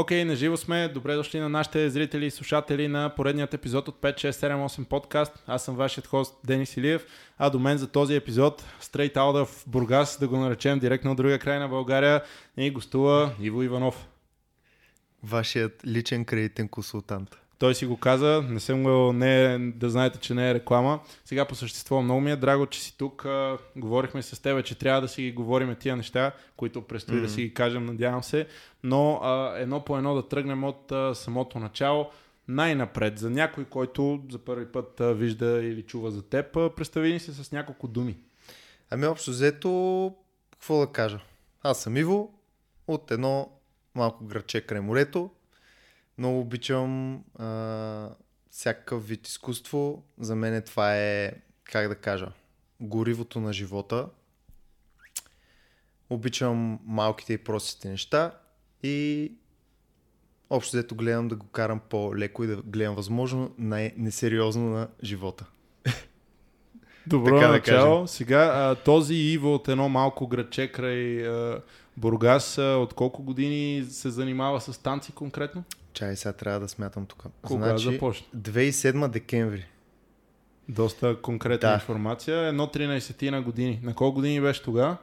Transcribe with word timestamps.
Окей, 0.00 0.22
okay, 0.22 0.24
наживо 0.24 0.56
сме. 0.56 0.88
Добре 0.88 1.14
дошли 1.14 1.40
на 1.40 1.48
нашите 1.48 1.90
зрители 1.90 2.26
и 2.26 2.30
слушатели 2.30 2.88
на 2.88 3.14
поредният 3.16 3.54
епизод 3.54 3.88
от 3.88 4.00
5678 4.00 4.84
подкаст. 4.84 5.42
Аз 5.46 5.64
съм 5.64 5.76
вашият 5.76 6.06
хост 6.06 6.34
Денис 6.46 6.76
Илиев, 6.76 7.06
а 7.38 7.50
до 7.50 7.58
мен 7.58 7.78
за 7.78 7.88
този 7.88 8.14
епизод, 8.14 8.64
Straight 8.82 9.14
Out 9.14 9.44
of 9.44 9.62
Бургас, 9.66 10.18
да 10.20 10.28
го 10.28 10.36
наречем 10.36 10.78
директно 10.78 11.10
от 11.10 11.16
другия 11.16 11.38
край 11.38 11.58
на 11.58 11.68
България, 11.68 12.22
и 12.56 12.70
гостува 12.70 13.34
Иво 13.40 13.62
Иванов. 13.62 14.08
Вашият 15.22 15.86
личен 15.86 16.24
кредитен 16.24 16.68
консултант. 16.68 17.38
Той 17.58 17.74
си 17.74 17.86
го 17.86 17.96
каза, 17.96 18.44
не 18.48 18.60
съм 18.60 18.82
го, 18.82 19.12
не, 19.12 19.58
да 19.58 19.90
знаете, 19.90 20.18
че 20.18 20.34
не 20.34 20.50
е 20.50 20.54
реклама. 20.54 21.00
Сега 21.24 21.44
по 21.44 21.54
същество 21.54 22.02
много 22.02 22.20
ми 22.20 22.30
е 22.30 22.36
драго, 22.36 22.66
че 22.66 22.80
си 22.80 22.98
тук. 22.98 23.24
А, 23.24 23.58
говорихме 23.76 24.22
с 24.22 24.42
теб, 24.42 24.64
че 24.64 24.78
трябва 24.78 25.00
да 25.00 25.08
си 25.08 25.22
ги 25.22 25.32
говорим 25.32 25.76
тия 25.80 25.96
неща, 25.96 26.32
които 26.56 26.82
предстои 26.82 27.16
mm-hmm. 27.16 27.22
да 27.22 27.28
си 27.28 27.42
ги 27.42 27.54
кажем, 27.54 27.86
надявам 27.86 28.22
се. 28.22 28.46
Но 28.82 29.20
а, 29.22 29.58
едно 29.58 29.84
по 29.84 29.96
едно 29.96 30.14
да 30.14 30.28
тръгнем 30.28 30.64
от 30.64 30.92
а, 30.92 31.14
самото 31.14 31.58
начало. 31.58 32.10
Най-напред, 32.48 33.18
за 33.18 33.30
някой, 33.30 33.64
който 33.64 34.22
за 34.30 34.38
първи 34.38 34.66
път 34.66 35.00
а, 35.00 35.14
вижда 35.14 35.60
или 35.62 35.82
чува 35.82 36.10
за 36.10 36.22
теб, 36.22 36.56
а, 36.56 36.70
представи 36.74 37.12
ни 37.12 37.20
се 37.20 37.32
с 37.32 37.52
няколко 37.52 37.88
думи. 37.88 38.16
Ами 38.90 39.06
общо 39.06 39.30
взето, 39.30 40.14
какво 40.50 40.80
да 40.80 40.86
кажа? 40.86 41.20
Аз 41.62 41.82
съм 41.82 41.96
Иво, 41.96 42.34
от 42.86 43.10
едно 43.10 43.50
малко 43.94 44.24
градче 44.24 44.60
край 44.60 44.80
морето, 44.80 45.30
много 46.18 46.40
обичам 46.40 47.14
а, 47.38 48.08
всякакъв 48.50 49.08
вид 49.08 49.26
изкуство. 49.26 50.02
За 50.18 50.34
мен 50.34 50.62
това 50.62 50.96
е, 50.96 51.32
как 51.64 51.88
да 51.88 51.94
кажа, 51.94 52.28
горивото 52.80 53.40
на 53.40 53.52
живота. 53.52 54.08
Обичам 56.10 56.78
малките 56.84 57.32
и 57.32 57.38
простите 57.38 57.88
неща 57.88 58.32
и 58.82 59.32
общо 60.50 60.76
взето 60.76 60.94
гледам 60.94 61.28
да 61.28 61.36
го 61.36 61.46
карам 61.46 61.80
по-леко 61.88 62.44
и 62.44 62.46
да 62.46 62.56
гледам 62.56 62.94
възможно 62.94 63.54
най-несериозно 63.58 64.70
на 64.70 64.88
живота. 65.02 65.46
Добро 67.06 67.34
така 67.34 67.48
начало. 67.48 68.02
Да 68.02 68.08
Сега 68.08 68.40
а, 68.40 68.74
този 68.74 69.14
Иво 69.14 69.54
от 69.54 69.68
едно 69.68 69.88
малко 69.88 70.26
градче 70.26 70.72
край 70.72 71.26
а, 71.26 71.62
Бургас, 71.98 72.58
от 72.58 72.94
колко 72.94 73.22
години 73.22 73.84
се 73.90 74.10
занимава 74.10 74.60
с 74.60 74.82
танци 74.82 75.12
конкретно? 75.12 75.64
Чай, 75.92 76.16
сега 76.16 76.32
трябва 76.32 76.60
да 76.60 76.68
смятам 76.68 77.06
тук. 77.06 77.24
Кога 77.42 77.68
значи, 77.68 77.92
започна? 77.92 78.26
2007 78.36 79.08
декември. 79.08 79.66
Доста 80.68 81.16
конкретна 81.22 81.68
да. 81.68 81.74
информация. 81.74 82.38
Едно 82.38 82.66
13 82.66 83.30
на 83.30 83.42
години. 83.42 83.80
На 83.82 83.94
колко 83.94 84.14
години 84.14 84.40
беше 84.40 84.62
тогава? 84.62 84.96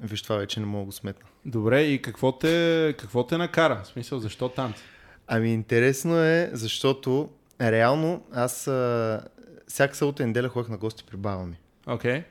Виж, 0.00 0.22
това 0.22 0.36
вече 0.36 0.60
не 0.60 0.66
мога 0.66 0.80
да 0.80 0.86
го 0.86 0.92
сметна. 0.92 1.28
Добре, 1.44 1.82
и 1.82 2.02
какво 2.02 2.32
те, 2.32 2.94
какво 2.98 3.26
те 3.26 3.36
накара? 3.36 3.80
В 3.84 3.86
смисъл, 3.86 4.18
защо 4.18 4.48
танци? 4.48 4.82
Ами 5.26 5.54
интересно 5.54 6.18
е, 6.18 6.50
защото 6.52 7.28
реално 7.60 8.22
аз 8.32 8.68
а, 8.68 9.24
всяка 9.68 9.96
събота 9.96 10.26
неделя 10.26 10.48
ходех 10.48 10.68
на 10.68 10.76
гости 10.76 11.04
при 11.10 11.16
баба 11.16 11.46
ми. 11.46 11.56
Окей. 11.86 12.12
Okay. 12.12 12.24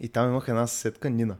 И 0.00 0.08
там 0.08 0.28
имах 0.28 0.48
една 0.48 0.66
съседка, 0.66 1.10
Нина. 1.10 1.36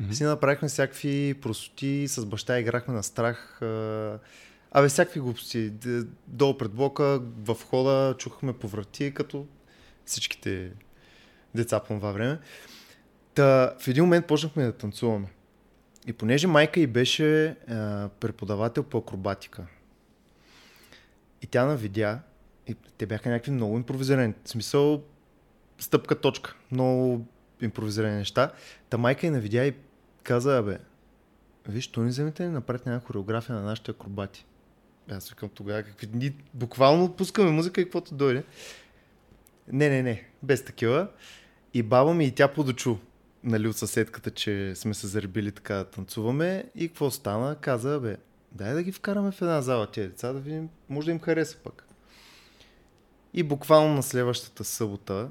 Mm-hmm. 0.00 0.12
Си 0.12 0.24
направихме 0.24 0.68
всякакви 0.68 1.34
простоти, 1.42 2.08
с 2.08 2.26
баща 2.26 2.58
играхме 2.58 2.94
на 2.94 3.02
страх. 3.02 3.62
Абе, 4.72 4.88
всякакви 4.88 5.20
глупости. 5.20 5.72
Долу 6.26 6.58
пред 6.58 6.72
блока, 6.72 7.20
в 7.22 7.56
хода, 7.70 8.14
чухме 8.18 8.52
по 8.52 8.68
врати, 8.68 9.14
като 9.14 9.46
всичките 10.04 10.72
деца 11.54 11.80
по 11.80 11.86
това 11.86 12.12
време. 12.12 12.38
Та, 13.34 13.74
в 13.80 13.88
един 13.88 14.04
момент 14.04 14.26
почнахме 14.26 14.64
да 14.64 14.72
танцуваме. 14.72 15.28
И 16.06 16.12
понеже 16.12 16.46
майка 16.46 16.80
й 16.80 16.86
беше 16.86 17.46
а, 17.48 18.08
преподавател 18.20 18.82
по 18.82 18.98
акробатика, 18.98 19.66
и 21.42 21.46
тя 21.46 21.64
навидя, 21.64 22.20
и 22.66 22.76
те 22.98 23.06
бяха 23.06 23.28
някакви 23.28 23.50
много 23.50 23.76
импровизирани. 23.76 24.34
В 24.44 24.48
смисъл, 24.48 25.02
стъпка, 25.78 26.20
точка. 26.20 26.56
Много 26.72 27.26
импровизирани 27.60 28.16
неща. 28.16 28.52
Та 28.90 28.98
майка 28.98 29.26
й 29.26 29.30
навидя 29.30 29.64
и 29.66 29.74
каза, 30.22 30.58
абе, 30.58 30.78
виж, 31.68 31.86
то 31.86 32.02
ни 32.02 32.08
вземете 32.08 32.42
ли 32.42 32.48
напред 32.48 32.86
някаква 32.86 33.06
хореография 33.06 33.54
на 33.56 33.62
нашите 33.62 33.90
акробати? 33.90 34.46
Аз 35.10 35.30
викам 35.30 35.48
тогава, 35.48 35.82
какви 35.82 36.06
дни, 36.06 36.34
буквално 36.54 37.12
пускаме 37.12 37.50
музика 37.50 37.80
и 37.80 37.84
каквото 37.84 38.14
дойде. 38.14 38.44
Не, 39.72 39.88
не, 39.88 40.02
не, 40.02 40.28
без 40.42 40.64
такива. 40.64 41.08
И 41.74 41.82
баба 41.82 42.14
ми 42.14 42.24
и 42.24 42.34
тя 42.34 42.48
подочу, 42.48 42.96
нали, 43.44 43.68
от 43.68 43.76
съседката, 43.76 44.30
че 44.30 44.74
сме 44.76 44.94
се 44.94 45.06
заребили 45.06 45.52
така 45.52 45.74
да 45.74 45.84
танцуваме. 45.84 46.64
И 46.74 46.88
какво 46.88 47.10
стана? 47.10 47.56
Каза, 47.60 48.00
бе, 48.00 48.16
дай 48.52 48.74
да 48.74 48.82
ги 48.82 48.92
вкараме 48.92 49.32
в 49.32 49.42
една 49.42 49.62
зала 49.62 49.90
тези 49.90 50.08
деца, 50.08 50.32
да 50.32 50.40
видим, 50.40 50.68
може 50.88 51.04
да 51.04 51.10
им 51.10 51.20
хареса 51.20 51.56
пък. 51.64 51.84
И 53.34 53.42
буквално 53.42 53.94
на 53.94 54.02
следващата 54.02 54.64
събота 54.64 55.30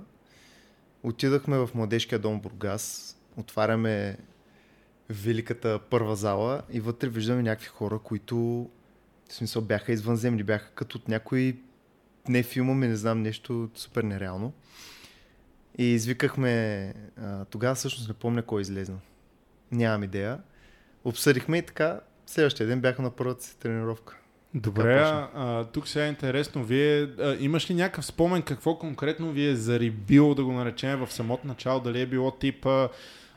отидахме 1.04 1.58
в 1.58 1.70
младежкия 1.74 2.20
дом 2.20 2.42
Бургас, 2.42 3.18
отваряме 3.38 4.18
великата 5.10 5.80
първа 5.90 6.16
зала 6.16 6.62
и 6.72 6.80
вътре 6.80 7.10
виждаме 7.10 7.42
някакви 7.42 7.68
хора, 7.68 8.00
които 8.00 8.70
в 9.30 9.34
смисъл 9.34 9.62
бяха 9.62 9.92
извънземни, 9.92 10.44
бяха 10.44 10.72
като 10.72 10.98
от 10.98 11.08
някой 11.08 11.58
не 12.30 12.44
филма 12.44 12.74
ми, 12.74 12.88
не 12.88 12.96
знам, 12.96 13.22
нещо 13.22 13.70
супер 13.76 14.04
нереално. 14.04 14.54
И 15.78 15.86
извикахме, 15.86 16.94
а, 17.22 17.46
тогава 17.46 17.76
всъщност 17.76 18.08
не 18.08 18.14
помня 18.14 18.42
кой 18.42 18.62
е 18.62 18.62
излезна. 18.62 18.98
Нямам 19.72 20.04
идея. 20.04 20.40
Обсъдихме 21.04 21.58
и 21.58 21.62
така, 21.62 22.00
следващия 22.26 22.68
ден 22.68 22.82
бяха 22.82 23.02
на 23.02 23.12
първата 23.12 23.44
си 23.44 23.58
тренировка. 23.58 24.16
Добре, 24.54 25.00
а, 25.00 25.66
тук 25.66 25.88
сега 25.88 26.06
е 26.06 26.10
интересно. 26.10 26.64
Вие 26.64 27.02
а, 27.02 27.38
имаш 27.40 27.70
ли 27.70 27.74
някакъв 27.74 28.06
спомен 28.06 28.42
какво 28.42 28.80
конкретно 28.80 29.32
ви 29.32 29.46
е 29.46 29.56
зарибило 29.56 30.36
да 30.36 30.44
го 30.44 30.52
наречем 30.52 31.06
в 31.06 31.14
самото 31.14 31.48
начало? 31.48 31.80
Дали 31.80 32.02
е 32.02 32.06
било 32.06 32.32
типа 32.32 32.90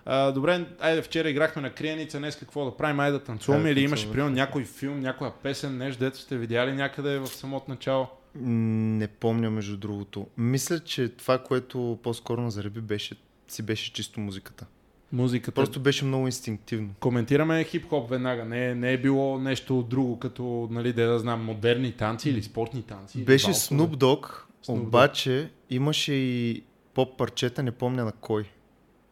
а, 0.05 0.33
добре, 0.33 0.67
айде 0.81 1.03
вчера 1.03 1.31
играхме 1.31 1.63
на 1.63 1.71
криеница, 1.71 2.19
днес 2.19 2.37
какво 2.37 2.65
да 2.65 2.77
правим, 2.77 3.01
айде 3.01 3.19
да 3.19 3.25
танцуваме 3.25 3.71
или 3.71 3.81
имаше 3.81 4.11
примерно 4.13 4.31
някой 4.35 4.65
филм, 4.65 5.01
някоя 5.01 5.33
песен, 5.43 5.77
нещо, 5.77 6.05
дето 6.05 6.19
сте 6.19 6.37
видяли 6.37 6.73
някъде 6.73 7.19
в 7.19 7.27
самото 7.27 7.71
начало? 7.71 8.09
Не 8.35 9.09
помня 9.09 9.51
между 9.51 9.77
другото. 9.77 10.27
Мисля, 10.37 10.81
че 10.81 11.09
това, 11.09 11.39
което 11.39 11.99
по-скоро 12.03 12.41
на 12.41 12.51
зареби 12.51 12.81
беше, 12.81 13.15
си 13.49 13.63
беше 13.63 13.93
чисто 13.93 14.21
музиката. 14.21 14.67
Музиката. 15.13 15.55
Просто 15.55 15.81
беше 15.81 16.05
много 16.05 16.27
инстинктивно. 16.27 16.89
Коментираме 17.01 17.65
хип-хоп 17.65 18.11
веднага. 18.11 18.45
Не, 18.45 18.75
не 18.75 18.93
е 18.93 18.99
било 18.99 19.39
нещо 19.39 19.83
друго, 19.83 20.19
като, 20.19 20.69
нали, 20.71 20.93
да, 20.93 21.07
да 21.07 21.19
знам, 21.19 21.45
модерни 21.45 21.93
танци 21.93 22.31
или 22.31 22.43
спортни 22.43 22.83
танци. 22.83 23.25
Беше 23.25 23.51
Snoop 23.51 23.97
Dogg, 23.97 24.43
обаче 24.69 25.51
имаше 25.71 26.13
и 26.13 26.63
поп 26.95 27.19
парчета, 27.19 27.63
не 27.63 27.71
помня 27.71 28.05
на 28.05 28.13
кой. 28.13 28.45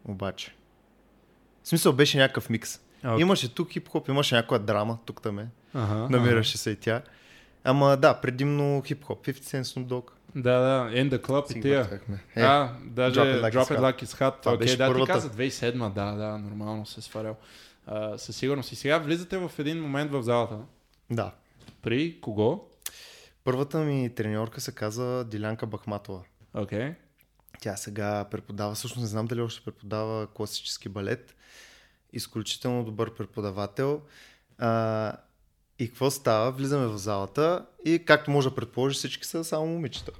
Обаче. 0.05 0.55
В 1.63 1.69
смисъл 1.69 1.93
беше 1.93 2.19
някакъв 2.19 2.51
микс. 2.51 2.81
Okay. 3.05 3.21
Имаше 3.21 3.55
тук 3.55 3.71
хип-хоп, 3.71 4.09
имаше 4.09 4.35
някаква 4.35 4.59
драма, 4.59 4.99
тук 5.05 5.23
там 5.23 5.39
е. 5.39 5.49
Ага, 5.75 5.95
Намираше 5.95 6.51
ага. 6.51 6.59
се 6.59 6.71
и 6.71 6.77
тя. 6.77 7.03
Ама 7.65 7.97
да, 7.97 8.15
предимно 8.15 8.83
хип-хоп. 8.83 9.27
50 9.27 9.33
Cent 9.33 9.63
Snoop 9.63 9.87
Dogg. 9.87 10.11
Да, 10.35 10.59
да, 10.59 10.91
In 10.91 11.11
the 11.11 11.19
Club 11.19 11.59
и 11.59 11.61
тия. 11.61 12.01
Е, 12.37 12.43
а, 12.43 12.73
даже 12.85 13.21
Drop 13.21 13.41
It 13.41 13.41
Like, 13.41 13.55
Drop 13.55 13.79
it 13.79 13.81
like 13.81 14.05
It's 14.05 14.21
Hot. 14.21 14.43
Това 14.43 14.55
okay, 14.55 14.59
беше 14.59 14.77
да, 14.77 14.87
първата. 14.87 15.13
ти 15.13 15.13
каза 15.13 15.31
2007, 15.31 15.93
да, 15.93 16.13
да, 16.13 16.39
нормално 16.39 16.87
се 16.87 17.03
сварял. 17.03 17.37
Uh, 17.89 18.17
със 18.17 18.37
сигурност. 18.37 18.73
И 18.73 18.77
сега 18.77 18.99
влизате 18.99 19.39
в 19.39 19.53
един 19.59 19.81
момент 19.81 20.13
в 20.13 20.23
залата. 20.23 20.59
Да. 21.11 21.33
При 21.83 22.21
кого? 22.21 22.69
Първата 23.45 23.79
ми 23.79 24.15
треньорка 24.15 24.61
се 24.61 24.73
казва 24.73 25.25
Дилянка 25.25 25.67
Бахматова. 25.67 26.21
Окей. 26.55 26.79
Okay. 26.79 26.95
Тя 27.61 27.77
сега 27.77 28.25
преподава, 28.31 28.75
всъщност 28.75 29.03
не 29.03 29.09
знам 29.09 29.27
дали 29.27 29.41
още 29.41 29.65
преподава 29.65 30.27
класически 30.27 30.89
балет. 30.89 31.35
Изключително 32.13 32.85
добър 32.85 33.15
преподавател. 33.15 34.03
А, 34.59 35.13
и 35.79 35.89
какво 35.89 36.11
става? 36.11 36.53
Влизаме 36.53 36.87
в 36.87 36.99
залата 36.99 37.67
и 37.85 38.05
както 38.05 38.31
може 38.31 38.49
да 38.49 38.55
предположи, 38.55 38.95
всички 38.95 39.27
са 39.27 39.45
само 39.45 39.67
момичета. 39.67 40.13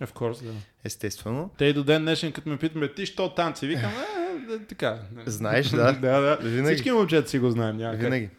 Of 0.00 0.12
course, 0.12 0.42
да. 0.42 0.52
Естествено. 0.84 1.50
Те 1.58 1.64
и 1.64 1.72
до 1.72 1.84
ден 1.84 2.02
днешен, 2.02 2.32
като 2.32 2.48
ме 2.48 2.58
питаме, 2.58 2.94
ти 2.94 3.06
що 3.06 3.34
танци? 3.34 3.66
Викам, 3.66 3.90
е, 3.90 4.54
е, 4.54 4.58
така. 4.58 4.98
Знаеш, 5.26 5.68
да. 5.70 5.92
да, 5.92 6.20
да. 6.20 6.36
Винаги. 6.36 6.74
Всички 6.74 6.90
момчета 6.90 7.28
си 7.28 7.38
го 7.38 7.50
знаем. 7.50 7.76
Някак. 7.76 8.00
Винаги. 8.00 8.30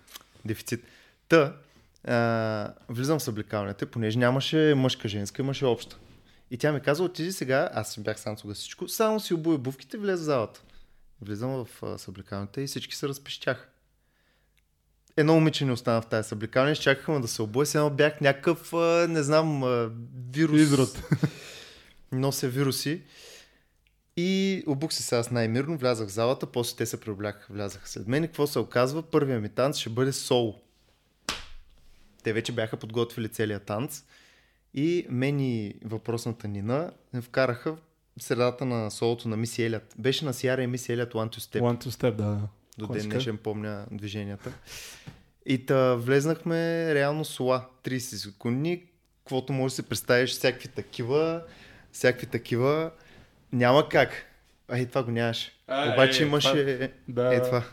Дефицит. 0.46 0.84
Та, 1.28 1.54
а, 2.08 2.74
влизам 2.90 3.20
в 3.20 3.24
съблекалнята, 3.24 3.86
понеже 3.86 4.20
нямаше 4.20 4.74
мъжка-женска, 4.76 5.42
имаше 5.42 5.66
обща. 5.66 5.98
И 6.52 6.58
тя 6.58 6.72
ми 6.72 6.82
каза, 6.82 7.04
отиди 7.04 7.32
сега, 7.32 7.70
аз 7.74 8.00
бях 8.00 8.20
сам 8.20 8.36
тогава 8.36 8.54
всичко, 8.54 8.88
само 8.88 9.20
си 9.20 9.34
обуя 9.34 9.58
бувките, 9.58 9.98
влез 9.98 10.20
в 10.20 10.24
залата. 10.24 10.62
Влизам 11.22 11.66
в 11.66 12.00
съблекалната 12.00 12.62
и 12.62 12.68
всички 12.68 12.96
се 12.96 13.08
разпищях. 13.08 13.70
Едно 15.18 15.34
момиче 15.34 15.66
не 15.66 15.72
остана 15.72 16.02
в 16.02 16.06
тази 16.06 16.30
съблекалня, 16.30 16.76
чакахме 16.76 17.20
да 17.20 17.28
се 17.28 17.42
обуя, 17.42 17.66
сега 17.66 17.90
бях 17.90 18.22
някакъв, 18.22 18.74
не 19.10 19.24
знам, 19.24 19.64
вирус. 20.32 20.60
Изрод. 20.60 21.02
Нося 22.12 22.48
вируси. 22.48 23.02
И 24.18 24.64
обух 24.68 24.94
се 24.94 25.04
сега 25.04 25.24
най-мирно, 25.32 25.78
влязах 25.78 26.08
в 26.08 26.12
залата, 26.12 26.46
после 26.46 26.78
те 26.78 26.86
се 26.86 27.00
преобляха, 27.00 27.54
влязаха 27.54 27.90
след 27.90 28.08
мен. 28.08 28.24
И 28.24 28.28
какво 28.28 28.48
се 28.48 28.60
оказва? 28.60 29.02
Първият 29.04 29.42
ми 29.42 29.50
танц 29.50 29.78
ще 29.78 29.90
бъде 29.90 30.14
соло. 30.14 30.62
те 32.24 32.34
вече 32.34 32.52
бяха 32.52 32.78
подготвили 32.78 33.30
целият 33.30 33.66
танц 33.66 34.04
и 34.74 35.06
мен 35.10 35.40
и 35.40 35.76
въпросната 35.86 36.48
Нина 36.48 36.92
вкараха 37.22 37.78
в 38.20 38.24
средата 38.24 38.66
на 38.66 38.92
солото 38.92 39.30
на 39.30 39.38
Миси 39.38 39.64
Елят. 39.64 39.96
Беше 39.98 40.26
на 40.26 40.34
Сиара 40.34 40.64
и 40.64 40.68
Миси 40.68 40.94
Елят 40.94 41.14
One 41.14 41.36
to 41.36 41.40
Step. 41.40 41.60
One 41.60 41.84
to 41.84 41.90
step, 41.90 42.12
да. 42.12 42.40
До 42.78 42.88
ден 42.88 42.88
Класика. 42.88 43.14
днешен 43.14 43.38
помня 43.38 43.86
движенията. 43.92 44.52
И 45.46 45.66
та 45.66 45.96
влезнахме 45.96 46.94
реално 46.96 47.26
сола 47.26 47.66
30 47.84 47.98
секунди, 47.98 48.84
каквото 49.20 49.54
може 49.54 49.72
да 49.72 49.76
се 49.76 49.84
представиш, 49.84 50.32
всякакви 50.32 50.68
такива, 50.68 51.44
всякакви 51.92 52.28
такива. 52.28 52.92
Няма 53.54 53.90
как. 53.90 54.26
Ай, 54.68 54.86
това 54.86 55.04
го 55.04 55.12
нямаше. 55.12 55.52
А, 55.68 55.94
Обаче 55.94 56.24
е, 56.24 56.28
имаше... 56.28 56.92
Да. 57.08 57.36
Е, 57.36 57.42
това. 57.42 57.64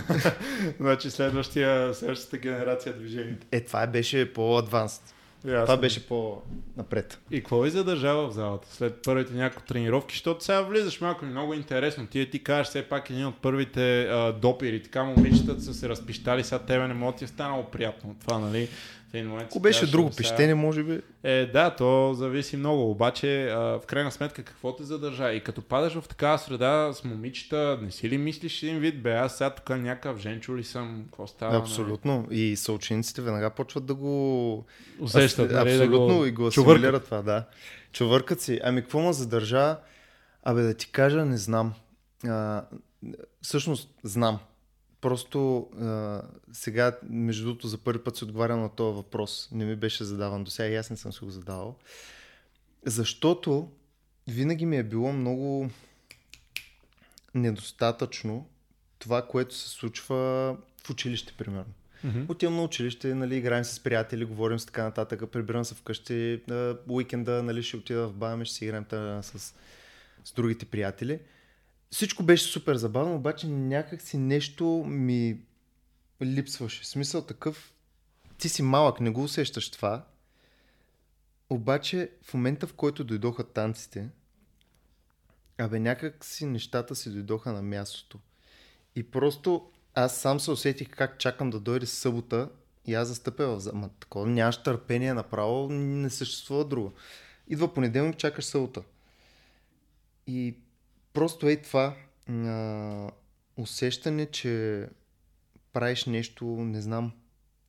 Значи 0.80 1.10
следващия, 1.10 1.94
следващата 1.94 2.38
генерация 2.38 2.92
движение. 2.92 3.38
Е, 3.52 3.60
това 3.60 3.86
беше 3.86 4.32
по-адванст. 4.32 5.14
Това 5.42 5.76
беше 5.76 6.06
по-напред. 6.06 7.20
И 7.30 7.38
какво 7.38 7.60
ви 7.60 7.70
задържава 7.70 8.28
в 8.28 8.32
залата 8.32 8.74
след 8.74 9.02
първите 9.02 9.34
няколко 9.34 9.66
тренировки, 9.66 10.14
защото 10.14 10.44
сега 10.44 10.62
влизаш 10.62 11.00
малко 11.00 11.24
много 11.24 11.54
интересно. 11.54 12.06
Ти 12.06 12.30
ти 12.30 12.42
кажеш 12.44 12.66
все 12.66 12.82
пак 12.82 13.10
един 13.10 13.26
от 13.26 13.36
първите 13.36 14.02
а, 14.02 14.32
допири, 14.32 14.82
така 14.82 15.04
момичетата 15.04 15.60
са 15.60 15.74
се 15.74 15.88
разпищали, 15.88 16.44
сега 16.44 16.58
тебе 16.58 16.88
не 16.88 16.94
мога 16.94 17.12
да 17.12 17.18
ти 17.18 17.24
е 17.24 17.28
станало 17.28 17.64
приятно 17.64 18.10
от 18.10 18.20
това, 18.20 18.38
нали? 18.38 18.68
Ако 19.14 19.60
беше 19.60 19.90
друго 19.90 20.06
«Ами 20.06 20.14
сега- 20.14 20.28
пищене, 20.28 20.54
може 20.54 20.82
би. 20.82 21.00
Е, 21.22 21.46
да, 21.46 21.76
то 21.76 22.14
зависи 22.14 22.56
много, 22.56 22.90
обаче 22.90 23.48
а, 23.48 23.58
в 23.58 23.82
крайна 23.86 24.12
сметка 24.12 24.42
какво 24.42 24.76
те 24.76 24.82
задържа? 24.82 25.32
И 25.32 25.40
като 25.44 25.62
падаш 25.62 25.94
в 25.94 26.08
такава 26.08 26.38
среда 26.38 26.92
с 26.92 27.04
момичета, 27.04 27.78
не 27.82 27.90
си 27.90 28.10
ли 28.10 28.18
мислиш 28.18 28.62
един 28.62 28.78
вид, 28.78 29.02
бе, 29.02 29.12
аз 29.12 29.36
сега 29.38 29.50
тук 29.50 29.68
някакъв 29.70 30.18
женчо 30.18 30.56
ли 30.56 30.64
съм, 30.64 31.02
какво 31.04 31.26
става? 31.26 31.56
Абсолютно. 31.56 32.26
И 32.30 32.56
съучениците 32.56 33.22
веднага 33.22 33.50
почват 33.50 33.86
да 33.86 33.94
го... 33.94 34.64
Нали? 34.98 35.04
Усещат, 35.04 35.50
Ас- 35.50 35.54
нали, 35.54 35.76
да 35.76 35.84
Абсолютно 35.84 36.16
го 36.18 36.26
и 36.26 36.30
го 36.30 36.46
асимилират 36.46 37.04
това, 37.04 37.22
да. 37.22 37.44
Чувъркат 37.92 38.40
си. 38.40 38.60
Ами 38.64 38.80
какво 38.80 39.00
ме 39.00 39.12
задържа? 39.12 39.76
Абе 40.42 40.62
да 40.62 40.74
ти 40.74 40.90
кажа, 40.92 41.24
не 41.24 41.36
знам. 41.36 41.74
А, 42.26 42.64
всъщност 43.42 43.88
знам. 44.02 44.38
Просто 45.02 45.68
а, 45.80 46.22
сега, 46.52 46.98
между 47.10 47.44
другото, 47.44 47.68
за 47.68 47.78
първи 47.78 48.04
път 48.04 48.16
си 48.16 48.24
отговарям 48.24 48.60
на 48.60 48.68
този 48.68 48.96
въпрос. 48.96 49.48
Не 49.52 49.64
ми 49.64 49.76
беше 49.76 50.04
задаван 50.04 50.44
до 50.44 50.50
сега 50.50 50.68
и 50.68 50.76
аз 50.76 50.90
не 50.90 50.96
съм 50.96 51.12
си 51.12 51.24
го 51.24 51.30
задавал. 51.30 51.76
Защото 52.86 53.70
винаги 54.28 54.66
ми 54.66 54.76
е 54.76 54.82
било 54.82 55.12
много 55.12 55.70
недостатъчно 57.34 58.48
това, 58.98 59.26
което 59.26 59.54
се 59.54 59.68
случва 59.68 60.16
в 60.84 60.90
училище, 60.90 61.32
примерно. 61.38 61.72
Мгм. 62.04 62.24
Отивам 62.28 62.56
на 62.56 62.62
училище, 62.62 63.14
нали, 63.14 63.36
играем 63.36 63.64
с 63.64 63.80
приятели, 63.80 64.24
говорим 64.24 64.58
с 64.58 64.66
така 64.66 64.82
нататък, 64.82 65.30
прибирам 65.30 65.64
се 65.64 65.74
вкъщи, 65.74 66.40
а, 66.50 66.76
уикенда, 66.88 67.42
нали, 67.42 67.62
ще 67.62 67.76
отида 67.76 68.08
в 68.08 68.12
баба 68.12 68.36
ми, 68.36 68.44
ще 68.44 68.54
си 68.54 68.64
играем 68.64 68.84
та, 68.84 69.22
с, 69.22 69.54
с 70.24 70.32
другите 70.32 70.64
приятели. 70.64 71.20
Всичко 71.92 72.22
беше 72.22 72.44
супер 72.44 72.76
забавно, 72.76 73.14
обаче 73.14 73.46
някак 73.46 74.02
си 74.02 74.18
нещо 74.18 74.64
ми 74.86 75.40
липсваше. 76.22 76.86
Смисъл 76.86 77.22
такъв, 77.22 77.72
ти 78.38 78.48
си 78.48 78.62
малък, 78.62 79.00
не 79.00 79.10
го 79.10 79.22
усещаш 79.22 79.70
това, 79.70 80.04
обаче 81.50 82.10
в 82.22 82.34
момента, 82.34 82.66
в 82.66 82.74
който 82.74 83.04
дойдоха 83.04 83.44
танците, 83.44 84.08
абе 85.58 85.80
някак 85.80 86.24
си 86.24 86.46
нещата 86.46 86.94
си 86.94 87.10
дойдоха 87.10 87.52
на 87.52 87.62
мястото. 87.62 88.18
И 88.96 89.02
просто 89.02 89.70
аз 89.94 90.16
сам 90.16 90.40
се 90.40 90.50
усетих 90.50 90.90
как 90.90 91.18
чакам 91.18 91.50
да 91.50 91.60
дойде 91.60 91.86
събота 91.86 92.50
и 92.86 92.94
аз 92.94 93.08
застъпя 93.08 93.46
в 93.46 93.60
зала. 93.60 93.90
Такова 94.00 94.26
нямаш 94.26 94.62
търпение 94.62 95.14
направо, 95.14 95.68
не 95.68 96.10
съществува 96.10 96.64
друго. 96.64 96.92
Идва 97.48 97.74
понеделник, 97.74 98.16
чакаш 98.16 98.44
събота. 98.44 98.82
И 100.26 100.56
просто 101.12 101.48
е 101.48 101.56
това 101.56 101.96
а, 102.28 103.10
усещане, 103.56 104.26
че 104.26 104.86
правиш 105.72 106.04
нещо, 106.04 106.44
не 106.44 106.80
знам. 106.80 107.12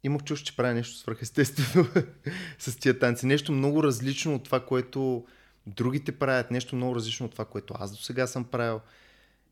Имах 0.04 0.24
чувство, 0.24 0.46
че 0.46 0.56
правя 0.56 0.74
нещо 0.74 0.98
свръхестествено 0.98 1.88
с 2.60 2.76
тия 2.76 3.00
танци. 3.00 3.26
Нещо 3.26 3.52
много 3.52 3.84
различно 3.84 4.36
от 4.36 4.44
това, 4.44 4.66
което 4.66 5.26
другите 5.68 6.12
правят. 6.12 6.52
Нещо 6.52 6.76
много 6.76 6.96
различно 6.96 7.26
от 7.26 7.32
това, 7.32 7.46
което 7.46 7.74
аз 7.78 7.92
до 7.92 7.98
сега 7.98 8.28
съм 8.28 8.46
правил. 8.46 8.82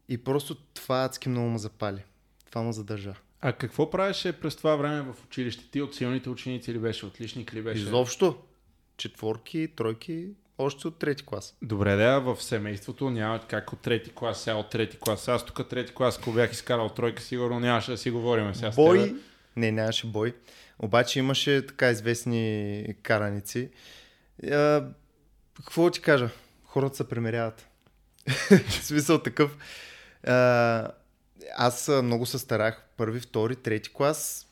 И 0.09 0.23
просто 0.23 0.55
това 0.55 1.03
адски 1.03 1.29
много 1.29 1.49
ме 1.49 1.57
запали. 1.57 2.03
Това 2.49 2.61
ме 2.61 2.73
задържа. 2.73 3.13
А 3.41 3.53
какво 3.53 3.89
правеше 3.89 4.39
през 4.39 4.55
това 4.55 4.75
време 4.75 5.01
в 5.01 5.25
училище? 5.25 5.71
Ти 5.71 5.81
от 5.81 5.95
силните 5.95 6.29
ученици 6.29 6.73
ли 6.73 6.79
беше, 6.79 7.05
отличник 7.05 7.53
ли 7.53 7.61
беше? 7.61 7.81
Изобщо. 7.81 8.43
Четворки, 8.97 9.67
тройки, 9.75 10.29
още 10.61 10.87
от 10.87 10.99
трети 10.99 11.25
клас. 11.25 11.55
Добре, 11.61 11.95
да, 11.95 12.19
в 12.19 12.43
семейството 12.43 13.09
няма 13.09 13.39
как 13.47 13.73
от 13.73 13.79
трети 13.79 14.11
клас, 14.15 14.41
сега 14.41 14.55
от 14.55 14.69
трети 14.69 14.97
клас. 14.99 15.27
Аз 15.27 15.45
тук 15.45 15.69
трети 15.69 15.93
клас, 15.93 16.17
ако 16.17 16.31
бях 16.31 16.51
изкарал 16.51 16.89
тройка, 16.89 17.21
сигурно 17.21 17.59
нямаше 17.59 17.91
да 17.91 17.97
си 17.97 18.11
говорим 18.11 18.55
сега 18.55 18.71
с 18.71 18.75
Бой. 18.75 18.99
тебе. 18.99 19.19
Не, 19.55 19.71
нямаше 19.71 20.07
бой. 20.07 20.35
Обаче 20.79 21.19
имаше 21.19 21.65
така 21.67 21.89
известни 21.89 22.85
караници. 23.03 23.69
А, 24.51 24.85
какво 25.55 25.89
ти 25.89 26.01
кажа? 26.01 26.29
Хората 26.65 26.95
се 26.95 27.09
премеряват. 27.09 27.67
В 28.67 28.73
смисъл 28.73 29.19
такъв. 29.19 29.57
А, 30.27 30.87
аз 31.57 31.87
много 32.03 32.25
се 32.25 32.39
старах 32.39 32.83
първи, 32.97 33.19
втори, 33.19 33.55
трети 33.55 33.93
клас. 33.93 34.47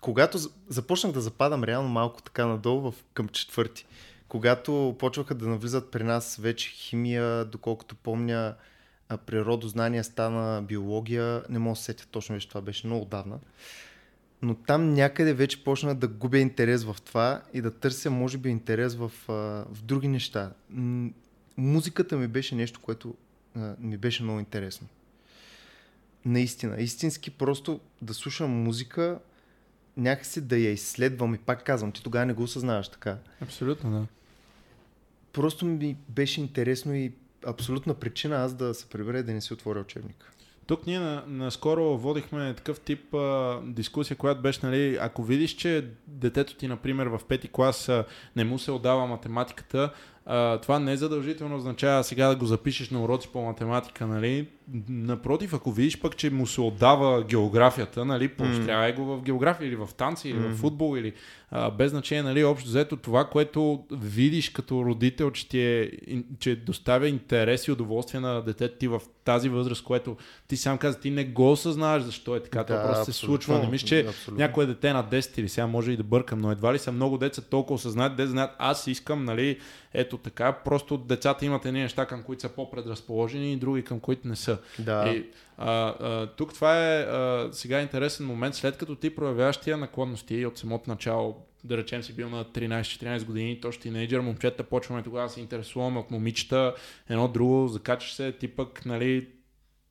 Когато 0.00 0.38
за- 0.38 0.50
започнах 0.68 1.12
да 1.12 1.20
западам 1.20 1.64
реално 1.64 1.88
малко 1.88 2.22
така 2.22 2.46
надолу 2.46 2.90
в, 2.90 2.94
към 3.14 3.28
четвърти, 3.28 3.86
когато 4.28 4.96
почваха 4.98 5.34
да 5.34 5.48
навлизат 5.48 5.90
при 5.90 6.02
нас 6.02 6.36
вече 6.36 6.70
химия, 6.70 7.44
доколкото 7.44 7.96
помня, 7.96 8.54
природознание 9.26 10.04
стана 10.04 10.62
биология, 10.62 11.42
не 11.48 11.58
мога 11.58 11.72
да 11.72 11.76
се 11.76 11.84
сетя 11.84 12.06
точно 12.10 12.34
вече 12.34 12.48
това 12.48 12.60
беше 12.60 12.86
много 12.86 13.04
давна. 13.04 13.38
Но 14.42 14.54
там 14.54 14.94
някъде 14.94 15.34
вече 15.34 15.64
почна 15.64 15.94
да 15.94 16.08
губя 16.08 16.38
интерес 16.38 16.84
в 16.84 16.96
това 17.04 17.42
и 17.52 17.60
да 17.60 17.70
търся, 17.70 18.10
може 18.10 18.38
би, 18.38 18.48
интерес 18.48 18.94
в, 18.94 19.12
в 19.28 19.82
други 19.82 20.08
неща. 20.08 20.52
Музиката 21.56 22.16
ми 22.16 22.28
беше 22.28 22.54
нещо, 22.54 22.80
което 22.80 23.14
ми 23.78 23.96
беше 23.96 24.22
много 24.22 24.38
интересно. 24.38 24.88
Наистина, 26.24 26.80
истински 26.80 27.30
просто 27.30 27.80
да 28.02 28.14
слушам 28.14 28.50
музика, 28.50 29.18
някакси 29.96 30.40
да 30.40 30.56
я 30.56 30.70
изследвам 30.70 31.34
и 31.34 31.38
пак 31.38 31.64
казвам, 31.64 31.92
ти 31.92 32.02
тогава 32.02 32.26
не 32.26 32.32
го 32.32 32.42
осъзнаваш 32.42 32.88
така. 32.88 33.16
Абсолютно, 33.40 33.90
да. 33.90 34.06
Просто 35.32 35.66
ми 35.66 35.96
беше 36.08 36.40
интересно 36.40 36.94
и 36.94 37.12
абсолютна 37.46 37.94
причина 37.94 38.36
аз 38.36 38.54
да 38.54 38.74
се 38.74 38.88
прибера 38.88 39.18
и 39.18 39.22
да 39.22 39.32
не 39.32 39.40
си 39.40 39.52
отворя 39.52 39.80
учебник. 39.80 40.34
Тук 40.66 40.86
ние 40.86 41.00
на, 41.00 41.24
наскоро 41.26 41.98
водихме 41.98 42.54
такъв 42.54 42.80
тип 42.80 43.14
а, 43.14 43.60
дискусия, 43.64 44.16
която 44.16 44.42
беше, 44.42 44.60
нали, 44.62 44.98
ако 45.00 45.22
видиш, 45.22 45.50
че 45.50 45.88
детето 46.06 46.56
ти, 46.56 46.68
например, 46.68 47.06
в 47.06 47.20
пети 47.28 47.48
клас 47.48 47.88
а, 47.88 48.04
не 48.36 48.44
му 48.44 48.58
се 48.58 48.70
отдава 48.70 49.06
математиката, 49.06 49.92
а, 50.26 50.58
това 50.58 50.78
не 50.78 50.92
е 50.92 50.96
задължително 50.96 51.56
означава 51.56 52.04
сега 52.04 52.28
да 52.28 52.36
го 52.36 52.46
запишеш 52.46 52.90
на 52.90 53.04
уроци 53.04 53.28
по 53.32 53.42
математика, 53.42 54.06
нали? 54.06 54.48
Напротив, 54.88 55.54
ако 55.54 55.72
видиш 55.72 56.00
пък, 56.00 56.16
че 56.16 56.30
му 56.30 56.46
се 56.46 56.60
отдава 56.60 57.24
географията, 57.24 58.04
нали, 58.04 58.28
поощрявай 58.28 58.92
го 58.92 59.04
в 59.04 59.22
география 59.22 59.68
или 59.68 59.76
в 59.76 59.88
танци, 59.96 60.28
или 60.28 60.38
в 60.38 60.56
футбол, 60.56 60.96
или 60.96 61.12
а, 61.50 61.70
без 61.70 61.90
значение, 61.90 62.22
нали, 62.22 62.44
общо 62.44 62.68
взето 62.68 62.96
това, 62.96 63.24
което 63.24 63.84
видиш 63.92 64.50
като 64.50 64.84
родител, 64.84 65.30
че, 65.30 65.48
ти 65.48 65.60
е, 65.60 65.90
че 66.38 66.56
доставя 66.56 67.08
интерес 67.08 67.66
и 67.66 67.72
удоволствие 67.72 68.20
на 68.20 68.42
детето 68.42 68.78
ти 68.78 68.88
в 68.88 69.00
тази 69.24 69.48
възраст, 69.48 69.84
което 69.84 70.16
ти 70.48 70.56
сам 70.56 70.78
каза, 70.78 71.00
ти 71.00 71.10
не 71.10 71.24
го 71.24 71.52
осъзнаваш 71.52 72.02
защо 72.02 72.36
е 72.36 72.42
така, 72.42 72.64
това 72.64 72.78
Да, 72.78 72.86
просто 72.86 73.04
се 73.04 73.12
случва. 73.12 73.58
Не 73.58 73.68
мисля, 73.68 73.86
че 73.86 74.00
абсолютно. 74.00 74.42
някое 74.42 74.66
дете 74.66 74.92
на 74.92 75.04
10 75.04 75.38
или 75.38 75.48
сега 75.48 75.66
може 75.66 75.92
и 75.92 75.96
да 75.96 76.02
бъркам, 76.02 76.38
но 76.38 76.50
едва 76.50 76.74
ли 76.74 76.78
са 76.78 76.92
много 76.92 77.18
деца 77.18 77.42
толкова 77.42 77.74
осъзнати, 77.74 78.16
де 78.16 78.26
знаят, 78.26 78.50
аз 78.58 78.86
искам, 78.86 79.24
нали, 79.24 79.58
ето 79.94 80.18
така, 80.18 80.52
просто 80.52 80.96
децата 80.96 81.44
имат 81.44 81.66
едни 81.66 81.80
неща, 81.80 82.06
към 82.06 82.22
които 82.22 82.42
са 82.42 82.48
по-предразположени 82.48 83.52
и 83.52 83.56
други 83.56 83.84
към 83.84 84.00
които 84.00 84.28
не 84.28 84.36
са. 84.36 84.58
Да. 84.78 85.08
И, 85.08 85.24
а, 85.58 85.94
а, 86.00 86.26
тук 86.26 86.54
това 86.54 86.94
е 86.94 87.00
а, 87.00 87.48
сега 87.52 87.80
интересен 87.80 88.26
момент, 88.26 88.54
след 88.54 88.76
като 88.76 88.94
ти 88.94 89.14
проявяваш 89.14 89.56
тия 89.56 89.76
наклонности 89.76 90.46
от 90.46 90.58
самото 90.58 90.90
начало, 90.90 91.46
да 91.64 91.76
речем 91.76 92.02
си 92.02 92.12
бил 92.12 92.30
на 92.30 92.44
13-14 92.44 93.24
години, 93.24 93.60
то 93.60 93.72
ще 93.72 93.82
тинейджър, 93.82 94.20
момчета, 94.20 94.62
почваме 94.62 95.02
тогава 95.02 95.26
да 95.26 95.32
се 95.32 95.40
интересуваме 95.40 95.98
от 95.98 96.10
момичета, 96.10 96.74
едно 97.08 97.28
друго, 97.28 97.68
закачаш 97.68 98.14
се, 98.14 98.32
ти 98.32 98.48
пък, 98.48 98.86
нали, 98.86 99.28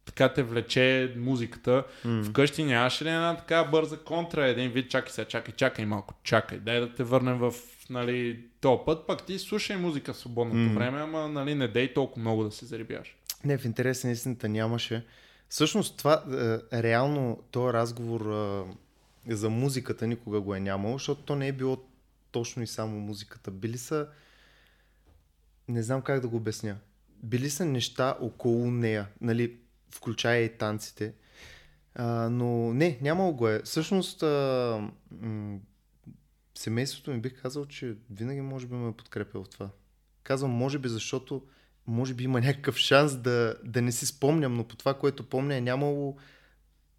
така 0.05 0.33
те 0.33 0.43
влече 0.43 1.13
музиката. 1.17 1.83
М. 2.05 2.24
Вкъщи 2.24 2.63
нямаше 2.63 3.05
ли 3.05 3.10
една 3.10 3.38
така 3.38 3.63
бърза 3.63 3.98
контра, 3.98 4.48
един 4.48 4.72
вид, 4.72 4.89
чакай 4.89 5.12
сега, 5.12 5.27
чакай, 5.27 5.53
чакай 5.53 5.86
малко, 5.86 6.13
чакай, 6.24 6.57
дай 6.57 6.79
да 6.79 6.93
те 6.93 7.03
върнем 7.03 7.38
в, 7.38 7.53
нали, 7.89 8.39
този 8.63 8.82
път, 8.86 9.08
пък 9.08 9.25
ти 9.25 9.39
слушай 9.39 9.77
музика 9.77 10.13
в 10.13 10.17
свободното 10.17 10.58
М. 10.58 10.74
време, 10.74 11.01
ама, 11.01 11.27
нали, 11.27 11.55
не 11.55 11.67
дей 11.67 11.93
толкова 11.93 12.22
много 12.22 12.43
да 12.43 12.51
се 12.51 12.65
зарибяш. 12.65 13.17
Не, 13.46 13.58
в 13.58 13.65
интерес 13.65 14.03
на 14.03 14.12
истината 14.12 14.50
нямаше. 14.50 15.05
Всъщност 15.50 15.98
това, 15.98 16.24
е, 16.72 16.84
реално, 16.84 17.43
този 17.51 17.74
разговор 17.74 18.22
е, 19.27 19.36
за 19.36 19.50
музиката 19.50 20.08
никога 20.08 20.41
го 20.41 20.55
е 20.55 20.60
нямало, 20.60 20.93
защото 20.98 21.22
то 21.22 21.36
не 21.36 21.48
е 21.48 21.51
било 21.51 21.77
точно 22.32 22.63
и 22.63 22.67
само 22.67 23.00
музиката. 23.00 23.51
Били 23.51 23.77
са, 23.77 24.08
не 25.67 25.84
знам 25.84 26.01
как 26.01 26.20
да 26.20 26.27
го 26.27 26.38
обясня, 26.38 26.77
били 27.24 27.50
са 27.50 27.65
неща 27.65 28.17
около 28.22 28.72
нея, 28.72 29.08
нали, 29.22 29.58
включая 29.91 30.43
и 30.43 30.58
танците. 30.58 31.13
А, 31.96 32.29
но 32.29 32.74
не, 32.74 33.00
нямало 33.01 33.34
го 33.34 33.48
е. 33.48 33.62
Всъщност, 33.63 34.24
а, 34.24 34.89
м- 35.22 35.60
семейството 36.55 37.12
ми 37.12 37.19
бих 37.19 37.41
казал, 37.41 37.65
че 37.65 37.95
винаги 38.12 38.41
може 38.41 38.67
би 38.67 38.75
ме 38.75 38.93
е 39.15 39.24
в 39.24 39.43
това. 39.51 39.69
Казвам 40.24 40.51
може 40.51 40.79
би, 40.79 40.89
защото 40.89 41.41
може 41.88 42.13
би 42.13 42.24
има 42.24 42.41
някакъв 42.41 42.77
шанс 42.77 43.15
да, 43.15 43.55
да 43.63 43.81
не 43.81 43.91
си 43.91 44.05
спомням, 44.05 44.53
но 44.53 44.63
по 44.63 44.75
това, 44.75 44.93
което 44.93 45.24
помня, 45.24 45.55
е 45.55 45.62
нямало 45.62 46.17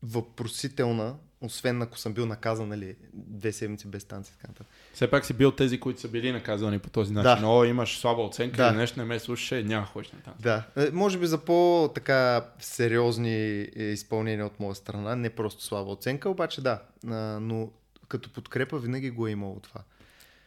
въпросителна, 0.02 1.14
освен 1.40 1.82
ако 1.82 1.98
съм 1.98 2.14
бил 2.14 2.26
наказан, 2.26 2.68
нали, 2.68 2.96
две 3.14 3.52
седмици 3.52 3.88
без. 3.88 4.04
Така 4.04 4.22
нататък. 4.48 4.66
Все 4.94 5.10
пак 5.10 5.26
си 5.26 5.32
бил 5.32 5.50
тези, 5.50 5.80
които 5.80 6.00
са 6.00 6.08
били 6.08 6.32
наказани 6.32 6.78
по 6.78 6.90
този 6.90 7.12
начин. 7.12 7.42
Да. 7.42 7.48
О, 7.48 7.64
имаш 7.64 7.98
слаба 7.98 8.22
оценка 8.22 8.56
Да. 8.56 8.72
нещо 8.72 8.98
не 8.98 9.04
ме 9.04 9.18
слушаше, 9.18 9.62
няма 9.62 9.86
ходиш 9.86 10.12
на 10.12 10.20
танци. 10.20 10.42
Да, 10.42 10.64
Е, 10.76 10.90
може 10.90 11.18
би 11.18 11.26
за 11.26 11.38
по-така 11.38 12.48
сериозни 12.58 13.60
е, 13.76 13.82
изпълнения 13.82 14.46
от 14.46 14.60
моя 14.60 14.74
страна, 14.74 15.16
не 15.16 15.30
просто 15.30 15.64
слаба 15.64 15.90
оценка, 15.90 16.28
обаче 16.28 16.60
да, 16.60 16.82
но 17.40 17.70
като 18.08 18.30
подкрепа 18.30 18.78
винаги 18.78 19.10
го 19.10 19.26
е 19.26 19.30
имало 19.30 19.60
това. 19.60 19.80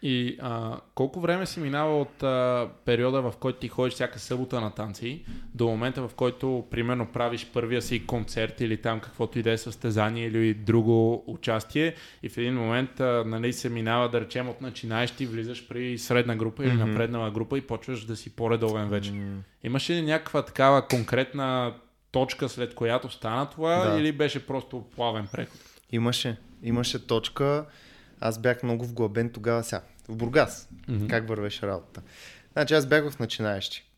И 0.01 0.37
а, 0.41 0.79
колко 0.95 1.19
време 1.19 1.45
си 1.45 1.59
минава 1.59 2.01
от 2.01 2.23
а, 2.23 2.69
периода, 2.85 3.21
в 3.21 3.33
който 3.39 3.59
ти 3.59 3.67
ходиш 3.67 3.93
всяка 3.93 4.19
събота 4.19 4.61
на 4.61 4.71
танци, 4.71 5.25
до 5.53 5.67
момента, 5.67 6.07
в 6.07 6.13
който, 6.15 6.65
примерно, 6.71 7.05
правиш 7.07 7.47
първия 7.53 7.81
си 7.81 8.05
концерт 8.05 8.61
или 8.61 8.81
там 8.81 8.99
каквото 8.99 9.39
и 9.39 9.43
да 9.43 9.51
е 9.51 9.57
състезание 9.57 10.27
или 10.27 10.53
друго 10.53 11.23
участие 11.27 11.95
и 12.23 12.29
в 12.29 12.37
един 12.37 12.53
момент 12.55 12.99
а, 12.99 13.23
нали, 13.25 13.53
се 13.53 13.69
минава, 13.69 14.09
да 14.09 14.21
речем, 14.21 14.49
от 14.49 14.61
начинаещи, 14.61 15.25
влизаш 15.25 15.67
при 15.67 15.97
средна 15.97 16.35
група 16.35 16.63
или 16.65 16.73
Мгм. 16.73 16.85
напреднала 16.89 17.31
група 17.31 17.57
и 17.57 17.61
почваш 17.61 18.05
да 18.05 18.15
си 18.15 18.29
по-редовен 18.29 18.89
вече. 18.89 19.11
М, 19.11 19.41
Имаше 19.63 19.93
ли 19.93 20.01
някаква 20.01 20.41
такава 20.45 20.87
конкретна 20.87 21.73
точка, 22.11 22.49
след 22.49 22.75
която 22.75 23.09
стана 23.09 23.49
това 23.49 23.85
Да. 23.85 23.99
или 23.99 24.11
беше 24.11 24.47
просто 24.47 24.85
плавен 24.95 25.27
преход? 25.31 25.59
Имаше, 25.91 26.37
имаше 26.63 27.07
точка. 27.07 27.65
Аз 28.19 28.39
бях 28.39 28.63
много 28.63 28.85
вглъбен 28.85 29.29
тогава 29.29 29.63
сега. 29.63 29.81
В 30.07 30.15
Бургас. 30.15 30.69
Мгм. 30.87 31.07
Как 31.07 31.27
вървеше 31.27 31.67
работата. 31.67 32.01
Значи 32.53 32.73
аз 32.73 32.85
бях 32.85 33.11
в 33.11 33.19
начинаещи. 33.19 33.89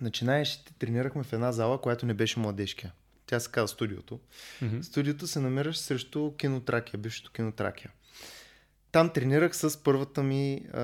Начинаещите 0.00 0.72
тренирахме 0.78 1.22
в 1.22 1.32
една 1.32 1.52
зала, 1.52 1.80
която 1.80 2.06
не 2.06 2.14
беше 2.14 2.40
младежка. 2.40 2.90
Тя 3.26 3.40
се 3.40 3.50
казва 3.50 3.68
студиото. 3.68 4.20
Мгм. 4.62 4.82
Студиото 4.82 5.26
се 5.26 5.40
намираше 5.40 5.80
срещу 5.80 6.32
кинотракия, 6.36 7.00
бившето 7.00 7.32
кинотракия. 7.32 7.90
Там 8.92 9.10
тренирах 9.12 9.56
с 9.56 9.82
първата 9.82 10.22
ми 10.22 10.66
а, 10.72 10.80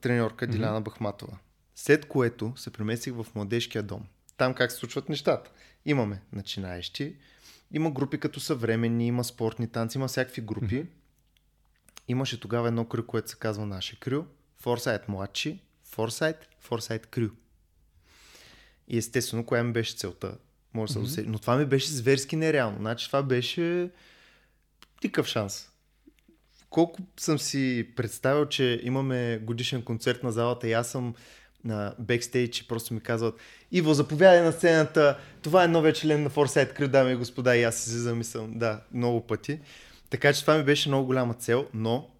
треньорка 0.00 0.46
Диляна 0.46 0.80
Бахматова. 0.80 1.38
След 1.74 2.08
което 2.08 2.52
се 2.56 2.70
преместих 2.70 3.14
в 3.14 3.26
младежкия 3.34 3.82
дом. 3.82 4.06
Там 4.36 4.54
как 4.54 4.72
се 4.72 4.78
случват 4.78 5.08
нещата. 5.08 5.50
Имаме 5.84 6.20
начинаещи, 6.32 7.16
има 7.72 7.90
групи 7.90 8.20
като 8.20 8.40
съвременни, 8.40 9.06
има 9.06 9.24
спортни 9.24 9.68
танци, 9.68 9.98
има 9.98 10.08
всякакви 10.08 10.42
групи. 10.42 10.86
Имаше 12.08 12.40
тогава 12.40 12.68
едно 12.68 12.84
крю, 12.84 13.06
което 13.06 13.30
се 13.30 13.36
казва 13.36 13.66
наше 13.66 14.00
крю. 14.00 14.24
Форсайт 14.58 15.08
младши, 15.08 15.60
Форсайт, 15.84 16.48
Форсайт 16.60 17.06
крю. 17.06 17.28
И 18.88 18.98
естествено, 18.98 19.46
коя 19.46 19.64
ми 19.64 19.72
беше 19.72 19.96
целта? 19.96 20.38
Може 20.74 20.88
да 20.88 20.92
се 20.92 20.98
досети. 20.98 21.28
Но 21.28 21.38
това 21.38 21.56
ми 21.56 21.66
беше 21.66 21.92
зверски 21.92 22.36
нереално. 22.36 22.78
Значи 22.78 23.06
това 23.06 23.22
беше 23.22 23.90
никакъв 25.04 25.26
шанс. 25.26 25.68
Колко 26.70 27.00
съм 27.20 27.38
си 27.38 27.88
представил, 27.96 28.46
че 28.46 28.80
имаме 28.82 29.38
годишен 29.38 29.82
концерт 29.82 30.22
на 30.22 30.32
залата 30.32 30.68
и 30.68 30.72
аз 30.72 30.90
съм 30.90 31.14
на 31.64 31.94
бекстейдж 31.98 32.60
и 32.60 32.68
просто 32.68 32.94
ми 32.94 33.00
казват 33.00 33.34
Иво, 33.72 33.94
заповядай 33.94 34.40
на 34.42 34.52
сцената, 34.52 35.18
това 35.42 35.64
е 35.64 35.68
новия 35.68 35.92
член 35.92 36.22
на 36.22 36.30
Foresight 36.30 36.78
Crew, 36.78 36.86
дами 36.86 37.12
и 37.12 37.16
господа, 37.16 37.56
и 37.56 37.62
аз 37.62 37.76
си 37.76 37.90
замислям, 37.90 38.58
да, 38.58 38.80
много 38.92 39.26
пъти. 39.26 39.60
Така 40.10 40.32
че 40.32 40.40
това 40.40 40.58
ми 40.58 40.64
беше 40.64 40.88
много 40.88 41.06
голяма 41.06 41.34
цел, 41.34 41.66
но 41.74 42.10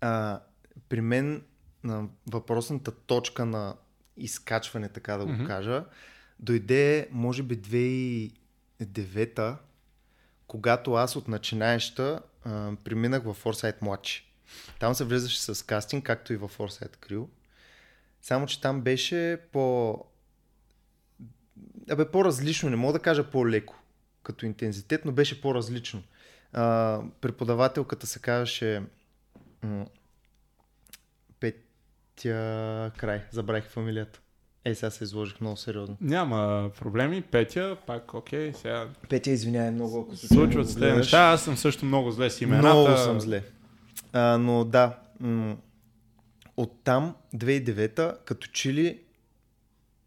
а, 0.00 0.40
при 0.88 1.00
мен 1.00 1.42
на 1.84 2.04
въпросната 2.30 2.90
точка 2.90 3.44
на 3.44 3.74
изкачване, 4.16 4.88
така 4.88 5.16
да 5.16 5.24
го 5.26 5.32
Мгм. 5.32 5.46
кажа, 5.46 5.84
дойде, 6.40 7.08
може 7.10 7.42
би, 7.42 8.30
2009 8.82 9.56
когато 10.46 10.94
аз 10.94 11.16
от 11.16 11.28
начинаеща 11.28 12.20
а, 12.44 12.72
преминах 12.84 13.22
в 13.22 13.36
Foresight 13.44 13.82
младши. 13.82 14.30
Там 14.80 14.94
се 14.94 15.04
влизаше 15.04 15.40
с 15.40 15.66
кастинг, 15.66 16.04
както 16.04 16.32
и 16.32 16.36
в 16.36 16.50
Foresight 16.58 16.96
Crew. 16.96 17.26
Само, 18.24 18.46
че 18.46 18.60
там 18.60 18.80
беше 18.80 19.38
по... 19.52 19.98
Абе, 21.90 22.10
по-различно, 22.10 22.70
не 22.70 22.76
мога 22.76 22.92
да 22.92 22.98
кажа 22.98 23.30
по-леко 23.30 23.74
като 24.22 24.46
интензитет, 24.46 25.04
но 25.04 25.12
беше 25.12 25.40
по-различно. 25.40 26.02
А, 26.52 27.00
преподавателката 27.20 28.06
се 28.06 28.18
казваше 28.18 28.82
м- 29.62 29.86
Петя 31.40 32.90
Край, 32.96 33.22
забравих 33.30 33.64
фамилията. 33.70 34.20
Е, 34.64 34.74
сега 34.74 34.90
се 34.90 35.04
изложих 35.04 35.40
много 35.40 35.56
сериозно. 35.56 35.96
Няма 36.00 36.70
проблеми. 36.80 37.22
Петя, 37.22 37.76
пак 37.86 38.14
окей, 38.14 38.52
сега 38.52 38.88
Петя, 39.08 39.30
извинявай 39.30 39.70
много, 39.70 40.00
ако 40.00 40.16
се 40.16 40.26
случват 40.28 40.66
тези 40.66 40.96
неща. 40.96 41.18
Аз 41.18 41.44
съм 41.44 41.56
също 41.56 41.84
много 41.84 42.10
зле 42.10 42.30
с 42.30 42.40
имената. 42.40 42.74
Много 42.74 42.96
съм 42.96 43.20
зле. 43.20 43.44
А, 44.12 44.38
но 44.38 44.64
да, 44.64 44.98
м- 45.20 45.56
оттам 46.56 47.14
2009 47.34 48.24
като 48.24 48.46
че 48.46 48.72
ли 48.72 49.00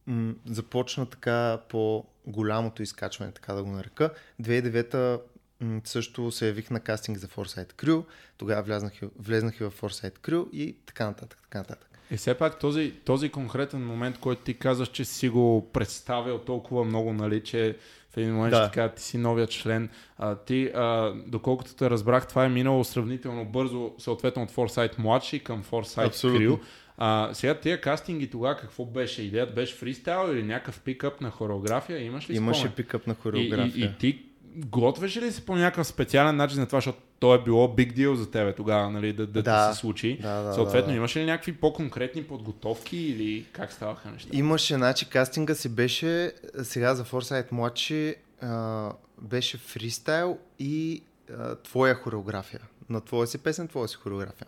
м- 0.07 0.33
започна 0.45 1.05
така 1.05 1.59
по 1.69 2.05
голямото 2.27 2.83
изкачване, 2.83 3.31
така 3.31 3.53
да 3.53 3.63
го 3.63 3.71
нарека. 3.71 4.13
2009 4.41 5.21
м- 5.59 5.81
също 5.83 6.31
се 6.31 6.47
явих 6.47 6.69
на 6.69 6.79
кастинг 6.79 7.17
за 7.17 7.27
Foresight 7.27 7.73
Crew, 7.73 8.05
тогава 8.37 8.61
влезнах, 8.63 8.93
влезнах 9.19 9.59
и 9.59 9.63
в 9.63 9.71
Foresight 9.81 10.19
Crew 10.19 10.51
и 10.51 10.77
така 10.85 11.05
нататък, 11.05 11.39
така 11.41 11.57
нататък. 11.57 11.99
И 12.11 12.17
все 12.17 12.37
пак 12.37 12.59
този, 12.59 12.91
този 13.05 13.29
конкретен 13.29 13.85
момент, 13.85 14.19
който 14.19 14.41
ти 14.41 14.53
казваш, 14.59 14.89
че 14.89 15.05
си 15.05 15.29
го 15.29 15.69
представил 15.73 16.39
толкова 16.39 16.83
много, 16.83 17.13
нали, 17.13 17.43
че 17.43 17.77
в 18.17 18.19
един 18.19 18.35
момент 18.35 18.51
Да. 18.51 18.63
ще 18.63 18.73
кажа, 18.73 18.93
ти 18.93 19.01
си 19.03 19.17
новия 19.17 19.47
член. 19.47 19.89
А, 20.17 20.35
ти, 20.35 20.71
а, 20.75 21.13
доколкото 21.27 21.75
те 21.75 21.89
разбрах, 21.89 22.27
това 22.27 22.45
е 22.45 22.49
минало 22.49 22.83
сравнително 22.83 23.45
бързо, 23.45 23.91
съответно 23.97 24.43
от 24.43 24.51
Foresight 24.51 24.99
младши 24.99 25.39
към 25.39 25.63
Foresight 25.63 26.07
Абсолютно. 26.07 26.39
Crew. 26.39 26.59
А, 26.97 27.29
сега 27.33 27.55
тия 27.55 27.81
кастинги 27.81 28.29
тогава 28.29 28.57
какво 28.57 28.85
беше? 28.85 29.21
Идеята 29.21 29.53
беше 29.53 29.75
фристайл 29.75 30.31
или 30.31 30.43
някакъв 30.43 30.79
пикъп 30.81 31.21
на 31.21 31.29
хореография? 31.31 32.03
Имаш 32.03 32.29
ли 32.29 32.35
Имаше 32.35 32.59
спомен? 32.59 32.75
пикъп 32.75 33.07
на 33.07 33.11
И, 33.11 33.15
и, 33.15 33.21
хореография. 33.21 33.85
и 33.85 33.97
ти 33.99 34.19
готвеше 34.57 35.21
ли 35.21 35.31
се 35.31 35.45
по 35.45 35.55
някакъв 35.55 35.87
специален 35.87 36.35
начин 36.35 36.59
на 36.59 36.65
това, 36.65 36.77
защото 36.77 36.99
то 37.19 37.35
е 37.35 37.43
било 37.43 37.67
big 37.67 37.93
deal 37.97 38.13
за 38.13 38.31
тебе 38.31 38.55
тогава, 38.55 38.89
нали, 38.91 39.13
да, 39.13 39.27
да, 39.27 39.43
Да. 39.43 39.69
ти 39.69 39.75
се 39.75 39.79
случи. 39.79 40.19
Да, 40.21 40.41
да, 40.41 40.53
Съответно, 40.53 40.87
да, 40.87 40.91
да. 40.91 40.97
имаше 40.97 41.19
ли 41.19 41.25
някакви 41.25 41.55
по-конкретни 41.55 42.23
подготовки 42.23 42.97
или 42.97 43.45
как 43.51 43.71
ставаха 43.73 44.11
нещата? 44.11 44.37
Имаше, 44.37 44.75
значи, 44.75 45.09
кастинга 45.09 45.55
си 45.55 45.69
беше, 45.69 46.31
сега 46.63 46.95
за 46.95 47.05
Foresight 47.05 47.51
младши, 47.51 48.15
а, 48.41 48.91
беше 49.21 49.57
фристайл 49.57 50.37
и 50.59 51.03
а, 51.37 51.55
твоя 51.55 51.95
хореография. 51.95 52.59
На 52.89 53.01
твоя 53.01 53.27
си 53.27 53.37
песен, 53.37 53.67
твоя 53.67 53.87
си 53.87 53.95
хореография. 53.95 54.47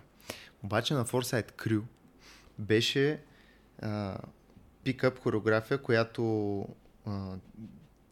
Обаче 0.63 0.93
на 0.93 1.05
Foresight 1.05 1.51
Crew 1.51 1.81
беше 2.59 3.19
а, 3.81 4.17
пикъп 4.83 5.19
хореография, 5.19 5.77
която 5.77 6.65
а, 7.05 7.31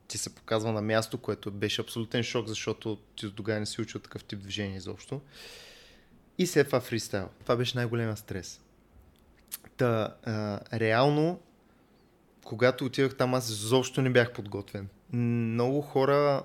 ти 0.07 0.17
се 0.17 0.35
показва 0.35 0.71
на 0.71 0.81
място, 0.81 1.17
което 1.17 1.51
беше 1.51 1.81
абсолютен 1.81 2.23
шок, 2.23 2.47
защото 2.47 2.97
ти 3.15 3.25
до 3.25 3.31
тогава 3.31 3.59
не 3.59 3.65
си 3.65 3.81
учил 3.81 4.01
такъв 4.01 4.23
тип 4.23 4.39
движение 4.39 4.77
изобщо. 4.77 5.21
И 6.37 6.47
след 6.47 6.67
това 6.67 6.79
фристайл. 6.79 7.29
Това 7.41 7.55
беше 7.55 7.77
най-големия 7.77 8.17
стрес. 8.17 8.61
Та, 9.77 10.15
а, 10.23 10.59
реално, 10.79 11.39
когато 12.45 12.85
отидох 12.85 13.15
там, 13.15 13.33
аз 13.33 13.49
изобщо 13.49 14.01
не 14.01 14.09
бях 14.09 14.33
подготвен. 14.33 14.87
Много 15.13 15.81
хора 15.81 16.43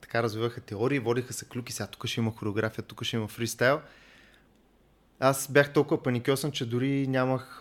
така 0.00 0.22
развиваха 0.22 0.60
теории, 0.60 0.98
водиха 0.98 1.32
се 1.32 1.44
клюки, 1.44 1.72
сега 1.72 1.86
тук 1.86 2.06
ще 2.06 2.20
има 2.20 2.32
хореография, 2.32 2.84
тук 2.84 3.04
ще 3.04 3.16
има 3.16 3.28
фристайл. 3.28 3.80
Аз 5.20 5.48
бях 5.48 5.72
толкова 5.72 6.02
паникьосан, 6.02 6.52
че 6.52 6.66
дори 6.66 7.06
нямах 7.06 7.60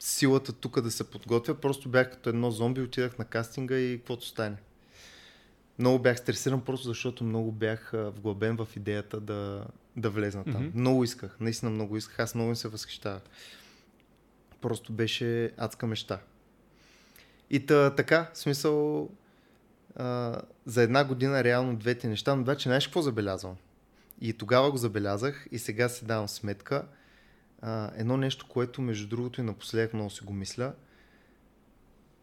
силата 0.00 0.52
тук 0.52 0.80
да 0.80 0.90
се 0.90 1.10
подготвя, 1.10 1.54
просто 1.54 1.88
бях 1.88 2.10
като 2.10 2.28
едно 2.28 2.50
зомби, 2.50 2.80
отидах 2.80 3.18
на 3.18 3.24
кастинга 3.24 3.76
и 3.76 3.98
каквото 3.98 4.26
стане. 4.26 4.56
Много 5.78 5.98
бях 5.98 6.18
стресиран, 6.18 6.64
просто 6.64 6.88
защото 6.88 7.24
много 7.24 7.52
бях 7.52 7.90
вглъбен 7.94 8.56
в 8.56 8.68
идеята 8.76 9.20
да, 9.20 9.66
да 9.96 10.10
влезна 10.10 10.44
там. 10.44 10.66
Мгм. 10.66 10.78
Много 10.80 11.04
исках, 11.04 11.36
наистина 11.40 11.70
много 11.70 11.96
исках, 11.96 12.18
аз 12.18 12.34
много 12.34 12.50
ми 12.50 12.56
се 12.56 12.68
възхищавах. 12.68 13.22
Просто 14.60 14.92
беше 14.92 15.52
адска 15.56 15.86
мечта. 15.86 16.20
И 17.50 17.66
та, 17.66 17.94
така, 17.94 18.30
в 18.34 18.38
смисъл, 18.38 19.08
а, 19.96 20.40
за 20.66 20.82
една 20.82 21.04
година 21.04 21.44
реално 21.44 21.76
двете 21.76 22.08
неща, 22.08 22.34
но 22.34 22.42
обаче 22.42 22.68
знаеш 22.68 22.86
какво 22.86 23.02
забелязвам? 23.02 23.56
И 24.20 24.32
тогава 24.32 24.70
го 24.70 24.76
забелязах 24.76 25.46
и 25.52 25.58
сега 25.58 25.88
си 25.88 26.04
давам 26.04 26.28
сметка. 26.28 26.84
А, 27.62 27.90
едно 27.96 28.16
нещо, 28.16 28.46
което 28.48 28.82
между 28.82 29.08
другото 29.08 29.40
и 29.40 29.44
напоследък 29.44 29.94
много 29.94 30.10
си 30.10 30.24
го 30.24 30.32
мисля. 30.32 30.72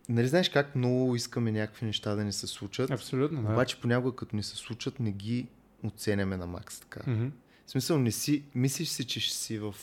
Нали 0.09 0.27
знаеш 0.27 0.49
как 0.49 0.75
много 0.75 1.15
искаме 1.15 1.51
някакви 1.51 1.85
неща 1.85 2.15
да 2.15 2.23
ни 2.23 2.33
се 2.33 2.47
случат? 2.47 2.91
Абсолютно, 2.91 3.43
да. 3.43 3.51
Обаче 3.51 3.81
понякога 3.81 4.15
като 4.15 4.35
ни 4.35 4.43
се 4.43 4.55
случат, 4.55 4.99
не 4.99 5.11
ги 5.11 5.47
оценяме 5.83 6.37
на 6.37 6.47
макс 6.47 6.79
така. 6.79 7.11
Мгм. 7.11 7.27
В 7.65 7.71
смисъл, 7.71 7.99
не 7.99 8.11
си, 8.11 8.43
мислиш 8.55 8.89
си, 8.89 9.07
че 9.07 9.19
ще 9.19 9.35
си 9.37 9.59
в 9.59 9.75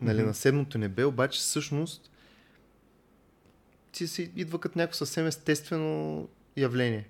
нали, 0.00 0.18
Мгм. 0.18 0.26
на 0.26 0.34
седмото 0.34 0.78
небе, 0.78 1.04
обаче 1.04 1.40
всъщност 1.40 2.10
ти 3.92 4.08
си 4.08 4.30
идва 4.36 4.60
като 4.60 4.78
някакво 4.78 4.96
съвсем 4.96 5.26
естествено 5.26 6.28
явление. 6.56 7.08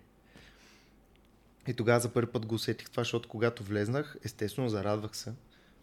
И 1.66 1.74
тогава 1.74 2.00
за 2.00 2.12
първи 2.12 2.32
път 2.32 2.46
го 2.46 2.54
усетих 2.54 2.90
това, 2.90 3.00
защото 3.00 3.28
когато 3.28 3.62
влезнах, 3.64 4.16
естествено 4.24 4.68
зарадвах 4.68 5.16
се. 5.16 5.32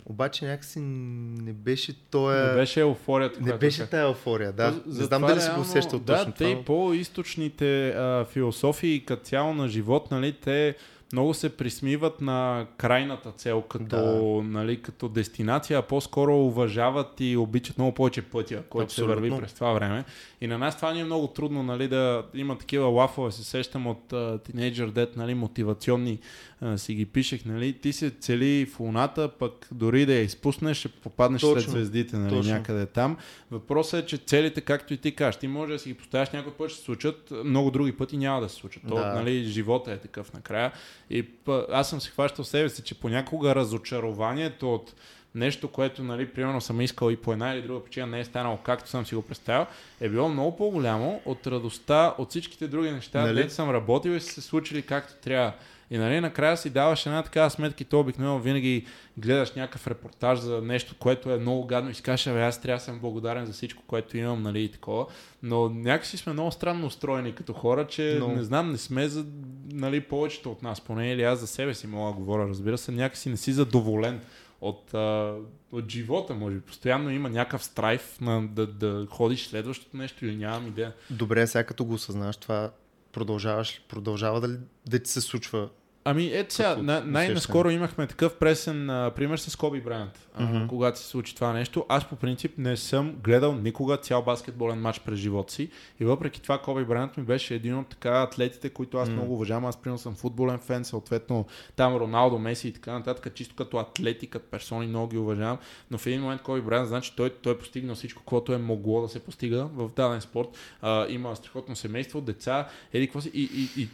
Обаче 0.06 0.46
някакси 0.46 0.80
не 0.80 1.54
беше 1.54 1.94
тоя... 2.02 2.48
Не 2.48 2.54
беше 2.54 2.80
еуфорията, 2.80 3.40
не 3.42 3.54
беше 3.54 3.78
сега- 3.78 3.88
тая 3.88 4.04
еуфория, 4.04 4.52
да. 4.52 4.72
То- 4.74 4.90
Не 4.90 5.04
знам 5.04 5.22
дали 5.22 5.42
си 5.42 5.50
го 5.50 5.62
усещал 5.62 6.00
да, 6.00 6.18
точно 6.18 6.32
те 6.32 6.38
това. 6.38 6.50
и 6.50 6.56
но- 6.56 6.64
по-източните 6.64 7.90
а, 7.90 8.26
философии 8.26 9.00
като 9.02 9.24
цяло 9.24 9.54
на 9.54 9.68
живот, 9.68 10.12
нали, 10.12 10.32
те 10.34 10.76
много 11.16 11.34
се 11.34 11.58
присмиват 11.58 12.22
на 12.22 12.68
крайната 12.78 13.32
цел 13.32 13.62
като, 13.62 14.42
нали, 14.46 14.82
като 14.82 15.10
дестинация, 15.10 15.80
а 15.80 15.82
по-скоро 15.82 16.46
уважават 16.46 17.14
и 17.20 17.38
обичат 17.38 17.78
много 17.78 17.94
повече 17.94 18.22
пътя, 18.22 18.64
който 18.70 18.94
се 18.94 19.04
върви 19.04 19.30
през 19.30 19.54
това 19.54 19.74
време. 19.74 20.04
И 20.42 20.48
на 20.48 20.58
нас 20.58 20.76
това 20.76 20.94
ни 20.94 21.00
е 21.00 21.04
много 21.04 21.28
трудно 21.28 21.64
нали, 21.64 21.88
да 21.88 22.24
има 22.34 22.58
такива 22.58 22.88
лафове, 22.88 23.32
се 23.32 23.44
сещам 23.44 23.88
от 23.88 24.12
uh, 24.12 24.52
Teenager 24.52 24.92
Dead, 24.92 25.18
нали, 25.18 25.34
мотивационни 25.34 26.20
а, 26.62 26.78
си 26.78 26.94
ги 26.94 27.06
пишех, 27.06 27.46
нали, 27.46 27.74
ти 27.74 27.94
се 27.94 28.10
цели 28.10 28.66
в 28.66 28.80
луната, 28.80 29.30
пък 29.40 29.68
дори 29.72 30.06
да 30.06 30.14
я 30.14 30.22
изпуснеш, 30.22 30.78
ще 30.78 30.90
попаднеш 30.90 31.42
Точно, 31.42 31.62
след 31.62 31.72
звездите, 31.72 32.18
нали, 32.18 32.36
точно. 32.36 32.52
някъде 32.52 32.86
там. 32.86 33.18
Въпросът 33.52 34.04
е, 34.04 34.08
че 34.08 34.18
целите, 34.18 34.62
както 34.62 34.94
и 34.94 34.98
ти 34.98 35.16
кажеш, 35.16 35.40
ти 35.40 35.48
може 35.48 35.74
да 35.74 35.80
си 35.80 35.90
ги 35.90 35.96
поставяш 35.96 36.30
някой 36.32 36.54
път 36.54 36.70
ще 36.70 36.80
се 36.80 36.86
случат, 36.86 37.34
много 37.46 37.72
други 37.72 37.92
пъти 37.92 38.18
няма 38.18 38.42
да 38.42 38.50
се 38.50 38.56
случат. 38.56 38.84
То, 38.90 38.96
Да. 38.96 39.14
нали, 39.14 39.44
живота 39.44 39.92
е 39.92 39.98
такъв 39.98 40.34
накрая. 40.34 40.72
И 41.10 41.26
аз 41.72 41.90
съм 41.90 42.02
се 42.02 42.10
хващал 42.10 42.46
себе 42.46 42.70
си, 42.70 42.82
че 42.82 43.00
понякога 43.00 43.56
разочарованието 43.56 44.74
от 44.74 44.94
нещо, 45.36 45.68
което, 45.68 46.04
нали, 46.04 46.28
примерно 46.30 46.62
съм 46.62 46.82
искал 46.82 47.12
и 47.12 47.18
по 47.18 47.34
една 47.34 47.54
или 47.54 47.62
друга 47.62 47.84
причина 47.84 48.08
не 48.08 48.20
е 48.20 48.26
станало 48.26 48.58
както 48.58 48.90
съм 48.90 49.06
си 49.06 49.16
го 49.16 49.22
представил, 49.22 49.66
е 50.02 50.10
било 50.10 50.30
много 50.30 50.58
по-голямо 50.58 51.22
от 51.26 51.48
радостта 51.48 52.16
от 52.18 52.30
всичките 52.30 52.68
други 52.68 52.92
неща, 52.92 53.20
Нали? 53.22 53.28
нали? 53.34 53.42
дето 53.42 53.54
съм 53.54 53.70
работил 53.70 54.12
и 54.12 54.20
са 54.20 54.34
се 54.34 54.42
случили 54.42 54.82
както 54.82 55.14
трябва. 55.24 55.54
И 55.92 55.98
нали, 55.98 56.22
накрая 56.22 56.58
си 56.58 56.70
даваш 56.70 57.06
една 57.06 57.24
такава 57.24 57.50
сметка 57.50 57.84
и 57.84 57.86
то 57.86 58.00
обикновено 58.00 58.40
винаги 58.40 58.86
гледаш 59.18 59.54
някакъв 59.54 59.88
репортаж 59.88 60.40
за 60.40 60.62
нещо, 60.62 60.96
което 61.00 61.32
е 61.32 61.38
много 61.38 61.66
гадно 61.66 61.90
и 61.90 61.94
си 61.94 62.02
кажеш, 62.02 62.28
абе 62.28 62.42
аз 62.42 62.62
трябва 62.62 62.78
да 62.78 62.84
съм 62.84 63.00
благодарен 63.00 63.46
за 63.46 63.54
всичко, 63.54 63.84
което 63.88 64.18
имам, 64.18 64.42
нали, 64.42 64.64
и 64.64 64.72
такова. 64.72 65.06
Но 65.44 65.70
някакси 65.70 66.18
сме 66.18 66.34
много 66.34 66.52
странно 66.52 66.88
устроени 66.88 67.36
като 67.36 67.54
хора, 67.54 67.88
че 67.88 68.14
Много. 68.16 68.36
не 68.36 68.44
знам, 68.44 68.72
не 68.72 68.78
сме 68.78 69.08
за, 69.08 69.26
нали, 69.72 70.02
повечето 70.02 70.52
от 70.52 70.64
нас, 70.64 70.82
поне 70.82 71.12
или 71.12 71.24
аз 71.24 71.40
за 71.40 71.48
себе 71.48 71.74
си 71.74 71.88
мога 71.88 72.12
да 72.12 72.18
говоря, 72.18 72.48
разбира 72.48 72.78
се, 72.78 72.92
някакси 72.92 73.30
не 73.30 73.38
си 73.38 73.54
задоволен 73.54 74.22
от, 74.62 74.94
а, 74.94 75.36
от 75.72 75.92
живота, 75.92 76.34
може 76.34 76.56
би. 76.56 76.62
Постоянно 76.62 77.10
има 77.10 77.30
някакъв 77.30 77.64
страйф 77.64 78.22
на, 78.22 78.48
да, 78.48 78.68
да 78.68 79.08
ходиш 79.10 79.48
следващото 79.48 79.98
нещо 79.98 80.26
или 80.26 80.36
нямам 80.36 80.68
идея. 80.68 80.94
Добре, 81.10 81.48
сега 81.48 81.64
като 81.64 81.86
го 81.86 81.94
осъзнаваш 81.94 82.38
това, 82.38 82.72
продължаваш, 83.16 83.82
продължава 83.90 84.42
да, 84.42 84.60
да 84.90 85.00
ти 85.00 85.12
се 85.12 85.22
случва 85.22 85.70
Ами 86.08 86.32
ето 86.34 86.54
сега, 86.54 86.76
на, 86.76 87.04
най-наскоро 87.06 87.70
имахме 87.70 88.08
такъв 88.08 88.36
пресен 88.36 88.90
а, 88.90 89.12
пример 89.16 89.38
с 89.38 89.56
Коби 89.56 89.82
Брайант, 89.82 90.28
Мгм. 90.40 90.68
когато 90.68 91.00
се 91.00 91.06
случи 91.06 91.36
това 91.36 91.54
нещо. 91.54 91.86
Аз 91.90 92.10
по 92.10 92.16
принцип 92.16 92.58
не 92.58 92.78
съм 92.78 93.16
гледал 93.24 93.56
никога 93.56 93.98
цял 93.98 94.22
баскетболен 94.22 94.82
матч 94.82 95.00
през 95.00 95.20
живота 95.20 95.54
си 95.54 95.70
и 96.00 96.06
въпреки 96.06 96.42
това 96.42 96.58
Коби 96.58 96.86
Брайант 96.86 97.18
ми 97.18 97.24
беше 97.24 97.56
един 97.56 97.78
от 97.78 97.88
така 97.88 98.22
атлетите, 98.22 98.70
които 98.70 98.98
аз 98.98 99.10
М. 99.10 99.16
много 99.16 99.34
уважавам. 99.34 99.66
Аз 99.66 99.82
примерно 99.82 99.98
съм 99.98 100.16
футболен 100.16 100.60
фен, 100.60 100.86
съответно 100.86 101.46
там 101.76 101.96
Роналдо, 101.96 102.38
Меси 102.40 102.68
и 102.68 102.74
така 102.74 102.92
нататък, 102.94 103.34
чисто 103.36 103.56
като 103.56 103.78
атлети, 103.78 104.28
като 104.28 104.46
персони 104.52 104.88
много 104.88 105.08
ги 105.08 105.18
уважавам, 105.18 105.58
но 105.92 105.98
в 105.98 106.08
един 106.08 106.22
момент 106.22 106.42
Коби 106.42 106.62
Брайант, 106.62 106.88
значи 106.88 107.14
той, 107.16 107.30
той 107.30 107.54
е 107.54 107.58
постигнал 107.58 107.96
всичко, 107.96 108.24
което 108.26 108.54
е 108.54 108.58
могло 108.58 109.02
да 109.02 109.08
се 109.08 109.20
постига 109.20 109.66
в 109.66 109.90
даден 109.96 110.22
спорт. 110.22 110.50
А, 110.82 111.08
има 111.10 111.36
страхотно 111.36 111.76
семейство, 111.76 112.22
деца, 112.22 112.68
еди 112.94 113.08
какво 113.08 113.22
си 113.22 113.32
и, 113.34 113.44
и, 113.44 113.82
и 113.82 113.88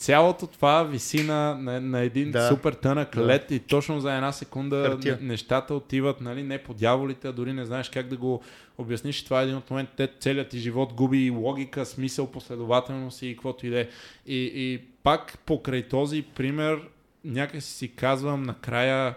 цялото 0.00 0.46
това 0.46 0.82
виси 0.82 1.22
на, 1.22 1.54
на, 1.54 1.80
на 1.80 2.00
един 2.00 2.30
Да. 2.30 2.48
супер 2.48 2.72
тънък 2.72 3.14
Да. 3.14 3.26
лед 3.26 3.50
и 3.50 3.58
точно 3.58 4.00
за 4.00 4.14
една 4.14 4.32
секунда 4.32 4.88
Хартия. 4.90 5.18
не- 5.20 5.26
нещата 5.28 5.74
отиват 5.74 6.20
нали, 6.20 6.42
не 6.42 6.58
по 6.58 6.74
дяволите, 6.74 7.28
а 7.28 7.32
дори 7.32 7.52
не 7.52 7.64
знаеш 7.64 7.88
как 7.88 8.08
да 8.08 8.16
го 8.16 8.42
обясниш. 8.78 9.24
Това 9.24 9.40
е 9.40 9.44
един 9.44 9.56
от 9.56 9.70
моментите, 9.70 10.08
целият 10.20 10.48
ти 10.48 10.58
живот 10.58 10.92
губи 10.92 11.30
логика, 11.30 11.86
смисъл, 11.86 12.26
последователност 12.26 13.22
и 13.22 13.34
каквото 13.34 13.66
и 13.66 13.70
да 13.70 13.80
е. 13.80 13.88
И, 14.26 14.52
и 14.54 14.80
пак 15.02 15.38
покрай 15.46 15.82
този 15.82 16.22
пример 16.22 16.78
някак 17.24 17.62
си 17.62 17.88
казвам 17.88 18.42
накрая 18.42 19.14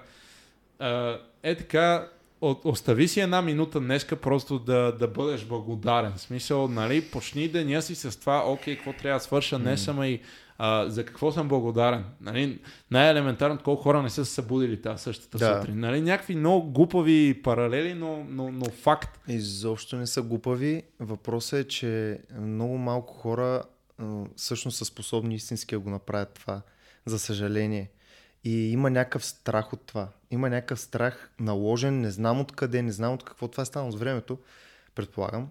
е 1.44 1.56
така 1.56 2.08
остави 2.64 3.08
си 3.08 3.20
една 3.20 3.42
минута 3.42 3.80
днеска 3.80 4.16
просто 4.16 4.60
да, 4.60 4.92
да 4.92 5.08
бъдеш 5.08 5.44
благодарен. 5.44 6.14
В 6.16 6.22
смисъл, 6.22 6.68
нали, 6.68 7.02
почни 7.02 7.48
деня 7.48 7.82
си 7.82 7.96
с 7.96 8.20
това, 8.20 8.44
окей, 8.48 8.76
какво 8.76 8.94
трябва 8.94 9.20
да 9.20 9.24
свърша 9.24 9.60
днес, 9.60 9.88
ама 9.88 10.08
и 10.08 10.20
а, 10.58 10.90
за 10.90 11.06
какво 11.06 11.32
съм 11.32 11.48
благодарен. 11.48 12.06
Нали, 12.22 12.60
най-елементарно, 12.92 13.60
колко 13.64 13.84
хора 13.84 14.04
не 14.04 14.10
са 14.10 14.26
се 14.26 14.34
събудили 14.34 14.82
тази 14.82 15.04
същата 15.04 15.38
Да. 15.38 15.60
сутрин. 15.62 15.80
Нали, 15.80 16.02
някакви 16.02 16.36
много 16.36 16.72
глупави 16.72 17.42
паралели, 17.44 17.94
но, 17.94 18.26
но, 18.30 18.52
но 18.52 18.66
факт. 18.66 19.20
Изобщо 19.28 19.96
не 19.96 20.08
са 20.08 20.22
глупави. 20.22 20.84
Въпросът 21.00 21.60
е, 21.60 21.68
че 21.68 22.20
много 22.40 22.78
малко 22.78 23.14
хора 23.14 23.64
всъщност 24.36 24.78
са 24.78 24.86
способни 24.86 25.36
истински 25.36 25.76
да 25.76 25.80
го 25.80 25.90
направят 25.90 26.34
това. 26.34 26.62
За 27.06 27.20
съжаление. 27.20 27.92
И 28.44 28.72
има 28.72 28.90
някакъв 28.90 29.26
страх 29.26 29.74
от 29.74 29.82
това. 29.82 30.08
Има 30.32 30.50
някакъв 30.50 30.80
страх 30.80 31.32
наложен, 31.40 32.02
не 32.02 32.12
знам 32.12 32.40
откъде, 32.40 32.82
не 32.82 32.92
знам 32.92 33.14
от 33.14 33.24
какво 33.24 33.48
това 33.48 33.62
е 33.62 33.66
станало 33.66 33.92
с 33.92 33.96
времето, 33.96 34.38
предполагам. 34.96 35.50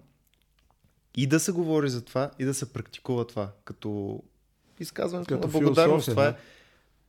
И 1.15 1.27
да 1.27 1.39
се 1.39 1.51
говори 1.51 1.89
за 1.89 2.05
това, 2.05 2.31
и 2.39 2.45
да 2.45 2.53
се 2.53 2.73
практикува 2.73 3.27
това. 3.27 3.51
Като 3.65 4.19
изказване 4.79 5.25
Като 5.25 5.41
като 5.41 5.59
благодарност. 5.59 6.09
Това 6.09 6.27
е 6.27 6.33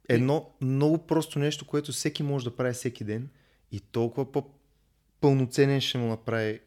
едно 0.08 0.50
много 0.60 0.98
просто 0.98 1.38
нещо, 1.38 1.66
което 1.66 1.92
всеки 1.92 2.22
може 2.22 2.44
да 2.44 2.56
прави 2.56 2.72
всеки 2.72 3.04
ден 3.04 3.28
и 3.72 3.80
толкова 3.80 4.32
по-пълноценен 4.32 5.80
ще 5.80 5.98
му 5.98 6.08
направи 6.08 6.60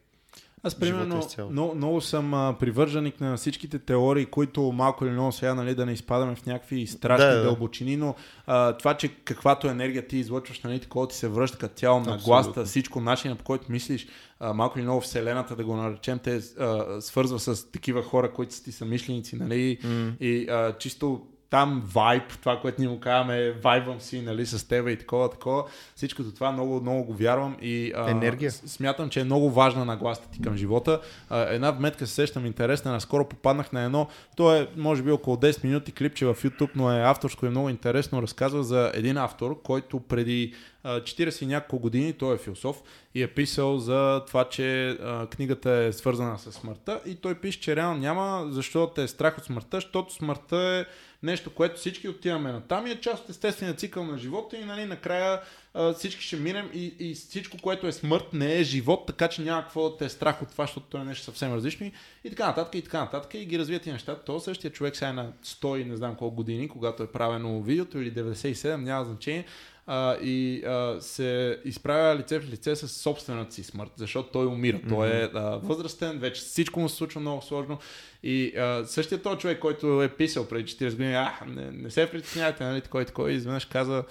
Аз 0.62 0.74
примерно 0.74 1.22
много, 1.50 1.74
много 1.74 2.00
съм 2.00 2.34
а, 2.34 2.56
привърженик 2.60 3.20
на 3.20 3.36
всичките 3.36 3.78
теории, 3.78 4.26
които 4.26 4.72
малко 4.72 5.04
или 5.04 5.12
много 5.12 5.32
сега 5.32 5.54
нали, 5.54 5.74
да 5.74 5.86
не 5.86 5.92
изпадаме 5.92 6.34
в 6.34 6.46
някакви 6.46 6.86
страшни 6.86 7.26
Да, 7.26 7.36
да, 7.36 7.42
дълбочини, 7.42 7.96
но 7.96 8.14
а, 8.46 8.72
това, 8.72 8.94
че 8.94 9.08
каквато 9.08 9.68
енергия 9.68 10.06
ти 10.06 10.16
излъчваш, 10.16 10.60
нали, 10.60 10.80
такова 10.80 11.08
ти 11.08 11.16
се 11.16 11.28
връща 11.28 11.58
като 11.58 11.74
цяло 11.74 12.00
на 12.00 12.18
гласта, 12.24 12.64
всичко 12.64 13.00
начина 13.00 13.36
по 13.36 13.44
който 13.44 13.72
мислиш, 13.72 14.06
а, 14.40 14.52
малко 14.52 14.78
или 14.78 14.84
много 14.84 15.00
Вселената, 15.00 15.56
да 15.56 15.64
го 15.64 15.76
наречем, 15.76 16.18
те 16.18 16.36
а, 16.36 17.00
свързва 17.00 17.38
с 17.38 17.70
такива 17.70 18.02
хора, 18.02 18.32
които 18.32 18.54
са 18.54 18.64
ти 18.64 18.72
самишленици, 18.72 19.36
нали, 19.36 19.78
М. 19.84 20.12
и 20.20 20.48
а, 20.48 20.72
чисто 20.78 21.26
там 21.50 21.82
вайб, 21.94 22.22
това, 22.40 22.60
което 22.60 22.80
ни 22.80 22.88
му 22.88 23.00
казваме, 23.00 23.50
вайбвам 23.50 24.00
си, 24.00 24.20
нали, 24.20 24.46
с 24.46 24.68
тебе 24.68 24.90
и 24.90 24.98
такова, 24.98 25.30
такова. 25.30 25.64
Всичкото 25.96 26.34
това 26.34 26.52
много, 26.52 26.80
много 26.80 27.04
го 27.04 27.14
вярвам 27.14 27.56
и 27.62 27.92
а, 27.96 28.10
Енергия. 28.10 28.50
смятам, 28.50 29.10
че 29.10 29.20
е 29.20 29.24
много 29.24 29.50
важна 29.50 29.84
нагласта 29.84 30.30
ти 30.30 30.42
към 30.42 30.56
живота. 30.56 31.00
А, 31.30 31.40
една 31.40 31.70
вметка 31.70 32.06
се 32.06 32.14
сещам 32.14 32.46
интересна, 32.46 32.92
наскоро 32.92 33.28
попаднах 33.28 33.72
на 33.72 33.82
едно, 33.82 34.08
то 34.36 34.56
е 34.56 34.68
може 34.76 35.02
би 35.02 35.10
около 35.10 35.36
10 35.36 35.64
минути 35.64 35.92
клипче 35.92 36.26
в 36.26 36.34
YouTube, 36.34 36.70
но 36.74 36.92
е 36.92 37.02
авторско 37.02 37.46
и 37.46 37.48
много 37.48 37.68
интересно. 37.68 38.22
Разказва 38.22 38.64
за 38.64 38.92
един 38.94 39.16
автор, 39.16 39.62
който 39.62 40.00
преди 40.00 40.54
а, 40.82 41.00
40 41.00 41.42
и 41.42 41.46
няколко 41.46 41.82
години, 41.82 42.12
той 42.12 42.34
е 42.34 42.38
философ 42.38 42.82
и 43.14 43.22
е 43.22 43.28
писал 43.28 43.78
за 43.78 44.22
това, 44.26 44.44
че 44.44 44.88
а, 44.88 45.26
книгата 45.26 45.70
е 45.70 45.92
свързана 45.92 46.38
с 46.38 46.52
смъртта 46.52 47.00
и 47.06 47.14
той 47.14 47.34
пише, 47.34 47.60
че 47.60 47.76
реално 47.76 48.00
няма 48.00 48.46
защо 48.50 48.86
те 48.86 49.02
е 49.02 49.08
страх 49.08 49.38
от 49.38 49.44
смъртта, 49.44 49.76
защото 49.76 50.14
смъртта 50.14 50.56
е 50.56 50.84
нещо, 51.22 51.54
което 51.54 51.76
всички 51.76 52.08
отиваме 52.08 52.52
на 52.52 52.60
там 52.60 52.86
и 52.86 52.90
е 52.90 53.00
част 53.00 53.24
от 53.24 53.30
естествения 53.30 53.74
цикъл 53.74 54.04
на 54.04 54.18
живота 54.18 54.56
и 54.56 54.64
нали, 54.64 54.84
накрая 54.84 55.40
а, 55.74 55.92
всички 55.92 56.22
ще 56.22 56.36
минем 56.36 56.70
и, 56.74 56.94
и 56.98 57.14
всичко, 57.14 57.56
което 57.62 57.86
е 57.86 57.92
смърт, 57.92 58.24
не 58.32 58.58
е 58.58 58.64
живот, 58.64 59.06
така 59.06 59.28
че 59.28 59.42
няма 59.42 59.62
какво 59.62 59.90
да 59.90 59.96
те 59.96 60.04
е 60.04 60.08
страх 60.08 60.42
от 60.42 60.50
това, 60.50 60.64
защото 60.64 60.86
то 60.86 60.98
е 60.98 61.04
нещо 61.04 61.24
съвсем 61.24 61.54
различно 61.54 61.86
и, 61.86 61.92
и 62.24 62.30
така 62.30 62.46
нататък, 62.46 62.74
и 62.74 62.82
така 62.82 63.00
нататък, 63.00 63.34
и 63.34 63.44
ги 63.44 63.58
развият 63.58 63.86
и 63.86 63.92
нещата. 63.92 64.24
То 64.24 64.40
същия 64.40 64.70
човек 64.70 64.96
сега 64.96 65.08
е 65.08 65.12
на 65.12 65.32
100 65.44 65.76
и 65.76 65.84
не 65.84 65.96
знам 65.96 66.16
колко 66.16 66.36
години, 66.36 66.68
когато 66.68 67.02
е 67.02 67.12
правено 67.12 67.62
видеото 67.62 67.98
или 67.98 68.12
97, 68.12 68.76
няма 68.76 69.04
значение, 69.04 69.44
а, 69.86 70.16
и 70.22 70.64
а, 70.64 71.00
се 71.00 71.60
изправя 71.64 72.16
лице 72.16 72.40
в 72.40 72.48
лице 72.48 72.76
с 72.76 72.88
собствената 72.88 73.54
си 73.54 73.62
смърт, 73.62 73.90
защото 73.96 74.28
той 74.32 74.46
умира. 74.46 74.76
Mm-hmm. 74.76 74.88
Той 74.88 75.08
е 75.08 75.30
а, 75.34 75.40
възрастен, 75.62 76.18
вече 76.18 76.40
всичко 76.40 76.80
му 76.80 76.88
се 76.88 76.96
случва 76.96 77.20
много 77.20 77.42
сложно. 77.42 77.78
И 78.22 78.56
а, 78.56 78.84
същия 78.86 79.22
този 79.22 79.38
човек, 79.38 79.58
който 79.58 80.02
е 80.02 80.08
писал 80.08 80.48
преди 80.48 80.64
40 80.64 80.90
години, 80.90 81.14
а, 81.14 81.34
не, 81.46 81.70
не 81.70 81.90
се 81.90 82.10
притеснявайте, 82.10 82.64
нали, 82.64 82.80
такой, 82.80 83.04
такой, 83.04 83.32
изведнъж 83.32 83.64
каза, 83.64 84.04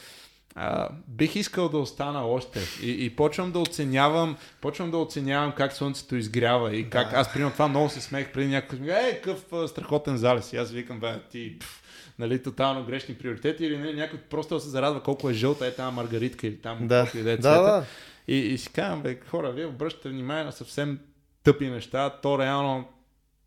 а, 0.56 0.90
бих 1.08 1.36
искал 1.36 1.70
да 1.70 1.78
остана 1.78 2.28
още. 2.28 2.60
И, 2.84 3.06
и 3.06 3.10
почвам 3.10 3.52
да 3.52 3.60
оценявам, 3.60 4.38
почвам 4.62 4.92
да 4.92 4.98
оценявам 4.98 5.54
как 5.58 5.74
слънцето 5.74 6.16
изгрява 6.16 6.76
и 6.76 6.90
как 6.90 7.10
да. 7.10 7.18
аз 7.18 7.34
примерно 7.34 7.54
това 7.54 7.68
много 7.68 7.90
се 7.90 8.02
смех 8.02 8.32
преди 8.32 8.48
някой. 8.48 8.80
Е, 8.88 9.22
какъв 9.22 9.70
страхотен 9.70 10.18
залез. 10.18 10.54
И 10.54 10.58
аз 10.58 10.72
викам, 10.72 11.00
бе, 11.00 11.20
ти, 11.32 11.60
пф, 11.60 11.84
нали, 12.20 12.44
тотално 12.44 12.86
грешни 12.86 13.16
приоритети 13.16 13.66
или 13.66 13.78
нали, 13.78 13.94
някой 13.94 14.20
просто 14.20 14.60
се 14.60 14.70
зарадва 14.70 15.04
колко 15.04 15.30
е 15.30 15.34
жълта 15.34 15.68
е 15.68 15.76
тази 15.76 15.96
маргаритка 15.96 16.48
или 16.48 16.58
там 16.58 16.88
да. 16.88 17.12
да, 17.14 17.32
е 17.32 17.38
да, 17.38 17.62
да. 17.62 17.86
И, 18.28 18.36
и 18.36 18.58
си 18.58 18.70
казвам, 18.70 19.02
бе, 19.02 19.20
хора, 19.30 19.52
вие 19.52 19.66
обръщате 19.66 20.10
внимание 20.10 20.44
на 20.44 20.52
съвсем 20.52 21.00
тъпи 21.44 21.68
неща, 21.68 22.10
то 22.22 22.40
реално 22.40 22.88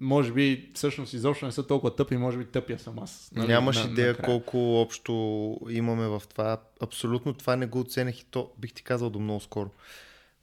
може 0.00 0.32
би 0.32 0.70
всъщност 0.74 1.12
изобщо 1.12 1.46
не 1.46 1.52
са 1.52 1.66
толкова 1.66 1.96
тъпи, 1.96 2.16
може 2.16 2.38
би 2.38 2.44
тъпия 2.44 2.78
съм 2.78 2.98
аз. 2.98 3.30
Нали, 3.34 3.48
Нямаш 3.48 3.84
на, 3.84 3.90
идея 3.90 4.12
на 4.18 4.24
колко 4.24 4.80
общо 4.80 5.12
имаме 5.70 6.08
в 6.08 6.22
това. 6.28 6.56
Абсолютно 6.80 7.34
това 7.34 7.56
не 7.56 7.66
го 7.66 7.80
оценях 7.80 8.20
и 8.20 8.24
то 8.24 8.50
бих 8.58 8.72
ти 8.72 8.82
казал 8.82 9.10
до 9.10 9.18
много 9.18 9.40
скоро. 9.40 9.70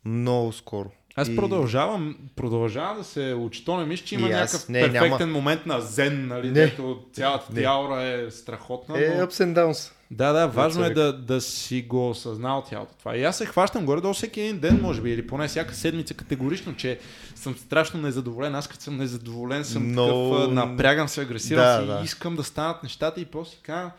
Много 0.06 0.52
скоро. 0.52 0.92
Аз 1.16 1.28
и... 1.28 1.36
продължавам, 1.36 2.18
продължавам 2.36 2.98
да 2.98 3.04
се 3.04 3.34
учи. 3.34 3.66
То 3.66 3.78
не 3.78 3.86
мисля, 3.86 4.06
че 4.06 4.16
има 4.16 4.30
някакъв 4.30 4.70
не, 4.70 4.82
перфектен 4.82 5.18
няма... 5.20 5.32
момент 5.32 5.66
на 5.66 5.82
зен, 5.82 6.28
нали, 6.28 6.48
не. 6.48 6.54
дето 6.54 7.06
цялата 7.14 7.54
ти 7.54 7.64
аура 7.64 8.04
е 8.04 8.32
страхотна. 8.32 9.06
Е, 9.06 9.10
но... 9.10 9.26
ups 9.26 9.46
and 9.46 9.54
downs. 9.54 9.94
Да, 10.12 10.34
да, 10.34 10.48
важно 10.48 10.84
е 10.86 10.90
да, 10.90 11.14
да 11.14 11.42
си 11.42 11.82
го 11.82 12.10
осъзнал 12.10 12.66
цялото 12.70 12.94
това. 13.00 13.18
И 13.18 13.24
аз 13.24 13.38
се 13.38 13.46
хващам 13.46 13.86
горе 13.86 14.02
до 14.02 14.14
всеки 14.14 14.42
един 14.42 14.60
ден, 14.60 14.80
може 14.82 15.02
би, 15.02 15.12
или 15.12 15.28
поне 15.28 15.48
всяка 15.48 15.74
седмица 15.74 16.14
категорично, 16.14 16.76
че 16.76 17.00
съм 17.36 17.56
страшно 17.56 18.02
незадоволен. 18.02 18.56
Аз 18.56 18.68
като 18.68 18.84
съм 18.84 18.98
незадоволен, 18.98 19.66
съм 19.66 19.92
Но... 19.92 20.06
такъв, 20.06 20.54
напрягам 20.54 21.08
се, 21.08 21.22
агресирам 21.22 21.66
да, 21.66 21.82
си 21.82 21.88
да. 21.88 22.00
и 22.02 22.06
искам 22.06 22.36
да 22.36 22.44
станат 22.44 22.84
нещата 22.84 23.22
и 23.22 23.26
после 23.26 23.52
си 23.52 23.60
казвам, 23.64 23.92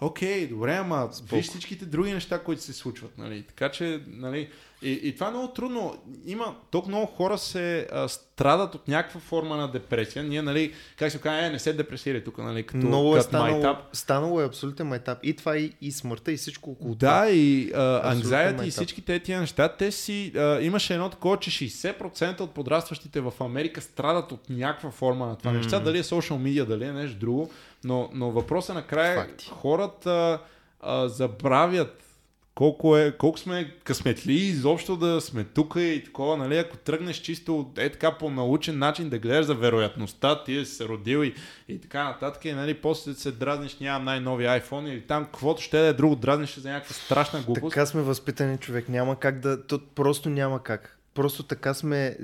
окей, 0.00 0.46
добре, 0.46 0.76
ама 0.76 1.08
виж 1.32 1.48
всичките 1.48 1.84
други 1.84 2.12
неща, 2.12 2.38
които 2.38 2.62
се 2.62 2.72
случват, 2.72 3.18
нали? 3.18 3.42
Така 3.42 3.68
че, 3.68 4.00
нали, 4.06 4.48
и, 4.82 5.00
и 5.02 5.14
това 5.14 5.26
е 5.26 5.30
много 5.30 5.48
трудно. 5.48 5.96
Има, 6.26 6.54
толкова 6.70 6.90
много 6.90 7.06
хора 7.06 7.38
се 7.38 7.88
а, 7.92 8.08
страдат 8.08 8.74
от 8.74 8.88
някаква 8.88 9.20
форма 9.20 9.56
на 9.56 9.70
депресия. 9.70 10.22
Ние, 10.22 10.42
нали, 10.42 10.72
как 10.96 11.12
се 11.12 11.18
казва, 11.18 11.46
е, 11.46 11.50
не 11.50 11.58
се 11.58 11.72
депресирай 11.72 12.24
тук, 12.24 12.38
нали, 12.38 12.62
като, 12.62 12.86
много 12.86 13.16
е 13.16 13.20
станало, 13.20 13.50
майтап. 13.50 13.76
станало 13.92 14.40
е 14.40 14.44
абсолютен 14.44 14.86
майтап. 14.86 15.18
И 15.22 15.36
това, 15.36 15.56
и, 15.56 15.72
и 15.80 15.92
смъртта, 15.92 16.32
и 16.32 16.36
всичко 16.36 16.70
около 16.70 16.94
Да, 16.94 17.30
и 17.30 17.72
анкзайти, 18.04 18.66
и 18.66 18.70
всички 18.70 19.02
тези 19.02 19.36
неща, 19.36 19.68
те 19.68 19.92
си, 19.92 20.32
а, 20.36 20.60
имаше 20.60 20.94
едно 20.94 21.10
такова, 21.10 21.36
че 21.36 21.50
60% 21.50 22.40
от 22.40 22.50
подрастващите 22.50 23.20
в 23.20 23.32
Америка 23.40 23.80
страдат 23.80 24.32
от 24.32 24.50
някаква 24.50 24.90
форма 24.90 25.26
на 25.26 25.36
това 25.36 25.50
mm. 25.50 25.56
неща. 25.56 25.80
Дали 25.80 25.98
е 25.98 26.02
social 26.02 26.36
media, 26.36 26.64
дали 26.64 26.84
е 26.84 26.92
нещо 26.92 27.18
друго. 27.18 27.50
Но, 27.84 28.10
но 28.14 28.30
въпросът 28.30 28.74
накрая 28.74 29.16
Факти. 29.16 29.50
хората 29.52 30.38
а, 30.80 31.08
забравят 31.08 32.09
колко, 32.54 32.96
е, 32.96 33.16
колко 33.16 33.38
сме 33.38 33.74
късметли 33.84 34.32
изобщо 34.32 34.96
да 34.96 35.20
сме 35.20 35.44
тук 35.44 35.74
и 35.76 36.02
такова, 36.04 36.36
нали, 36.36 36.58
ако 36.58 36.76
тръгнеш 36.76 37.16
чисто 37.16 37.72
е 37.76 37.90
така 37.90 38.18
по 38.18 38.30
научен 38.30 38.78
начин 38.78 39.08
да 39.08 39.18
гледаш 39.18 39.46
за 39.46 39.54
вероятността, 39.54 40.44
ти 40.44 40.56
е 40.56 40.64
се 40.64 40.88
родил 40.88 41.24
и, 41.24 41.34
и 41.68 41.80
така 41.80 42.04
нататък, 42.04 42.44
и 42.44 42.52
нали, 42.52 42.74
после 42.74 43.14
се 43.14 43.32
дразниш, 43.32 43.78
нямам 43.78 44.04
най-нови 44.04 44.44
iPhone 44.44 44.88
или 44.88 45.00
там 45.00 45.24
каквото 45.24 45.62
ще 45.62 45.78
да 45.78 45.86
е 45.86 45.92
друго, 45.92 46.16
дразниш 46.16 46.58
за 46.58 46.70
някаква 46.70 46.94
страшна 46.94 47.40
глупост. 47.40 47.74
Така 47.74 47.86
сме 47.86 48.02
възпитани 48.02 48.58
човек, 48.58 48.88
няма 48.88 49.18
как 49.18 49.40
да, 49.40 49.66
то 49.66 49.80
просто 49.94 50.30
няма 50.30 50.62
как. 50.62 50.98
Просто 51.14 51.42
така 51.42 51.74
сме, 51.74 52.16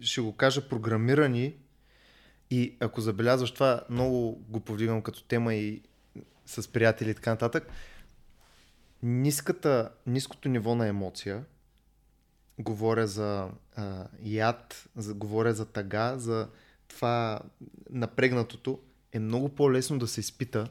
ще 0.00 0.20
го 0.20 0.32
кажа, 0.32 0.68
програмирани 0.68 1.54
и 2.50 2.76
ако 2.80 3.00
забелязваш 3.00 3.50
това, 3.50 3.80
много 3.90 4.44
го 4.48 4.60
повдигам 4.60 5.02
като 5.02 5.24
тема 5.24 5.54
и 5.54 5.82
с 6.46 6.72
приятели 6.72 7.10
и 7.10 7.14
така 7.14 7.30
нататък, 7.30 7.68
ниската, 9.02 9.90
ниското 10.06 10.48
ниво 10.48 10.74
на 10.74 10.86
емоция, 10.86 11.44
говоря 12.58 13.06
за 13.06 13.48
а, 13.76 14.06
яд, 14.22 14.88
за, 14.96 15.14
говоря 15.14 15.54
за 15.54 15.66
тъга, 15.66 16.18
за 16.18 16.48
това 16.88 17.40
напрегнатото, 17.90 18.80
е 19.12 19.18
много 19.18 19.48
по-лесно 19.48 19.98
да 19.98 20.06
се 20.06 20.20
изпита, 20.20 20.68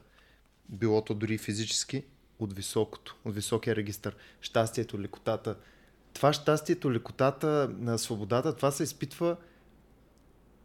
билото 0.70 1.13
дори 1.13 1.38
физически, 1.38 2.04
от 2.39 2.54
високото, 2.54 3.18
от 3.26 3.36
високия 3.36 3.76
регистр. 3.76 4.10
Щастието, 4.42 5.00
лекотата. 5.00 5.58
Това 6.13 6.34
щастието, 6.34 6.92
лекотата, 6.92 7.70
свободата, 7.98 8.56
това 8.56 8.72
се 8.72 8.84
изпитва 8.84 9.38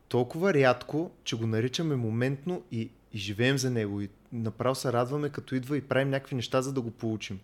толкова 0.09 0.55
рядко, 0.55 1.11
че 1.24 1.37
го 1.37 1.46
наричаме 1.46 1.96
моментно 1.96 2.62
и, 2.72 2.90
и 3.12 3.18
живеем 3.18 3.59
за 3.59 3.70
него. 3.70 4.00
И 4.00 4.09
направо 4.34 4.74
се 4.74 4.92
радваме, 4.92 5.28
като 5.28 5.54
идва 5.54 5.76
и 5.76 5.80
правим 5.80 6.10
някакви 6.10 6.36
неща, 6.36 6.62
за 6.62 6.72
да 6.72 6.80
го 6.80 6.90
получим. 6.90 7.40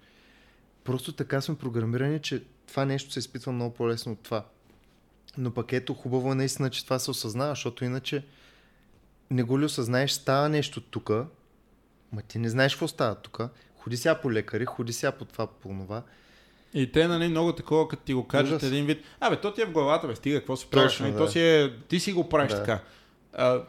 Просто 0.85 1.12
така 1.12 1.40
сме 1.40 1.59
програмирани, 1.59 2.20
че 2.20 2.42
това 2.66 2.85
нещо 2.85 3.12
се 3.12 3.18
изпитва 3.18 3.53
много 3.53 3.74
по-лесно 3.74 4.12
от 4.12 4.20
това. 4.22 4.44
Но 5.38 5.50
пък 5.50 5.72
ето 5.72 5.94
хубаво 5.94 6.33
е 6.33 6.35
наистина, 6.35 6.70
че 6.70 6.85
това 6.85 6.98
се 6.98 7.11
осъзнава, 7.11 7.50
защото 7.50 7.85
иначе 7.85 8.24
не 9.31 9.42
го 9.42 9.61
ли 9.61 9.64
осъзнаеш, 9.64 10.11
става 10.11 10.48
нещо 10.48 10.81
тук, 10.81 11.11
ма 12.12 12.22
ти 12.29 12.38
не 12.38 12.48
знаеш 12.48 12.74
какво 12.74 12.88
става 12.88 13.14
тук. 13.14 13.40
Ходи 13.79 13.96
сега 13.96 14.20
по 14.20 14.33
лекари, 14.33 14.64
ходи 14.64 14.92
сега 14.92 15.12
по 15.12 15.24
това, 15.24 15.46
по 15.46 15.68
това. 15.68 16.03
И 16.74 16.92
те, 16.92 17.09
нали, 17.09 17.29
много 17.29 17.53
такова, 17.53 17.88
като 17.88 18.03
ти 18.03 18.14
го 18.14 18.26
кажат 18.26 18.57
Ужас. 18.57 18.62
един 18.62 18.87
вид, 18.87 19.05
абе, 19.20 19.40
то 19.40 19.55
ти 19.55 19.62
е 19.62 19.66
в 19.66 19.72
главата, 19.72 20.07
бе, 20.07 20.16
стига, 20.16 20.38
какво 20.38 20.57
се 20.57 20.70
правиш, 20.70 20.98
нали, 20.98 21.12
да. 21.12 21.18
то 21.18 21.29
си 21.29 21.40
е, 21.40 21.79
ти 21.88 22.00
си 22.00 22.12
го 22.12 22.29
правиш 22.29 22.53
да. 22.53 22.59
така. 22.59 22.83
А, 23.33 23.62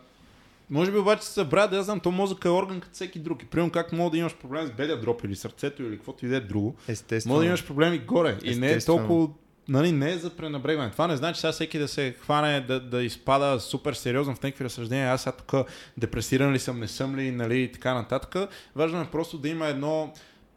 може 0.71 0.91
би 0.91 0.97
обаче 0.97 1.25
се 1.25 1.33
събра, 1.33 1.67
да 1.67 1.77
я 1.77 1.83
знам, 1.83 1.99
то 1.99 2.11
мозъка 2.11 2.47
е 2.47 2.51
орган 2.51 2.79
като 2.79 2.93
всеки 2.93 3.19
друг. 3.19 3.43
И 3.43 3.45
примерно 3.45 3.71
как 3.71 3.91
мога 3.91 4.11
да 4.11 4.17
имаш 4.17 4.35
проблем 4.35 4.67
с 4.67 4.71
белия 4.71 5.01
дроп 5.01 5.23
или 5.23 5.35
сърцето 5.35 5.83
или 5.83 5.95
каквото 5.95 6.25
и 6.25 6.29
да 6.29 6.35
е 6.35 6.39
друго. 6.39 6.75
Естествено. 6.87 7.35
Може 7.35 7.45
да 7.45 7.47
имаш 7.47 7.65
проблеми 7.65 7.99
горе. 7.99 8.37
И 8.43 8.55
не 8.55 8.71
е 8.71 8.79
толкова 8.79 9.29
нали, 9.67 9.91
не 9.91 10.11
е 10.11 10.17
за 10.17 10.29
пренебрегване. 10.29 10.91
Това 10.91 11.07
не 11.07 11.17
значи 11.17 11.41
сега 11.41 11.51
всеки 11.51 11.79
да 11.79 11.87
се 11.87 12.15
хване, 12.19 12.61
да, 12.61 12.79
да 12.79 13.03
изпада 13.03 13.59
супер 13.59 13.93
сериозно 13.93 14.35
в 14.35 14.43
някакви 14.43 14.65
разсъждения. 14.65 15.11
Аз 15.11 15.23
сега 15.23 15.35
тук 15.35 15.67
депресиран 15.97 16.53
ли 16.53 16.59
съм, 16.59 16.79
не 16.79 16.87
съм 16.87 17.15
ли, 17.15 17.31
нали, 17.31 17.61
и 17.61 17.71
така 17.71 17.93
нататък. 17.93 18.49
Важно 18.75 19.01
е 19.01 19.11
просто 19.11 19.37
да 19.37 19.49
има 19.49 19.67
едно 19.67 20.13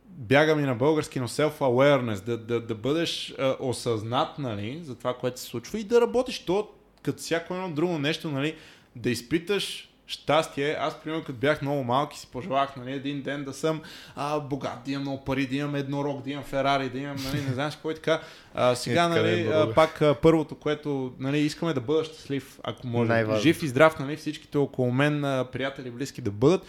бяга 0.08 0.56
ми 0.56 0.62
на 0.62 0.74
български, 0.74 1.20
но 1.20 1.28
self-awareness, 1.28 2.24
да, 2.24 2.38
да, 2.38 2.60
да 2.60 2.74
бъдеш 2.74 3.34
а, 3.38 3.56
осъзнат, 3.60 4.38
нали, 4.38 4.80
за 4.82 4.94
това, 4.94 5.14
което 5.14 5.40
се 5.40 5.46
случва 5.46 5.78
и 5.78 5.84
да 5.84 6.00
работиш 6.00 6.38
то 6.38 6.70
като 7.02 7.18
всяко 7.18 7.54
едно 7.54 7.70
друго 7.70 7.98
нещо, 7.98 8.30
нали, 8.30 8.56
да 8.96 9.10
изпиташ 9.10 9.93
щастие. 10.06 10.76
Аз, 10.80 11.00
примерно, 11.00 11.24
като 11.24 11.38
бях 11.38 11.62
много 11.62 11.84
малки, 11.84 12.18
си 12.18 12.28
пожелах 12.32 12.76
нали, 12.76 12.92
един 12.92 13.22
ден 13.22 13.44
да 13.44 13.52
съм 13.52 13.80
а, 14.16 14.40
богат, 14.40 14.78
да 14.84 14.90
имам 14.90 15.02
много 15.02 15.24
пари, 15.24 15.46
да 15.46 15.56
имам 15.56 15.74
еднорог, 15.74 16.22
да 16.22 16.30
имам 16.30 16.44
Ферари, 16.44 16.88
да 16.88 16.98
имам, 16.98 17.16
нали, 17.24 17.42
не 17.42 17.52
знаеш 17.52 17.76
кой 17.76 17.94
така. 17.94 18.20
А, 18.54 18.74
сега, 18.74 19.04
е, 19.04 19.08
нали, 19.08 19.48
а, 19.52 19.74
пак 19.74 20.02
а, 20.02 20.14
първото, 20.14 20.54
което 20.54 21.12
нали, 21.18 21.38
искаме 21.38 21.72
да 21.72 21.80
бъда 21.80 22.04
щастлив, 22.04 22.58
ако 22.62 22.86
може. 22.86 23.08
Най-важно. 23.08 23.42
Жив 23.42 23.62
и 23.62 23.68
здрав, 23.68 23.98
нали, 23.98 24.16
всичките 24.16 24.58
около 24.58 24.90
мен, 24.90 25.24
а, 25.24 25.44
приятели, 25.52 25.90
близки 25.90 26.22
да 26.22 26.30
бъдат 26.30 26.62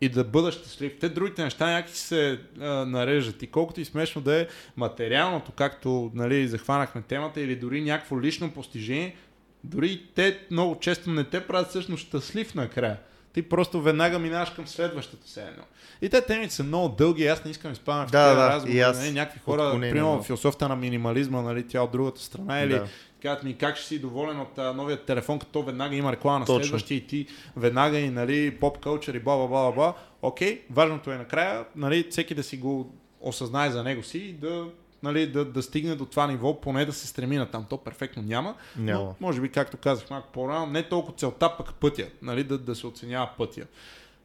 и 0.00 0.08
да 0.08 0.24
бъда 0.24 0.52
щастлив. 0.52 0.92
Те 1.00 1.08
другите 1.08 1.44
неща 1.44 1.70
някакси 1.70 2.00
се 2.00 2.40
а, 2.60 2.66
нарежат 2.66 3.42
и 3.42 3.46
колкото 3.46 3.80
и 3.80 3.84
смешно 3.84 4.22
да 4.22 4.40
е 4.40 4.46
материалното, 4.76 5.52
както 5.52 6.10
нали, 6.14 6.48
захванахме 6.48 7.02
темата 7.02 7.40
или 7.40 7.56
дори 7.56 7.80
някакво 7.80 8.20
лично 8.20 8.50
постижение, 8.50 9.16
дори 9.64 10.02
те 10.14 10.38
много 10.50 10.78
често 10.80 11.10
не 11.10 11.24
те 11.24 11.46
правят 11.46 11.68
всъщност 11.68 12.06
щастлив 12.06 12.54
накрая. 12.54 12.96
Ти 13.32 13.42
просто 13.42 13.80
веднага 13.80 14.18
минаваш 14.18 14.50
към 14.50 14.66
следващото 14.66 15.28
се 15.28 15.42
едно. 15.42 15.62
И 16.02 16.08
те 16.08 16.20
темите 16.20 16.54
са 16.54 16.64
много 16.64 16.88
дълги, 16.88 17.26
аз 17.26 17.44
не 17.44 17.50
искам 17.50 17.70
да 17.70 17.72
изпадам 17.72 18.06
в 18.06 18.10
да, 18.10 18.28
тези 18.28 18.36
да, 18.36 18.48
разговори. 18.48 18.80
аз... 18.80 18.98
Нали, 18.98 19.12
някакви 19.12 19.40
хора, 19.40 19.78
примерно 19.80 20.22
философията 20.22 20.68
на 20.68 20.76
минимализма, 20.76 21.42
нали, 21.42 21.66
тя 21.66 21.82
от 21.82 21.92
другата 21.92 22.20
страна, 22.20 22.60
или 22.60 22.72
да. 22.72 22.86
казват 23.22 23.44
ми 23.44 23.54
как 23.54 23.76
ще 23.76 23.86
си 23.86 23.98
доволен 23.98 24.40
от 24.40 24.58
а, 24.58 24.72
новия 24.72 25.04
телефон, 25.04 25.38
като 25.38 25.62
веднага 25.62 25.96
има 25.96 26.12
реклама 26.12 26.38
на 26.38 26.46
следващия 26.46 26.96
и 26.96 27.06
ти 27.06 27.26
веднага 27.56 27.98
и 27.98 28.10
нали, 28.10 28.56
поп 28.60 28.78
кълчер 28.78 29.14
и 29.14 29.20
бла 29.20 29.36
бла 29.36 29.46
бла 29.46 29.72
бла. 29.72 29.94
Окей, 30.22 30.62
важното 30.70 31.12
е 31.12 31.16
накрая, 31.16 31.64
нали, 31.76 32.06
всеки 32.10 32.34
да 32.34 32.42
си 32.42 32.56
го 32.56 32.92
осъзнае 33.20 33.70
за 33.70 33.82
него 33.82 34.02
си 34.02 34.18
и 34.18 34.32
да 34.32 34.66
нали, 35.02 35.26
да, 35.26 35.44
да 35.44 35.62
стигне 35.62 35.94
до 35.94 36.06
това 36.06 36.26
ниво, 36.26 36.60
поне 36.60 36.84
да 36.84 36.92
се 36.92 37.06
стреми 37.06 37.36
на 37.36 37.50
там. 37.50 37.66
То 37.70 37.78
перфектно 37.78 38.22
няма, 38.22 38.54
няма. 38.76 39.04
Но, 39.04 39.14
може 39.20 39.40
би, 39.40 39.48
както 39.48 39.76
казах 39.76 40.10
малко 40.10 40.28
по-рано, 40.32 40.66
не 40.66 40.88
толкова 40.88 41.16
целта, 41.16 41.56
пък 41.58 41.74
пътя, 41.74 42.06
нали, 42.22 42.44
да, 42.44 42.58
да 42.58 42.74
се 42.74 42.86
оценява 42.86 43.28
пътя. 43.38 43.62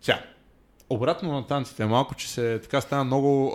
Сега, 0.01 0.23
обратно 0.89 1.31
на 1.31 1.47
танците, 1.47 1.85
малко, 1.85 2.15
че 2.15 2.29
се 2.29 2.59
така 2.63 2.81
стана 2.81 3.03
много 3.03 3.53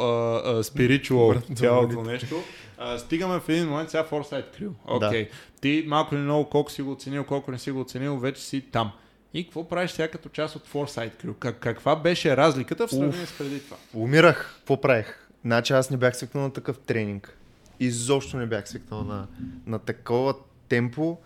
спиричуал 0.62 1.34
цялото 1.54 2.02
нещо. 2.02 2.36
А, 2.78 2.98
стигаме 2.98 3.40
в 3.40 3.48
един 3.48 3.68
момент 3.68 3.90
сега 3.90 4.04
Foresight 4.04 4.58
Crew. 4.58 4.70
Окей. 4.84 5.08
Okay. 5.08 5.28
Да. 5.28 5.36
Ти 5.60 5.84
малко 5.86 6.14
или 6.14 6.22
много 6.22 6.50
колко 6.50 6.70
си 6.70 6.82
го 6.82 6.92
оценил, 6.92 7.24
колко 7.24 7.50
не 7.50 7.58
си 7.58 7.70
го 7.70 7.80
оценил, 7.80 8.18
вече 8.18 8.42
си 8.42 8.60
там. 8.60 8.92
И 9.34 9.44
какво 9.44 9.68
правиш 9.68 9.90
сега 9.90 10.08
като 10.08 10.28
част 10.28 10.56
от 10.56 10.68
Foresight 10.68 11.24
Crew? 11.24 11.34
Как, 11.38 11.58
каква 11.58 11.96
беше 11.96 12.36
разликата 12.36 12.86
в 12.86 12.90
сравнение 12.90 13.26
с 13.26 13.38
преди 13.38 13.60
това? 13.60 13.76
Умирах. 13.94 14.54
Какво 14.58 14.80
правих? 14.80 15.21
Значи 15.44 15.72
аз 15.72 15.90
не 15.90 15.96
бях 15.96 16.16
свикнал 16.16 16.44
на 16.44 16.52
такъв 16.52 16.78
тренинг. 16.78 17.38
Изобщо 17.80 18.36
не 18.36 18.46
бях 18.46 18.68
свикнал 18.68 19.04
на, 19.04 19.26
на 19.66 19.78
такова 19.78 20.34
темпо. 20.68 21.18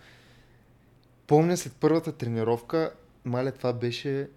Помня 1.27 1.57
след 1.57 1.73
първата 1.79 2.11
тренировка, 2.11 2.91
маля, 3.25 3.51
това 3.51 3.73
беше... 3.73 4.29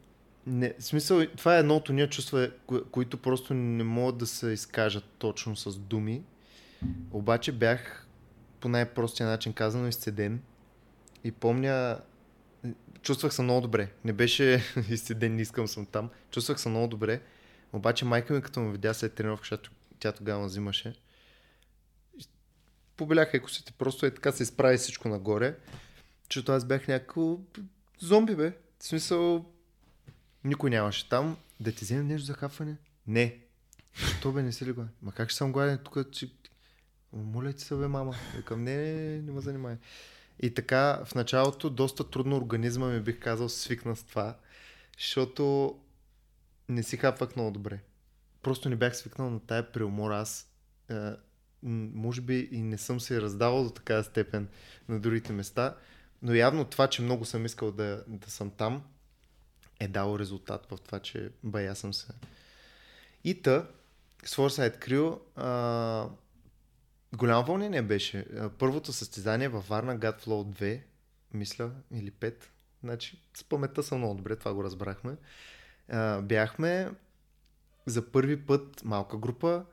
Не, 0.46 0.74
в 0.78 0.84
смисъл, 0.84 1.26
това 1.36 1.56
е 1.56 1.60
едно 1.60 1.76
от 1.76 1.88
уния 1.88 2.08
чувства, 2.08 2.50
кои, 2.66 2.80
които 2.90 3.16
просто 3.16 3.54
не 3.54 3.84
могат 3.84 4.18
да 4.18 4.26
се 4.26 4.50
изкажат 4.50 5.04
точно 5.18 5.56
с 5.56 5.78
думи. 5.78 6.22
Обаче 7.10 7.52
бях 7.52 8.06
по 8.60 8.68
най-простия 8.68 9.26
начин 9.26 9.52
казано 9.52 9.88
изцеден. 9.88 10.40
И 11.24 11.32
помня, 11.32 11.98
чувствах 13.02 13.34
се 13.34 13.42
много 13.42 13.60
добре. 13.60 13.88
Не 14.04 14.12
беше 14.12 14.62
изцеден, 14.90 15.34
не 15.34 15.42
искам 15.42 15.68
съм 15.68 15.86
там. 15.86 16.10
Чувствах 16.30 16.60
се 16.60 16.68
много 16.68 16.88
добре. 16.88 17.20
Обаче 17.72 18.04
майка 18.04 18.34
ми 18.34 18.42
като 18.42 18.60
ме 18.60 18.72
видя 18.72 18.94
след 18.94 19.14
тренировка, 19.14 19.42
защото 19.42 19.70
тя 19.98 20.12
тогава 20.12 20.46
взимаше, 20.46 20.94
побеляха 22.96 23.36
екосите, 23.36 23.72
просто 23.72 24.06
е 24.06 24.14
така 24.14 24.32
се 24.32 24.42
изправи 24.42 24.76
всичко 24.76 25.08
нагоре, 25.08 25.56
защото 26.30 26.52
аз 26.52 26.64
бях 26.64 26.88
някакво 26.88 27.38
зомби, 27.98 28.36
бе. 28.36 28.52
В 28.78 28.84
смисъл, 28.84 29.44
никой 30.44 30.70
нямаше 30.70 31.08
там. 31.08 31.36
Да 31.60 31.72
ти 31.72 31.84
вземем 31.84 32.06
нещо 32.06 32.26
за 32.26 32.34
хапване? 32.34 32.76
Не. 33.06 33.38
То 34.22 34.32
бе, 34.32 34.42
не 34.42 34.52
си 34.52 34.66
ли 34.66 34.72
го? 34.72 34.84
Ма 35.02 35.12
как 35.12 35.30
ще 35.30 35.38
съм 35.38 35.52
гладен 35.52 35.78
тук, 35.84 36.10
че... 36.12 36.30
Моля 37.12 37.52
ти 37.52 37.64
се, 37.64 37.74
бе, 37.74 37.88
мама. 37.88 38.14
Викам, 38.36 38.64
не, 38.64 38.76
не, 38.76 39.22
не 39.22 39.32
ме 39.32 39.40
занимай. 39.40 39.76
И 40.40 40.54
така, 40.54 41.02
в 41.04 41.14
началото 41.14 41.70
доста 41.70 42.10
трудно 42.10 42.36
организма 42.36 42.86
ми 42.86 43.00
бих 43.00 43.20
казал 43.20 43.48
свикна 43.48 43.96
с 43.96 44.02
това, 44.02 44.36
защото 44.98 45.76
не 46.70 46.82
си 46.82 46.96
хапвах 46.96 47.36
много 47.36 47.50
добре. 47.50 47.80
Просто 48.42 48.68
не 48.68 48.76
бях 48.76 48.96
свикнал 48.96 49.30
на 49.30 49.40
тая 49.40 49.72
преумора. 49.72 50.18
Аз 50.18 50.50
е, 50.90 51.10
може 51.62 52.20
би 52.20 52.48
и 52.52 52.62
не 52.62 52.78
съм 52.78 53.00
се 53.00 53.20
раздавал 53.20 53.64
до 53.64 53.70
такава 53.70 54.04
степен 54.04 54.48
на 54.88 55.00
другите 55.00 55.32
места, 55.32 55.76
но 56.22 56.34
явно 56.34 56.64
това, 56.64 56.88
че 56.88 57.02
много 57.02 57.24
съм 57.24 57.46
искал 57.46 57.72
да, 57.72 58.04
да 58.06 58.30
съм 58.30 58.50
там, 58.50 58.82
е 59.80 59.88
дало 59.88 60.18
резултат 60.18 60.66
в 60.70 60.78
това, 60.78 61.00
че 61.00 61.30
бая 61.42 61.76
съм 61.76 61.94
се. 61.94 62.12
И 63.24 63.42
та, 63.42 63.66
с 64.24 64.36
Foresight 64.36 64.86
Crew, 64.86 65.18
а, 65.36 66.08
голямо 67.16 67.44
вълнение 67.44 67.82
беше. 67.82 68.26
Първото 68.58 68.92
състезание 68.92 69.48
във 69.48 69.68
Варна 69.68 69.98
God 69.98 70.24
Flow 70.24 70.60
2, 70.60 70.80
мисля, 71.34 71.70
или 71.94 72.10
5. 72.10 72.34
Значи, 72.82 73.22
с 73.34 73.44
паметта 73.44 73.82
съм 73.82 73.98
много 73.98 74.14
добре, 74.14 74.36
това 74.36 74.54
го 74.54 74.64
разбрахме. 74.64 75.16
Бяхме 76.22 76.90
за 77.86 78.12
първи 78.12 78.46
път 78.46 78.84
малка 78.84 79.18
група. 79.18 79.64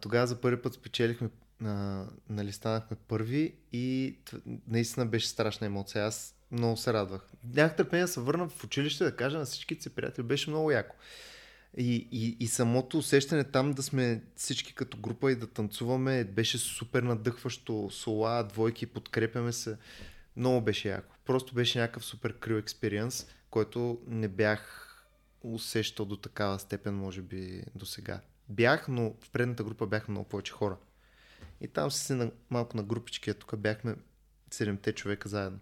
Тогава 0.00 0.26
за 0.26 0.40
първи 0.40 0.62
път 0.62 0.74
спечелихме, 0.74 1.28
а, 1.64 2.04
нали, 2.28 2.52
станахме 2.52 2.96
първи 3.08 3.54
и 3.72 4.18
наистина 4.68 5.06
беше 5.06 5.28
страшна 5.28 5.66
емоция. 5.66 6.04
Аз 6.04 6.34
много 6.50 6.76
се 6.76 6.92
радвах. 6.92 7.30
Нямах 7.54 7.76
търпение 7.76 8.04
да 8.04 8.08
се 8.08 8.20
върна 8.20 8.48
в 8.48 8.64
училище 8.64 9.04
да 9.04 9.16
кажа 9.16 9.38
на 9.38 9.44
всичките 9.44 9.82
си 9.82 9.94
приятели. 9.94 10.26
Беше 10.26 10.50
много 10.50 10.70
яко. 10.70 10.96
И, 11.76 12.08
и, 12.12 12.36
и 12.40 12.46
самото 12.46 12.98
усещане 12.98 13.44
там 13.44 13.72
да 13.72 13.82
сме 13.82 14.22
всички 14.36 14.74
като 14.74 14.96
група 14.96 15.32
и 15.32 15.36
да 15.36 15.46
танцуваме 15.46 16.24
беше 16.24 16.58
супер 16.58 17.02
надъхващо. 17.02 17.88
Сола, 17.90 18.42
двойки, 18.42 18.86
подкрепяме 18.86 19.52
се. 19.52 19.76
Много 20.36 20.60
беше 20.60 20.88
яко. 20.88 21.14
Просто 21.24 21.54
беше 21.54 21.78
някакъв 21.78 22.04
супер 22.04 22.38
крил 22.38 22.54
експириенс, 22.54 23.26
който 23.50 24.00
не 24.06 24.28
бях 24.28 24.86
усещал 25.42 26.06
до 26.06 26.16
такава 26.16 26.58
степен, 26.58 26.94
може 26.94 27.22
би, 27.22 27.62
до 27.74 27.86
сега. 27.86 28.20
Бях, 28.48 28.88
но 28.88 29.14
в 29.20 29.30
предната 29.30 29.64
група 29.64 29.86
бяха 29.86 30.10
много 30.10 30.28
повече 30.28 30.52
хора. 30.52 30.76
И 31.60 31.68
там 31.68 31.90
си 31.90 32.12
на, 32.12 32.30
малко 32.50 32.76
на 32.76 32.82
групички, 32.82 33.30
а 33.30 33.34
тук 33.34 33.56
бяхме 33.56 33.94
седемте 34.50 34.92
човека 34.92 35.28
заедно. 35.28 35.58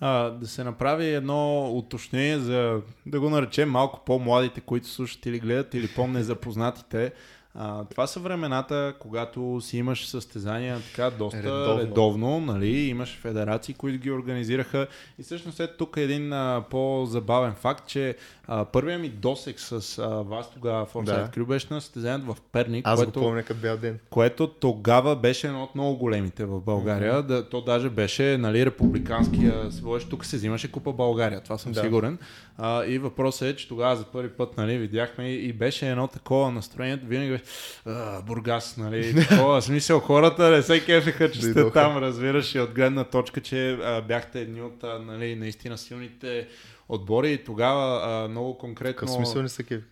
А, 0.00 0.30
да 0.30 0.46
се 0.46 0.64
направи 0.64 1.06
едно 1.06 1.70
уточнение 1.70 2.38
за, 2.38 2.82
да 3.06 3.20
го 3.20 3.30
наречем 3.30 3.70
малко 3.70 4.04
по-младите, 4.04 4.60
които 4.60 4.88
слушат 4.88 5.26
или 5.26 5.38
гледат, 5.38 5.74
или 5.74 5.94
по-незапознатите. 5.94 7.12
А, 7.56 7.84
това 7.84 8.06
са 8.06 8.20
времената, 8.20 8.94
когато 8.98 9.60
си 9.60 9.78
имаш 9.78 10.06
състезания 10.06 10.80
така 10.80 11.10
доста 11.10 11.42
редовно, 11.42 11.78
редовно 11.78 12.40
нали? 12.40 12.68
имаш 12.68 13.18
федерации, 13.18 13.74
които 13.74 13.98
ги 13.98 14.10
организираха. 14.10 14.86
И 15.18 15.22
всъщност 15.22 15.60
е 15.60 15.66
тук 15.66 15.96
един 15.96 16.32
а, 16.32 16.64
по-забавен 16.70 17.54
факт, 17.54 17.86
че 17.86 18.16
а, 18.46 18.64
първият 18.64 19.00
ми 19.00 19.08
досек 19.08 19.60
с 19.60 19.98
а, 19.98 20.08
вас 20.08 20.50
тогава 20.50 20.86
в 20.86 20.94
Offside 20.94 21.04
да. 21.04 21.30
Crew 21.34 21.46
беше 21.46 21.66
на 21.70 21.80
състезанието 21.80 22.34
в 22.34 22.40
Перник. 22.40 22.86
Аз 22.88 22.98
което, 22.98 23.20
го 23.20 23.26
помня 23.26 23.42
като 23.42 23.60
бял 23.60 23.76
ден. 23.76 23.98
Което 24.10 24.46
тогава 24.46 25.16
беше 25.16 25.46
едно 25.46 25.62
от 25.62 25.74
много 25.74 25.96
големите 25.96 26.44
в 26.44 26.60
България. 26.60 27.14
Mm-hmm. 27.14 27.26
Да, 27.26 27.48
то 27.48 27.60
даже 27.60 27.90
беше 27.90 28.38
нали, 28.38 28.66
републиканския 28.66 29.72
свой. 29.72 30.00
Тук 30.00 30.24
се 30.24 30.36
взимаше 30.36 30.72
Купа 30.72 30.92
България, 30.92 31.40
това 31.40 31.58
съм 31.58 31.72
да. 31.72 31.80
сигурен. 31.80 32.18
А, 32.58 32.84
и 32.84 32.98
въпросът 32.98 33.48
е, 33.48 33.56
че 33.56 33.68
тогава 33.68 33.96
за 33.96 34.04
първи 34.04 34.28
път 34.28 34.56
нали, 34.56 34.78
видяхме 34.78 35.28
и, 35.28 35.48
и 35.48 35.52
беше 35.52 35.90
едно 35.90 36.08
такова 36.08 36.50
настроение. 36.50 37.00
Винаги 37.04 37.40
а, 37.86 38.22
Бургас, 38.22 38.76
нали? 38.76 39.26
Такова 39.28 39.62
смисъл 39.62 40.00
хората 40.00 40.50
не 40.50 40.62
се 40.62 40.84
кефиха, 40.84 41.30
че 41.30 41.42
сте 41.42 41.70
там, 41.70 41.96
разбираш, 41.96 42.54
и 42.54 42.60
от 42.60 42.70
гледна 42.70 43.04
точка, 43.04 43.40
че 43.40 43.72
а, 43.72 44.02
бяхте 44.02 44.40
едни 44.40 44.62
от 44.62 44.84
а, 44.84 44.98
нали, 44.98 45.36
наистина 45.36 45.78
силните 45.78 46.48
отбори 46.88 47.32
и 47.32 47.44
тогава 47.44 48.00
а, 48.04 48.28
много 48.28 48.58
конкретно... 48.58 48.94
Какъв 48.94 49.10
смисъл 49.10 49.42
не 49.42 49.48
са 49.48 49.62
кеф? 49.62 49.82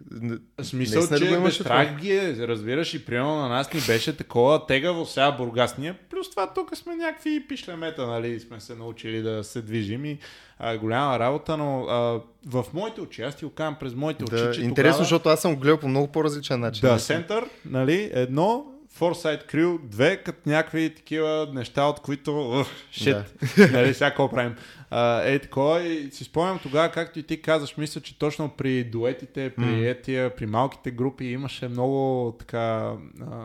Смисъл, 0.63 1.03
не, 1.11 1.19
че 1.19 1.37
да 1.37 1.51
страх 1.51 1.97
ги 1.97 2.13
е, 2.13 2.37
разбираш, 2.37 2.95
и 2.95 3.05
примерно 3.05 3.37
на 3.37 3.49
нас 3.49 3.73
ни 3.73 3.81
беше 3.87 4.17
такова 4.17 4.67
тегаво 4.67 5.07
сега 5.07 5.33
Бургас. 5.33 5.79
Ние, 5.79 5.95
плюс 6.11 6.31
това 6.31 6.53
тук 6.53 6.77
сме 6.77 6.97
някакви 6.97 7.47
пишлемета, 7.49 8.07
нали, 8.07 8.41
сме 8.41 8.61
се 8.61 8.75
научили 8.75 9.23
да 9.23 9.45
се 9.45 9.63
движим 9.63 10.05
и 10.05 10.19
а, 10.59 10.79
голяма 10.79 11.19
работа, 11.19 11.57
но 11.57 11.85
а, 11.85 12.21
в 12.47 12.65
моите 12.73 13.01
очи, 13.01 13.23
аз 13.23 13.37
ти 13.37 13.45
го 13.45 13.51
казвам 13.51 13.77
през 13.81 13.95
моите 13.95 14.25
да, 14.25 14.37
очи, 14.37 14.61
че 14.61 14.65
Интересно, 14.65 14.75
тогава... 14.75 14.99
защото 14.99 15.29
аз 15.29 15.41
съм 15.41 15.55
го 15.55 15.61
гледал 15.61 15.79
по 15.79 15.89
много 15.89 16.09
по-различен 16.09 16.61
начин. 16.61 16.89
Да, 16.89 16.99
център, 16.99 17.45
нали, 17.65 18.11
едно, 18.15 18.67
Foresight 18.99 19.55
Crew 19.55 19.79
2, 19.79 20.23
като 20.23 20.49
някакви 20.49 20.95
такива 20.95 21.49
неща, 21.55 21.85
от 21.85 22.01
които 22.01 22.65
шит, 22.91 23.17
да. 23.57 23.69
нали, 23.73 23.95
сега 23.95 24.11
какво 24.11 24.29
правим. 24.31 24.55
Uh, 24.93 25.35
е 25.35 25.39
такова 25.39 25.83
и 25.83 26.11
си 26.11 26.25
спомням 26.25 26.59
тогава, 26.63 26.91
както 26.91 27.19
и 27.19 27.23
ти 27.23 27.43
казваш, 27.43 27.77
мисля, 27.77 28.01
че 28.01 28.19
точно 28.19 28.49
при 28.49 28.85
дуетите, 28.85 29.51
при 29.57 29.65
mm. 29.65 29.91
етия, 29.91 30.37
при 30.37 30.47
малките 30.47 30.91
групи 30.91 31.25
имаше 31.25 31.69
много 31.69 32.33
така, 32.39 32.93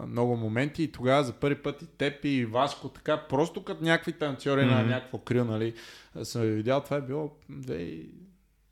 много 0.08 0.36
моменти 0.36 0.84
и 0.84 0.92
тогава 0.92 1.24
за 1.24 1.34
първи 1.34 1.56
път 1.56 1.82
и 1.82 1.86
теб 1.86 2.26
и 2.26 2.46
Васко, 2.46 2.90
така, 2.90 3.18
просто 3.30 3.64
като 3.64 3.84
някакви 3.84 4.12
танцори 4.12 4.62
mm. 4.62 4.70
на 4.70 4.84
някакво 4.84 5.18
крил, 5.18 5.46
нали, 5.46 5.74
съм 6.24 6.42
ви 6.42 6.52
видял, 6.52 6.82
това 6.82 6.98
е 6.98 7.02
било 7.02 7.32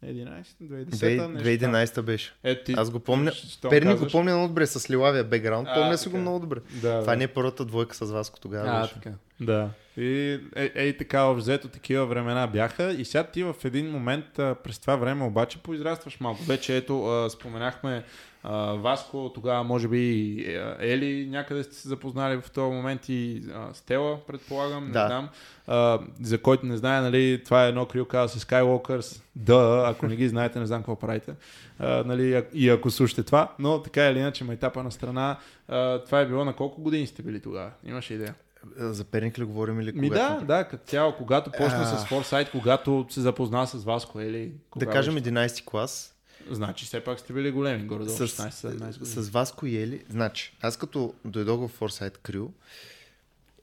2011, 0.06 0.46
2010 0.62 2.02
беше. 2.02 2.34
Е, 2.44 2.64
ти, 2.64 2.74
Аз 2.78 2.90
го 2.90 3.00
помня. 3.00 3.32
Перни 3.70 3.92
казваш... 3.92 4.12
го 4.12 4.18
помня 4.18 4.32
много 4.32 4.48
добре 4.48 4.68
с 4.68 4.90
лилавия 4.90 5.24
бекграунд. 5.24 5.68
Помня 5.76 5.98
си 5.98 6.10
го 6.10 6.18
много 6.18 6.40
добре. 6.40 6.60
Да, 6.82 7.00
Това 7.00 7.14
да. 7.14 7.18
не 7.18 7.24
е 7.24 7.28
първата 7.28 7.66
двойка 7.66 7.96
с 7.96 8.12
Васко 8.12 8.40
тогава. 8.40 8.70
А, 8.70 8.82
беше. 8.82 8.94
така. 8.94 9.12
Да. 9.40 9.70
И 9.98 10.40
е, 10.56 10.72
е, 10.76 10.98
така, 10.98 11.26
взето 11.26 11.68
такива 11.68 12.06
времена 12.06 12.48
бяха. 12.48 12.94
И 12.94 13.06
сега 13.06 13.24
ти 13.24 13.44
в 13.44 13.56
един 13.64 13.92
момент 13.92 14.40
а, 14.40 14.56
през 14.64 14.80
това 14.80 14.96
време 14.96 15.24
обаче 15.24 15.58
поизрастваш 15.58 16.20
малко. 16.20 16.44
Вече 16.44 16.78
ето, 16.78 17.06
а, 17.06 17.30
споменахме 17.30 18.04
а, 18.48 18.74
Васко, 18.74 19.32
тогава 19.34 19.64
може 19.64 19.88
би 19.88 20.36
Ели 20.80 21.28
някъде 21.30 21.64
сте 21.64 21.76
се 21.76 21.88
запознали 21.88 22.42
в 22.42 22.52
този 22.52 22.76
момент 22.76 23.10
и 23.10 23.44
а, 23.54 23.74
Стела, 23.74 24.20
предполагам, 24.28 24.92
да. 24.92 25.02
не 25.02 25.08
знам. 25.08 25.30
А, 25.68 26.00
за 26.22 26.42
който 26.42 26.66
не 26.66 26.78
знае, 26.78 27.02
нали, 27.02 27.42
това 27.46 27.66
е 27.66 27.70
едно 27.70 27.86
крио, 27.86 28.06
казва 28.06 28.40
се 28.40 28.46
Skywalkers. 28.46 29.22
Да, 29.36 29.86
ако 29.88 30.08
не 30.08 30.16
ги 30.16 30.30
знаете, 30.30 30.60
не 30.60 30.66
знам 30.66 30.80
какво 30.80 30.96
правите. 30.96 31.34
А, 31.80 32.04
нали, 32.04 32.44
и 32.54 32.70
ако 32.70 32.92
слушате 32.92 33.24
това, 33.24 33.54
но 33.60 33.82
така 33.82 34.10
или 34.10 34.20
иначе, 34.20 34.44
майтапа 34.44 34.84
на 34.84 34.92
страна, 34.92 35.38
а, 35.68 36.00
това 36.00 36.20
е 36.20 36.28
било 36.28 36.46
на 36.46 36.54
колко 36.54 36.82
години 36.82 37.08
сте 37.08 37.22
били 37.22 37.40
тогава? 37.40 37.72
Имаше 37.86 38.14
идея? 38.14 38.36
За 38.78 39.04
Перник 39.04 39.40
ли 39.40 39.44
говорим 39.44 39.82
или 39.82 39.92
Ми 39.92 40.10
да, 40.10 40.42
да, 40.44 40.64
като 40.64 40.86
цяло, 40.86 41.14
когато 41.18 41.52
почна 41.52 41.82
а... 41.82 41.86
с 41.86 42.06
Foresight, 42.06 42.52
когато 42.52 43.06
се 43.10 43.22
запозна 43.22 43.68
с 43.68 43.84
Васко 43.84 44.22
или... 44.22 44.52
Да 44.76 44.86
кажем 44.86 45.16
11 45.16 45.66
клас. 45.66 46.15
Значи 46.52 46.86
все 46.86 47.04
пак 47.04 47.20
сте 47.20 47.34
били 47.34 47.52
големи, 47.52 47.88
горе 47.88 48.04
до 48.04 48.10
16-17 48.10 49.00
години. 49.00 49.06
С 49.06 49.30
Васко 49.30 49.66
и 49.66 49.78
Ели, 49.78 50.06
значи, 50.10 50.58
аз 50.62 50.78
като 50.78 51.14
дойдох 51.26 51.70
в 51.70 51.80
Foresight 51.80 52.18
Crew, 52.18 52.50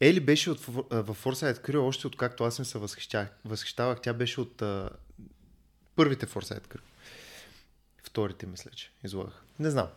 Ели 0.05 0.21
беше 0.21 0.51
от, 0.51 0.61
в 0.61 1.17
Foresight 1.25 1.69
Crew 1.69 1.81
още 1.81 2.07
откакто 2.07 2.45
аз 2.45 2.59
ми 2.59 2.65
се 2.65 2.79
възхищавах. 2.79 3.29
възхищавах. 3.45 4.01
Тя 4.01 4.13
беше 4.13 4.41
от 4.41 4.63
а, 4.63 4.91
първите 5.97 6.27
Foresight 6.27 6.69
Crew. 6.69 6.81
Вторите, 8.03 8.47
мисля, 8.47 8.71
че 8.71 8.91
излагах. 9.05 9.43
Не 9.59 9.71
знам. 9.71 9.89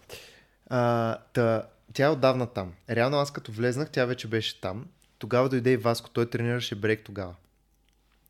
А, 0.68 1.18
та, 1.34 1.68
тя 1.94 2.06
е 2.06 2.10
отдавна 2.10 2.48
там. 2.48 2.74
Реално 2.90 3.18
аз 3.18 3.32
като 3.32 3.52
влезнах, 3.52 3.90
тя 3.90 4.06
вече 4.06 4.28
беше 4.28 4.62
там. 4.62 4.86
Тогава 5.18 5.50
дойде 5.50 5.72
и 5.72 5.78
Васко, 5.78 6.10
той 6.10 6.30
тренираше 6.30 6.76
брейк 6.76 7.04
тогава. 7.04 7.36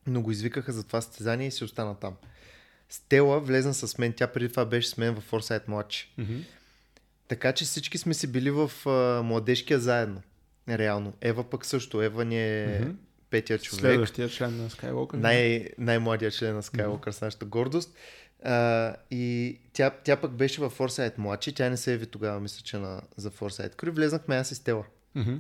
Но 0.07 0.21
го 0.21 0.31
извикаха 0.31 0.73
за 0.73 0.83
това 0.83 1.01
състезание 1.01 1.47
и 1.47 1.51
си 1.51 1.63
остана 1.63 1.95
там. 1.95 2.15
Стела 2.89 3.39
влезна 3.39 3.74
с 3.74 3.98
мен, 3.98 4.13
тя 4.13 4.28
преди 4.28 4.50
това 4.50 4.65
беше 4.65 4.89
с 4.89 4.98
мен 4.98 5.15
в 5.15 5.32
Foresight 5.32 5.67
младши. 5.67 6.13
Mm-hmm. 6.19 6.43
Така 7.28 7.54
че 7.54 7.65
всички 7.65 7.98
сме 7.98 8.13
си 8.13 8.28
били 8.28 8.52
в 8.52 8.71
а, 8.86 9.21
младежкия 9.24 9.80
заедно. 9.80 10.21
Реално. 10.69 11.13
Ева 11.21 11.50
пък 11.50 11.65
също. 11.65 12.02
Ева 12.02 12.26
ни 12.26 12.38
е 12.38 12.80
Мгм. 12.82 12.91
петия 13.30 13.60
човек. 13.60 13.80
Следващия 13.82 14.30
член 14.30 14.58
на 14.58 14.69
Skywalker. 14.69 15.13
Най- 15.13 15.69
най-младият 15.78 16.34
член 16.34 16.56
на 16.56 16.63
Skywalker 16.63 17.12
с 17.12 17.21
нашата 17.21 17.45
гордост. 17.45 17.95
А, 18.43 18.95
и 19.12 19.58
тя, 19.74 19.89
тя 20.04 20.15
пък 20.17 20.32
беше 20.32 20.62
във 20.62 20.78
Foresight 20.78 21.17
младши. 21.17 21.54
Тя 21.54 21.69
не 21.69 21.78
се 21.78 21.91
яви 21.91 22.06
тогава, 22.06 22.39
мисля, 22.39 22.62
че 22.63 22.78
на, 22.78 23.02
за 23.17 23.32
Foresight 23.32 23.76
Crew. 23.76 23.89
Влезнахме 23.89 24.36
аз 24.36 24.52
и 24.52 24.56
Стела. 24.56 24.86
Мгм. 25.15 25.36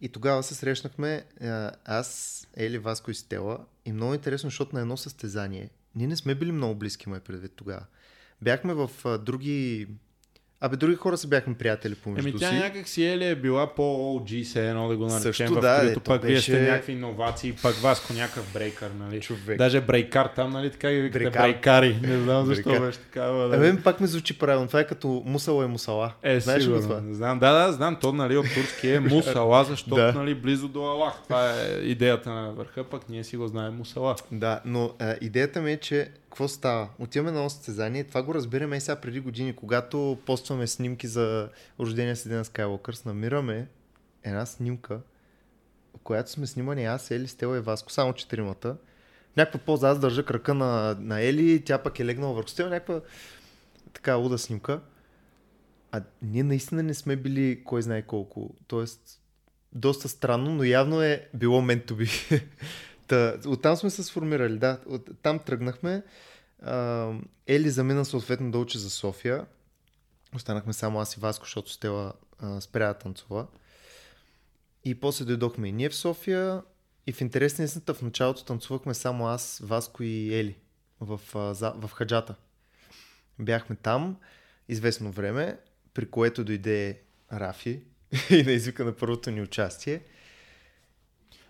И 0.00 0.08
тогава 0.08 0.42
се 0.42 0.54
срещнахме 0.54 1.24
а, 1.42 1.70
аз, 1.84 2.40
Ели, 2.56 2.78
Васко 2.78 3.10
и 3.10 3.14
Стела. 3.14 3.58
И 3.84 3.92
много 3.92 4.14
интересно, 4.14 4.50
защото 4.50 4.74
на 4.74 4.80
едно 4.80 4.96
състезание, 4.96 5.70
ние 5.94 6.06
не 6.06 6.16
сме 6.16 6.34
били 6.34 6.52
много 6.52 6.74
близки, 6.74 7.08
ме 7.08 7.20
предвид 7.20 7.52
тогава. 7.56 7.86
Бяхме 8.42 8.74
в 8.74 8.90
а, 9.04 9.18
други... 9.18 9.88
Абе, 10.62 10.76
други 10.76 10.94
хора 10.94 11.16
се 11.16 11.26
бяхме 11.26 11.54
приятели 11.54 11.94
помежду 11.94 12.28
Еми 12.28 12.38
тя 12.38 12.48
си. 12.48 12.54
някак 12.54 12.88
си 12.88 13.04
Ели 13.04 13.24
е 13.24 13.34
била 13.34 13.66
по-OG, 13.66 14.42
се 14.42 14.68
едно 14.68 14.88
да 14.88 14.96
го 14.96 15.04
наречем 15.04 15.22
Също 15.22 15.54
в 15.54 15.60
да, 15.60 15.76
крито, 15.76 15.88
де, 15.88 15.94
то 15.94 16.00
пък 16.02 16.22
вие 16.22 16.40
сте 16.40 16.52
беше- 16.52 16.62
някакви 16.62 16.92
иновации, 16.92 17.52
пък 17.52 17.74
Васко 17.74 18.12
някакъв 18.12 18.52
брейкър, 18.54 18.90
нали? 18.90 19.20
Човек. 19.20 19.58
Даже 19.58 19.80
брейкар 19.80 20.26
там, 20.26 20.50
нали 20.50 20.70
така 20.70 20.90
ги 20.90 20.96
викате 20.96 21.18
Брейкар. 21.20 21.42
брейкари. 21.42 21.98
Не 22.02 22.18
знам 22.18 22.46
защо 22.46 22.64
Брейкар. 22.64 22.86
беше 22.86 22.98
такава. 22.98 23.48
Да. 23.48 23.56
Абе, 23.56 23.82
пак 23.82 24.00
ми 24.00 24.06
звучи 24.06 24.38
правилно. 24.38 24.66
Това 24.66 24.80
е 24.80 24.86
като 24.86 25.22
мусала 25.26 25.64
и 25.64 25.68
мусала. 25.68 26.12
Е, 26.22 26.40
Знаеш 26.40 26.58
ли 26.58 26.62
сигурно. 26.62 26.82
това? 26.82 27.00
Знам. 27.10 27.38
Да, 27.38 27.52
да, 27.56 27.72
знам. 27.72 27.96
То, 27.96 28.12
нали, 28.12 28.36
от 28.36 28.46
турски 28.54 28.90
е 28.90 29.00
мусала, 29.00 29.64
защото, 29.64 29.94
Да. 29.96 30.12
нали, 30.12 30.34
близо 30.34 30.68
до 30.68 30.80
Аллах. 30.82 31.14
Това 31.24 31.50
е 31.52 31.78
идеята 31.78 32.30
на 32.30 32.52
върха, 32.52 32.84
пък 32.84 33.08
ние 33.08 33.24
си 33.24 33.36
го 33.36 33.46
знаем 33.46 33.74
мусала. 33.74 34.16
Да, 34.32 34.60
но 34.64 34.90
а, 34.98 35.14
идеята 35.20 35.60
ми 35.60 35.72
е, 35.72 35.76
че 35.76 36.08
какво 36.30 36.48
става? 36.48 36.88
Отиваме 36.98 37.30
на 37.30 37.50
състезание, 37.50 38.04
това 38.04 38.22
го 38.22 38.34
разбираме 38.34 38.76
и 38.76 38.80
сега 38.80 38.96
преди 38.96 39.20
години, 39.20 39.56
когато 39.56 40.18
постваме 40.26 40.66
снимки 40.66 41.06
за 41.06 41.48
рождения 41.80 42.16
си 42.16 42.28
ден 42.28 42.38
на 42.38 42.44
Skywalkers, 42.44 43.06
намираме 43.06 43.68
една 44.22 44.46
снимка, 44.46 45.00
която 46.04 46.30
сме 46.30 46.46
снимани 46.46 46.84
аз, 46.84 47.10
Ели, 47.10 47.28
Стела 47.28 47.56
и 47.56 47.60
Васко, 47.60 47.92
само 47.92 48.12
четиримата. 48.12 48.76
Някаква 49.36 49.60
поза 49.60 49.88
аз 49.88 49.98
държа 49.98 50.24
крака 50.24 50.54
на, 50.54 50.96
на 51.00 51.20
Ели, 51.20 51.64
тя 51.64 51.78
пък 51.78 52.00
е 52.00 52.04
легнала 52.04 52.34
върху 52.34 52.48
Стела, 52.48 52.70
някаква 52.70 53.00
така 53.92 54.14
луда 54.14 54.38
снимка. 54.38 54.80
А 55.92 56.02
ние 56.22 56.42
наистина 56.42 56.82
не 56.82 56.94
сме 56.94 57.16
били 57.16 57.64
кой 57.64 57.82
знае 57.82 58.02
колко. 58.02 58.54
Тоест, 58.66 59.20
доста 59.72 60.08
странно, 60.08 60.54
но 60.54 60.64
явно 60.64 61.02
е 61.02 61.28
било 61.34 61.62
meant 61.62 61.86
to 61.86 61.92
be. 61.92 62.42
Та, 63.10 63.36
оттам 63.46 63.76
сме 63.76 63.90
се 63.90 64.02
сформирали, 64.02 64.58
да. 64.58 64.80
От, 64.86 65.10
там 65.22 65.38
тръгнахме. 65.38 66.02
Ели 67.46 67.70
замина 67.70 68.04
съответно 68.04 68.50
да 68.50 68.58
учи 68.58 68.78
за 68.78 68.90
София. 68.90 69.46
Останахме 70.34 70.72
само 70.72 71.00
аз 71.00 71.16
и 71.16 71.20
Васко, 71.20 71.44
защото 71.44 71.72
Стела 71.72 72.12
а, 72.38 72.60
спря 72.60 72.88
да 72.88 72.94
танцува. 72.94 73.46
И 74.84 75.00
после 75.00 75.24
дойдохме 75.24 75.68
и 75.68 75.72
ние 75.72 75.88
в 75.88 75.96
София. 75.96 76.62
И 77.06 77.12
в 77.12 77.20
интерес 77.20 77.58
на 77.58 77.64
истината 77.64 77.94
в 77.94 78.02
началото 78.02 78.44
танцувахме 78.44 78.94
само 78.94 79.28
аз, 79.28 79.60
Васко 79.64 80.02
и 80.02 80.34
Ели 80.34 80.56
в, 81.00 81.20
а, 81.34 81.54
за, 81.54 81.72
в 81.76 81.90
хаджата. 81.92 82.34
Бяхме 83.38 83.76
там 83.76 84.16
известно 84.68 85.12
време, 85.12 85.58
при 85.94 86.10
което 86.10 86.44
дойде 86.44 87.00
Рафи 87.32 87.80
и 88.30 88.42
на 88.42 88.52
извика 88.52 88.84
на 88.84 88.92
първото 88.92 89.30
ни 89.30 89.42
участие. 89.42 90.02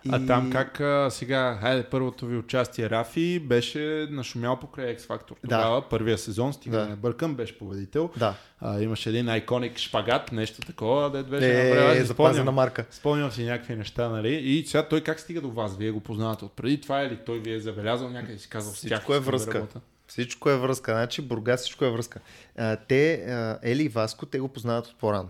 А 0.09 0.27
там 0.27 0.51
как 0.53 0.81
а, 0.81 1.09
сега, 1.11 1.59
хайде, 1.61 1.83
първото 1.85 2.27
ви 2.27 2.37
участие 2.37 2.91
Рафи 2.91 3.39
беше 3.41 4.07
нашумял 4.11 4.57
покрай 4.57 4.97
X 4.97 5.01
Factor. 5.01 5.33
Тогава, 5.43 5.89
първия 5.89 6.19
сезон, 6.19 6.53
стига 6.53 6.77
Да. 6.77 6.83
да. 6.83 6.89
не 6.91 6.97
бъркам, 6.97 7.35
беше 7.35 7.59
победител. 7.59 8.11
Да. 8.17 8.35
А, 8.61 8.81
имаше 8.81 9.09
един 9.09 9.29
айконик 9.29 9.79
шпагат, 9.79 10.33
нещо 10.33 10.61
такова, 10.61 11.11
да 11.11 11.23
беше 11.23 11.61
Е, 11.61 11.65
направил. 11.65 11.93
Е, 11.93 12.01
си 12.01 12.07
запазена 12.07 12.53
марка. 12.53 12.85
спомням 12.91 13.31
си 13.31 13.45
някакви 13.45 13.77
неща, 13.77 14.09
нали? 14.09 14.35
И 14.35 14.67
сега 14.67 14.89
той 14.89 15.01
как 15.01 15.21
стига 15.21 15.41
до 15.41 15.51
вас? 15.51 15.77
Вие 15.77 15.91
го 15.91 16.01
познавате 16.01 16.45
от 16.45 16.53
преди 16.53 16.81
това 16.81 17.03
или 17.03 17.19
той 17.27 17.39
ви 17.39 17.53
е 17.53 17.61
забелязал 17.61 18.11
някъде 18.11 18.35
и 18.35 18.39
си 18.39 18.49
казал 18.49 18.73
с 18.73 18.81
тях? 18.81 18.99
Всичко 18.99 19.13
е 19.13 19.17
да 19.17 19.21
връзка. 19.21 19.55
работя? 19.55 19.81
Всичко 20.07 20.51
е 20.51 20.59
връзка. 20.59 20.93
Значи 20.93 21.23
Бургас 21.23 21.61
всичко 21.61 21.85
е 21.85 21.91
връзка. 21.91 22.21
А, 22.57 22.77
те, 22.79 23.15
а, 23.15 23.59
Ели 23.63 23.83
и 23.83 23.89
Васко, 23.89 24.27
те 24.27 24.39
го 24.41 24.49
познават 24.49 24.87
от 24.87 24.99
по-рано. 24.99 25.29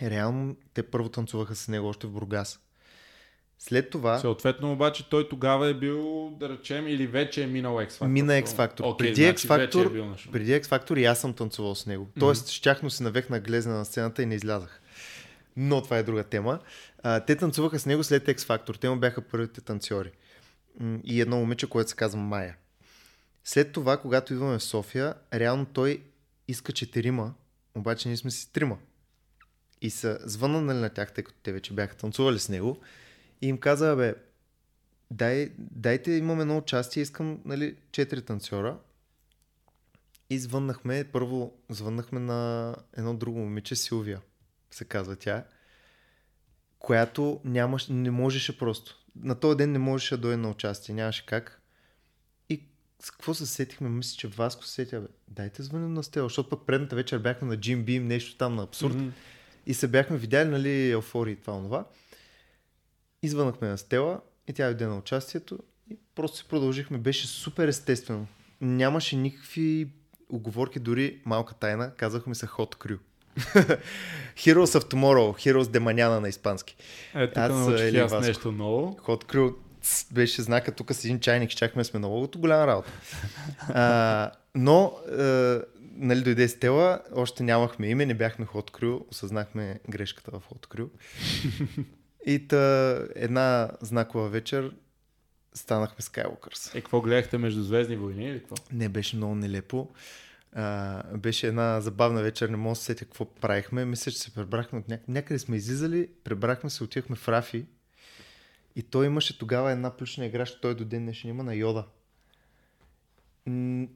Е, 0.00 0.10
Реално 0.10 0.56
те 0.74 0.82
първо 0.82 1.08
танцуваха 1.08 1.54
с 1.54 1.68
него 1.68 1.88
още 1.88 2.06
в 2.06 2.10
Бургас. 2.10 2.60
След 3.58 3.90
това 3.90 4.18
Съответно, 4.18 4.72
обаче, 4.72 5.08
той 5.10 5.28
тогава 5.28 5.68
е 5.68 5.74
бил, 5.74 6.30
да 6.40 6.48
речем, 6.48 6.88
или 6.88 7.06
вече 7.06 7.42
е 7.42 7.46
минал 7.46 7.74
X 7.76 7.90
Factor. 7.90 8.06
мина 8.06 8.32
X 8.32 8.46
Factor. 8.46 8.80
Окей, 8.80 9.06
преди, 9.06 9.24
значи 9.24 9.48
X 9.48 9.64
е 9.64 9.68
Factor 9.68 9.92
бил 9.92 10.06
на 10.06 10.18
шоу. 10.18 10.32
преди 10.32 10.52
X 10.52 10.62
Factor 10.62 10.98
и 10.98 11.04
аз 11.04 11.20
съм 11.20 11.34
танцувал 11.34 11.74
с 11.74 11.86
него. 11.86 12.08
Тоест, 12.18 12.48
щяхно 12.48 12.90
се 12.90 13.02
навех 13.02 13.28
на 13.28 13.40
глезна 13.40 13.74
на 13.74 13.84
сцената 13.84 14.22
и 14.22 14.26
не 14.26 14.34
излязах. 14.34 14.80
Но 15.56 15.82
това 15.82 15.98
е 15.98 16.02
друга 16.02 16.24
тема. 16.24 16.58
А, 17.02 17.20
те 17.20 17.36
танцуваха 17.36 17.78
с 17.78 17.86
него 17.86 18.04
след 18.04 18.26
X 18.26 18.38
Factor. 18.38 18.80
Те 18.80 18.90
му 18.90 18.96
бяха 18.96 19.22
първите 19.22 19.60
танцори. 19.60 20.10
И 21.04 21.20
едно 21.20 21.36
момиче, 21.36 21.68
което 21.68 21.90
се 21.90 21.96
казва 21.96 22.20
Майя. 22.20 22.54
След 23.44 23.72
това, 23.72 23.96
когато 23.96 24.32
идваме 24.32 24.58
в 24.58 24.62
София, 24.62 25.14
реално 25.34 25.66
той 25.66 26.02
иска 26.48 26.72
четирима, 26.72 27.34
обаче 27.74 28.08
ние 28.08 28.16
сме 28.16 28.30
си 28.30 28.52
трима. 28.52 28.78
И 29.80 29.90
са 29.90 30.18
звъннали 30.24 30.78
на 30.78 30.90
тях, 30.90 31.12
тъй 31.12 31.24
като 31.24 31.38
те 31.42 31.52
вече 31.52 31.72
бяха 31.72 31.96
танцували 31.96 32.38
с 32.38 32.48
него. 32.48 32.80
И 33.42 33.48
им 33.48 33.58
каза, 33.58 33.96
бе, 33.96 34.14
дай, 35.10 35.52
дайте, 35.58 36.12
имам 36.12 36.40
едно 36.40 36.58
участие, 36.58 37.02
искам, 37.02 37.40
нали, 37.44 37.76
четири 37.92 38.22
танцора. 38.22 38.78
И 40.30 40.38
звъннахме, 40.38 41.04
първо 41.12 41.52
звъннахме 41.68 42.20
на 42.20 42.74
едно 42.96 43.14
друго 43.14 43.38
момиче, 43.38 43.76
Силвия, 43.76 44.20
се 44.70 44.84
казва 44.84 45.16
тя, 45.16 45.44
която 46.78 47.40
нямаш, 47.44 47.86
не 47.88 48.10
можеше 48.10 48.58
просто. 48.58 49.04
На 49.22 49.34
този 49.34 49.56
ден 49.56 49.72
не 49.72 49.78
можеше 49.78 50.16
да 50.16 50.20
дойде 50.20 50.36
на 50.36 50.50
участие, 50.50 50.94
нямаше 50.94 51.26
как. 51.26 51.62
И 52.48 52.62
с 53.02 53.10
какво 53.10 53.34
се 53.34 53.46
сетихме? 53.46 53.88
Мисля, 53.88 54.16
че 54.18 54.28
Васко 54.28 54.64
се 54.64 54.72
сетя, 54.72 55.00
бе, 55.00 55.06
дайте 55.28 55.62
звънем 55.62 55.94
на 55.94 56.02
Стела, 56.02 56.28
защото 56.28 56.48
пък 56.48 56.66
предната 56.66 56.96
вечер 56.96 57.18
бяхме 57.18 57.48
на 57.48 57.56
Jim 57.56 57.84
Beam, 57.84 58.02
нещо 58.02 58.36
там 58.36 58.54
на 58.54 58.62
абсурд. 58.62 58.94
Мгм. 58.94 59.08
И 59.66 59.74
се 59.74 59.88
бяхме 59.88 60.16
видяли, 60.16 60.48
нали, 60.48 60.90
еуфории 60.90 61.32
и 61.32 61.36
това, 61.36 61.56
онова. 61.56 61.84
Извънахме 63.22 63.68
на 63.68 63.78
Стела 63.78 64.20
и 64.48 64.52
тя 64.52 64.64
дойде 64.64 64.86
на 64.86 64.98
участието 64.98 65.58
и 65.90 65.96
просто 66.14 66.36
си 66.36 66.44
продължихме. 66.48 66.98
Беше 66.98 67.26
супер 67.26 67.68
естествено. 67.68 68.26
Нямаше 68.60 69.16
никакви 69.16 69.88
оговорки, 70.30 70.78
дори 70.78 71.20
малка 71.24 71.54
тайна. 71.54 71.90
Казахме 71.96 72.34
се 72.34 72.46
Hot 72.46 72.76
Crew. 72.76 72.98
Heroes 74.36 74.80
of 74.80 74.92
Tomorrow, 74.92 75.52
Heroes 75.52 75.62
de 75.62 75.78
Mañana 75.78 76.20
на 76.20 76.28
испански. 76.28 76.76
Е, 77.14 77.26
тук 77.26 77.36
Аз, 77.36 77.80
Ели 77.80 77.98
аз 77.98 78.10
Васко. 78.10 78.26
нещо 78.26 78.52
ново. 78.52 78.98
Hot 79.02 79.24
Crew 79.24 79.54
ц, 79.82 80.06
беше 80.12 80.42
знака 80.42 80.72
тук 80.72 80.92
с 80.92 81.04
един 81.04 81.20
чайник, 81.20 81.50
чакахме 81.50 81.84
сме 81.84 82.00
на 82.00 82.06
логото, 82.06 82.38
голяма 82.38 82.66
работа. 82.66 82.92
А, 83.68 84.30
но, 84.54 84.92
а, 85.18 85.62
нали, 85.96 86.22
дойде 86.22 86.48
Стела, 86.48 87.00
още 87.14 87.42
нямахме 87.42 87.88
име, 87.88 88.06
не 88.06 88.14
бяхме 88.14 88.46
Hot 88.46 88.70
Crew, 88.70 89.00
осъзнахме 89.10 89.80
грешката 89.90 90.30
в 90.30 90.42
Hot 90.50 90.66
Crew. 90.66 90.88
И 92.28 92.48
та, 92.48 92.58
една 93.14 93.70
знакова 93.80 94.28
вечер 94.28 94.74
станахме 95.54 95.96
Skywalkers. 95.98 96.74
Е, 96.74 96.80
какво 96.80 97.00
гледахте 97.00 97.38
между 97.38 97.62
Звездни 97.62 97.96
войни 97.96 98.28
или 98.28 98.38
какво? 98.38 98.54
Не, 98.72 98.88
беше 98.88 99.16
много 99.16 99.34
нелепо. 99.34 99.88
А, 100.52 101.02
беше 101.16 101.46
една 101.46 101.80
забавна 101.80 102.22
вечер, 102.22 102.48
не 102.48 102.56
мога 102.56 102.72
да 102.72 102.76
се 102.76 102.84
сетя 102.84 103.04
какво 103.04 103.24
правихме. 103.24 103.84
Мисля, 103.84 104.12
че 104.12 104.18
се 104.18 104.34
пребрахме 104.34 104.78
от 104.78 104.88
някъде. 104.88 105.12
Някъде 105.12 105.38
сме 105.38 105.56
излизали, 105.56 106.08
пребрахме 106.24 106.70
се, 106.70 106.84
отивахме 106.84 107.16
в 107.16 107.28
Рафи. 107.28 107.66
И 108.76 108.82
той 108.82 109.06
имаше 109.06 109.38
тогава 109.38 109.72
една 109.72 109.96
плюшна 109.96 110.26
игра, 110.26 110.46
що 110.46 110.60
той 110.60 110.74
до 110.74 110.84
ден 110.84 111.02
днешен 111.02 111.30
има 111.30 111.42
на 111.42 111.54
Йода. 111.54 111.84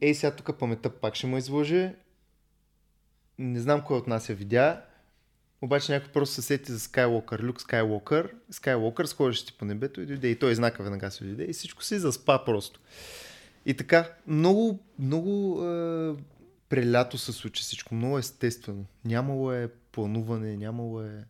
Ей, 0.01 0.15
сега 0.15 0.35
тук 0.35 0.59
паметта 0.59 0.89
пак 0.89 1.15
ще 1.15 1.27
му 1.27 1.37
излъже. 1.37 1.95
Не 3.37 3.59
знам 3.59 3.81
кой 3.81 3.97
от 3.97 4.07
нас 4.07 4.29
я 4.29 4.35
видя. 4.35 4.81
Обаче 5.63 5.91
някой 5.91 6.11
просто 6.11 6.35
се 6.35 6.41
сети 6.41 6.71
за 6.71 6.79
Skywalker, 6.79 7.43
Люк 7.43 7.61
Skywalker. 7.61 8.31
Skywalker 8.51 9.05
сходеше 9.05 9.57
по 9.57 9.65
небето 9.65 10.01
и 10.01 10.05
дойде. 10.05 10.27
И 10.27 10.39
той 10.39 10.55
знака 10.55 10.83
веднага 10.83 11.11
се 11.11 11.23
дойде. 11.23 11.43
И 11.43 11.53
всичко 11.53 11.83
си 11.83 11.99
заспа 11.99 12.45
просто. 12.45 12.79
И 13.65 13.73
така, 13.73 14.09
много, 14.27 14.79
много 14.99 15.63
е, 15.65 16.15
прелято 16.69 17.17
се 17.17 17.31
случи 17.31 17.63
всичко. 17.63 17.95
Много 17.95 18.17
естествено. 18.17 18.85
Нямало 19.05 19.51
е 19.51 19.67
плануване, 19.91 20.57
нямало 20.57 21.01
е... 21.01 21.23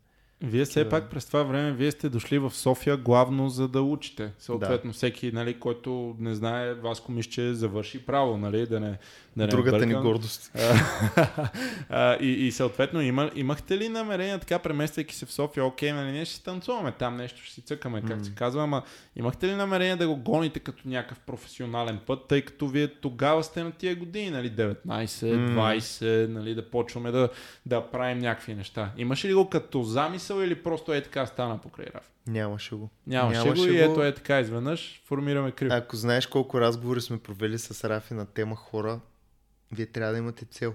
Вие 0.43 0.65
все 0.65 0.83
Да. 0.83 0.89
пак 0.89 1.09
през 1.09 1.25
това 1.25 1.43
време, 1.43 1.71
вие 1.71 1.91
сте 1.91 2.09
дошли 2.09 2.39
в 2.39 2.51
София 2.51 2.97
главно 2.97 3.49
за 3.49 3.67
да 3.67 3.81
учите. 3.81 4.31
Съответно, 4.39 4.93
всеки, 4.93 5.31
нали, 5.31 5.53
който 5.53 6.15
не 6.19 6.35
знае, 6.35 6.73
Васко 6.73 7.11
Мишче 7.11 7.53
завърши 7.53 8.05
право, 8.05 8.37
нали, 8.37 8.67
да 8.67 8.79
не, 8.79 8.97
да 9.37 9.43
не 9.43 9.47
Другата 9.47 9.85
ни 9.85 9.93
бъркам. 9.93 10.03
гордост. 10.03 10.51
а, 11.89 12.15
и, 12.21 12.27
и 12.27 12.51
съответно, 12.51 13.01
има, 13.01 13.31
имахте 13.35 13.77
ли 13.77 13.89
намерение 13.89 14.39
така, 14.39 14.59
премествайки 14.59 15.15
се 15.15 15.25
в 15.25 15.31
София, 15.31 15.65
окей, 15.65 15.91
нали, 15.91 16.11
ние 16.11 16.25
ще 16.25 16.43
танцуваме 16.43 16.91
там 16.91 17.17
нещо, 17.17 17.41
ще 17.43 17.53
си 17.53 17.61
цъкаме, 17.61 18.01
как 18.01 18.25
се 18.25 18.31
казва, 18.35 18.63
ама 18.63 18.83
имахте 19.15 19.47
ли 19.47 19.55
намерение 19.55 19.95
да 19.95 20.07
го 20.07 20.15
гоните 20.15 20.59
като 20.59 20.83
някакъв 20.85 21.19
професионален 21.19 21.99
път, 22.05 22.19
тъй 22.27 22.41
като 22.41 22.67
вие 22.67 22.87
тогава 22.87 23.43
сте 23.43 23.63
на 23.63 23.71
тия 23.71 23.95
години, 23.95 24.29
нали, 24.29 24.51
19, 24.51 24.75
20, 25.55 26.27
нали, 26.27 26.55
да 26.55 26.69
почваме 26.69 27.11
да, 27.11 27.29
да 27.65 27.81
правим 27.81 28.19
някакви 28.19 28.55
неща. 28.55 28.91
Имаше 28.97 29.27
ли 29.27 29.33
го 29.33 29.49
като 29.49 29.83
замисъл 29.83 30.32
или 30.41 30.63
просто 30.63 30.93
е 30.93 31.03
така 31.03 31.25
стана 31.25 31.61
покрай 31.61 31.85
Рафи? 31.95 32.09
Нямаше 32.27 32.75
го. 32.75 32.89
Нямаше, 33.07 33.39
Нямаше 33.39 33.61
го 33.61 33.67
и 33.67 33.71
го. 33.71 33.91
ето 33.91 34.03
е 34.03 34.15
така 34.15 34.39
изведнъж 34.39 35.01
формираме 35.05 35.51
крип. 35.51 35.71
Ако 35.71 35.95
знаеш 35.95 36.27
колко 36.27 36.61
разговори 36.61 37.01
сме 37.01 37.19
провели 37.19 37.59
с 37.59 37.89
Рафи 37.89 38.13
на 38.13 38.25
тема 38.25 38.55
хора, 38.55 38.99
вие 39.71 39.85
трябва 39.85 40.13
да 40.13 40.17
имате 40.19 40.45
цел. 40.45 40.73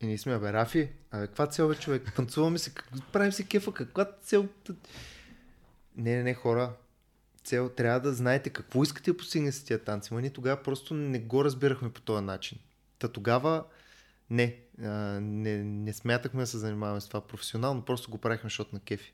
И 0.00 0.06
ние 0.06 0.18
сме, 0.18 0.38
бе, 0.38 0.52
Рафи, 0.52 0.88
абе, 1.10 1.26
каква 1.26 1.46
цел, 1.46 1.68
бе, 1.68 1.74
човек? 1.74 2.12
Танцуваме 2.16 2.58
се, 2.58 2.72
правим 3.12 3.32
си 3.32 3.46
кефа, 3.46 3.72
каква 3.72 4.04
цел? 4.22 4.48
Не, 5.96 6.16
не, 6.16 6.22
не, 6.22 6.34
хора. 6.34 6.72
Цел, 7.44 7.68
трябва 7.68 8.00
да 8.00 8.12
знаете 8.12 8.50
какво 8.50 8.82
искате 8.82 9.10
да 9.10 9.16
постигнете 9.16 9.56
с 9.56 9.64
тия 9.64 9.84
танци. 9.84 10.14
Ма 10.14 10.20
ние 10.20 10.30
тогава 10.30 10.62
просто 10.62 10.94
не 10.94 11.18
го 11.18 11.44
разбирахме 11.44 11.90
по 11.90 12.00
този 12.00 12.24
начин. 12.24 12.58
Та 12.98 13.08
тогава 13.08 13.64
не, 14.30 14.56
а, 14.82 14.88
не, 15.20 15.64
не 15.64 15.92
смятахме 15.92 16.42
да 16.42 16.46
се 16.46 16.58
занимаваме 16.58 17.00
с 17.00 17.08
това 17.08 17.20
професионално, 17.20 17.82
просто 17.82 18.10
го 18.10 18.18
правихме, 18.18 18.46
защото 18.46 18.74
на 18.74 18.80
кефи. 18.80 19.12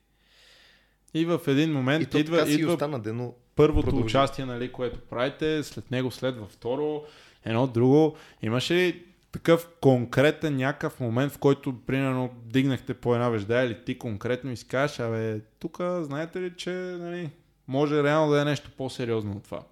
И 1.14 1.24
в 1.24 1.40
един 1.46 1.72
момент 1.72 2.02
И 2.02 2.06
то 2.06 2.18
идва, 2.18 2.46
си 2.46 2.52
идва 2.52 2.72
остана, 2.72 3.00
де, 3.00 3.12
но 3.12 3.34
първото 3.56 3.84
продължи. 3.84 4.04
участие, 4.04 4.44
нали, 4.44 4.72
което 4.72 5.00
правите, 5.00 5.62
след 5.62 5.90
него 5.90 6.10
следва 6.10 6.46
второ, 6.46 7.04
едно 7.44 7.66
друго. 7.66 8.16
Имаше 8.42 8.74
ли 8.74 9.04
такъв 9.32 9.68
конкретен 9.80 10.56
някакъв 10.56 11.00
момент, 11.00 11.32
в 11.32 11.38
който, 11.38 11.80
примерно, 11.86 12.30
дигнахте 12.44 12.94
по 12.94 13.14
една 13.14 13.28
вежда 13.28 13.62
или 13.62 13.84
ти 13.84 13.98
конкретно 13.98 14.52
и 14.52 14.56
си 14.56 14.68
кажеш, 14.68 15.00
абе, 15.00 15.40
тук 15.58 15.78
знаете 16.00 16.40
ли, 16.40 16.52
че 16.56 16.70
нали, 16.70 17.30
може 17.68 18.02
реално 18.02 18.32
да 18.32 18.40
е 18.40 18.44
нещо 18.44 18.70
по-сериозно 18.76 19.32
от 19.32 19.44
това. 19.44 19.62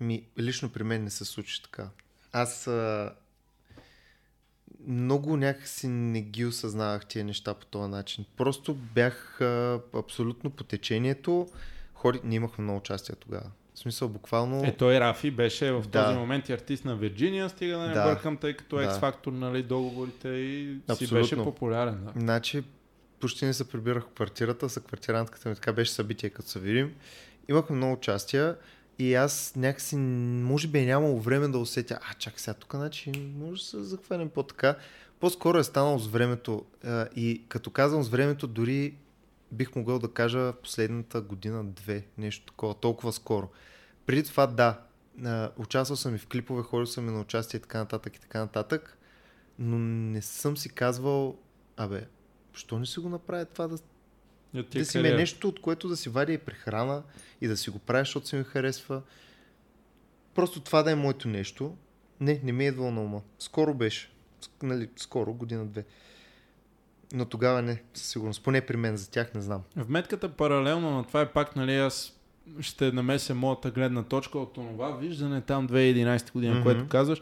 Ми, 0.00 0.24
лично 0.38 0.68
при 0.68 0.82
мен 0.82 1.04
не 1.04 1.10
се 1.10 1.24
случи 1.24 1.62
така. 1.62 1.88
Аз 2.32 2.66
а, 2.66 3.14
много 4.86 5.36
някакси 5.36 5.88
не 5.88 6.20
ги 6.20 6.44
осъзнавах 6.44 7.06
тия 7.06 7.24
неща 7.24 7.54
по 7.54 7.66
този 7.66 7.90
начин. 7.90 8.24
Просто 8.36 8.74
бях 8.74 9.40
а, 9.40 9.80
абсолютно 9.94 10.50
по 10.50 10.64
течението. 10.64 11.48
Ходи... 11.94 12.20
Ние 12.24 12.36
имахме 12.36 12.64
много 12.64 12.78
участия 12.78 13.16
тогава. 13.16 13.50
В 13.74 13.78
смисъл, 13.78 14.08
буквално... 14.08 14.64
Е, 14.64 14.76
той 14.76 15.00
Рафи 15.00 15.30
беше 15.30 15.72
в 15.72 15.84
Да. 15.88 16.04
този 16.04 16.18
момент 16.18 16.48
и 16.48 16.52
артист 16.52 16.84
на 16.84 16.96
Вирджиния, 16.96 17.48
стига 17.48 17.78
да 17.78 17.86
не 17.88 17.94
Да. 17.94 18.04
бъркам, 18.04 18.36
тъй 18.36 18.56
като 18.56 18.76
Да. 18.76 18.82
X-Factor, 18.82 19.26
нали, 19.30 19.62
договорите 19.62 20.28
и 20.28 20.74
си 20.74 20.92
Абсолютно. 20.92 21.18
беше 21.18 21.36
популярен. 21.36 22.04
Да. 22.04 22.20
Значи, 22.20 22.62
почти 23.20 23.44
не 23.44 23.54
се 23.54 23.68
прибирах 23.68 24.04
в 24.04 24.08
квартирата, 24.08 24.68
са 24.68 24.80
квартирантката 24.80 25.48
ми 25.48 25.54
така 25.54 25.72
беше 25.72 25.92
събитие, 25.92 26.30
като 26.30 26.48
се 26.48 26.58
видим. 26.60 26.94
Имахме 27.48 27.76
много 27.76 27.92
участия 27.92 28.56
и 29.00 29.14
аз 29.14 29.52
някакси, 29.56 29.96
може 29.96 30.68
би 30.68 30.78
е 30.78 30.86
нямало 30.86 31.20
време 31.20 31.48
да 31.48 31.58
усетя, 31.58 31.98
а 32.02 32.14
чак 32.14 32.40
сега 32.40 32.54
тук, 32.54 32.74
значи, 32.74 33.12
може 33.38 33.62
да 33.62 33.66
се 33.68 33.82
захванем 33.82 34.28
по-така. 34.28 34.76
По-скоро 35.20 35.58
е 35.58 35.64
станало 35.64 35.98
с 35.98 36.06
времето 36.06 36.64
и 37.16 37.42
като 37.48 37.70
казвам 37.70 38.02
с 38.02 38.08
времето, 38.08 38.46
дори 38.46 38.94
бих 39.52 39.76
могъл 39.76 39.98
да 39.98 40.12
кажа 40.12 40.52
последната 40.52 41.20
година-две, 41.20 42.06
нещо 42.18 42.46
такова, 42.46 42.74
толкова 42.74 43.12
скоро. 43.12 43.48
Преди 44.06 44.24
това, 44.24 44.46
да, 44.46 44.80
участвал 45.56 45.96
съм 45.96 46.14
и 46.14 46.18
в 46.18 46.26
клипове, 46.26 46.62
ходил 46.62 46.86
съм 46.86 47.08
и 47.08 47.12
на 47.12 47.20
участие 47.20 47.58
и 47.58 47.60
така 47.60 47.78
нататък 47.78 48.16
и 48.16 48.20
така 48.20 48.40
нататък, 48.40 48.98
но 49.58 49.78
не 49.78 50.22
съм 50.22 50.56
си 50.56 50.68
казвал, 50.68 51.38
абе, 51.76 52.06
що 52.52 52.78
не 52.78 52.86
си 52.86 53.00
го 53.00 53.08
направя 53.08 53.44
това 53.44 53.68
да, 53.68 53.78
да 54.54 54.84
си 54.84 54.98
ме 54.98 55.02
кариера. 55.02 55.16
нещо, 55.16 55.48
от 55.48 55.60
което 55.60 55.88
да 55.88 55.96
си 55.96 56.08
вадя 56.08 56.32
и 56.32 56.38
прехрана 56.38 57.02
и 57.40 57.48
да 57.48 57.56
си 57.56 57.70
го 57.70 57.78
правя, 57.78 58.00
защото 58.00 58.28
си 58.28 58.36
ми 58.36 58.44
харесва. 58.44 59.02
Просто 60.34 60.60
това 60.60 60.82
да 60.82 60.90
е 60.90 60.94
моето 60.94 61.28
нещо. 61.28 61.76
Не, 62.20 62.40
не 62.44 62.52
ми 62.52 62.64
е 62.64 62.68
идвало 62.68 62.90
на 62.90 63.02
ума. 63.02 63.20
Скоро 63.38 63.74
беше. 63.74 64.10
Нали, 64.62 64.88
скоро, 64.96 65.32
година-две. 65.32 65.84
Но 67.12 67.24
тогава 67.24 67.62
не, 67.62 67.82
със 67.94 68.06
сигурност. 68.06 68.44
Поне 68.44 68.60
при 68.60 68.76
мен, 68.76 68.96
за 68.96 69.10
тях 69.10 69.34
не 69.34 69.40
знам. 69.40 69.62
Вметката 69.76 70.28
паралелно 70.28 70.90
на 70.90 71.04
това 71.04 71.20
е 71.20 71.32
пак, 71.32 71.56
нали, 71.56 71.76
аз 71.76 72.16
ще 72.60 72.92
намеся 72.92 73.34
моята 73.34 73.70
гледна 73.70 74.02
точка 74.02 74.38
от 74.38 74.54
това 74.54 74.90
виждане 74.90 75.40
там 75.40 75.68
2011 75.68 76.32
година, 76.32 76.54
Мгм. 76.54 76.62
което 76.62 76.88
казваш. 76.88 77.20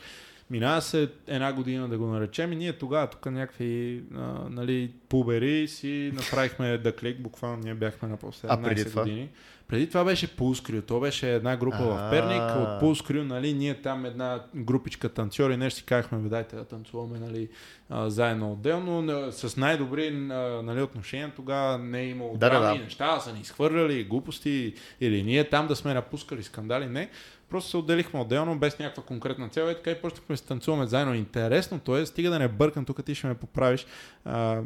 Минава 0.51 0.83
се 0.83 1.09
една 1.27 1.53
година 1.53 1.89
да 1.89 1.99
го 1.99 2.07
наречем 2.07 2.53
и 2.53 2.57
ние 2.57 2.73
тогава 2.73 3.07
тук 3.07 3.27
някакви 3.27 4.03
а, 4.15 4.19
нали, 4.51 4.91
пубери 5.09 5.69
си 5.69 6.13
направихме 6.15 6.79
да 6.79 6.97
клик, 6.97 7.21
буквално 7.21 7.59
ние 7.59 7.75
бяхме 7.75 8.09
на 8.09 8.17
по 8.17 8.27
17 8.27 8.47
А 8.49 8.63
преди 8.63 8.85
това? 8.85 9.03
години. 9.03 9.29
Преди 9.69 9.89
това 9.89 10.05
беше 10.05 10.29
Pulse 10.29 10.85
То 10.85 11.01
беше 11.01 11.35
една 11.35 11.57
група 11.57 11.77
в 11.79 11.97
А. 11.99 12.11
Перник. 12.11 12.43
От 12.43 12.83
Pulse 12.83 13.11
Crew, 13.11 13.23
нали, 13.23 13.53
ние 13.53 13.75
там 13.75 14.07
една 14.07 14.41
групичка 14.57 15.09
танцори, 15.09 15.57
нещо 15.57 15.79
си 15.79 15.85
казахме, 15.85 16.19
бе, 16.19 16.29
дайте 16.29 16.57
да 16.57 16.65
танцуваме 16.65 17.19
нали, 17.19 17.49
а, 17.91 18.11
заедно 18.11 18.53
отделно. 18.53 19.03
Не- 19.03 19.33
С 19.33 19.57
най-добри 19.57 20.11
нали, 20.11 20.83
отношения 20.83 21.33
тогава 21.37 21.79
не 21.79 22.01
е 22.01 22.09
имало 22.09 22.37
Да, 22.37 22.51
да, 22.51 22.61
да. 22.61 22.75
неща, 22.75 23.21
са 23.21 23.33
ни 23.33 23.41
изхвърляли, 23.41 24.05
глупости 24.05 24.75
или 25.01 25.23
ние 25.23 25.45
там 25.45 25.67
да 25.67 25.77
сме 25.77 25.95
напускали 25.95 26.43
скандали. 26.43 26.87
Не. 26.87 27.09
Просто 27.51 27.71
се 27.71 27.77
отделихме 27.77 28.21
отделно, 28.21 28.59
без 28.59 28.79
някаква 28.79 29.03
конкретна 29.03 29.49
цел 29.49 29.71
и 29.71 29.75
така 29.75 29.91
и 29.91 30.01
почнахме 30.01 30.33
да 30.33 30.37
се 30.37 30.47
танцуваме 30.47 30.87
заедно. 30.87 31.15
Интересното 31.15 31.97
е, 31.97 32.07
стига 32.07 32.31
да 32.31 32.39
не 32.39 32.49
бъркам, 32.49 32.85
тук 32.85 33.05
ти 33.05 33.15
ще 33.15 33.27
ме 33.27 33.35
поправиш. 33.35 33.87
А, 34.25 34.63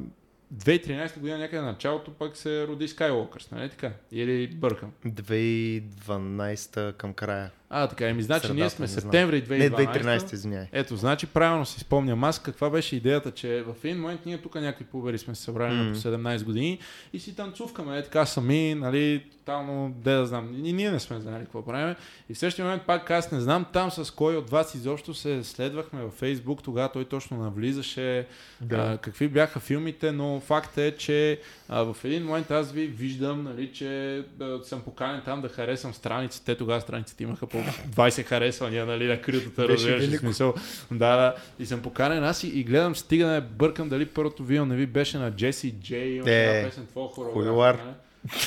2013 0.55 1.19
година 1.19 1.39
някъде 1.39 1.63
началото 1.63 2.11
пък 2.11 2.37
се 2.37 2.67
роди 2.67 2.89
Skywalkers, 2.89 3.53
нали 3.53 3.71
така? 3.71 3.93
Или 4.13 4.47
бъркам? 4.47 4.93
2012 5.07 6.93
към 6.93 7.15
края. 7.15 7.51
А, 7.75 7.87
така, 7.87 8.09
еми, 8.09 8.23
значи 8.23 8.41
Средата, 8.41 8.61
ние 8.61 8.71
сме 8.71 8.89
септември 8.89 9.43
2012. 9.43 9.59
Не, 9.59 9.71
2013, 9.71 10.33
извиняй. 10.33 10.67
Ето, 10.73 10.97
значи 10.97 11.27
правилно 11.27 11.67
си 11.67 11.81
спомням 11.81 12.25
аз 12.25 12.39
каква 12.39 12.71
беше 12.71 12.97
идеята, 12.97 13.31
че 13.31 13.63
в 13.63 13.85
един 13.85 14.01
момент 14.01 14.21
ние 14.27 14.39
тук 14.39 14.55
някакви 14.55 14.85
побери 14.85 15.19
сме 15.19 15.35
се 15.35 15.43
събрали 15.43 15.75
на 15.75 15.93
по 15.93 15.99
17 15.99 16.45
години 16.45 16.79
и 17.13 17.21
си 17.21 17.37
танцувкаме 17.37 17.99
е 17.99 18.03
така 18.03 18.27
сами, 18.27 18.75
нали, 18.75 19.25
тотално, 19.31 19.95
де 19.97 20.13
да 20.13 20.27
знам, 20.27 20.65
и 20.65 20.73
ние 20.73 20.91
не 20.91 21.01
сме 21.01 21.21
знали 21.21 21.45
какво 21.45 21.65
правим. 21.65 21.95
И 22.29 22.35
в 22.35 22.39
същия 22.39 22.65
момент 22.65 22.83
пак 22.87 23.11
аз 23.11 23.33
не 23.33 23.41
знам 23.41 23.67
там 23.73 23.91
с 23.91 24.11
кой 24.11 24.37
от 24.37 24.51
вас 24.51 24.75
изобщо 24.75 25.15
се 25.15 25.45
следвахме 25.45 26.03
във 26.03 26.13
Фейсбук, 26.15 26.63
тогава 26.63 26.93
той 26.93 27.05
точно 27.05 27.37
навлизаше, 27.37 28.27
Да. 28.61 28.77
а, 28.77 28.99
какви 28.99 29.29
бяха 29.29 29.61
филмите, 29.61 30.13
но 30.13 30.41
факт 30.41 30.79
е, 30.79 30.97
че 30.97 31.41
а, 31.75 31.83
в 31.85 32.05
един 32.05 32.25
момент 32.25 32.51
аз 32.51 32.73
ви 32.73 32.87
виждам, 32.87 33.43
нали, 33.45 33.73
че 33.73 34.23
да, 34.37 34.61
съм 34.63 34.81
поканен 34.81 35.23
там 35.25 35.43
да 35.43 35.49
харесам 35.49 35.95
страниците. 35.95 36.45
Те 36.45 36.55
тогава 36.55 36.81
страниците 36.81 37.23
имаха 37.23 37.47
по 37.47 37.59
20 37.59 38.25
харесвания, 38.25 38.87
нали, 38.87 39.07
на 39.07 39.21
критата, 39.21 39.69
разбираш 39.69 40.19
смисъл. 40.19 40.55
Да, 40.91 41.17
да. 41.17 41.35
И 41.59 41.67
съм 41.67 41.83
поканен 41.83 42.25
аз 42.25 42.45
и, 42.45 42.49
и 42.49 42.65
гледам, 42.65 42.97
стига 42.97 43.27
да 43.27 43.33
не 43.33 43.41
бъркам 43.41 43.89
дали 43.89 44.07
първото 44.07 44.45
видео 44.45 44.65
не 44.67 44.77
ви 44.77 44.87
беше 44.87 45.19
на 45.19 45.31
Джеси 45.31 45.75
Джей, 45.81 46.19
Е, 46.19 46.65
песен, 46.65 46.87
твоя 46.87 47.09
хуйлар. 47.09 47.33
хореография. 47.33 47.95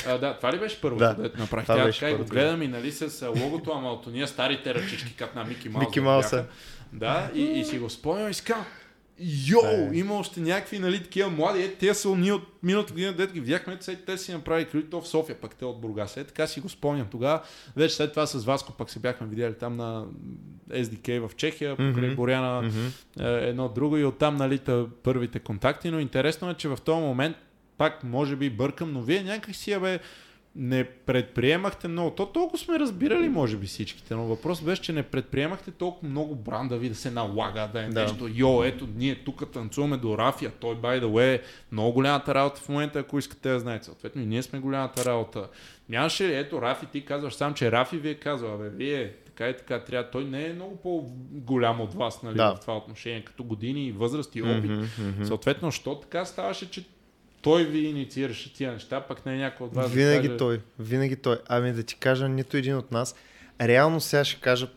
А, 0.06 0.18
да, 0.18 0.36
това 0.36 0.52
ли 0.52 0.58
беше 0.58 0.80
първото, 0.80 1.04
Да, 1.04 1.14
дето 1.14 1.38
направих? 1.38 1.66
Тя 1.66 1.84
беше 1.84 2.06
и 2.06 2.10
го 2.10 2.16
първото. 2.16 2.32
гледам 2.32 2.62
и 2.62 2.68
нали 2.68 2.92
с 2.92 3.22
а, 3.22 3.28
логото, 3.28 3.70
ама 3.70 3.92
от 3.92 4.06
ние 4.06 4.26
старите 4.26 4.74
ръчички, 4.74 5.14
като 5.16 5.38
на 5.38 5.44
Мики 5.44 5.68
Маус. 5.68 5.86
Мики 5.86 6.00
Мауса. 6.00 6.44
Да, 6.92 7.30
и, 7.34 7.42
и 7.42 7.64
си 7.64 7.78
го 7.78 7.90
спомням 7.90 8.30
и 8.30 8.34
си 8.34 8.44
Йоу, 9.20 9.62
Да. 9.62 9.90
има 9.92 10.14
още 10.14 10.40
някакви, 10.40 10.78
нали, 10.78 11.02
такива 11.02 11.30
млади, 11.30 11.62
е, 11.62 11.74
те 11.74 11.94
са 11.94 12.08
ние 12.08 12.32
от 12.32 12.42
миналата 12.62 12.92
година, 12.92 13.12
дет 13.12 13.32
ги 13.32 13.40
видяхме, 13.40 13.78
те, 13.78 13.96
те 13.96 14.18
си 14.18 14.32
направили 14.32 14.68
крито 14.68 15.00
в 15.00 15.08
София, 15.08 15.36
пък 15.36 15.54
те 15.54 15.64
от 15.64 15.80
Бургас. 15.80 16.16
Е, 16.16 16.24
така 16.24 16.46
си 16.46 16.60
го 16.60 16.68
спомням 16.68 17.06
тогава. 17.10 17.42
Вече 17.76 17.94
след 17.94 18.10
това 18.10 18.26
с 18.26 18.44
Васко 18.44 18.72
пък 18.72 18.90
се 18.90 18.98
бяхме 18.98 19.26
видяли 19.26 19.54
там 19.54 19.76
на 19.76 20.04
SDK 20.70 21.18
в 21.20 21.36
Чехия, 21.36 21.70
покрай 21.70 22.06
Мгм. 22.06 22.16
Боряна, 22.16 22.62
Мгм. 22.62 22.86
е, 23.20 23.48
едно 23.48 23.68
друго 23.68 23.96
и 23.96 24.04
оттам, 24.04 24.36
нали, 24.36 24.58
та, 24.58 24.84
първите 25.02 25.38
контакти, 25.38 25.90
но 25.90 26.00
интересно 26.00 26.50
е, 26.50 26.54
че 26.54 26.68
в 26.68 26.78
този 26.84 27.00
момент 27.00 27.36
пак 27.78 28.04
може 28.04 28.36
би 28.36 28.50
бъркам, 28.50 28.92
но 28.92 29.02
вие 29.02 29.22
някак 29.22 29.54
си, 29.56 29.72
абе, 29.72 29.98
не 30.56 30.84
предприемахте 30.84 31.88
много. 31.88 32.10
То 32.10 32.26
толкова 32.26 32.58
сме 32.58 32.78
разбирали, 32.78 33.28
може 33.28 33.56
би 33.56 33.66
всичките, 33.66 34.14
но 34.14 34.24
въпрос 34.24 34.62
беше, 34.62 34.82
че 34.82 34.92
не 34.92 35.02
предприемахте 35.02 35.70
толкова 35.70 36.08
много 36.08 36.34
брандови 36.34 36.88
да 36.88 36.94
се 36.94 37.10
налага, 37.10 37.68
да 37.72 37.82
е 37.82 37.88
Да. 37.88 38.02
нещо. 38.02 38.28
Йо, 38.34 38.64
ето, 38.64 38.88
ние 38.96 39.14
тук 39.14 39.52
танцуваме 39.52 39.96
до 39.96 40.18
Рафия. 40.18 40.52
Той, 40.60 40.74
by 40.74 41.02
the 41.02 41.06
way, 41.06 41.40
много 41.72 41.92
голямата 41.92 42.34
работа 42.34 42.60
в 42.60 42.68
момента, 42.68 42.98
ако 42.98 43.18
искате 43.18 43.48
да 43.48 43.60
знаете. 43.60 43.84
Съответно, 43.84 44.22
и 44.22 44.26
ние 44.26 44.42
сме 44.42 44.58
голямата 44.58 45.04
работа. 45.04 45.48
Нямаше 45.88 46.28
ли, 46.28 46.34
ето, 46.34 46.62
Рафи, 46.62 46.86
ти 46.86 47.04
казваш 47.04 47.34
сам, 47.34 47.54
че 47.54 47.72
Рафи 47.72 47.96
ви 47.98 48.08
е 48.08 48.14
казал, 48.14 48.54
абе, 48.54 48.68
вие 48.68 49.12
така 49.12 49.48
и 49.48 49.56
така 49.56 49.80
трябва. 49.80 50.10
Той 50.10 50.24
не 50.24 50.46
е 50.46 50.52
много 50.52 50.76
по-голям 50.76 51.80
от 51.80 51.94
вас, 51.94 52.22
нали, 52.22 52.36
Да. 52.36 52.54
в 52.54 52.60
това 52.60 52.76
отношение, 52.76 53.24
като 53.24 53.44
години, 53.44 53.92
възраст 53.92 54.36
и 54.36 54.42
опит. 54.42 54.70
Мгм, 54.70 54.84
мгм. 54.98 55.24
Съответно, 55.24 55.70
що 55.70 55.94
така 55.94 56.24
ставаше, 56.24 56.70
че 56.70 56.84
той 57.46 57.64
ви 57.64 57.78
инициираше 57.78 58.54
тия 58.54 58.72
неща, 58.72 59.00
пък 59.00 59.26
не 59.26 59.34
е 59.34 59.38
някой 59.38 59.66
от 59.66 59.74
вас. 59.74 59.90
Винаги 59.92 60.22
да 60.22 60.28
каже... 60.28 60.38
той. 60.38 60.60
Винаги 60.78 61.16
той. 61.16 61.38
Ами 61.48 61.72
да 61.72 61.82
ти 61.82 61.96
кажа, 61.96 62.28
нито 62.28 62.56
един 62.56 62.76
от 62.76 62.92
нас. 62.92 63.14
Реално 63.60 64.00
сега 64.00 64.24
ще 64.24 64.40
кажа, 64.40 64.68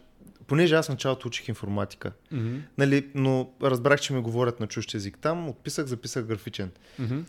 понеже 0.48 0.76
аз 0.76 0.90
началото 0.90 1.28
учих 1.28 1.50
информатика, 1.50 2.12
Mm-hmm. 2.34 2.60
нали, 2.78 3.08
но 3.16 3.50
разбрах, 3.64 4.02
че 4.02 4.14
ми 4.14 4.22
говорят 4.22 4.60
на 4.60 4.68
чужд 4.68 4.94
език 4.94 5.18
там, 5.22 5.50
отписах, 5.50 5.86
записах 5.86 6.26
графичен. 6.26 6.72
Mm-hmm. 7.02 7.24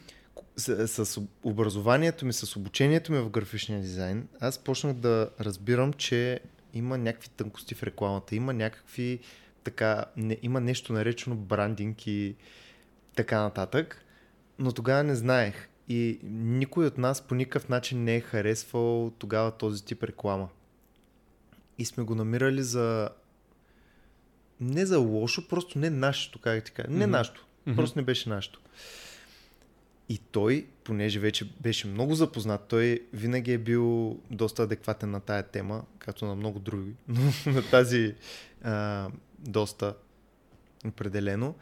С, 0.57 1.05
с 1.05 1.21
образованието 1.43 2.27
ми, 2.27 2.33
с 2.33 2.57
обучението 2.57 3.13
ми 3.13 3.19
в 3.19 3.31
графичния 3.31 3.81
дизайн, 3.81 4.29
аз 4.41 4.59
почнах 4.59 4.93
да 4.93 5.31
разбирам, 5.41 5.93
че 5.93 6.41
има 6.75 6.99
някакви 6.99 7.29
тънкости 7.29 7.75
в 7.75 7.83
рекламата, 7.83 8.37
има 8.37 8.53
някакви 8.53 9.19
така, 9.65 10.05
не, 10.17 10.37
има 10.43 10.61
нещо 10.61 10.93
наречено 10.93 11.37
брандинг 11.37 12.07
и 12.07 12.35
така 13.17 13.41
нататък, 13.41 14.05
но 14.61 14.73
тогава 14.73 15.05
не 15.05 15.15
знаех. 15.15 15.69
И 15.89 16.19
никой 16.23 16.87
от 16.87 16.99
нас 16.99 17.21
по 17.21 17.35
никакъв 17.35 17.69
начин 17.69 18.05
не 18.05 18.17
е 18.17 18.21
харесвал 18.21 19.13
тогава 19.19 19.51
този 19.51 19.85
тип 19.85 20.03
реклама. 20.03 20.49
И 21.79 21.85
сме 21.85 22.05
го 22.05 22.15
намирали 22.15 22.63
за... 22.63 23.09
Не 24.61 24.87
за 24.87 24.99
лошо, 24.99 25.49
просто 25.49 25.79
не 25.79 25.91
нашето, 25.91 26.39
как 26.39 26.65
ти 26.65 26.71
кажа. 26.71 26.91
Не 26.91 27.07
Мгм. 27.07 27.11
нашето. 27.11 27.47
Мгм. 27.67 27.77
Просто 27.77 27.99
не 27.99 28.05
беше 28.05 28.29
нашето. 28.29 28.61
И 30.09 30.19
той, 30.19 30.67
понеже 30.85 31.21
вече 31.21 31.53
беше 31.61 31.87
много 31.87 32.15
запознат, 32.15 32.69
той 32.69 33.01
винаги 33.13 33.53
е 33.53 33.59
бил 33.59 34.19
доста 34.31 34.63
адекватен 34.63 35.11
на 35.11 35.21
тая 35.21 35.43
тема, 35.43 35.85
както 35.99 36.25
на 36.25 36.35
много 36.35 36.59
други, 36.59 36.93
но 37.09 37.53
на 37.53 37.63
тази 37.71 38.15
а, 38.63 39.09
доста 39.39 39.95
определено. 40.87 41.55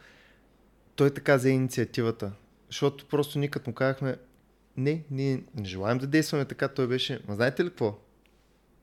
Той 0.95 1.13
така 1.13 1.35
взе 1.35 1.49
инициативата, 1.49 2.31
защото 2.69 3.05
просто 3.05 3.39
ние 3.39 3.47
като 3.47 3.69
му 3.69 3.73
казахме, 3.73 4.15
не, 4.77 5.03
ние 5.11 5.43
не 5.55 5.65
желаем 5.65 5.97
да 5.97 6.07
действаме 6.07 6.45
така, 6.45 6.67
той 6.67 6.87
беше, 6.87 7.21
ма 7.27 7.35
знаете 7.35 7.63
ли 7.65 7.69
какво? 7.69 7.99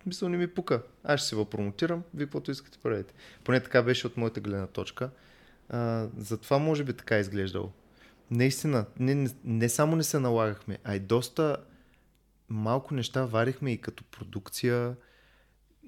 Мисъл 0.07 0.29
не 0.29 0.37
ми 0.37 0.47
пука. 0.47 0.83
Аз 1.05 1.21
ще 1.21 1.29
се 1.29 1.37
го 1.37 1.45
промотирам, 1.45 2.03
вие 2.15 2.27
каквото 2.27 2.51
искате 2.51 2.79
правете. 2.79 3.15
Поне 3.45 3.61
така 3.61 3.83
беше 3.83 4.07
от 4.07 4.17
моята 4.17 4.41
гледна 4.41 4.67
точка. 4.67 5.11
А, 5.69 6.09
затова 6.17 6.59
може 6.59 6.85
би 6.85 6.93
така 6.93 7.17
е 7.17 7.21
изглеждало. 7.21 7.73
Наистина, 8.31 8.87
не, 8.99 9.15
не, 9.15 9.31
не 9.45 9.69
само 9.69 9.97
не 9.97 10.03
се 10.03 10.19
налагахме, 10.19 10.79
а 10.85 10.97
и 10.97 11.01
доста 11.01 11.57
малко 12.49 12.95
неща 12.95 13.25
варихме 13.25 13.73
и 13.73 13.81
като 13.81 14.05
продукция. 14.05 14.97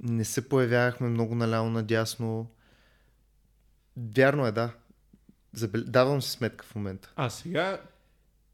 Не 0.03 0.25
се 0.25 0.49
появявахме 0.49 1.09
много 1.09 1.35
наляво 1.35 1.71
надясно. 1.71 2.51
Вярно 3.97 4.47
е, 4.47 4.53
да. 4.53 4.71
Забел... 5.53 5.83
Давам 5.87 6.23
си 6.23 6.31
сметка 6.31 6.65
в 6.65 6.75
момента. 6.75 7.13
А 7.17 7.31
сега, 7.31 7.81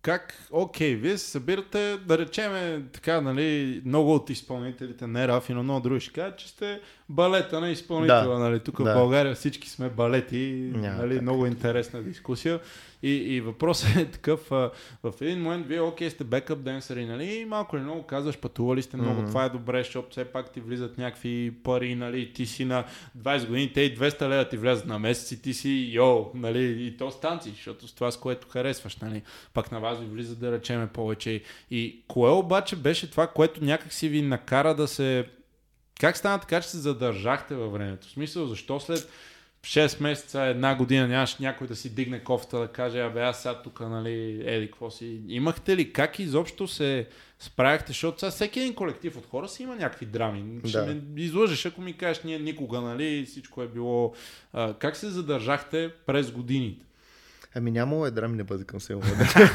как, 0.03 0.49
окей, 0.51 0.95
вие 0.95 1.19
се 1.19 1.31
събирате, 1.31 1.97
да 1.97 2.19
речеме, 2.19 2.85
така, 2.93 3.21
нали, 3.21 3.83
много 3.85 4.15
от 4.15 4.31
изпълнителите, 4.31 5.07
не 5.07 5.29
Рафи, 5.29 5.55
но 5.55 5.63
много 5.63 5.81
други 5.81 6.01
ще 6.01 6.13
кажат, 6.13 6.39
че 6.39 6.49
сте 6.49 6.81
балета 7.09 7.61
на 7.61 7.71
изпълнителя, 7.71 8.29
Да. 8.29 8.39
нали, 8.39 8.61
тук 8.61 8.83
Да. 8.83 8.91
в 8.91 8.95
България 8.95 9.35
всички 9.35 9.71
сме 9.71 9.89
балети, 9.89 10.71
Няма 10.75 10.97
нали, 10.99 11.21
много 11.21 11.47
интересна 11.47 12.03
дискусия. 12.03 12.61
И, 13.03 13.11
и 13.11 13.41
въпросът 13.41 13.97
е 13.97 14.05
такъв, 14.05 14.53
а, 14.53 14.71
в 15.03 15.13
един 15.21 15.43
момент 15.43 15.67
вие, 15.67 15.81
окей, 15.81 16.11
сте 16.11 16.25
бекъп 16.25 16.59
денсери, 16.59 17.07
нали, 17.07 17.25
и 17.25 17.45
малко 17.45 17.77
или 17.77 17.83
много 17.83 18.03
казваш, 18.03 18.39
пътували 18.39 18.83
сте 18.83 18.97
много, 18.97 19.21
Мгм. 19.21 19.27
това 19.29 19.45
е 19.45 19.49
добре, 19.49 19.79
защото 19.79 20.11
все 20.11 20.25
пак 20.25 20.53
ти 20.53 20.61
влизат 20.61 20.99
някакви 20.99 21.53
пари, 21.65 21.95
нали, 21.95 22.33
ти 22.33 22.47
си 22.47 22.65
на 22.65 22.85
20 23.19 23.47
години, 23.47 23.73
те 23.73 23.81
и 23.81 23.97
200 23.97 24.29
лева 24.29 24.49
ти 24.49 24.57
влязат 24.57 24.87
на 24.87 24.99
месец 24.99 25.33
и 25.33 25.43
ти 25.43 25.55
си, 25.55 25.89
йо, 25.93 26.31
нали, 26.35 26.87
и 26.87 26.97
то 26.97 27.11
станци, 27.11 27.51
защото 27.51 27.89
с 27.89 27.93
това, 27.93 28.11
с 28.11 28.17
което 28.21 28.49
харесваш, 28.49 28.97
нали, 28.97 29.23
пак 29.55 29.73
на 29.73 29.81
вас 29.81 30.01
ви 30.01 30.07
влиза 30.07 30.37
да 30.37 30.53
речеме 30.53 30.87
повече. 30.87 31.43
И 31.71 32.03
кое 32.09 32.31
обаче 32.31 32.77
беше 32.77 33.11
това, 33.11 33.27
което 33.27 33.65
някак 33.65 33.93
си 33.93 34.09
ви 34.09 34.23
накара 34.23 34.75
да 34.75 34.89
се... 34.89 35.27
Как 36.01 36.17
стана 36.17 36.41
така, 36.41 36.61
че 36.61 36.69
се 36.69 36.79
задържахте 36.79 37.55
във 37.55 37.73
времето? 37.73 38.07
В 38.07 38.11
смисъл, 38.11 38.47
защо 38.47 38.81
след 38.81 39.09
6 39.65 40.03
месеца, 40.03 40.43
една 40.43 40.75
година 40.75 41.09
нямаш 41.09 41.39
някой 41.39 41.67
да 41.67 41.77
си 41.77 41.95
дигне 41.95 42.25
кофта 42.25 42.59
да 42.59 42.69
каже, 42.69 43.01
абе 43.01 43.21
аз 43.21 43.43
сега 43.43 43.63
тук, 43.63 43.81
нали, 43.81 44.43
еди, 44.47 44.67
какво 44.67 44.91
си. 44.91 45.21
Имахте 45.29 45.77
ли 45.77 45.93
как 45.93 46.19
изобщо 46.19 46.69
се 46.69 47.09
справяхте, 47.39 47.87
защото 47.87 48.21
сега 48.21 48.31
всеки 48.31 48.61
един 48.61 48.75
колектив 48.75 49.17
от 49.17 49.27
хора 49.27 49.49
си 49.49 49.63
има 49.63 49.77
някакви 49.77 50.07
драми. 50.07 50.61
Ще 50.69 50.79
Да. 50.79 50.87
ме 50.87 51.03
излъжеш, 51.17 51.67
ако 51.67 51.81
ми 51.81 51.97
кажеш, 51.97 52.23
ние 52.23 52.39
никога, 52.39 52.81
нали, 52.81 53.27
всичко 53.27 53.63
е 53.63 53.69
било... 53.69 54.15
А, 54.53 54.75
как 54.75 54.97
се 54.97 55.09
задържахте 55.11 55.91
през 56.07 56.31
годините? 56.31 56.87
Ами 57.55 57.71
нямало 57.71 58.07
е 58.07 58.11
драми 58.11 58.37
не 58.37 58.45
бъде 58.45 58.65
към 58.65 58.81
село. 58.81 59.03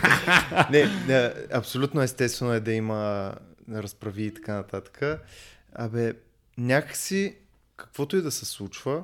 не, 0.71 0.85
не, 1.07 1.33
абсолютно 1.51 2.01
естествено 2.01 2.53
е 2.53 2.59
да 2.59 2.71
има 2.71 3.33
разправи 3.71 4.23
и 4.23 4.33
така 4.33 4.53
нататък. 4.53 5.01
Абе, 5.73 6.13
някакси, 6.59 7.37
каквото 7.75 8.17
и 8.17 8.21
да 8.21 8.31
се 8.31 8.45
случва, 8.45 9.03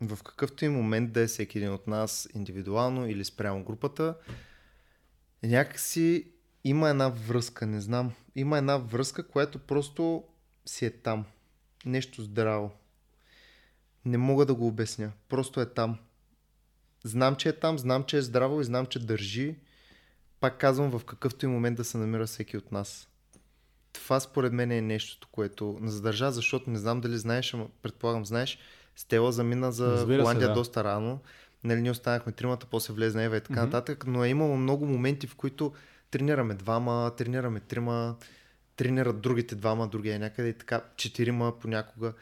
в 0.00 0.18
какъвто 0.22 0.64
и 0.64 0.68
момент 0.68 1.12
да 1.12 1.20
е 1.20 1.26
всеки 1.26 1.58
един 1.58 1.72
от 1.72 1.86
нас, 1.86 2.28
индивидуално 2.34 3.06
или 3.06 3.24
спрямо 3.24 3.64
групата, 3.64 4.14
някакси 5.42 6.32
има 6.64 6.90
една 6.90 7.08
връзка, 7.08 7.66
не 7.66 7.80
знам. 7.80 8.12
Има 8.34 8.58
една 8.58 8.76
връзка, 8.76 9.28
която 9.28 9.58
просто 9.58 10.24
си 10.66 10.86
е 10.86 10.90
там. 10.90 11.24
Нещо 11.86 12.22
здраво. 12.22 12.70
Не 14.04 14.18
мога 14.18 14.46
да 14.46 14.54
го 14.54 14.66
обясня. 14.66 15.12
Просто 15.28 15.60
е 15.60 15.66
там. 15.66 15.98
Знам, 17.04 17.36
че 17.36 17.48
е 17.48 17.52
там, 17.52 17.78
знам, 17.78 18.04
че 18.04 18.16
е 18.16 18.22
здраво 18.22 18.60
и 18.60 18.64
знам, 18.64 18.86
че 18.86 19.06
държи. 19.06 19.56
Пак 20.40 20.58
казвам, 20.58 20.98
в 20.98 21.04
какъвто 21.04 21.44
и 21.44 21.48
момент 21.48 21.76
да 21.76 21.84
се 21.84 21.98
намира 21.98 22.26
всеки 22.26 22.56
от 22.56 22.72
нас. 22.72 23.08
Това 23.92 24.20
според 24.20 24.52
мен 24.52 24.70
е 24.70 24.80
нещото, 24.80 25.28
което 25.32 25.78
не 25.80 25.90
задържа, 25.90 26.30
защото 26.30 26.70
не 26.70 26.78
знам 26.78 27.00
дали 27.00 27.18
знаеш, 27.18 27.54
ама 27.54 27.66
предполагам 27.82 28.26
знаеш, 28.26 28.58
Стела 28.96 29.32
замина 29.32 29.72
за 29.72 29.92
Разбира 29.92 30.18
се, 30.18 30.22
Холандия 30.22 30.48
да. 30.48 30.54
доста 30.54 30.84
рано. 30.84 31.20
Нали, 31.64 31.80
ние 31.80 31.90
останахме 31.90 32.32
тримата, 32.32 32.66
после 32.66 32.94
влезна 32.94 33.22
Ева 33.22 33.36
и 33.36 33.40
така 33.40 33.52
Мгм. 33.52 33.64
нататък, 33.64 34.04
но 34.06 34.24
е 34.24 34.28
имало 34.28 34.56
много 34.56 34.86
моменти, 34.86 35.26
в 35.26 35.34
които 35.34 35.72
тренираме 36.10 36.54
двама, 36.54 37.12
тренираме 37.16 37.60
трима, 37.60 38.16
тренират 38.76 39.20
другите 39.20 39.54
двама, 39.54 39.88
другия 39.88 40.14
е 40.14 40.18
някъде 40.18 40.48
и 40.48 40.58
така, 40.58 40.82
четирима 40.96 41.58
понякога. 41.60 42.12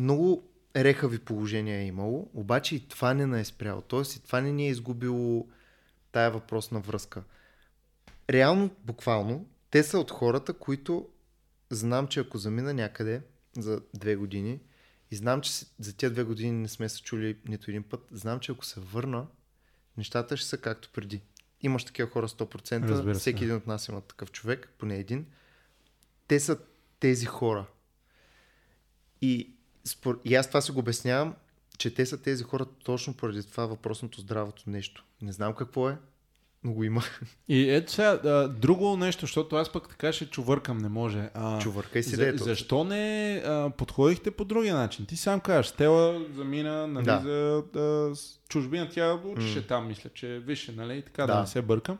Много 0.00 0.44
рехави 0.76 1.18
положения 1.18 1.78
е 1.80 1.86
имало, 1.86 2.30
обаче 2.34 2.76
и 2.76 2.88
това 2.88 3.14
не 3.14 3.26
не 3.26 3.40
е 3.40 3.44
спряло. 3.44 3.80
Тоест 3.80 4.16
и 4.16 4.22
това 4.22 4.40
не 4.40 4.52
ни 4.52 4.66
е 4.66 4.70
изгубило 4.70 5.46
тая 6.12 6.30
въпросна 6.30 6.80
връзка. 6.80 7.22
Реално, 8.30 8.70
буквално, 8.84 9.46
те 9.70 9.82
са 9.82 9.98
от 9.98 10.10
хората, 10.10 10.52
които 10.52 11.08
знам, 11.70 12.08
че 12.08 12.20
ако 12.20 12.38
замина 12.38 12.74
някъде 12.74 13.22
за 13.58 13.82
две 13.94 14.16
години 14.16 14.60
и 15.10 15.16
знам, 15.16 15.40
че 15.40 15.52
за 15.78 15.96
тия 15.96 16.10
две 16.10 16.22
години 16.24 16.52
не 16.52 16.68
сме 16.68 16.88
се 16.88 17.02
чули 17.02 17.38
нито 17.48 17.70
един 17.70 17.82
път, 17.82 18.00
знам, 18.10 18.40
че 18.40 18.52
ако 18.52 18.64
се 18.64 18.80
върна, 18.80 19.26
нещата 19.96 20.36
ще 20.36 20.48
са 20.48 20.58
както 20.58 20.90
преди. 20.92 21.22
Имаш 21.60 21.84
такива 21.84 22.10
хора 22.10 22.28
100%, 22.28 22.88
Разбира 22.88 23.14
се. 23.14 23.20
всеки 23.20 23.44
един 23.44 23.56
от 23.56 23.66
нас 23.66 23.88
има 23.88 24.00
такъв 24.00 24.32
човек, 24.32 24.74
поне 24.78 24.96
един. 24.96 25.26
Те 26.28 26.40
са 26.40 26.58
тези 27.00 27.26
хора. 27.26 27.66
И, 29.20 29.54
спор... 29.84 30.20
и 30.24 30.34
аз 30.34 30.48
това 30.48 30.60
си 30.60 30.72
го 30.72 30.78
обяснявам, 30.78 31.34
че 31.78 31.94
те 31.94 32.06
са 32.06 32.22
тези 32.22 32.42
хора 32.42 32.66
точно 32.84 33.14
поради 33.14 33.42
това 33.42 33.66
въпросното 33.66 34.20
здравото 34.20 34.70
нещо. 34.70 35.04
Не 35.22 35.32
знам 35.32 35.54
какво 35.54 35.88
е, 35.88 35.98
но 36.64 36.72
го 36.72 36.84
има. 36.84 37.02
И 37.48 37.70
ето 37.70 37.92
сега, 37.92 38.10
а, 38.24 38.48
друго 38.48 38.96
нещо, 38.96 39.20
защото 39.20 39.56
аз 39.56 39.72
пък 39.72 39.88
така 39.88 40.12
ще 40.12 40.26
чувъркам, 40.26 40.78
не 40.78 40.88
може. 40.88 41.30
А, 41.34 41.58
Чувъркай 41.58 42.02
си 42.02 42.10
за, 42.10 42.24
дето. 42.24 42.44
защо 42.44 42.84
не 42.84 43.34
а, 43.46 43.70
подходихте 43.70 44.30
по 44.30 44.44
другия 44.44 44.74
начин? 44.74 45.06
Ти 45.06 45.16
сам 45.16 45.40
кажеш, 45.40 45.66
Стела 45.70 46.20
замина 46.34 46.86
нали, 46.86 47.04
Да. 47.04 47.20
за 47.20 47.62
а, 47.80 48.14
с 48.16 48.38
чужбина, 48.48 48.88
тя 48.88 49.14
учеше 49.14 49.58
М. 49.58 49.64
там, 49.68 49.86
мисля, 49.86 50.10
че 50.14 50.26
висше, 50.38 50.72
нали, 50.72 51.02
така 51.02 51.26
да. 51.26 51.32
Да. 51.34 51.40
не 51.40 51.46
се 51.46 51.62
бъркам. 51.62 51.98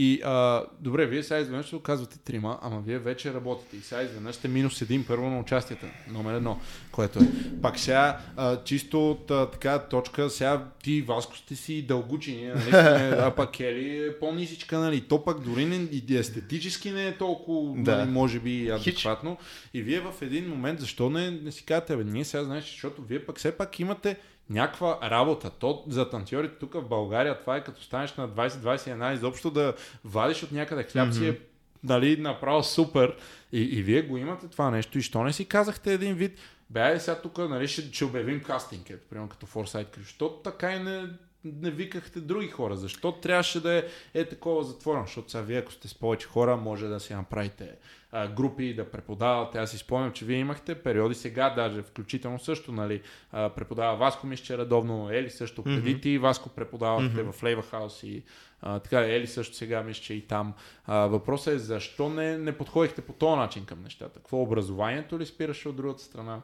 И 0.00 0.20
а, 0.24 0.64
добре, 0.80 1.06
вие 1.06 1.22
сега 1.22 1.40
изведнъж 1.40 1.66
ще 1.66 1.76
оказвате 1.76 2.18
трима, 2.18 2.58
ама 2.62 2.82
вие 2.86 2.98
вече 2.98 3.34
работите 3.34 3.76
и 3.76 3.80
сега 3.80 4.02
изведнъж 4.02 4.34
сте 4.34 4.48
минус 4.48 4.82
един 4.82 5.06
първо 5.06 5.30
на 5.30 5.40
участията, 5.40 5.86
номер 6.08 6.34
едно, 6.34 6.60
което 6.92 7.18
е. 7.18 7.22
Пак 7.62 7.78
сега, 7.78 8.20
а, 8.36 8.64
чисто 8.64 9.10
от 9.10 9.30
а, 9.30 9.50
така 9.50 9.78
точка, 9.78 10.30
сега 10.30 10.64
ти 10.82 11.02
Васко 11.02 11.36
сте 11.36 11.56
си 11.56 11.82
дългучини, 11.82 12.46
нали, 12.46 12.70
а 13.18 13.32
пък 13.36 13.52
Кели 13.56 14.06
е 14.06 14.18
по-нисичка, 14.18 14.78
нали, 14.78 15.00
то 15.00 15.24
пак 15.24 15.40
дори 15.40 15.64
не, 15.64 15.76
и 15.76 16.16
естетически 16.16 16.90
не 16.90 17.06
е 17.06 17.16
толкова, 17.16 17.82
Да. 17.82 17.96
нали, 17.96 18.10
може 18.10 18.40
би 18.40 18.70
адекватно. 18.70 19.36
И 19.74 19.82
вие 19.82 20.00
в 20.00 20.14
един 20.22 20.48
момент, 20.48 20.80
защо 20.80 21.10
не, 21.10 21.30
не 21.30 21.52
си 21.52 21.64
казвате, 21.64 21.96
бе, 21.96 22.04
ние 22.04 22.24
сега 22.24 22.44
знаеш, 22.44 22.64
защото 22.64 23.02
вие 23.02 23.26
пък 23.26 23.38
все 23.38 23.52
пак 23.52 23.80
имате 23.80 24.16
някаква 24.50 24.98
работа. 25.02 25.50
То 25.50 25.84
за 25.88 26.10
танцорите 26.10 26.58
тук 26.58 26.74
в 26.74 26.88
България, 26.88 27.40
това 27.40 27.56
е 27.56 27.64
като 27.64 27.82
станеш 27.82 28.14
на 28.14 28.28
20-21, 28.28 29.14
изобщо 29.14 29.50
да 29.50 29.74
вадиш 30.04 30.42
от 30.42 30.52
някъде 30.52 30.82
хляб 30.82 31.12
си 31.12 31.28
е 31.28 31.38
нали, 31.84 32.20
направо 32.20 32.62
супер. 32.62 33.16
И, 33.52 33.62
и 33.62 33.82
вие 33.82 34.02
го 34.02 34.16
имате 34.16 34.48
това 34.48 34.70
нещо. 34.70 34.98
И 34.98 35.02
що 35.02 35.22
не 35.24 35.32
си 35.32 35.44
казахте 35.44 35.92
един 35.92 36.14
вид, 36.14 36.38
бе, 36.70 36.80
айде 36.80 37.00
сега 37.00 37.20
тук 37.20 37.38
нали, 37.38 37.68
ще, 37.68 37.92
ще 37.92 38.04
обявим 38.04 38.42
кастинг, 38.42 38.90
ето, 38.90 39.08
примерно 39.10 39.28
като 39.28 39.46
Foresight 39.46 39.96
Crew. 39.96 40.02
Защото 40.02 40.34
така 40.34 40.72
и 40.72 40.78
не, 40.78 41.08
не 41.44 41.70
викахте 41.70 42.20
други 42.20 42.48
хора? 42.48 42.76
Защо 42.76 43.12
трябваше 43.12 43.60
да 43.60 43.72
е, 43.74 43.84
е 44.14 44.24
такова 44.24 44.64
затворено? 44.64 45.06
Защото 45.06 45.30
сега 45.30 45.42
вие, 45.42 45.58
ако 45.58 45.72
сте 45.72 45.88
с 45.88 45.94
повече 45.94 46.26
хора, 46.26 46.56
може 46.56 46.86
да 46.86 47.00
си 47.00 47.14
направите 47.14 47.70
а, 48.12 48.28
групи, 48.28 48.74
да 48.74 48.90
преподавате. 48.90 49.58
Аз 49.58 49.70
си 49.70 49.78
спомням, 49.78 50.12
че 50.12 50.24
вие 50.24 50.38
имахте 50.38 50.74
периоди 50.74 51.14
сега, 51.14 51.50
даже 51.50 51.82
включително 51.82 52.38
също, 52.38 52.72
нали, 52.72 53.02
а, 53.32 53.50
преподава 53.50 53.96
Васко, 53.96 54.26
мисля, 54.26 54.44
че 54.44 54.58
редовно, 54.58 55.10
Ели 55.10 55.30
също 55.30 55.62
преди 55.62 55.96
mm-hmm. 55.96 56.02
ти, 56.02 56.18
Васко 56.18 56.48
преподавахте 56.48 57.16
mm-hmm. 57.16 57.32
в 57.32 57.42
Лейва 57.42 57.62
Хаус 57.62 58.02
и 58.02 58.22
а, 58.60 58.78
така, 58.78 59.00
Ели 59.00 59.26
също 59.26 59.56
сега 59.56 59.82
мисля, 59.82 60.02
че 60.02 60.14
и 60.14 60.26
там. 60.26 60.54
А, 60.86 61.06
въпросът 61.06 61.54
е 61.54 61.58
защо 61.58 62.08
не, 62.08 62.38
не 62.38 62.58
подходихте 62.58 63.02
по 63.02 63.12
този 63.12 63.36
начин 63.36 63.64
към 63.64 63.82
нещата? 63.82 64.18
Какво 64.18 64.42
образованието 64.42 65.18
ли 65.18 65.26
спираше 65.26 65.68
от 65.68 65.76
другата 65.76 66.02
страна? 66.02 66.40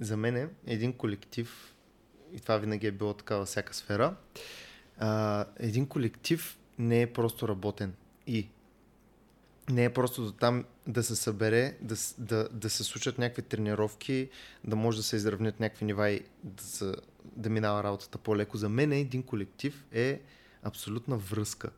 За 0.00 0.16
мен 0.16 0.36
е 0.36 0.48
един 0.66 0.92
колектив, 0.92 1.74
и 2.32 2.40
това 2.40 2.56
винаги 2.56 2.86
е 2.86 2.92
било 2.92 3.14
така 3.14 3.36
във 3.36 3.48
всяка 3.48 3.74
сфера, 3.74 4.14
а, 4.98 5.44
един 5.56 5.86
колектив 5.86 6.58
не 6.78 7.02
е 7.02 7.12
просто 7.12 7.48
работен. 7.48 7.94
И 8.26 8.48
не 9.70 9.84
е 9.84 9.92
просто 9.92 10.22
до 10.22 10.32
там 10.32 10.64
да 10.86 11.02
се 11.02 11.16
събере, 11.16 11.76
да, 11.80 11.94
да, 12.18 12.48
да 12.52 12.70
се 12.70 12.84
случат 12.84 13.18
някакви 13.18 13.42
тренировки, 13.42 14.28
да 14.64 14.76
може 14.76 14.96
да 14.96 15.02
се 15.02 15.16
изравнят 15.16 15.60
някакви 15.60 15.84
нива 15.84 16.10
и 16.10 16.20
да, 16.44 16.62
се, 16.62 16.94
да 17.22 17.50
минава 17.50 17.82
работата 17.82 18.18
по-леко. 18.18 18.56
За 18.56 18.68
мен 18.68 18.92
един 18.92 19.22
колектив 19.22 19.84
е 19.92 20.20
абсолютна 20.62 21.16
връзка. 21.16 21.70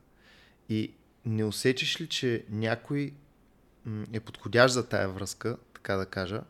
И 0.69 0.91
не 1.25 1.45
усечеш 1.45 2.01
ли, 2.01 2.07
че 2.07 2.45
някой 2.49 3.13
е 4.13 4.19
подходящ 4.19 4.73
за 4.73 4.89
тая 4.89 5.09
връзка, 5.09 5.57
така 5.73 5.95
да 5.95 6.05
кажа, 6.05 6.41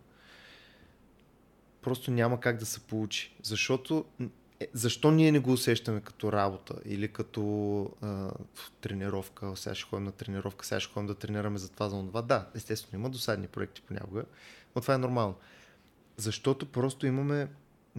просто 1.82 2.12
няма 2.12 2.40
как 2.40 2.58
да 2.58 2.66
се 2.66 2.80
получи. 2.80 3.36
Защото 3.44 4.06
е, 4.60 4.68
защо 4.74 5.12
ние 5.12 5.32
не 5.32 5.40
го 5.40 5.52
усещаме 5.52 6.02
като 6.02 6.32
работа 6.32 6.76
или 6.86 7.08
като 7.08 7.84
а, 8.02 8.32
тренировка, 8.82 9.52
сега 9.56 9.76
ще 9.76 9.90
ходим 9.90 10.06
на 10.06 10.12
тренировка, 10.12 10.66
сега 10.66 10.80
ще 10.80 10.94
ходим 10.94 11.08
да 11.08 11.16
тренираме 11.16 11.58
за 11.58 11.70
това, 11.70 11.90
за 11.90 12.08
това. 12.08 12.22
Да, 12.22 12.48
естествено, 12.56 13.00
има 13.00 13.10
досадни 13.10 13.48
проекти 13.48 13.82
понякога, 13.82 14.24
но 14.76 14.82
това 14.82 14.94
е 14.94 14.98
нормално. 14.98 15.36
Защото 16.18 16.66
просто 16.66 17.08
имаме 17.08 17.48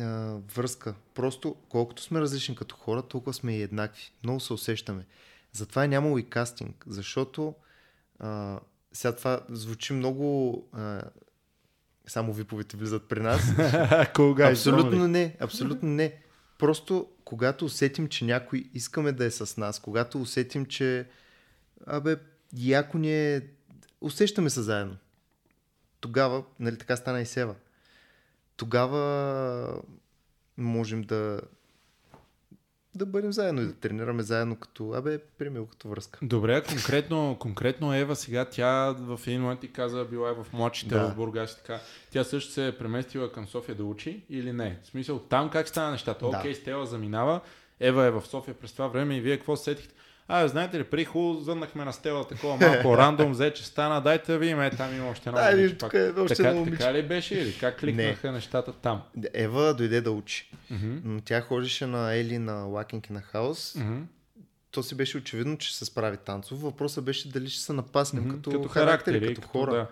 а, 0.00 0.36
връзка. 0.54 0.94
Просто 1.14 1.57
колкото 1.68 2.02
сме 2.02 2.20
различни 2.20 2.57
като 2.57 2.76
хора, 2.76 3.02
толкова 3.02 3.34
сме 3.34 3.57
и 3.57 3.62
еднакви. 3.62 4.12
Много 4.24 4.40
се 4.40 4.52
усещаме. 4.52 5.07
Затова 5.52 5.84
е 5.84 5.88
нямало 5.88 6.18
и 6.18 6.28
кастинг, 6.30 6.84
защото 6.86 7.54
а, 8.18 8.61
сега 8.92 9.16
това 9.16 9.40
звучи 9.48 9.92
много 9.92 10.62
а, 10.72 11.02
само 12.07 12.32
виповете 12.32 12.76
влизат 12.76 13.09
при 13.09 13.20
нас. 13.20 13.42
Кога? 14.14 14.50
Абсолютно 14.50 15.09
не, 15.09 15.36
абсолютно 15.40 15.88
не. 15.88 16.22
Просто 16.59 17.09
когато 17.24 17.64
усетим, 17.64 18.09
че 18.09 18.24
някой 18.24 18.70
искаме 18.74 19.12
да 19.12 19.24
е 19.24 19.30
с 19.30 19.57
нас, 19.57 19.80
когато 19.80 20.20
усетим, 20.20 20.66
че 20.66 21.09
абе, 21.86 22.16
яко 22.57 22.98
ни 22.98 23.34
е, 23.34 23.42
усещаме 24.00 24.50
се 24.50 24.62
заедно. 24.62 24.96
Тогава, 26.00 26.44
нали 26.61 26.78
така 26.78 26.96
стана 26.96 27.20
и 27.20 27.26
Сева. 27.26 27.54
Тогава 28.57 29.82
можем 30.57 31.02
да 31.02 31.40
да 32.97 33.07
бъдем 33.07 33.32
заедно 33.32 33.62
и 33.62 33.66
да 33.66 33.72
тренираме 33.72 34.22
заедно 34.22 34.57
като, 34.57 34.92
абе, 34.92 35.18
примерно 35.18 35.66
като 35.66 35.88
връзка. 35.88 36.18
Добре, 36.22 36.62
конкретно, 36.62 37.36
конкретно 37.40 37.94
Ева 37.94 38.16
сега, 38.16 38.44
тя 38.44 38.92
в 38.92 39.20
един 39.26 39.42
момент 39.42 39.61
ти 39.61 39.72
каза, 39.72 40.05
била 40.05 40.30
е 40.30 40.32
в 40.32 40.47
младшите 40.53 40.94
да. 40.94 41.09
в 41.09 41.14
Бургас 41.14 41.57
така. 41.57 41.80
Тя 42.11 42.24
също 42.24 42.53
се 42.53 42.66
е 42.66 42.78
преместила 42.78 43.32
към 43.32 43.47
София 43.47 43.74
да 43.74 43.84
учи 43.84 44.22
или 44.30 44.53
не? 44.53 44.78
В 44.82 44.86
смисъл, 44.86 45.18
там 45.18 45.51
как 45.51 45.68
стана 45.68 45.90
нещата? 45.90 46.30
Да. 46.30 46.38
Окей, 46.38 46.55
Стела 46.55 46.86
заминава, 46.86 47.40
Ева 47.80 48.05
е 48.05 48.11
в 48.11 48.22
София 48.26 48.55
през 48.55 48.72
това 48.72 48.86
време 48.86 49.16
и 49.16 49.20
вие 49.20 49.36
какво 49.36 49.57
сетихте? 49.57 49.94
А, 50.28 50.48
знаете 50.48 50.78
ли, 50.78 50.84
при 50.84 51.04
хубаво 51.04 51.40
зъннахме 51.40 51.84
на 51.84 51.92
стела 51.92 52.28
такова 52.28 52.56
малко 52.56 52.96
рандом, 52.98 53.32
взе, 53.32 53.52
че 53.52 53.66
стана, 53.66 54.00
дайте 54.00 54.32
да 54.32 54.38
видим, 54.38 54.60
е, 54.60 54.70
там 54.70 54.96
има 54.96 55.10
още 55.10 55.28
едно 55.28 55.40
да, 55.40 55.50
момиче. 55.50 55.78
Тук 55.78 55.94
е 55.94 56.12
още 56.18 56.34
така, 56.34 56.64
така 56.70 56.94
ли 56.94 57.02
беше 57.02 57.34
или 57.34 57.58
как 57.58 57.78
кликнаха 57.80 58.26
Не. 58.26 58.32
нещата 58.32 58.72
там? 58.72 59.02
Ева 59.34 59.74
дойде 59.74 60.00
да 60.00 60.10
учи. 60.10 60.50
Mm-hmm. 60.72 61.00
Но 61.04 61.20
тя 61.20 61.40
ходеше 61.40 61.86
на 61.86 62.14
Ели 62.14 62.38
на 62.38 62.52
Лакинг 62.52 63.10
на 63.10 63.20
Хаус. 63.20 63.72
Mm-hmm. 63.72 64.02
То 64.70 64.82
си 64.82 64.94
беше 64.94 65.18
очевидно, 65.18 65.58
че 65.58 65.76
се 65.76 65.84
справи 65.84 66.16
танцов. 66.16 66.62
Въпросът 66.62 67.04
беше 67.04 67.28
дали 67.28 67.48
ще 67.48 67.62
се 67.62 67.72
напаснем 67.72 68.24
mm-hmm. 68.24 68.34
като, 68.34 68.50
като 68.50 68.68
характери, 68.68 69.20
като, 69.20 69.34
като 69.34 69.48
хора. 69.48 69.72
Да. 69.72 69.86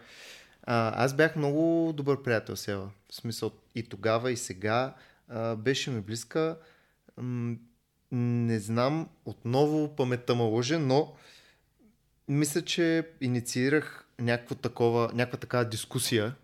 А, 0.63 1.05
аз 1.05 1.15
бях 1.15 1.37
много 1.37 1.93
добър 1.97 2.23
приятел 2.23 2.57
с 2.57 2.69
Ева. 2.69 2.91
В 3.11 3.15
смисъл 3.15 3.51
и 3.75 3.83
тогава, 3.83 4.33
и 4.33 4.37
сега. 4.37 4.95
А, 5.29 5.57
беше 5.57 5.91
ми 5.91 6.01
близка. 6.01 6.57
М- 7.17 7.57
не 8.15 8.59
знам, 8.59 9.09
отново 9.25 9.97
паметта 9.97 10.35
ме 10.35 10.43
лъже, 10.43 10.79
но 10.79 11.17
мисля, 12.29 12.63
че 12.63 13.11
инициирах 13.21 14.09
някаква 14.19 14.57
такова, 14.57 15.11
някаква 15.15 15.39
такава 15.39 15.65
дискусия 15.65 16.35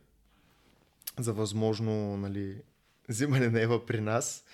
за 1.18 1.32
възможно 1.32 2.16
нали, 2.16 2.62
взимане 3.08 3.48
на 3.48 3.60
Ева 3.60 3.86
при 3.86 4.00
нас. 4.00 4.44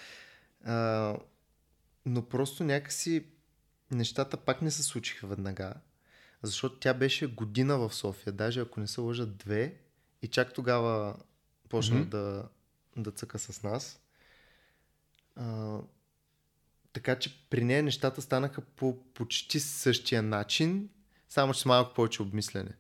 А, 0.65 1.17
но 2.07 2.29
просто 2.29 2.65
някакси 2.65 3.27
нещата 3.91 4.37
пак 4.37 4.63
не 4.63 4.71
се 4.71 4.83
случиха 4.83 5.27
веднага, 5.27 5.75
защото 6.43 6.79
тя 6.79 6.95
беше 6.95 7.27
година 7.27 7.79
в 7.79 7.95
София, 7.95 8.33
даже 8.33 8.61
ако 8.61 8.81
не 8.81 8.87
се 8.87 9.01
лъжа 9.01 9.27
две, 9.27 9.75
и 10.23 10.29
чак 10.29 10.55
тогава 10.55 11.17
почна 11.69 11.97
mm-hmm. 11.97 12.09
да, 12.09 12.49
да 12.97 13.11
цъка 13.11 13.39
с 13.39 13.63
нас. 13.63 14.01
А, 15.37 15.79
така 16.97 17.19
че 17.19 17.47
при 17.51 17.65
нея 17.65 17.83
нещата 17.83 18.23
станаха 18.23 18.61
по 18.61 18.99
почти 19.15 19.61
същия 19.61 20.23
начин, 20.23 20.89
само 21.29 21.55
че 21.55 21.61
с 21.61 21.65
малко 21.65 21.95
повече 21.95 22.23
обмислене. 22.23 22.71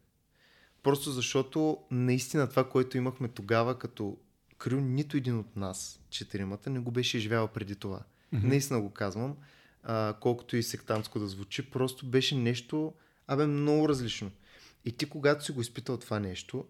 Просто 0.82 1.10
защото 1.10 1.78
наистина 1.90 2.48
това, 2.48 2.68
което 2.68 2.96
имахме 2.96 3.28
тогава 3.28 3.78
като 3.78 4.18
крил, 4.58 4.80
нито 4.80 5.16
един 5.16 5.38
от 5.38 5.56
нас, 5.56 6.00
четиримата, 6.10 6.70
не 6.70 6.78
го 6.78 6.90
беше 6.90 7.16
изживял 7.16 7.48
преди 7.48 7.76
това. 7.76 7.98
Mm-hmm. 7.98 8.42
Наистина 8.42 8.80
го 8.80 8.90
казвам, 8.90 9.36
а, 9.82 10.14
колкото 10.20 10.56
и 10.56 10.62
сектантско 10.62 11.18
да 11.18 11.26
звучи, 11.26 11.70
просто 11.70 12.06
беше 12.06 12.34
нещо, 12.34 12.92
абе, 13.26 13.46
много 13.46 13.88
различно. 13.88 14.30
И 14.84 14.92
ти, 14.92 15.08
когато 15.08 15.44
си 15.44 15.52
го 15.52 15.60
изпитал 15.60 15.96
това 15.96 16.18
нещо, 16.20 16.64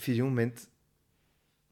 в 0.00 0.08
един 0.08 0.24
момент 0.24 0.68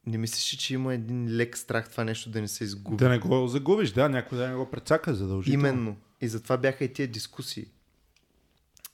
не 0.07 0.19
мислиш, 0.19 0.59
че 0.59 0.75
има 0.75 0.95
един 0.95 1.37
лек 1.37 1.59
страх 1.59 1.91
това 1.91 2.05
нещо 2.05 2.31
да 2.31 2.41
не 2.41 2.49
се 2.49 2.65
изгуби? 2.65 2.97
Да 2.97 3.09
не 3.09 3.19
го 3.19 3.49
загубиш, 3.49 3.91
да, 3.91 4.09
някой 4.09 4.39
да 4.39 4.49
не 4.49 4.55
го 4.55 4.71
прецака 4.71 5.15
задължително. 5.15 5.69
Именно. 5.69 5.97
И 6.21 6.29
затова 6.29 6.57
бяха 6.57 6.85
и 6.85 6.93
тия 6.93 7.09
дискусии. 7.09 7.67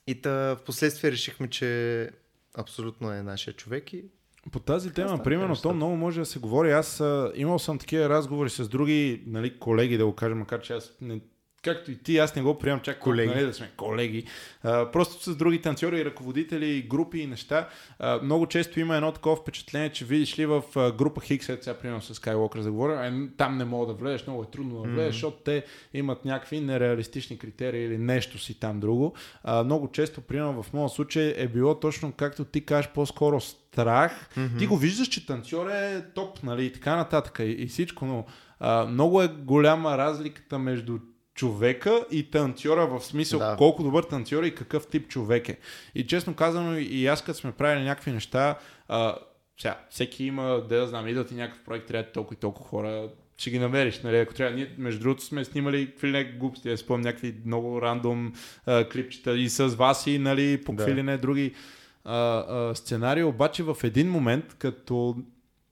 И 0.07 0.23
та, 0.23 0.31
в 0.31 0.59
последствие 0.67 1.13
решихме, 1.13 1.51
че 1.51 2.11
абсолютно 2.55 3.13
е 3.13 3.23
нашия 3.23 3.55
човек 3.55 3.93
и 3.93 4.05
по 4.53 4.61
тази 4.61 4.93
тема, 4.93 5.23
примерно, 5.23 5.57
то 5.57 5.75
много 5.75 5.97
може 5.97 6.21
да 6.21 6.27
се 6.27 6.39
говори. 6.39 6.73
Аз 6.73 7.01
а, 7.01 7.33
имал 7.35 7.59
съм 7.59 7.79
такива 7.79 8.09
разговори 8.09 8.51
с 8.51 8.69
други 8.69 9.23
нали, 9.27 9.59
колеги, 9.59 9.99
да 9.99 10.07
го 10.07 10.15
кажа, 10.15 10.35
макар 10.35 10.61
че 10.61 10.73
аз 10.73 10.93
не 11.01 11.21
както 11.63 11.91
и 11.91 11.97
ти, 11.97 12.19
аз 12.19 12.37
не 12.37 12.43
го 12.43 12.59
приемам 12.59 12.81
чак 12.81 12.99
колеги. 12.99 13.29
Нали, 13.35 13.47
да 13.47 13.55
сме 13.55 13.71
колеги. 13.77 14.25
А, 14.63 14.91
просто 14.91 15.31
с 15.31 15.37
други 15.37 15.61
танцори, 15.63 16.05
ръководители, 16.05 16.87
групи 16.91 17.19
и 17.19 17.27
неща. 17.27 17.69
А, 17.99 18.21
много 18.23 18.47
често 18.47 18.81
има 18.81 18.97
едно 18.97 19.13
такова 19.13 19.37
впечатление, 19.37 19.93
че 19.93 20.05
видиш 20.05 20.39
ли 20.39 20.47
в 20.47 20.63
група 20.99 21.21
Хикс, 21.21 21.47
сега 21.47 21.75
примерно 21.75 22.03
с 22.03 22.15
Skywalker 22.15 22.63
да 22.63 22.73
говоря, 22.73 22.93
а, 22.93 23.29
там 23.37 23.57
не 23.57 23.65
мога 23.65 23.87
да 23.87 23.93
влезеш, 23.93 24.27
много 24.27 24.43
е 24.43 24.51
трудно 24.53 24.83
да 24.83 24.89
влезеш, 24.89 25.09
mm-hmm. 25.09 25.13
защото 25.13 25.37
те 25.45 25.65
имат 25.95 26.25
някакви 26.25 26.61
нереалистични 26.61 27.39
критерии 27.39 27.85
или 27.85 27.99
нещо 27.99 28.39
си 28.39 28.61
там 28.61 28.81
друго. 28.81 29.15
А, 29.45 29.65
много 29.65 29.89
често, 29.93 30.21
примерно 30.21 30.63
в 30.63 30.73
моят 30.73 30.93
случай 30.93 31.35
е 31.37 31.49
било 31.49 31.81
точно 31.81 32.13
както 32.13 32.45
ти 32.45 32.65
кажеш, 32.65 32.91
по-скоро 32.95 33.41
страх. 33.41 34.31
Mm-hmm. 34.37 34.59
Ти 34.59 34.67
го 34.67 34.77
виждаш, 34.77 35.09
че 35.09 35.27
танцор 35.27 35.67
е 35.67 36.05
топ, 36.15 36.43
нали, 36.43 36.65
и 36.65 36.73
така 36.73 36.97
нататък 36.97 37.39
и, 37.39 37.43
и 37.43 37.67
всичко, 37.67 38.05
но 38.05 38.25
а, 38.61 38.87
много 38.87 39.23
е 39.23 39.29
голяма 39.29 39.99
разликата 39.99 40.59
между 40.59 40.99
човека 41.41 42.05
и 42.11 42.31
танцора 42.31 42.87
в 42.87 43.01
смисъл 43.01 43.39
да. 43.39 43.57
колко 43.59 43.83
добър 43.83 44.05
танцор 44.05 44.43
и 44.43 44.55
какъв 44.55 44.87
тип 44.87 45.09
човек 45.09 45.49
е. 45.49 45.59
И 45.95 46.07
честно 46.07 46.35
казано 46.35 46.79
и 46.79 47.07
аз 47.07 47.25
като 47.25 47.39
сме 47.39 47.53
правили 47.53 47.85
някакви 47.85 48.13
неща, 48.13 48.59
а, 48.89 49.15
сега, 49.61 49.79
всеки 49.91 50.25
има, 50.25 50.63
да 50.69 50.77
я 50.77 50.87
знам, 50.87 51.09
идват 51.09 51.31
и 51.31 51.35
някакъв 51.35 51.65
проект, 51.65 51.87
трябва 51.87 52.13
толкова 52.13 52.35
и 52.35 52.41
толкова 52.41 52.69
хора, 52.69 53.09
ще 53.39 53.51
ги 53.51 53.59
намериш, 53.59 54.01
нали, 54.01 54.17
ако 54.17 54.35
трябва. 54.35 54.57
Ние, 54.57 54.75
между 54.79 55.01
другото, 55.01 55.25
сме 55.25 55.45
снимали 55.45 55.87
какви 55.87 56.13
ли 56.13 56.25
глупости, 56.25 56.69
я 56.69 56.79
спомням 56.79 57.03
някакви 57.03 57.37
много 57.47 57.83
рандом 57.83 58.33
а, 58.67 58.89
клипчета 58.89 59.39
и 59.39 59.49
с 59.49 59.67
вас 59.67 60.07
и, 60.07 60.19
нали, 60.19 60.63
по 60.65 60.77
какви 60.77 60.95
да. 60.95 61.03
не 61.03 61.19
други 61.19 61.55
а, 62.05 62.17
а, 62.17 62.75
сценарии, 62.75 63.23
обаче 63.23 63.63
в 63.63 63.77
един 63.85 64.11
момент, 64.11 64.55
като 64.59 65.17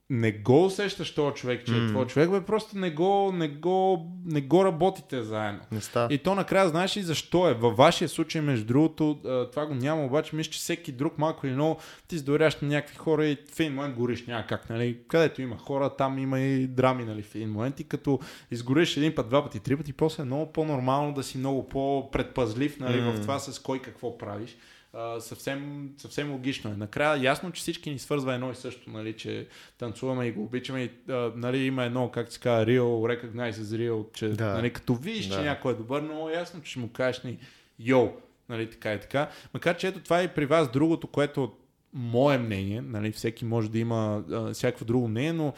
не 0.09 0.31
го 0.31 0.65
усещаш 0.65 1.15
този 1.15 1.35
човек, 1.35 1.65
че 1.65 1.71
mm. 1.71 1.85
е 1.85 1.87
твой 1.87 2.07
човек, 2.07 2.29
бе, 2.29 2.41
просто 2.41 2.77
не 2.77 2.91
го, 2.91 3.31
не 3.33 3.47
го, 3.47 4.07
не 4.25 4.41
го 4.41 4.65
работите 4.65 5.23
заедно. 5.23 5.59
Не. 5.71 6.07
И 6.09 6.17
то 6.17 6.35
накрая 6.35 6.69
знаеш 6.69 6.95
и 6.95 7.01
защо 7.01 7.49
е. 7.49 7.53
Във 7.53 7.77
вашия 7.77 8.09
случай, 8.09 8.41
между 8.41 8.65
другото, 8.65 9.19
това 9.51 9.65
го 9.65 9.73
няма, 9.73 10.05
обаче 10.05 10.35
мисля, 10.35 10.51
че 10.51 10.59
всеки 10.59 10.91
друг 10.91 11.17
малко 11.17 11.47
или 11.47 11.53
много 11.53 11.79
ти 12.07 12.17
сдоряш 12.17 12.61
на 12.61 12.67
някакви 12.67 12.97
хора 12.97 13.25
и 13.25 13.37
в 13.53 13.59
един 13.59 13.73
момент 13.73 13.95
гориш 13.95 14.25
няма 14.25 14.45
как, 14.47 14.69
нали? 14.69 14.97
Където 15.07 15.41
има 15.41 15.57
хора, 15.57 15.89
там 15.89 16.19
има 16.19 16.39
и 16.39 16.67
драми, 16.67 17.05
нали? 17.05 17.21
В 17.21 17.35
един 17.35 17.49
момент 17.49 17.79
и 17.79 17.83
като 17.83 18.19
изгориш 18.51 18.97
един 18.97 19.15
път, 19.15 19.29
два 19.29 19.43
пъти, 19.43 19.59
три 19.59 19.77
пъти, 19.77 19.93
после 19.93 20.23
е 20.23 20.25
много 20.25 20.51
по-нормално 20.51 21.13
да 21.13 21.23
си 21.23 21.37
много 21.37 21.69
по-предпазлив, 21.69 22.79
нали? 22.79 23.01
Mm. 23.01 23.11
В 23.11 23.21
това 23.21 23.39
с 23.39 23.59
кой 23.59 23.79
какво 23.79 24.17
правиш 24.17 24.57
а, 24.93 25.19
съвсем, 25.19 25.89
съвсем 25.97 26.31
логично 26.31 26.71
е. 26.71 26.73
Накрая 26.73 27.23
ясно, 27.23 27.51
че 27.51 27.61
всички 27.61 27.91
ни 27.91 27.99
свързва 27.99 28.33
едно 28.33 28.51
и 28.51 28.55
също, 28.55 28.89
нали, 28.89 29.13
че 29.13 29.47
танцуваме 29.77 30.25
и 30.25 30.31
го 30.31 30.43
обичаме. 30.43 30.81
И, 30.83 31.11
а, 31.11 31.31
нали, 31.35 31.57
има 31.57 31.83
едно, 31.83 32.11
как 32.11 32.31
се 32.31 32.39
казва, 32.39 32.65
real, 32.65 32.81
recognize 32.81 33.51
as 33.51 33.89
real, 33.89 34.13
че 34.13 34.27
да. 34.29 34.53
нали, 34.53 34.73
като 34.73 34.95
видиш, 34.95 35.27
да. 35.27 35.35
че 35.35 35.41
някой 35.41 35.71
е 35.71 35.75
добър, 35.75 36.01
но 36.01 36.29
ясно, 36.29 36.61
че 36.61 36.71
ще 36.71 36.79
му 36.79 36.89
кажеш 36.89 37.23
ни 37.23 37.37
йоу, 37.79 38.11
нали, 38.49 38.69
така 38.69 38.93
и 38.93 38.99
така. 38.99 39.29
Макар, 39.53 39.77
че 39.77 39.87
ето 39.87 39.99
това 39.99 40.19
е 40.19 40.23
и 40.23 40.27
при 40.27 40.45
вас 40.45 40.71
другото, 40.71 41.07
което 41.07 41.53
мое 41.93 42.37
мнение, 42.37 42.81
нали, 42.81 43.11
всеки 43.11 43.45
може 43.45 43.71
да 43.71 43.79
има 43.79 44.23
а, 44.31 44.53
всякакво 44.53 44.85
друго 44.85 45.07
мнение, 45.07 45.33
но 45.33 45.53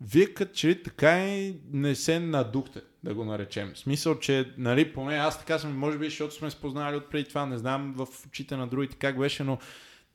вие 0.00 0.26
като 0.26 0.52
че 0.52 0.82
така 0.82 1.28
и 1.28 1.56
не 1.72 1.94
се 1.94 2.20
надухте 2.20 2.80
да 3.04 3.14
го 3.14 3.24
наречем. 3.24 3.72
В 3.74 3.78
смисъл, 3.78 4.18
че, 4.18 4.52
нали, 4.58 4.92
поне 4.92 5.14
аз 5.14 5.38
така 5.38 5.58
съм, 5.58 5.78
може 5.78 5.98
би, 5.98 6.04
защото 6.04 6.34
сме 6.34 6.50
спознали 6.50 6.96
от 6.96 7.10
преди 7.10 7.28
това, 7.28 7.46
не 7.46 7.58
знам 7.58 7.94
в 7.96 8.26
очите 8.26 8.56
на 8.56 8.66
другите 8.66 8.96
как 8.96 9.18
беше, 9.18 9.44
но 9.44 9.58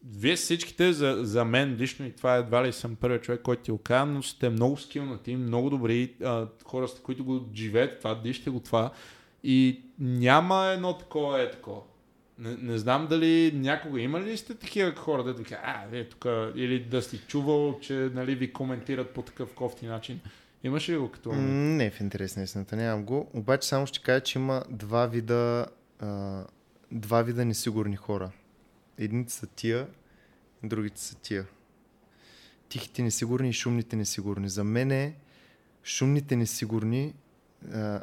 вие 0.06 0.36
всичките, 0.36 0.94
за, 0.94 1.18
за 1.22 1.46
мен 1.46 1.76
лично, 1.80 2.06
и 2.06 2.12
това 2.12 2.36
едва 2.36 2.68
ли 2.68 2.74
съм 2.74 2.96
първият 2.96 3.24
човек, 3.24 3.42
който 3.42 3.64
ти 3.64 3.72
го 3.72 3.78
казва, 3.78 4.14
но 4.14 4.24
сте 4.24 4.50
много 4.50 4.78
скилнати, 4.78 5.36
много 5.36 5.70
добри 5.70 6.14
а, 6.24 6.48
хора, 6.64 6.88
сте, 6.88 7.02
които 7.02 7.26
го 7.26 7.46
живеят 7.56 8.00
това, 8.00 8.16
диште 8.16 8.50
го 8.50 8.60
това. 8.60 8.92
И 9.44 9.82
няма 10.00 10.66
едно 10.66 10.98
такова 10.98 11.42
е 11.42 11.52
такова. 11.52 11.82
Не, 12.40 12.56
не 12.56 12.78
знам 12.78 13.08
дали 13.08 13.52
някога 13.56 14.02
има 14.02 14.22
ли 14.22 14.38
сте 14.38 14.56
такива 14.56 14.96
хора, 14.96 15.24
да 15.24 15.34
ви 15.34 15.44
кажа, 15.44 15.62
а, 15.64 15.88
вие 15.92 16.10
тук, 16.10 16.26
или 16.56 16.80
да 16.80 17.02
сте 17.02 17.18
чувал, 17.18 17.80
че 17.82 17.94
нали, 17.94 18.36
ви 18.36 18.54
коментират 18.54 19.10
по 19.10 19.22
такъв 19.22 19.54
кофти 19.54 19.86
начин. 19.86 20.20
Имаш 20.64 20.90
ли 20.90 20.98
го 20.98 21.12
като... 21.12 21.34
Не, 21.36 21.90
в 21.90 22.00
интерес 22.00 22.36
на 22.36 22.44
истината 22.44 22.76
нямам 22.76 23.06
го. 23.06 23.30
Обаче 23.34 23.68
само 23.68 23.88
ще 23.88 24.00
кажа, 24.00 24.24
че 24.24 24.40
има 24.40 24.64
два 24.70 25.08
вида, 25.08 25.66
а, 26.00 26.44
два 26.92 27.22
вида 27.22 27.46
несигурни 27.46 27.96
хора. 27.96 28.32
Едните 28.98 29.34
са 29.34 29.48
тия, 29.48 29.88
другите 30.64 31.02
са 31.02 31.16
тия. 31.16 31.46
Тихите 32.70 33.02
несигурни 33.02 33.50
и 33.50 33.54
шумните 33.54 33.96
несигурни. 33.96 34.50
За 34.50 34.64
мен 34.64 34.92
е 34.92 35.16
шумните 35.84 36.36
несигурни 36.36 37.14
а, 37.74 38.02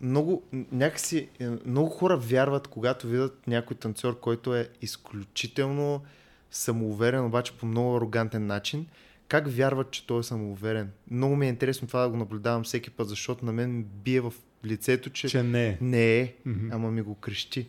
много, 0.00 0.42
някакси, 0.52 1.28
е, 1.40 1.48
много 1.66 1.88
хора 1.90 2.16
вярват, 2.16 2.68
когато 2.68 3.06
видят 3.06 3.46
някой 3.46 3.76
танцор, 3.76 4.20
който 4.20 4.56
е 4.56 4.68
изключително 4.82 6.02
самоуверен, 6.50 7.24
обаче 7.24 7.56
по 7.56 7.66
много 7.66 7.96
арогантен 7.96 8.46
начин– 8.46 8.86
как 9.28 9.48
вярват, 9.48 9.90
че 9.90 10.06
той 10.06 10.20
е 10.20 10.22
самоуверен? 10.22 10.90
Много 11.10 11.36
ми 11.36 11.46
е 11.46 11.48
интересно 11.48 11.88
това 11.88 12.02
да 12.02 12.08
го 12.08 12.16
наблюдавам 12.16 12.64
всеки 12.64 12.90
път, 12.90 13.08
защото 13.08 13.44
на 13.44 13.52
мен 13.52 13.82
бие 13.82 14.20
в 14.20 14.32
лицето, 14.64 15.10
че, 15.10 15.28
че 15.28 15.42
не 15.42 15.66
е. 15.66 15.78
Не 15.80 16.18
е, 16.18 16.34
mm-hmm. 16.46 16.74
ама 16.74 16.90
ми 16.90 17.02
го 17.02 17.14
крещи. 17.14 17.66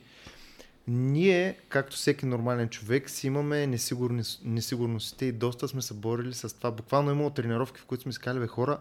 Ние, 0.88 1.57
както 1.70 1.95
всеки 1.95 2.26
нормален 2.26 2.70
човек, 2.70 3.10
си 3.10 3.28
имаме 3.28 3.68
несигурни, 3.68 4.24
несигурностите 4.43 5.26
и 5.26 5.32
доста 5.32 5.68
сме 5.68 5.82
се 5.82 5.93
борили 5.93 6.34
с 6.34 6.57
това. 6.57 6.72
Буквално 6.72 7.12
имало 7.12 7.30
тренировки, 7.30 7.82
в 7.82 7.86
които 7.86 8.03
сме 8.03 8.12
сказали, 8.12 8.39
бе, 8.39 8.47
хора, 8.47 8.78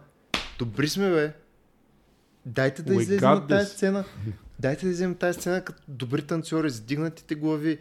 добри 0.58 0.88
сме, 0.88 1.10
бе. 1.10 1.32
Дайте 2.46 2.82
да 2.82 2.94
излезем 2.94 3.32
от 3.32 3.48
тази 3.48 3.70
сцена. 3.70 4.04
Дайте 4.58 4.86
да 4.86 4.90
излезем 4.90 5.14
тази 5.14 5.40
сцена 5.40 5.64
като 5.64 5.82
добри 5.88 6.22
танцори, 6.22 6.70
с 6.70 6.80
дигнатите 6.80 7.34
глави, 7.34 7.78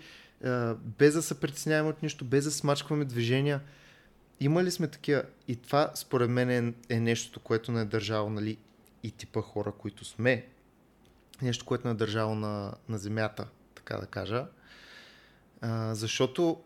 без 1.00 1.14
да 1.14 1.22
се 1.22 1.40
притесняваме 1.40 1.90
от 1.90 2.04
нищо, 2.04 2.26
без 2.26 2.44
да 2.44 2.52
смачкваме 2.52 3.06
движения 3.06 3.62
имали 4.40 4.72
сме 4.72 4.88
такива. 4.88 5.24
И 5.48 5.56
това, 5.56 5.92
според 5.96 6.30
мен, 6.30 6.50
е, 6.50 6.74
е 6.96 7.00
нещо, 7.00 7.40
което 7.40 7.72
не 7.72 7.82
е 7.82 7.86
държало, 7.86 8.30
нали, 8.30 8.58
и 9.04 9.12
типа 9.12 9.42
хора, 9.42 9.72
които 9.72 10.06
сме. 10.06 10.48
Нещо, 11.42 11.66
което 11.66 11.88
не 11.88 11.92
е 11.92 11.98
държало 11.98 12.36
на, 12.36 12.74
на 12.90 12.98
земята, 12.98 13.48
така 13.76 13.98
да 13.98 14.06
кажа. 14.06 14.46
А, 15.62 15.96
защото, 15.96 16.62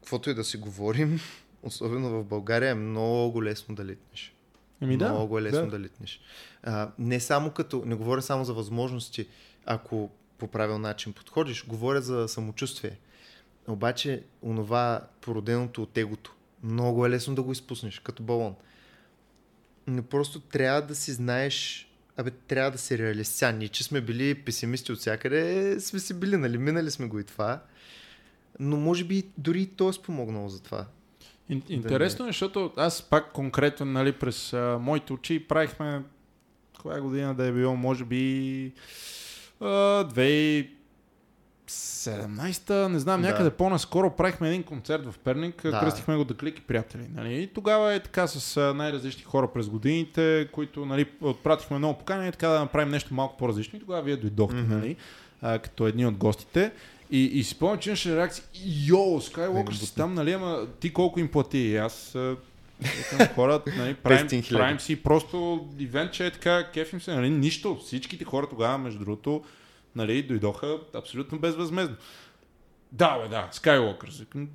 каквото 0.00 0.30
и 0.30 0.34
да 0.34 0.44
си 0.44 0.56
говорим, 0.56 1.20
особено 1.62 2.10
в 2.10 2.24
България, 2.24 2.70
е 2.70 2.74
много 2.74 3.42
лесно 3.42 3.74
да 3.74 3.84
литнеш. 3.84 4.34
Еми 4.82 4.96
да. 4.96 5.08
Много 5.08 5.38
е 5.38 5.42
лесно 5.42 5.64
да, 5.64 5.70
да 5.70 5.80
литнеш. 5.80 6.20
А, 6.62 6.90
не 6.98 7.20
само 7.20 7.50
като, 7.50 7.82
не 7.86 7.94
говоря 7.94 8.22
само 8.22 8.44
за 8.44 8.54
възможности, 8.54 9.28
ако 9.66 10.10
по 10.38 10.46
правил 10.48 10.78
начин 10.78 11.12
подходиш, 11.12 11.66
говоря 11.66 12.00
за 12.00 12.28
самочувствие. 12.28 12.98
Обаче, 13.68 14.24
онова 14.42 15.08
породеното 15.20 15.82
от 15.82 15.98
егото, 15.98 16.34
много 16.62 17.06
е 17.06 17.10
лесно 17.10 17.34
да 17.34 17.42
го 17.42 17.52
изпуснеш, 17.52 17.98
като 17.98 18.22
балон. 18.22 18.54
Но 19.86 20.02
просто 20.02 20.40
трябва 20.40 20.82
да 20.82 20.94
си 20.94 21.12
знаеш, 21.12 21.88
абе, 22.16 22.30
трябва 22.30 22.70
да 22.70 22.78
се 22.78 22.98
реалист. 22.98 23.32
Сега, 23.32 23.52
ние, 23.52 23.68
че 23.68 23.84
сме 23.84 24.00
били 24.00 24.34
песимисти 24.34 24.92
от 24.92 24.98
всякъде, 24.98 25.76
сме 25.80 25.98
си 25.98 26.14
били, 26.14 26.36
нали, 26.36 26.58
минали 26.58 26.90
сме 26.90 27.06
го 27.06 27.18
и 27.18 27.24
това. 27.24 27.62
Но 28.58 28.76
може 28.76 29.04
би 29.04 29.24
дори 29.38 29.62
и 29.62 29.66
то 29.66 29.88
е 29.88 29.92
спомогнало 29.92 30.48
за 30.48 30.62
това. 30.62 30.86
Интересно 31.68 32.24
е, 32.24 32.28
защото 32.28 32.72
аз 32.76 33.02
пак 33.02 33.32
конкретно, 33.32 33.86
нали, 33.86 34.12
през 34.12 34.52
а, 34.52 34.78
моите 34.80 35.12
очи 35.12 35.48
правихме, 35.48 36.02
коя 36.82 37.00
година 37.00 37.34
да 37.34 37.46
е 37.46 37.52
било, 37.52 37.76
може 37.76 38.04
би 38.04 38.72
а, 39.60 40.04
17-та, 41.70 42.88
не 42.88 42.98
знам, 42.98 43.20
някъде 43.20 43.50
да. 43.50 43.56
по-наскоро 43.56 44.10
правихме 44.10 44.48
един 44.48 44.62
концерт 44.62 45.06
в 45.06 45.18
Перник, 45.18 45.62
да. 45.62 45.80
кръстихме 45.80 46.16
го 46.16 46.24
да 46.24 46.36
клики 46.36 46.60
приятели. 46.60 47.02
Нали? 47.14 47.42
И 47.42 47.46
тогава 47.46 47.94
е 47.94 48.00
така 48.00 48.26
с 48.26 48.74
най-различни 48.74 49.22
хора 49.22 49.48
през 49.52 49.68
годините, 49.68 50.48
които 50.52 50.86
нали, 50.86 51.06
отпратихме 51.20 51.78
много 51.78 51.98
покани 51.98 52.28
и 52.28 52.32
така 52.32 52.48
да 52.48 52.60
направим 52.60 52.88
нещо 52.88 53.14
малко 53.14 53.36
по-различно. 53.36 53.76
И 53.76 53.80
тогава 53.80 54.02
вие 54.02 54.16
дойдохте, 54.16 54.56
mm-hmm. 54.56 54.68
нали, 54.68 54.96
а, 55.42 55.58
като 55.58 55.86
едни 55.86 56.06
от 56.06 56.16
гостите. 56.16 56.72
И, 57.10 57.24
и 57.24 57.44
си 57.44 57.50
спомням, 57.50 57.78
че 57.78 57.90
имаше 57.90 58.16
реакция, 58.16 58.44
йо, 58.86 58.96
Skywalker 58.96 59.72
си 59.72 59.94
там, 59.94 60.14
нали, 60.14 60.32
ама 60.32 60.66
ти 60.80 60.92
колко 60.92 61.20
им 61.20 61.28
плати? 61.28 61.58
И 61.58 61.76
аз 61.76 62.16
хора, 63.34 63.62
нали, 63.76 63.94
правим, 63.94 64.42
правим 64.50 64.80
си 64.80 65.02
просто 65.02 65.68
ивент, 65.78 66.12
че 66.12 66.26
е 66.26 66.30
така, 66.30 66.70
кефим 66.74 67.00
се, 67.00 67.14
нали, 67.14 67.30
нищо. 67.30 67.78
Всичките 67.84 68.24
хора 68.24 68.46
тогава, 68.46 68.78
между 68.78 68.98
другото, 68.98 69.42
нали, 69.96 70.22
дойдоха 70.22 70.78
абсолютно 70.94 71.38
безвъзмезно. 71.38 71.96
Да, 72.92 73.18
бе, 73.18 73.28
да, 73.28 73.48
Skywalker. 73.52 74.46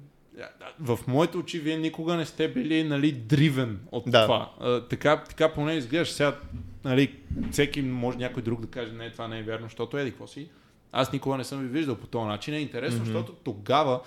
В 0.79 0.99
моите 1.07 1.37
очи 1.37 1.59
вие 1.59 1.77
никога 1.77 2.15
не 2.15 2.25
сте 2.25 2.47
били 2.47 2.83
нали, 2.83 3.11
дривен 3.11 3.79
от 3.91 4.03
да. 4.07 4.25
това. 4.25 4.51
А, 4.59 4.81
така, 4.81 5.23
така 5.23 5.53
поне 5.53 5.73
изглеждаш. 5.73 6.11
Сега, 6.11 6.35
нали, 6.83 7.19
всеки 7.51 7.81
може 7.81 8.17
някой 8.17 8.43
друг 8.43 8.61
да 8.61 8.67
каже, 8.67 8.91
не, 8.91 9.11
това 9.11 9.27
не 9.27 9.39
е 9.39 9.43
вярно, 9.43 9.65
защото 9.65 9.97
еди, 9.97 10.11
какво 10.11 10.27
си? 10.27 10.49
Аз 10.91 11.13
никога 11.13 11.37
не 11.37 11.43
съм 11.43 11.61
ви 11.61 11.67
виждал 11.67 11.95
по 11.95 12.07
този 12.07 12.25
начин. 12.25 12.53
Е 12.53 12.59
интересно, 12.59 12.99
mm-hmm. 12.99 13.05
защото 13.05 13.33
тогава, 13.33 14.01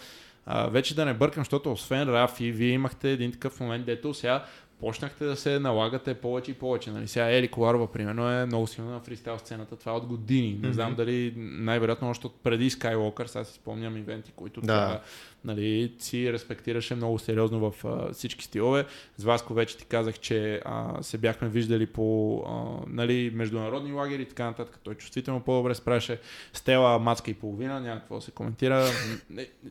а, 0.46 0.68
вече 0.68 0.94
да 0.94 1.04
не 1.04 1.14
бъркам, 1.14 1.40
защото 1.40 1.72
освен 1.72 2.08
Рафи, 2.08 2.52
вие 2.52 2.70
имахте 2.70 3.10
един 3.10 3.32
такъв 3.32 3.60
момент, 3.60 3.86
дето 3.86 4.14
сега 4.14 4.44
почнахте 4.80 5.24
да 5.24 5.36
се 5.36 5.58
налагате 5.58 6.14
повече 6.14 6.50
и 6.50 6.54
повече. 6.54 6.90
Нали? 6.90 7.08
Сега 7.08 7.30
Ели 7.30 7.48
Коларова, 7.48 7.92
примерно, 7.92 8.30
е 8.30 8.46
много 8.46 8.66
силна 8.66 8.90
на 8.90 9.00
фристайл 9.00 9.38
сцената. 9.38 9.76
Това 9.76 9.92
е 9.92 9.94
от 9.94 10.06
години. 10.06 10.58
Не 10.62 10.68
mm-hmm. 10.68 10.72
знам 10.72 10.94
дали 10.94 11.34
най-вероятно 11.36 12.10
още 12.10 12.26
от 12.26 12.42
преди 12.42 12.70
Skywalker, 12.70 13.26
сега 13.26 13.44
си 13.44 13.54
спомням 13.54 13.96
ивенти, 13.96 14.32
които 14.36 14.60
да. 14.60 14.66
това 14.66 15.00
нали, 15.44 15.94
си 15.98 16.32
респектираше 16.32 16.94
много 16.94 17.18
сериозно 17.18 17.70
в 17.70 17.84
а, 17.84 18.12
всички 18.12 18.44
стилове. 18.44 18.86
С 19.16 19.24
Васко 19.24 19.54
вече 19.54 19.76
ти 19.76 19.84
казах, 19.84 20.18
че 20.18 20.60
а, 20.64 21.02
се 21.02 21.18
бяхме 21.18 21.48
виждали 21.48 21.86
по 21.86 22.38
а, 22.46 22.84
нали, 22.86 23.30
международни 23.34 23.92
лагери 23.92 24.22
и 24.22 24.28
така 24.28 24.44
нататък. 24.44 24.80
Той 24.82 24.94
чувствително 24.94 25.40
по-добре 25.40 25.74
спраше. 25.74 26.20
Стела 26.52 26.98
мацка 26.98 27.30
и 27.30 27.34
половина, 27.34 27.80
няма 27.80 28.00
какво 28.00 28.20
се 28.20 28.30
коментира. 28.30 28.84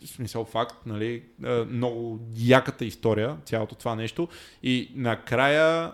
В 0.03 0.07
смисъл 0.07 0.45
факт, 0.45 0.85
нали, 0.85 1.23
много 1.69 2.19
яката 2.35 2.85
история, 2.85 3.37
цялото 3.45 3.75
това 3.75 3.95
нещо. 3.95 4.27
И 4.63 4.91
накрая 4.95 5.93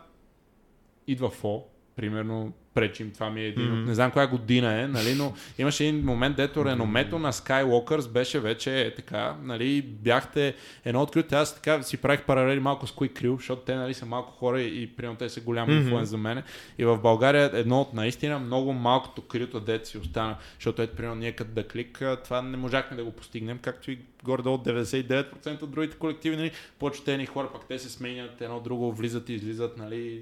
идва 1.08 1.30
Фо, 1.30 1.64
примерно 1.96 2.54
пречим. 2.74 3.12
Това 3.12 3.30
ми 3.30 3.42
е 3.42 3.48
един 3.48 3.66
mm-hmm. 3.66 3.82
от... 3.82 3.88
Не 3.88 3.94
знам 3.94 4.12
коя 4.12 4.28
година 4.28 4.82
е, 4.82 4.88
нали, 4.88 5.16
но 5.16 5.34
имаше 5.58 5.86
един 5.86 6.06
момент, 6.06 6.36
дето 6.36 6.66
реномето 6.66 7.20
на 7.20 7.34
Skywalkers 7.34 8.12
беше 8.12 8.40
вече 8.40 8.82
е, 8.82 8.96
така, 8.96 9.36
нали, 9.44 9.82
бяхте 9.82 10.56
едно 10.86 11.02
открито. 11.02 11.36
Аз 11.36 11.56
така 11.56 11.84
си 11.84 11.98
правих 11.98 12.22
паралели 12.22 12.60
малко 12.60 12.88
с 12.88 12.92
кои 12.92 13.10
крил, 13.10 13.38
защото 13.38 13.62
те 13.62 13.76
нали, 13.76 13.94
са 13.94 14.06
малко 14.06 14.32
хора 14.32 14.62
и, 14.62 14.84
и 14.84 14.88
примерно 14.88 15.18
те 15.18 15.30
са 15.30 15.42
голям 15.42 15.70
mm-hmm. 15.70 15.84
инфлуенс 15.84 16.10
за 16.10 16.18
мен. 16.18 16.44
И 16.78 16.86
в 16.86 16.98
България 16.98 17.52
едно 17.54 17.82
от 17.82 17.94
наистина 17.94 18.40
много 18.40 18.74
малкото 18.74 19.22
крито 19.22 19.60
дет 19.60 19.88
си 19.88 19.98
остана, 19.98 20.36
защото 20.60 20.82
ето, 20.82 20.96
примерно, 20.96 21.16
ние 21.16 21.32
като 21.32 21.52
да 21.52 21.68
клик, 21.68 22.02
това 22.24 22.42
не 22.42 22.58
можахме 22.58 22.98
да 22.98 23.04
го 23.04 23.12
постигнем, 23.12 23.60
както 23.62 23.92
и 23.92 24.00
горе-долу 24.24 24.58
99% 24.58 25.62
от 25.62 25.72
другите 25.72 25.98
колективи, 25.98 26.36
нали, 26.36 26.52
почтени 26.80 27.26
хора, 27.26 27.50
пък 27.54 27.66
те 27.68 27.80
се 27.80 27.90
сменят 27.90 28.42
едно 28.42 28.60
друго, 28.60 28.92
влизат 28.92 29.30
и 29.30 29.34
излизат, 29.34 29.78
нали, 29.78 30.22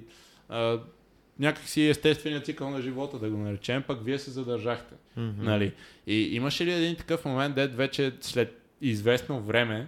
някакси 1.40 1.88
естественият 1.88 2.46
цикъл 2.46 2.70
на 2.70 2.82
живота, 2.82 3.20
да 3.20 3.30
го 3.30 3.38
наречем, 3.38 3.84
пък 3.88 4.06
вие 4.06 4.20
се 4.20 4.32
задържахте. 4.32 4.96
Mm-hmm. 5.18 5.34
Нали? 5.38 5.74
И 6.08 6.36
имаше 6.36 6.66
ли 6.66 6.72
един 6.74 6.96
такъв 6.96 7.26
момент, 7.26 7.56
дед 7.56 7.76
вече 7.76 8.14
след 8.22 8.62
известно 8.82 9.42
време 9.42 9.88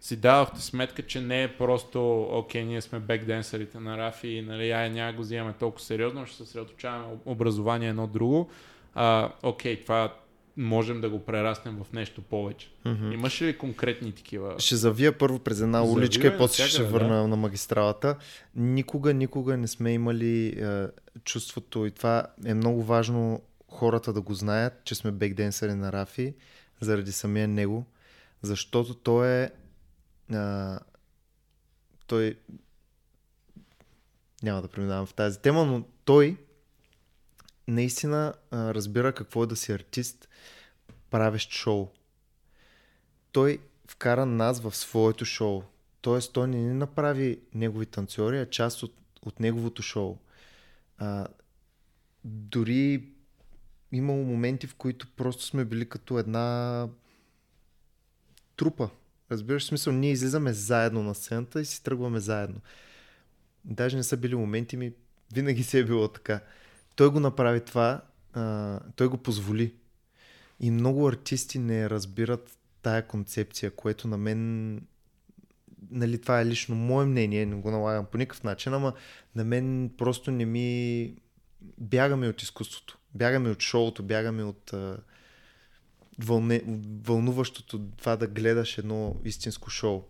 си 0.00 0.16
давахте 0.16 0.60
сметка, 0.60 1.02
че 1.02 1.20
не 1.20 1.42
е 1.42 1.56
просто, 1.56 2.22
окей, 2.22 2.64
ние 2.64 2.80
сме 2.80 3.00
бекденсерите 3.00 3.78
на 3.78 3.98
Рафи 3.98 4.28
и 4.28 4.42
нали, 4.42 4.70
ай, 4.70 4.90
няма 4.90 5.12
го 5.12 5.22
взимаме 5.22 5.52
толкова 5.52 5.84
сериозно, 5.84 6.26
ще 6.26 6.36
се 6.36 6.44
съсредоточаваме 6.44 7.06
образование 7.24 7.88
едно 7.88 8.06
друго. 8.06 8.50
А, 8.94 9.32
окей, 9.42 9.82
това 9.82 10.14
можем 10.56 11.00
да 11.00 11.10
го 11.10 11.24
прераснем 11.24 11.76
в 11.84 11.92
нещо 11.92 12.22
повече. 12.22 12.70
Mm-hmm. 12.84 13.14
Имаш 13.14 13.42
ли 13.42 13.58
конкретни 13.58 14.12
такива? 14.12 14.54
Ще 14.58 14.76
завия 14.76 15.18
първо 15.18 15.38
през 15.38 15.60
една 15.60 15.78
Завия 15.78 15.94
уличка 15.94 16.26
и 16.26 16.38
после 16.38 16.66
ще 16.66 16.82
върна 16.82 17.22
да. 17.22 17.28
на 17.28 17.36
магистралата. 17.36 18.16
Никога, 18.54 19.14
никога 19.14 19.56
не 19.56 19.68
сме 19.68 19.92
имали 19.92 20.46
е, 20.48 20.86
чувството 21.24 21.86
и 21.86 21.90
това 21.90 22.26
е 22.44 22.54
много 22.54 22.82
важно 22.82 23.42
хората 23.68 24.12
да 24.12 24.20
го 24.20 24.34
знаят, 24.34 24.84
че 24.84 24.94
сме 24.94 25.10
бекденсери 25.10 25.74
на 25.74 25.92
Рафи 25.92 26.34
заради 26.80 27.12
самия 27.12 27.48
него, 27.48 27.86
защото 28.42 28.94
той 28.94 29.28
е 29.28 29.50
е 30.32 30.76
той 32.06 32.38
няма 34.42 34.62
да 34.62 34.68
преминавам 34.68 35.06
в 35.06 35.14
тази 35.14 35.40
тема, 35.40 35.64
но 35.64 35.84
той 36.04 36.36
наистина 37.68 38.34
а, 38.50 38.74
разбира 38.74 39.12
какво 39.12 39.42
е 39.42 39.46
да 39.46 39.56
си 39.56 39.72
артист, 39.72 40.28
правещ 41.16 41.52
шоу. 41.52 41.88
Той 43.32 43.58
вкара 43.88 44.26
нас 44.26 44.60
в 44.60 44.76
своето 44.76 45.24
шоу. 45.24 45.62
Тоест, 46.00 46.32
той 46.32 46.48
не 46.48 46.56
ни 46.56 46.74
направи 46.74 47.40
негови 47.54 47.86
танцори, 47.86 48.38
а 48.38 48.50
част 48.50 48.82
от, 48.82 48.94
от 49.22 49.40
неговото 49.40 49.82
шоу. 49.82 50.18
А, 50.98 51.26
дори 52.24 53.08
имало 53.92 54.24
моменти, 54.24 54.66
в 54.66 54.74
които 54.74 55.06
просто 55.16 55.44
сме 55.44 55.64
били 55.64 55.88
като 55.88 56.18
една 56.18 56.88
трупа. 58.56 58.90
Разбираш 59.30 59.64
смисъл, 59.64 59.92
ние 59.92 60.10
излизаме 60.10 60.52
заедно 60.52 61.02
на 61.02 61.14
сцената 61.14 61.60
и 61.60 61.64
си 61.64 61.82
тръгваме 61.82 62.20
заедно. 62.20 62.60
Даже 63.64 63.96
не 63.96 64.02
са 64.02 64.16
били 64.16 64.34
моменти 64.34 64.76
ми, 64.76 64.92
винаги 65.34 65.62
се 65.62 65.78
е 65.78 65.84
било 65.84 66.08
така 66.08 66.40
той 66.96 67.10
го 67.10 67.20
направи 67.20 67.60
това, 67.60 68.02
а, 68.32 68.80
той 68.96 69.08
го 69.08 69.16
позволи. 69.16 69.74
И 70.60 70.70
много 70.70 71.08
артисти 71.08 71.58
не 71.58 71.90
разбират 71.90 72.58
тая 72.82 73.06
концепция, 73.06 73.70
което 73.70 74.08
на 74.08 74.16
мен 74.16 74.80
нали, 75.90 76.20
това 76.20 76.40
е 76.40 76.46
лично 76.46 76.74
мое 76.74 77.04
мнение, 77.04 77.46
не 77.46 77.56
го 77.56 77.70
налагам 77.70 78.06
по 78.06 78.18
никакъв 78.18 78.44
начин, 78.44 78.74
ама 78.74 78.92
на 79.34 79.44
мен 79.44 79.90
просто 79.98 80.30
не 80.30 80.44
ми 80.44 81.14
бягаме 81.78 82.28
от 82.28 82.42
изкуството, 82.42 82.98
бягаме 83.14 83.50
от 83.50 83.62
шоуто, 83.62 84.02
бягаме 84.02 84.44
от 84.44 84.74
вълне, 86.18 86.62
вълнуващото 87.02 87.78
това 87.96 88.16
да 88.16 88.26
гледаш 88.26 88.78
едно 88.78 89.16
истинско 89.24 89.70
шоу. 89.70 90.02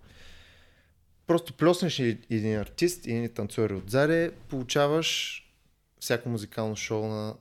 Просто 1.27 1.53
плеснеш 1.53 1.99
един 1.99 2.59
артист 2.59 3.07
и 3.07 3.13
един 3.13 3.35
танцори 3.35 3.75
отзаде, 3.75 4.33
получаваш 4.49 5.43
всяко 6.01 6.29
музикално 6.29 6.77
шоу 6.77 7.07
на 7.07 7.35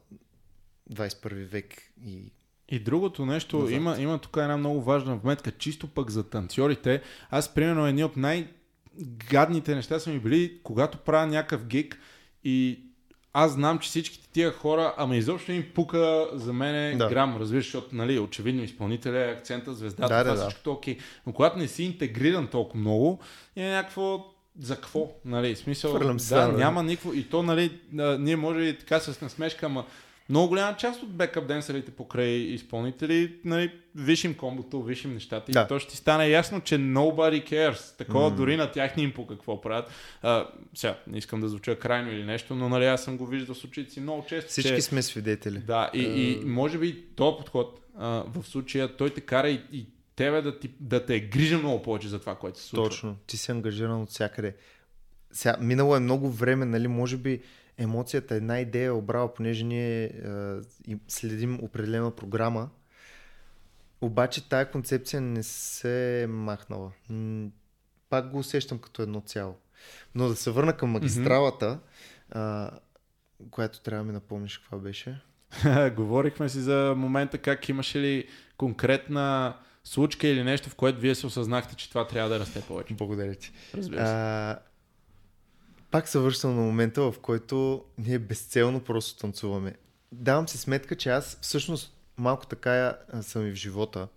21 0.91 1.45
век 1.45 1.73
и 2.05 2.31
и 2.69 2.79
другото 2.79 3.25
нещо, 3.25 3.69
има, 3.69 3.95
има 3.99 4.17
тук 4.17 4.37
една 4.37 4.57
много 4.57 4.81
важна 4.81 5.15
вметка, 5.15 5.51
чисто 5.51 5.87
пък 5.87 6.09
за 6.09 6.23
танцорите. 6.23 7.01
Аз, 7.29 7.53
примерно, 7.53 7.87
едни 7.87 8.03
от 8.03 8.17
най-гадните 8.17 9.75
неща 9.75 9.99
са 9.99 10.09
ми 10.09 10.19
били, 10.19 10.59
когато 10.63 10.97
правя 10.97 11.27
някакъв 11.27 11.65
гик 11.65 11.99
и 12.43 12.79
аз 13.33 13.51
знам, 13.51 13.79
че 13.79 13.89
всичките 13.89 14.29
тия 14.29 14.51
хора, 14.51 14.93
ама 14.97 15.15
изобщо 15.15 15.51
им 15.51 15.65
пука 15.73 16.27
за 16.33 16.53
мен 16.53 16.97
да. 16.97 17.09
грам, 17.09 17.37
разбираш, 17.37 17.65
защото, 17.65 17.95
нали, 17.95 18.19
очевидно 18.19 18.63
изпълнителя 18.63 19.19
е 19.19 19.31
акцента, 19.31 19.73
звездата, 19.73 20.13
да, 20.13 20.23
това 20.23 20.35
да, 20.35 20.41
всичко 20.41 20.63
да. 20.63 20.71
окей. 20.71 20.97
Но 21.27 21.33
когато 21.33 21.57
не 21.57 21.67
си 21.67 21.83
интегриран 21.83 22.47
толкова 22.47 22.79
много, 22.79 23.19
е 23.55 23.69
някакво 23.69 24.25
за 24.59 24.75
какво? 24.75 25.11
Нали, 25.25 25.55
смисъл, 25.55 25.91
Фърлям 25.91 26.17
да, 26.17 26.47
да, 26.47 26.57
няма 26.57 26.83
никакво. 26.83 27.13
И 27.13 27.23
то, 27.23 27.43
нали, 27.43 27.79
ние 28.19 28.35
може 28.35 28.59
и 28.59 28.77
така 28.77 28.99
с 28.99 29.21
насмешка, 29.21 29.65
ама 29.65 29.85
много 30.29 30.47
голяма 30.47 30.77
част 30.77 31.03
от 31.03 31.13
бекъп 31.13 31.47
денсерите 31.47 31.91
покрай 31.91 32.29
изпълнители, 32.29 33.35
нали, 33.45 33.71
вишим 33.95 34.33
комбото, 34.33 34.83
вишим 34.83 35.13
нещата 35.13 35.51
да. 35.51 35.61
и 35.61 35.67
то 35.67 35.79
ще 35.79 35.91
ти 35.91 35.97
стане 35.97 36.27
ясно, 36.27 36.61
че 36.61 36.75
nobody 36.75 37.51
cares. 37.51 37.97
Такова 37.97 38.31
mm. 38.31 38.35
дори 38.35 38.57
на 38.57 38.71
тях 38.71 38.97
не 38.97 39.03
им 39.03 39.13
по 39.13 39.27
какво 39.27 39.61
правят. 39.61 39.89
А, 40.21 40.47
сега, 40.73 40.97
не 41.07 41.17
искам 41.17 41.41
да 41.41 41.49
звуча 41.49 41.79
крайно 41.79 42.11
или 42.11 42.23
нещо, 42.23 42.55
но 42.55 42.69
нали, 42.69 42.85
аз 42.85 43.03
съм 43.03 43.17
го 43.17 43.25
виждал 43.25 43.55
с 43.55 43.63
очите 43.63 43.91
си 43.91 43.99
много 43.99 44.25
често. 44.29 44.49
Всички 44.49 44.75
че... 44.75 44.81
сме 44.81 45.01
свидетели. 45.01 45.57
Да, 45.57 45.89
и, 45.93 46.07
uh... 46.07 46.41
и 46.41 46.45
може 46.45 46.77
би 46.77 47.05
този 47.15 47.37
подход 47.37 47.79
а, 47.97 48.07
в 48.07 48.43
случая, 48.43 48.95
той 48.97 49.09
те 49.09 49.21
кара 49.21 49.49
и, 49.49 49.61
и 49.71 49.85
тебе 50.15 50.41
да, 50.41 50.59
ти, 50.59 50.69
да 50.79 51.05
те 51.05 51.15
е 51.15 51.19
грижа 51.19 51.57
много 51.57 51.81
повече 51.81 52.07
за 52.07 52.19
това, 52.19 52.35
което 52.35 52.59
се 52.59 52.65
случва. 52.65 52.89
Точно. 52.89 53.17
Ти 53.27 53.37
си 53.37 53.51
ангажиран 53.51 54.01
от 54.01 54.09
всякъде. 54.09 54.55
Сега, 55.31 55.57
минало 55.59 55.95
е 55.95 55.99
много 55.99 56.29
време, 56.29 56.65
нали, 56.65 56.87
може 56.87 57.17
би 57.17 57.41
емоцията, 57.77 58.35
една 58.35 58.59
идея 58.59 58.87
е 58.87 58.91
обрала, 58.91 59.33
понеже 59.33 59.63
ние 59.63 60.03
е, 60.03 60.11
следим 61.07 61.59
определена 61.63 62.11
програма, 62.11 62.69
обаче 64.01 64.49
тая 64.49 64.71
концепция 64.71 65.21
не 65.21 65.43
се 65.43 66.23
е 66.23 66.27
махнала. 66.27 66.91
Пак 68.09 68.31
го 68.31 68.37
усещам 68.37 68.79
като 68.79 69.01
едно 69.01 69.21
цяло. 69.21 69.55
Но 70.15 70.27
да 70.27 70.35
се 70.35 70.51
върна 70.51 70.77
към 70.77 70.89
магистралата, 70.89 71.65
mm-hmm. 71.65 72.31
а, 72.31 72.71
която 73.51 73.81
трябва 73.81 74.03
да 74.03 74.07
ми 74.07 74.13
напомниш 74.13 74.57
каква 74.57 74.77
беше. 74.77 75.21
Говорихме 75.95 76.49
си 76.49 76.59
за 76.59 76.93
момента 76.97 77.37
как 77.37 77.69
имаше 77.69 77.99
ли 77.99 78.27
конкретна 78.57 79.57
случка 79.83 80.27
или 80.27 80.43
нещо, 80.43 80.69
в 80.69 80.75
което 80.75 80.99
вие 80.99 81.15
се 81.15 81.27
осъзнахте, 81.27 81.75
че 81.75 81.89
това 81.89 82.07
трябва 82.07 82.29
да 82.29 82.39
расте 82.39 82.61
повече. 82.61 82.93
Благодаря 82.93 83.35
ти. 83.35 83.51
Разбира 83.75 84.07
се. 84.07 84.13
А, 84.13 84.59
пак 85.95 86.07
се 86.07 86.19
връщам 86.19 86.55
на 86.55 86.61
момента, 86.61 87.01
в 87.01 87.19
който 87.21 87.85
ние 87.97 88.19
безцелно 88.19 88.83
просто 88.83 89.19
танцуваме. 89.19 89.75
Давам 90.11 90.47
си 90.47 90.57
сметка, 90.57 90.95
че 90.95 91.09
аз 91.09 91.37
всъщност 91.41 91.97
малко 92.17 92.45
така 92.47 92.97
съм 93.21 93.47
и 93.47 93.51
в 93.51 93.55
живота. 93.55 94.07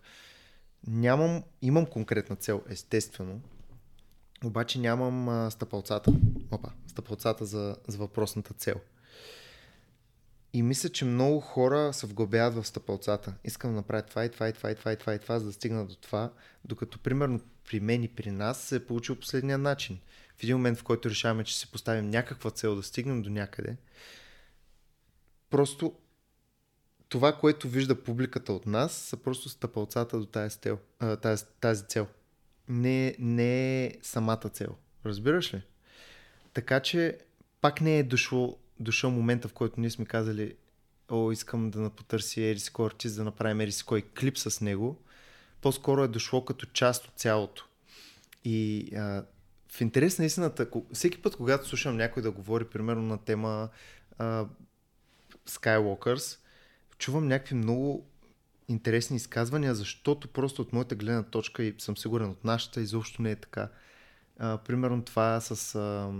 Нямам, 0.86 1.42
имам 1.62 1.86
конкретна 1.86 2.36
цел, 2.36 2.62
естествено, 2.68 3.40
обаче 4.44 4.78
нямам 4.78 5.28
а, 5.28 5.50
стъпалцата. 5.50 6.12
Опа, 6.50 6.68
стъпалцата 6.86 7.44
за, 7.44 7.76
за 7.88 7.98
въпросната 7.98 8.54
цел. 8.54 8.76
И 10.52 10.62
мисля, 10.62 10.88
че 10.88 11.04
много 11.04 11.40
хора 11.40 11.92
се 11.92 12.06
вглъбяват 12.06 12.54
в 12.54 12.66
стъпалцата. 12.66 13.34
Искам 13.44 13.70
да 13.70 13.76
направя 13.76 14.02
това 14.02 14.24
и 14.24 14.30
това 14.30 14.48
и 14.48 14.52
това 14.52 14.70
и 14.70 14.76
това 14.76 14.92
и 14.92 14.96
това 14.96 15.14
и 15.14 15.18
това, 15.18 15.38
за 15.38 15.46
да 15.46 15.52
стигна 15.52 15.86
до 15.86 15.96
това, 15.96 16.32
докато 16.64 16.98
примерно 16.98 17.40
при 17.68 17.80
мен 17.80 18.02
и 18.02 18.08
при 18.08 18.30
нас 18.30 18.58
се 18.58 18.76
е 18.76 18.86
получил 18.86 19.16
последния 19.16 19.58
начин 19.58 19.98
в 20.38 20.42
един 20.42 20.56
момент, 20.56 20.78
в 20.78 20.82
който 20.82 21.10
решаваме, 21.10 21.44
че 21.44 21.58
си 21.58 21.70
поставим 21.70 22.10
някаква 22.10 22.50
цел 22.50 22.76
да 22.76 22.82
стигнем 22.82 23.22
до 23.22 23.30
някъде, 23.30 23.76
просто 25.50 25.94
това, 27.08 27.32
което 27.32 27.68
вижда 27.68 28.02
публиката 28.02 28.52
от 28.52 28.66
нас, 28.66 28.92
са 28.92 29.16
просто 29.16 29.48
стъпалцата 29.48 30.18
до 30.18 30.26
тази, 30.26 30.58
цел. 30.58 30.78
тази, 31.22 31.44
тази 31.60 31.84
цел. 31.84 32.06
Не, 32.68 33.16
не 33.18 33.84
е 33.84 33.92
самата 34.02 34.48
цел. 34.52 34.76
Разбираш 35.06 35.54
ли? 35.54 35.62
Така 36.52 36.80
че 36.80 37.18
пак 37.60 37.80
не 37.80 37.98
е 37.98 38.02
дошло, 38.02 38.58
дошъл 38.80 39.10
момента, 39.10 39.48
в 39.48 39.52
който 39.52 39.80
ние 39.80 39.90
сме 39.90 40.04
казали 40.04 40.54
о, 41.10 41.32
искам 41.32 41.70
да 41.70 41.90
потърси 41.90 42.42
Ерис 42.42 42.72
артист, 42.78 43.16
да 43.16 43.24
направим 43.24 43.60
Ерис 43.60 43.84
клип 44.20 44.38
с 44.38 44.60
него. 44.60 45.02
По-скоро 45.60 46.04
е 46.04 46.08
дошло 46.08 46.44
като 46.44 46.66
част 46.66 47.04
от 47.04 47.14
цялото. 47.16 47.68
И 48.44 48.88
а, 48.96 49.24
в 49.72 49.80
интерес 49.80 50.18
на 50.18 50.24
истината, 50.24 50.68
всеки 50.92 51.22
път, 51.22 51.36
когато 51.36 51.68
слушам 51.68 51.96
някой 51.96 52.22
да 52.22 52.30
говори, 52.30 52.64
примерно 52.64 53.02
на 53.02 53.18
тема 53.18 53.68
а, 54.18 54.46
Skywalkers, 55.48 56.38
чувам 56.98 57.28
някакви 57.28 57.54
много 57.54 58.06
интересни 58.68 59.16
изказвания, 59.16 59.74
защото 59.74 60.28
просто 60.28 60.62
от 60.62 60.72
моята 60.72 60.94
гледна 60.94 61.22
точка 61.22 61.64
и 61.64 61.74
съм 61.78 61.96
сигурен 61.96 62.30
от 62.30 62.44
нашата 62.44 62.80
изобщо 62.80 63.22
не 63.22 63.30
е 63.30 63.36
така. 63.36 63.68
А, 64.38 64.58
примерно 64.58 65.04
това 65.04 65.40
с, 65.40 65.74
а, 65.74 66.12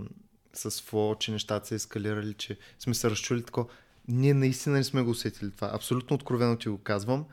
с 0.53 0.81
Фло, 0.81 1.15
че 1.15 1.31
нещата 1.31 1.67
са 1.67 1.75
ескалирали, 1.75 2.33
че 2.33 2.57
сме 2.79 2.93
се 2.93 3.09
разчули 3.09 3.43
такова. 3.43 3.69
ние 4.07 4.33
наистина 4.33 4.75
не 4.77 4.83
сме 4.83 5.01
го 5.01 5.09
усетили 5.09 5.51
това. 5.51 5.69
Абсолютно 5.73 6.15
откровено 6.15 6.57
ти 6.57 6.69
го 6.69 6.77
казвам. 6.77 7.25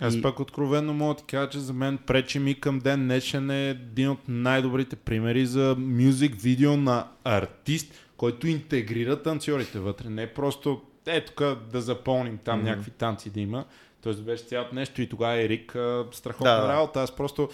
Аз 0.00 0.14
И- 0.14 0.22
пък 0.22 0.40
откровенно 0.40 0.94
мога 0.94 1.14
да 1.14 1.18
ти 1.18 1.24
кажа, 1.24 1.48
че 1.48 1.58
за 1.58 1.72
мен 1.72 1.98
пречи 1.98 2.38
ми 2.38 2.54
към 2.54 2.78
ден 2.78 3.00
днешен 3.00 3.50
е 3.50 3.68
един 3.70 4.08
от 4.10 4.18
най-добрите 4.28 4.96
примери 4.96 5.46
за 5.46 5.76
мюзик 5.78 6.34
видео 6.34 6.76
на 6.76 7.06
артист, 7.24 7.94
който 8.16 8.48
интегрира 8.48 9.22
танцорите 9.22 9.78
вътре. 9.78 10.08
Не 10.08 10.26
просто 10.26 10.82
е 11.06 11.20
тук 11.20 11.40
да 11.72 11.80
запълним 11.80 12.38
там 12.38 12.58
Мгм. 12.58 12.68
някакви 12.68 12.90
танци 12.90 13.30
да 13.30 13.40
има. 13.40 13.64
Тоест 14.02 14.22
беше 14.22 14.44
цялото 14.44 14.74
нещо 14.74 15.02
и 15.02 15.08
тогава 15.08 15.34
Ерик 15.34 15.76
страхотна 16.12 16.50
Да, 16.52 16.68
работа. 16.68 17.02
Аз 17.02 17.16
просто 17.16 17.48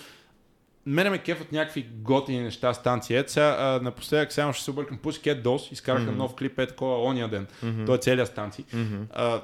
Мене 0.86 1.10
ме 1.10 1.18
кефат 1.18 1.52
някакви 1.52 1.86
готини 1.92 2.40
неща 2.40 2.74
с 2.74 2.82
танци. 2.82 3.14
Ето 3.14 3.32
сега, 3.32 3.56
а, 3.58 3.80
напоследък 3.82 4.32
само 4.32 4.52
ще 4.52 4.64
се 4.64 4.70
объркам. 4.70 4.98
Pussycat 4.98 5.42
Dolls 5.42 5.72
изкараха 5.72 6.04
Мгм. 6.04 6.16
нов 6.16 6.34
клип 6.34 6.58
е 6.58 6.66
такова 6.66 7.04
ония 7.04 7.28
ден. 7.28 7.46
Мгм. 7.62 7.84
Той 7.84 7.94
е 7.94 7.98
целият 7.98 8.28
с 8.28 8.34
танци. 8.34 8.64
Мгм. 8.72 9.02
А, 9.12 9.40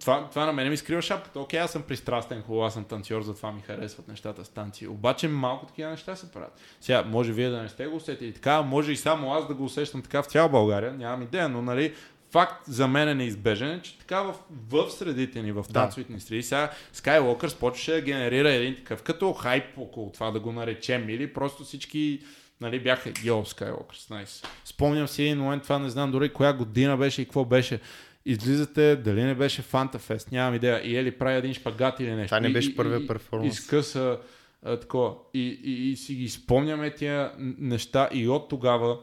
това, 0.00 0.28
това 0.30 0.46
на 0.46 0.52
мен 0.52 0.70
ми 0.70 0.76
скрива 0.76 1.02
шапката. 1.02 1.40
Окей, 1.40 1.60
аз 1.60 1.72
съм 1.72 1.82
пристрастен, 1.82 2.42
хубаво, 2.42 2.64
аз 2.64 2.74
съм 2.74 2.84
танцор, 2.84 3.22
затова 3.22 3.52
ми 3.52 3.60
харесват 3.60 4.08
нещата 4.08 4.44
с 4.44 4.48
танци. 4.48 4.86
Обаче 4.86 5.28
малко 5.28 5.66
такива 5.66 5.90
неща 5.90 6.16
се 6.16 6.32
правят. 6.32 6.60
Сега, 6.80 7.02
може 7.02 7.32
вие 7.32 7.48
да 7.48 7.62
не 7.62 7.68
сте 7.68 7.86
го 7.86 7.96
усетили 7.96 8.32
така, 8.32 8.62
може 8.62 8.92
и 8.92 8.96
само 8.96 9.34
аз 9.34 9.48
да 9.48 9.54
го 9.54 9.64
усещам 9.64 10.02
така 10.02 10.22
в 10.22 10.26
цяла 10.26 10.48
България, 10.48 10.92
нямам 10.92 11.22
идея, 11.22 11.48
но 11.48 11.62
нали, 11.62 11.94
факт 12.30 12.64
за 12.66 12.88
мен 12.88 13.08
е 13.08 13.14
неизбежен, 13.14 13.80
че 13.80 13.98
така 13.98 14.22
в, 14.22 14.34
в 14.68 14.90
средите 14.90 15.42
ни, 15.42 15.52
в 15.52 15.64
Да. 15.66 15.72
танцовите 15.72 16.12
ни 16.12 16.20
среди, 16.20 16.42
сега 16.42 16.70
Skywalker 16.94 17.56
почваше 17.56 17.92
да 17.92 18.00
генерира 18.00 18.50
един 18.50 18.76
такъв 18.76 19.02
като 19.02 19.32
хайп 19.32 19.78
около 19.78 20.12
това 20.12 20.30
да 20.30 20.40
го 20.40 20.52
наречем 20.52 21.08
или 21.08 21.32
просто 21.32 21.64
всички 21.64 22.20
нали, 22.60 22.80
бяха 22.80 23.12
йо, 23.24 23.44
Skywalker, 23.44 24.10
найс. 24.10 24.42
Спомням 24.64 25.08
си 25.08 25.22
един 25.22 25.38
момент, 25.38 25.62
това 25.62 25.78
не 25.78 25.90
знам 25.90 26.10
дори 26.10 26.32
коя 26.32 26.52
година 26.52 26.96
беше 26.96 27.22
и 27.22 27.24
какво 27.24 27.44
беше. 27.44 27.80
Излизате, 28.24 28.96
дали 28.96 29.22
не 29.22 29.34
беше 29.34 29.62
Фантафест, 29.62 30.32
нямам 30.32 30.54
идея. 30.54 30.80
И 30.84 30.96
Ели 30.96 31.10
прави 31.10 31.36
един 31.36 31.54
шпагат 31.54 32.00
или 32.00 32.14
нещо. 32.14 32.28
Това 32.28 32.40
не 32.40 32.52
беше 32.52 32.76
първия 32.76 33.06
перформанс. 33.06 33.58
Изкъса 33.58 34.18
а, 34.62 34.76
такова. 34.76 35.14
И, 35.34 35.60
и, 35.64 35.90
и, 35.90 35.96
си 35.96 36.14
ги 36.14 36.28
спомняме 36.28 36.94
тия 36.94 37.32
неща 37.38 38.08
и 38.12 38.28
от 38.28 38.48
тогава 38.48 38.98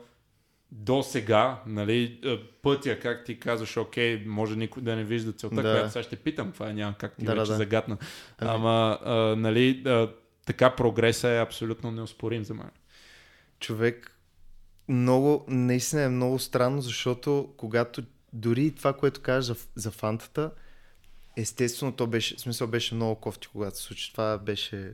до 0.72 1.04
сега, 1.04 1.62
нали, 1.68 2.22
пътя, 2.62 3.00
как 3.00 3.26
ти 3.26 3.40
казваш, 3.40 3.78
окей, 3.78 4.24
може 4.26 4.56
никой 4.56 4.84
да 4.84 4.96
не 4.96 5.04
вижда 5.04 5.32
целта, 5.32 5.56
Да. 5.56 5.62
която 5.62 5.92
сега 5.92 6.04
ще 6.04 6.16
питам, 6.16 6.52
това 6.52 6.74
няма 6.74 6.96
как 6.98 7.18
ти 7.18 7.26
да, 7.26 7.36
вече 7.36 7.52
да. 7.52 7.58
загадна. 7.58 7.98
Ами. 8.38 8.52
Ама, 8.52 9.00
а, 9.04 9.14
нали, 9.36 9.84
а, 9.86 10.10
така 10.46 10.76
прогреса 10.76 11.30
е 11.30 11.42
абсолютно 11.42 11.92
неоспорим 11.92 12.44
за 12.44 12.54
мен. 12.54 12.70
човек 13.60 14.12
много, 14.90 15.46
наистина 15.48 16.02
е 16.02 16.10
много 16.10 16.40
странно, 16.40 16.82
защото 16.82 17.54
когато 17.58 18.04
дори 18.34 18.76
това, 18.76 18.94
което 18.94 19.22
кажеш 19.22 19.46
за, 19.46 19.56
за 19.76 19.92
фантата, 19.92 20.52
естествено 21.38 21.92
то 21.92 22.08
беше, 22.08 22.36
в 22.36 22.40
смисъл 22.40 22.68
беше 22.68 22.96
много 22.96 23.16
кофти, 23.22 23.48
когато 23.48 23.78
се 23.78 23.84
случи. 23.84 24.12
Това 24.12 24.38
беше 24.38 24.94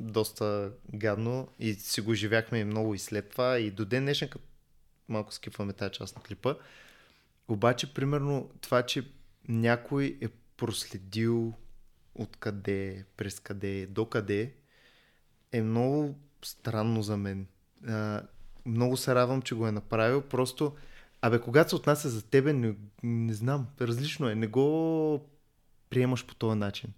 доста 0.00 0.72
гадно 0.94 1.48
и 1.58 1.74
си 1.74 2.00
го 2.00 2.14
живяхме 2.14 2.58
и 2.58 2.64
много 2.64 2.94
и 2.94 2.98
след 2.98 3.30
това 3.30 3.58
и 3.58 3.70
до 3.70 3.84
ден 3.84 4.04
днешен, 4.04 4.28
като 4.28 4.44
малко 5.08 5.32
скипваме 5.32 5.72
тази 5.72 5.92
част 5.92 6.16
на 6.16 6.22
клипа. 6.22 6.54
Обаче, 7.48 7.94
примерно, 7.94 8.50
това, 8.60 8.82
че 8.82 9.04
някой 9.48 10.18
е 10.20 10.28
проследил 10.56 11.54
откъде, 12.14 13.04
през 13.16 13.40
къде, 13.40 13.86
до 13.86 14.06
къде, 14.06 14.54
е 15.52 15.62
много 15.62 16.18
странно 16.44 17.02
за 17.02 17.16
мен. 17.16 17.46
А, 17.88 18.22
много 18.66 18.96
се 18.96 19.14
радвам, 19.14 19.42
че 19.42 19.54
го 19.54 19.66
е 19.66 19.72
направил. 19.72 20.22
Просто, 20.22 20.76
абе, 21.22 21.40
когато 21.40 21.70
се 21.70 21.76
отнася 21.76 22.08
за 22.08 22.22
тебе, 22.22 22.52
не, 22.52 22.74
не 23.02 23.34
знам, 23.34 23.66
различно 23.80 24.28
е. 24.28 24.34
Не 24.34 24.46
го 24.46 25.28
приемаш 25.90 26.26
по 26.26 26.34
този 26.34 26.58
начин. 26.58 26.92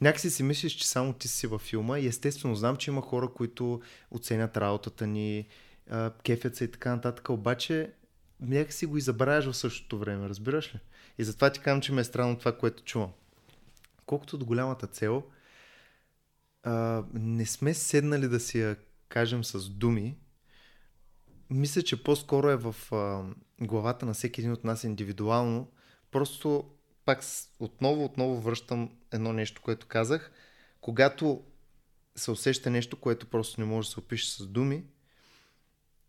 Някакси 0.00 0.30
си 0.30 0.42
мислиш, 0.42 0.72
че 0.72 0.88
само 0.88 1.12
ти 1.12 1.28
си 1.28 1.46
във 1.46 1.62
филма 1.62 1.98
и 1.98 2.06
естествено 2.06 2.54
знам, 2.54 2.76
че 2.76 2.90
има 2.90 3.02
хора, 3.02 3.28
които 3.28 3.80
оценят 4.10 4.56
работата 4.56 5.06
ни, 5.06 5.48
кефят 6.22 6.56
се 6.56 6.64
и 6.64 6.70
така 6.70 6.94
нататък, 6.94 7.28
обаче 7.28 7.92
някакси 8.40 8.86
го 8.86 8.96
и 8.96 9.00
забравяш 9.00 9.44
в 9.44 9.56
същото 9.56 9.98
време, 9.98 10.28
разбираш 10.28 10.74
ли? 10.74 10.78
И 11.18 11.24
затова 11.24 11.50
ти 11.50 11.60
казвам, 11.60 11.80
че 11.80 11.92
ме 11.92 12.00
е 12.00 12.04
странно 12.04 12.38
това, 12.38 12.58
което 12.58 12.82
чувам. 12.82 13.10
Колкото 14.06 14.38
до 14.38 14.46
голямата 14.46 14.86
цел, 14.86 15.22
а, 16.62 17.04
не 17.14 17.46
сме 17.46 17.74
седнали 17.74 18.28
да 18.28 18.40
си 18.40 18.60
я 18.60 18.76
кажем 19.08 19.44
с 19.44 19.68
думи. 19.68 20.16
Мисля, 21.50 21.82
че 21.82 22.02
по-скоро 22.02 22.48
е 22.48 22.56
в 22.56 22.76
а, 22.92 23.24
главата 23.60 24.06
на 24.06 24.14
всеки 24.14 24.40
един 24.40 24.52
от 24.52 24.64
нас 24.64 24.84
индивидуално. 24.84 25.70
Просто 26.10 26.70
пак 27.04 27.20
отново, 27.58 28.04
отново 28.04 28.40
връщам 28.40 28.90
едно 29.12 29.32
нещо, 29.32 29.62
което 29.62 29.86
казах. 29.86 30.32
Когато 30.80 31.44
се 32.16 32.30
усеща 32.30 32.70
нещо, 32.70 33.00
което 33.00 33.26
просто 33.26 33.60
не 33.60 33.66
може 33.66 33.88
да 33.88 33.92
се 33.92 34.00
опише 34.00 34.30
с 34.30 34.46
думи, 34.46 34.84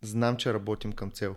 знам, 0.02 0.36
че 0.36 0.54
работим 0.54 0.92
към 0.92 1.10
цел. 1.10 1.36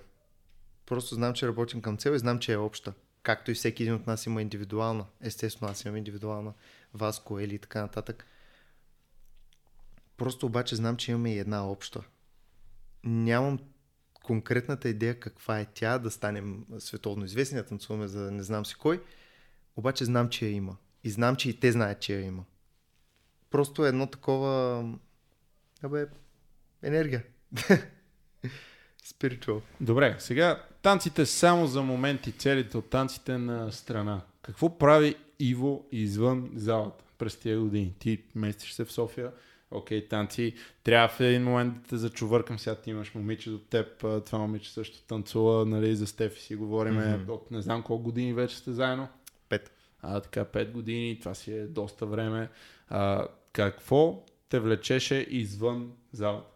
Просто 0.85 1.15
знам, 1.15 1.33
че 1.33 1.47
работим 1.47 1.81
към 1.81 1.97
цел 1.97 2.11
и 2.11 2.19
знам, 2.19 2.39
че 2.39 2.53
е 2.53 2.57
обща. 2.57 2.93
Както 3.23 3.51
и 3.51 3.53
всеки 3.53 3.83
един 3.83 3.95
от 3.95 4.07
нас 4.07 4.25
има 4.25 4.41
индивидуална. 4.41 5.05
Естествено, 5.21 5.71
аз 5.71 5.85
имам 5.85 5.97
индивидуална. 5.97 6.53
Васко, 6.93 7.39
Ели 7.39 7.55
и 7.55 7.59
така 7.59 7.81
нататък. 7.81 8.25
Просто 10.17 10.45
обаче 10.45 10.75
знам, 10.75 10.97
че 10.97 11.11
имаме 11.11 11.33
и 11.33 11.39
една 11.39 11.69
обща. 11.69 12.03
Нямам 13.03 13.59
конкретната 14.25 14.89
идея 14.89 15.19
каква 15.19 15.59
е 15.59 15.65
тя, 15.73 15.99
да 15.99 16.11
станем 16.11 16.65
световно 16.79 17.25
известни, 17.25 17.57
да 17.57 17.65
танцуваме 17.65 18.07
за 18.07 18.31
не 18.31 18.43
знам 18.43 18.65
си 18.65 18.75
кой. 18.75 19.01
Обаче 19.75 20.05
знам, 20.05 20.29
че 20.29 20.45
я 20.45 20.51
има. 20.51 20.77
И 21.03 21.09
знам, 21.09 21.35
че 21.35 21.49
и 21.49 21.59
те 21.59 21.71
знаят, 21.71 21.99
че 21.99 22.15
я 22.15 22.21
има. 22.21 22.43
Просто 23.49 23.85
е 23.85 23.89
едно 23.89 24.07
такова... 24.07 24.83
Абе, 25.83 26.07
енергия. 26.83 27.23
Спиритуал. 29.03 29.61
Добре, 29.81 30.15
сега 30.19 30.63
танците 30.81 31.25
само 31.25 31.67
за 31.67 31.81
моменти, 31.81 32.31
целите 32.31 32.77
от 32.77 32.89
танците 32.89 33.37
на 33.37 33.71
страна. 33.71 34.21
Какво 34.41 34.77
прави 34.77 35.15
Иво 35.39 35.87
извън 35.91 36.51
залата 36.55 37.03
през 37.17 37.35
тия 37.35 37.59
години? 37.59 37.95
Ти 37.99 38.23
местиш 38.35 38.73
се 38.73 38.85
в 38.85 38.91
София, 38.91 39.31
окей, 39.77 40.07
танци. 40.07 40.53
Трябва 40.83 41.07
в 41.07 41.19
един 41.19 41.43
момент 41.43 41.73
да 41.73 41.87
те 41.89 41.97
зачувъркам, 41.97 42.59
сега 42.59 42.75
ти 42.75 42.89
имаш 42.89 43.15
момиче 43.15 43.49
до 43.49 43.57
теб, 43.57 43.87
това 44.25 44.37
момиче 44.39 44.73
също 44.73 45.01
танцува, 45.01 45.65
нали, 45.65 45.95
за 45.95 46.07
Стефи 46.07 46.41
си 46.41 46.55
говориме, 46.55 47.17
Мгм. 47.17 47.31
от 47.31 47.51
не 47.51 47.61
знам 47.61 47.83
колко 47.83 48.03
години 48.03 48.33
вече 48.33 48.57
сте 48.57 48.71
заедно. 48.71 49.07
Пет. 49.49 49.71
А, 50.01 50.19
така, 50.19 50.45
5 50.45 50.71
години, 50.71 51.19
това 51.19 51.33
си 51.33 51.53
е 51.53 51.67
доста 51.67 52.05
време. 52.05 52.49
А, 52.89 53.27
какво 53.51 54.25
те 54.49 54.59
влечеше 54.59 55.15
извън 55.29 55.91
залата? 56.11 56.47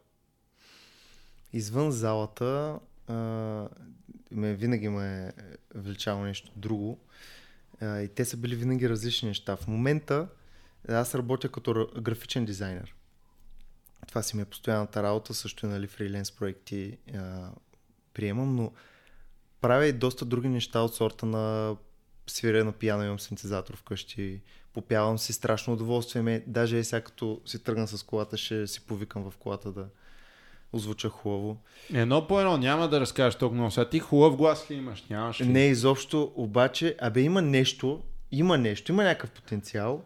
Извън 1.54 1.92
залата 1.92 2.80
а, 3.08 3.16
ме, 4.32 4.54
винаги 4.54 4.90
ме 4.90 5.28
е 5.28 5.32
влечало 5.76 6.24
нещо 6.24 6.52
друго. 6.56 7.00
А, 7.82 8.02
и 8.02 8.08
те 8.08 8.26
са 8.26 8.38
били 8.38 8.56
винаги 8.56 8.90
различни 8.90 9.28
неща. 9.28 9.56
В 9.56 9.68
момента 9.68 10.28
аз 10.90 11.16
работя 11.16 11.50
като 11.50 11.72
ра- 11.72 12.02
графичен 12.02 12.46
дизайнер. 12.46 12.96
Това 14.08 14.24
си 14.24 14.36
ми 14.36 14.42
е 14.42 14.46
постоянната 14.46 15.04
работа, 15.04 15.34
също 15.34 15.68
нали, 15.68 15.88
фриленс 15.88 16.32
проекти 16.32 16.98
а, 17.16 17.50
приемам, 18.14 18.56
но 18.56 18.72
правя 19.62 19.86
и 19.86 19.94
доста 19.94 20.26
други 20.26 20.50
неща 20.50 20.80
от 20.80 20.96
сорта 20.96 21.26
на 21.26 21.76
свиря 22.28 22.66
на 22.66 22.72
пиано, 22.72 23.04
имам 23.04 23.20
синтезатор 23.20 23.78
вкъщи, 23.78 24.42
попявам 24.74 25.18
си 25.18 25.34
страшно 25.34 25.74
удоволствие. 25.74 26.22
Ме, 26.22 26.44
даже 26.48 26.78
е 26.78 26.84
сега 26.84 27.02
като 27.02 27.42
си 27.46 27.64
тръгна 27.64 27.88
с 27.88 28.04
колата, 28.04 28.38
ще 28.38 28.68
си 28.68 28.86
повикам 28.86 29.32
в 29.32 29.38
колата 29.38 29.72
да 29.72 29.88
озвуча 30.74 31.10
хубаво. 31.10 31.62
Едно 31.94 32.28
по 32.28 32.40
едно, 32.40 32.58
няма 32.58 32.90
да 32.90 33.00
разкажеш 33.00 33.36
толкова 33.36 33.56
много. 33.56 33.72
Сега 33.72 33.90
ти 33.90 34.00
хубав 34.00 34.36
глас 34.36 34.72
ли 34.72 34.76
имаш? 34.76 35.04
Нямаш 35.10 35.42
ли? 35.42 35.48
Не 35.48 35.66
изобщо, 35.66 36.32
обаче, 36.36 36.96
абе 37.02 37.22
има 37.22 37.42
нещо, 37.42 38.04
има 38.32 38.58
нещо, 38.58 38.92
има 38.92 39.04
някакъв 39.04 39.32
потенциал. 39.32 40.04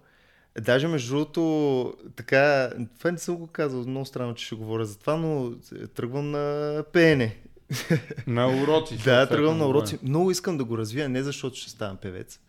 Даже 0.61 0.87
между 0.87 1.09
другото, 1.13 1.93
така, 2.15 2.69
това 2.97 3.11
не 3.11 3.17
съм 3.17 3.35
го 3.35 3.47
казал, 3.47 3.83
много 3.87 4.05
странно, 4.05 4.35
че 4.35 4.45
ще 4.45 4.55
говоря 4.55 4.85
за 4.85 4.99
това, 4.99 5.15
но 5.15 5.51
тръгвам 5.95 6.31
на 6.31 6.83
пеене. 6.93 7.37
На 8.27 8.47
уроци. 8.63 8.97
Да, 8.97 9.29
тръгвам 9.29 9.57
на 9.57 9.63
добре. 9.63 9.77
уроци. 9.77 9.99
Много 10.03 10.31
искам 10.31 10.57
да 10.57 10.63
го 10.63 10.77
развия, 10.77 11.09
не 11.09 11.23
защото 11.23 11.55
ще 11.55 11.69
ставам 11.69 11.97
певец. 11.97 12.39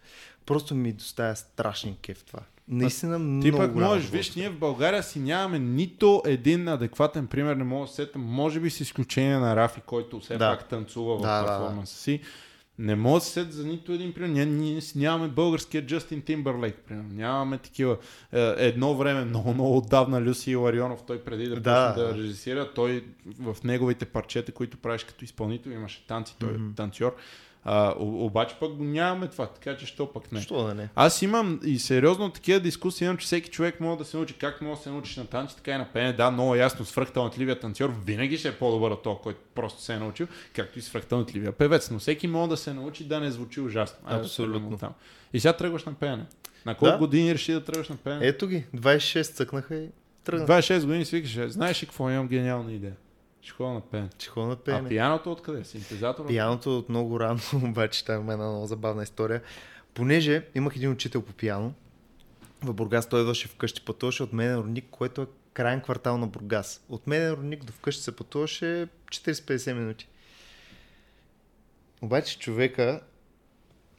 Просто 0.47 0.75
ми 0.75 0.93
доставя 0.93 1.37
страшен 1.37 1.97
кеф 2.03 2.25
това. 2.25 2.41
Наистина 2.69 3.19
много 3.19 3.43
Ти 3.43 3.53
пък 3.53 3.75
можеш, 3.75 4.07
виж, 4.11 4.35
ние 4.35 4.51
в 4.51 4.59
България 4.59 5.03
си 5.03 5.19
нямаме 5.19 5.59
нито 5.59 6.23
един 6.27 6.69
адекватен 6.69 7.27
пример, 7.27 7.57
не 7.57 7.65
мога 7.65 7.85
да 7.85 7.89
се 7.89 7.95
сетя, 7.95 8.19
може 8.19 8.61
би 8.61 8.71
с 8.71 8.81
изключение 8.81 9.39
на 9.39 9.57
Рафи, 9.57 9.81
който 9.87 10.21
все 10.21 10.37
Да. 10.37 10.51
пак 10.51 10.69
танцува 10.69 11.19
в 11.19 11.23
Да, 11.23 11.43
да, 11.43 11.43
да. 11.43 11.59
перформанса 11.59 11.97
си. 11.97 12.21
Не 12.79 12.95
мога 12.97 13.19
да 13.19 13.25
се 13.25 13.43
за 13.43 13.67
нито 13.67 13.93
един 13.93 14.13
пример. 14.13 14.29
Ние, 14.29 14.47
ние 14.47 14.81
нямаме 14.97 15.29
българския 15.29 15.87
Джастин 15.87 16.23
Тимбърлейк, 16.23 16.77
примерно. 16.79 17.09
Нямаме 17.13 17.59
такива. 17.59 17.97
Е, 18.33 18.55
Едно 18.59 18.95
време, 18.95 19.25
много, 19.25 19.55
много 19.55 19.77
отдавна, 19.77 20.23
Люси 20.23 20.57
Ларионов, 20.57 21.03
той 21.07 21.21
преди 21.21 21.49
да, 21.49 21.61
Да. 21.61 21.93
почне 21.95 22.05
да 22.05 22.19
режисира, 22.19 22.75
той 22.75 23.05
в 23.41 23.57
неговите 23.65 24.05
парчета, 24.05 24.53
които 24.53 24.77
правиш 24.77 25.05
като 25.05 25.25
изпълнител, 25.25 25.71
имаше 25.71 26.07
танци, 26.07 26.37
той 26.39 26.49
е 26.51 26.59
Мгм. 26.59 26.73
танцор. 26.75 27.17
А, 27.67 27.95
обаче 27.99 28.57
пък 28.61 28.73
го 28.75 28.85
нямаме 28.85 29.29
това, 29.29 29.47
така 29.47 29.77
че 29.77 29.87
що 29.87 30.13
пък 30.13 30.33
не. 30.33 30.41
Що 30.41 30.63
да 30.65 30.75
не? 30.75 30.89
Аз 30.95 31.23
имам 31.23 31.61
и 31.65 31.79
сериозно 31.79 32.31
такива 32.31 32.61
дискусии, 32.61 33.05
имам, 33.05 33.17
че 33.17 33.25
всеки 33.25 33.51
човек 33.51 33.81
може 33.81 33.99
да 33.99 34.05
се 34.05 34.17
научи. 34.17 34.35
Как 34.35 34.61
може 34.61 34.77
да 34.77 34.83
се 34.83 34.91
научиш 34.91 35.17
на 35.17 35.27
танци, 35.27 35.57
така 35.57 35.71
и 35.71 35.79
на 35.79 35.89
пеене. 35.93 36.13
Да, 36.13 36.31
много 36.31 36.55
ясно, 36.55 36.85
свръхталантливия 36.85 37.61
танцор 37.61 37.95
винаги 38.07 38.39
ще 38.39 38.49
е 38.49 38.53
по-добър 38.53 38.91
от 38.91 39.03
този, 39.03 39.19
който 39.23 39.41
просто 39.55 39.83
се 39.83 39.95
е 39.95 39.99
научил, 39.99 40.27
както 40.53 40.79
и 40.79 40.83
свръхталантливия 40.83 41.53
певец. 41.53 41.91
Но 41.91 41.99
всеки 41.99 42.27
може 42.27 42.49
да 42.51 42.57
се 42.57 42.75
научи 42.75 43.05
да 43.05 43.21
не 43.21 43.31
звучи 43.31 43.61
ужасно. 43.61 43.99
Да 44.11 44.17
Абсолютно. 44.17 44.69
оттам. 44.69 44.93
И 45.33 45.41
сега 45.41 45.53
тръгваш 45.53 45.85
на 45.85 45.95
пеене. 45.95 46.27
На 46.67 46.75
колко 46.75 46.93
Да. 46.93 46.99
години 46.99 47.35
реши 47.35 47.53
да 47.53 47.65
тръгваш 47.65 47.89
на 47.89 47.97
пеене? 47.97 48.27
Ето 48.27 48.47
ги, 48.49 48.65
26 48.77 49.23
цъкнаха 49.23 49.77
и 49.77 49.89
тръгна. 50.25 50.47
26 50.47 50.85
години 50.85 51.05
си 51.05 51.17
викаш, 51.17 51.51
знаеш 51.51 51.83
ли 51.83 51.87
какво 51.87 52.11
имам 52.11 52.29
гениална 52.29 52.73
идея? 52.73 52.95
Ще 53.45 53.53
ходя 53.53 53.71
на 53.71 53.81
пеене. 53.81 54.09
Че 54.19 54.29
ходя 54.29 54.47
на 54.47 54.53
А 54.53 54.57
пеене. 54.57 54.89
пияното 54.89 55.33
откъде? 55.33 55.61
е? 55.61 55.65
Синтезатор? 55.65 56.27
Пияното 56.27 56.79
от 56.79 56.89
много 56.89 57.21
рано, 57.21 57.41
обаче 57.65 58.05
там 58.05 58.23
има 58.23 58.33
една 58.33 58.49
много 58.49 58.67
забавна 58.67 59.03
история. 59.03 59.43
Понеже 59.95 60.47
имах 60.55 60.77
един 60.77 60.91
учител 60.91 61.23
по 61.23 61.33
пияно, 61.33 61.75
в 62.63 62.75
Бургас 62.75 63.09
той 63.09 63.21
идваше 63.21 63.49
вкъщи, 63.49 63.85
пътуваше 63.85 64.23
от 64.23 64.33
мен 64.33 64.57
Родник, 64.57 64.85
което 64.91 65.23
е 65.23 65.27
крайен 65.53 65.81
квартал 65.81 66.19
на 66.19 66.27
Бургас. 66.27 66.85
От 66.89 67.07
мен 67.07 67.31
Родник 67.33 67.65
до 67.65 67.73
вкъщи 67.73 68.03
се 68.03 68.17
пътуваше 68.17 68.89
40-50 69.09 69.73
минути. 69.73 70.09
Обаче 72.03 72.39
човека, 72.39 73.01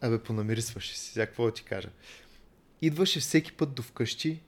абе 0.01 0.19
понамирисваше 0.19 0.97
си, 0.97 1.11
сега 1.11 1.25
какво 1.25 1.45
да 1.45 1.51
ти 1.51 1.63
кажа. 1.63 1.89
Идваше 2.81 3.19
всеки 3.19 3.53
път 3.53 3.73
до 3.73 3.81
вкъщи, 3.81 4.41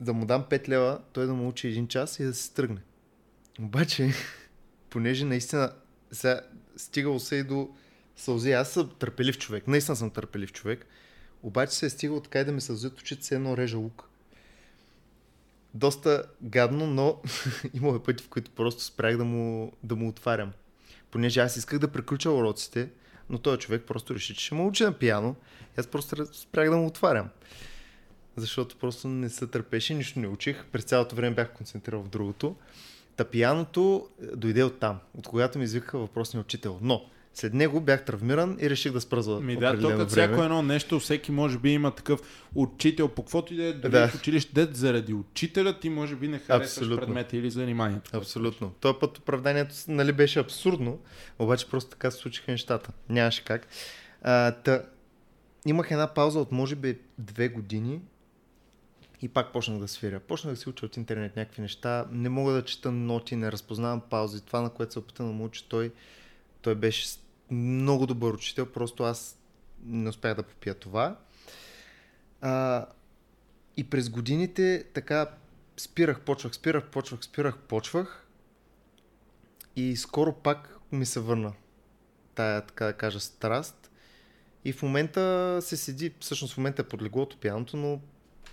да 0.00 0.12
му 0.12 0.26
дам 0.26 0.44
5 0.44 0.68
лева, 0.68 1.00
той 1.12 1.26
да 1.26 1.34
му 1.34 1.48
учи 1.48 1.68
един 1.68 1.88
час 1.88 2.18
и 2.20 2.24
да 2.24 2.34
се 2.34 2.54
тръгне. 2.54 2.80
Обаче, 3.60 4.14
понеже 4.90 5.24
наистина 5.24 5.72
сега 6.12 6.40
стигало 6.76 7.20
се 7.20 7.36
и 7.36 7.42
до 7.42 7.70
сълзи. 8.16 8.52
Аз 8.52 8.70
съм 8.70 8.90
търпелив 8.98 9.38
човек. 9.38 9.68
Наистина 9.68 9.96
съм 9.96 10.10
търпелив 10.10 10.52
човек. 10.52 10.86
Обаче 11.42 11.74
се 11.74 11.86
е 11.86 11.90
стигало 11.90 12.20
така 12.20 12.40
и 12.40 12.44
да 12.44 12.52
ми 12.52 12.60
сълзят 12.60 13.00
очите, 13.00 13.24
се 13.24 13.34
едно 13.34 13.56
режа 13.56 13.78
лук. 13.78 14.08
Доста 15.74 16.24
гадно, 16.42 16.86
но 16.86 17.20
имаме 17.74 18.02
пъти, 18.02 18.24
в 18.24 18.28
които 18.28 18.50
просто 18.50 18.82
спрях 18.82 19.16
да 19.16 19.24
му, 19.24 19.72
да 19.82 19.96
му 19.96 20.08
отварям. 20.08 20.52
Понеже 21.10 21.40
аз 21.40 21.56
исках 21.56 21.78
да 21.78 21.88
приключа 21.88 22.30
уроците, 22.30 22.88
но 23.30 23.38
този 23.38 23.60
човек 23.60 23.82
просто 23.86 24.14
реши, 24.14 24.34
че 24.34 24.44
ще 24.44 24.54
му 24.54 24.68
учи 24.68 24.84
на 24.84 24.92
пияно. 24.92 25.36
И 25.78 25.80
аз 25.80 25.86
просто 25.86 26.34
спрях 26.34 26.70
да 26.70 26.76
му 26.76 26.86
отварям. 26.86 27.28
Защото 28.36 28.76
просто 28.76 29.08
не 29.08 29.28
се 29.28 29.46
търпеше, 29.46 29.94
нищо 29.94 30.20
не 30.20 30.28
учих. 30.28 30.64
През 30.64 30.84
цялото 30.84 31.16
време 31.16 31.34
бях 31.34 31.52
концентрирал 31.52 32.02
в 32.02 32.08
другото. 32.08 32.56
Та 33.16 33.24
пияното 33.24 34.08
е, 34.22 34.36
дойде 34.36 34.64
от 34.64 34.80
там, 34.80 34.98
от 35.18 35.26
когато 35.26 35.58
ми 35.58 35.64
извикаха 35.64 35.98
въпросния 35.98 36.40
учител. 36.40 36.78
Но 36.82 37.04
след 37.34 37.54
него 37.54 37.80
бях 37.80 38.04
травмиран 38.04 38.56
и 38.60 38.70
реших 38.70 38.92
да 38.92 39.00
спра 39.00 39.22
за 39.22 39.40
Ми 39.40 39.56
да, 39.56 39.78
тук 39.78 40.08
всяко 40.08 40.42
едно 40.42 40.62
нещо, 40.62 41.00
всеки 41.00 41.32
може 41.32 41.58
би 41.58 41.70
има 41.70 41.90
такъв 41.90 42.20
учител, 42.54 43.08
по 43.08 43.22
каквото 43.22 43.54
и 43.54 43.56
да 43.56 43.64
е, 43.64 43.72
дори 43.72 43.92
Да. 43.92 44.08
в 44.08 44.14
училище, 44.14 44.52
дет 44.54 44.76
заради 44.76 45.14
учителя 45.14 45.80
ти 45.80 45.90
може 45.90 46.16
би 46.16 46.28
не 46.28 46.38
харесваш 46.38 46.76
Абсолютно. 46.78 47.06
предмета 47.06 47.36
или 47.36 47.50
заниманието. 47.50 48.10
Абсолютно. 48.16 48.70
Този 48.80 48.94
път 49.00 49.18
оправданието 49.18 49.74
нали, 49.88 50.12
беше 50.12 50.40
абсурдно, 50.40 50.98
обаче 51.38 51.70
просто 51.70 51.90
така 51.90 52.10
се 52.10 52.18
случиха 52.18 52.50
нещата. 52.50 52.90
Нямаше 53.08 53.44
как. 53.44 53.66
А, 54.22 54.50
та, 54.50 54.82
имах 55.66 55.90
една 55.90 56.06
пауза 56.06 56.38
от 56.38 56.52
може 56.52 56.76
би 56.76 56.98
две 57.18 57.48
години 57.48 58.00
и 59.22 59.28
пак 59.28 59.52
почнах 59.52 59.78
да 59.78 59.88
свиря. 59.88 60.20
Почнах 60.20 60.54
да 60.54 60.60
си 60.60 60.68
уча 60.68 60.86
от 60.86 60.96
интернет 60.96 61.36
някакви 61.36 61.62
неща. 61.62 62.06
Не 62.10 62.28
мога 62.28 62.52
да 62.52 62.64
чета 62.64 62.92
ноти, 62.92 63.36
не 63.36 63.52
разпознавам 63.52 64.00
паузи. 64.00 64.40
Това, 64.40 64.60
на 64.60 64.70
което 64.70 64.92
се 64.92 64.98
опитам 64.98 65.26
да 65.26 65.32
му 65.32 65.44
учи 65.44 65.68
той, 65.68 65.92
той 66.62 66.74
беше 66.74 67.08
много 67.50 68.06
добър 68.06 68.34
учител, 68.34 68.66
просто 68.66 69.02
аз 69.02 69.38
не 69.84 70.08
успях 70.08 70.34
да 70.34 70.42
попия 70.42 70.74
това. 70.74 71.16
А, 72.40 72.86
и 73.76 73.90
през 73.90 74.10
годините 74.10 74.84
така 74.94 75.30
спирах, 75.76 76.20
почвах, 76.20 76.54
спирах, 76.54 76.86
почвах, 76.90 77.24
спирах, 77.24 77.58
почвах. 77.58 78.26
И 79.76 79.96
скоро 79.96 80.32
пак 80.32 80.78
ми 80.92 81.06
се 81.06 81.20
върна 81.20 81.52
тая, 82.34 82.66
така 82.66 82.84
да 82.86 82.92
кажа, 82.92 83.20
страст. 83.20 83.90
И 84.64 84.72
в 84.72 84.82
момента 84.82 85.58
се 85.62 85.76
седи, 85.76 86.14
всъщност 86.20 86.54
в 86.54 86.56
момента 86.56 86.82
е 86.82 86.88
под 86.88 87.02
леглото 87.02 87.36
пианото, 87.36 87.76
но 87.76 88.00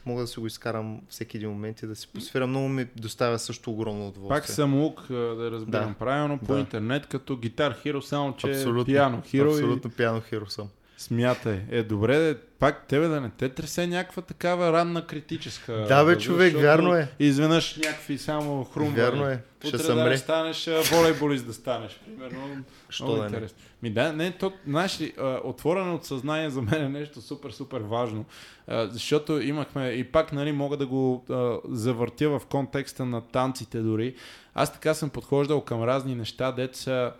мога 0.05 0.21
да 0.21 0.27
си 0.27 0.39
го 0.39 0.47
изкарам 0.47 1.01
всеки 1.09 1.37
един 1.37 1.49
момент 1.49 1.81
и 1.81 1.87
да 1.87 1.95
си 1.95 2.07
посвиря. 2.07 2.47
Много 2.47 2.67
ми 2.69 2.87
доставя 2.95 3.39
също 3.39 3.71
огромно 3.71 4.07
удоволствие. 4.07 4.41
Пак 4.41 4.47
съм 4.47 4.73
лук, 4.73 5.05
да 5.09 5.49
разбирам 5.51 5.89
Да. 5.89 5.95
правилно, 5.99 6.37
по 6.37 6.53
Да. 6.53 6.59
интернет, 6.59 7.05
като 7.05 7.37
гитар 7.37 7.75
хиро, 7.81 8.01
само 8.01 8.35
че 8.35 8.49
Абсолютно. 8.49 8.85
пиано 8.85 9.21
хиро 9.21 9.47
и 9.47 9.51
Абсолютно 9.51 9.91
пиано 9.91 10.21
хиро 10.21 10.45
съм. 10.45 10.67
Смятай. 10.99 11.61
Е, 11.71 11.83
добре, 11.83 12.35
пак 12.59 12.87
тебе 12.87 13.07
да 13.07 13.21
не 13.21 13.29
те 13.29 13.49
тресе 13.49 13.87
някаква 13.87 14.21
такава 14.21 14.73
ранна 14.73 15.07
критическа. 15.07 15.73
Да, 15.73 16.03
бе, 16.03 16.03
възраст, 16.03 16.25
човек, 16.25 16.55
вярно 16.57 16.95
е. 16.95 17.11
Изведнъж 17.19 17.75
някакви 17.75 18.17
само 18.17 18.63
хрумвания. 18.63 19.11
Вярно 19.11 19.27
е. 19.27 19.43
Ще 19.59 19.67
Утре 19.67 19.79
съм 19.79 19.95
да 19.95 20.03
не 20.03 20.17
станеш 20.17 20.69
волейболист 20.91 21.45
да 21.45 21.53
станеш, 21.53 21.99
примерно. 22.05 22.63
Що 22.89 23.03
Много 23.03 23.19
да 23.19 23.25
интересно. 23.25 23.57
Ми 23.83 23.89
да, 23.89 24.13
не, 24.13 24.31
то, 24.31 24.53
знаеш 24.67 25.01
ли, 25.01 25.13
а, 25.19 25.39
отворене 25.43 25.91
от 25.91 26.05
съзнание 26.05 26.49
за 26.49 26.61
мен 26.61 26.83
е 26.83 26.89
нещо 26.89 27.21
супер, 27.21 27.51
супер 27.51 27.79
важно. 27.79 28.25
Защото 28.69 29.41
имахме, 29.41 29.89
и 29.89 30.03
пак, 30.03 30.33
нали, 30.33 30.51
мога 30.51 30.77
да 30.77 30.87
го 30.87 31.25
завъртя 31.69 32.29
в 32.29 32.41
контекста 32.49 33.05
на 33.05 33.21
танците 33.21 33.79
дори. 33.79 34.15
Аз 34.53 34.73
така 34.73 34.93
съм 34.93 35.09
подхождал 35.09 35.61
към 35.61 35.83
разни 35.83 36.15
неща, 36.15 36.51
деца 36.51 37.13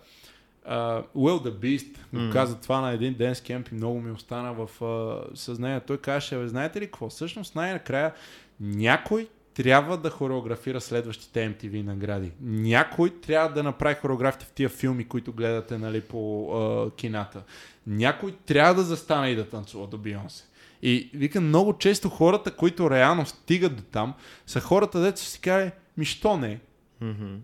Uh, 0.70 1.04
Will 1.16 1.48
the 1.48 1.50
Beast 1.50 1.96
го 2.12 2.20
Мм. 2.20 2.32
каза 2.32 2.60
това 2.60 2.80
на 2.80 2.90
един 2.90 3.14
ден 3.14 3.34
с 3.34 3.40
кемп 3.40 3.68
и 3.68 3.74
много 3.74 4.00
ми 4.00 4.10
остана 4.10 4.52
в 4.52 4.68
uh, 4.80 5.34
съзнание. 5.34 5.80
Той 5.80 5.98
бе, 6.30 6.48
знаете 6.48 6.80
ли 6.80 6.84
какво? 6.84 7.08
Всъщност 7.08 7.54
най-накрая 7.54 8.12
някой 8.60 9.28
трябва 9.54 9.96
да 9.96 10.10
хореографира 10.10 10.80
следващите 10.80 11.54
MTV 11.54 11.82
награди. 11.82 12.32
Някой 12.40 13.10
трябва 13.10 13.54
да 13.54 13.62
направи 13.62 13.94
хореографите 13.94 14.44
в 14.44 14.52
тия 14.52 14.68
филми, 14.68 15.08
които 15.08 15.32
гледате 15.32 15.78
нали, 15.78 16.00
по 16.00 16.48
uh, 16.50 16.94
кината. 16.94 17.42
Някой 17.86 18.32
трябва 18.46 18.74
да 18.74 18.82
застане 18.82 19.28
и 19.28 19.36
да 19.36 19.48
танцува 19.48 19.86
до 19.86 19.98
Бионсе. 19.98 20.44
И 20.82 21.10
вика, 21.14 21.40
много 21.40 21.78
често 21.78 22.08
хората, 22.08 22.50
които 22.50 22.90
реално 22.90 23.26
стигат 23.26 23.76
до 23.76 23.82
там, 23.82 24.14
са 24.46 24.60
хората, 24.60 25.00
дето 25.00 25.20
си 25.20 25.40
каже, 25.40 25.72
ми 25.96 26.04
що 26.04 26.36
не? 26.36 26.60
Мгм. 27.00 27.34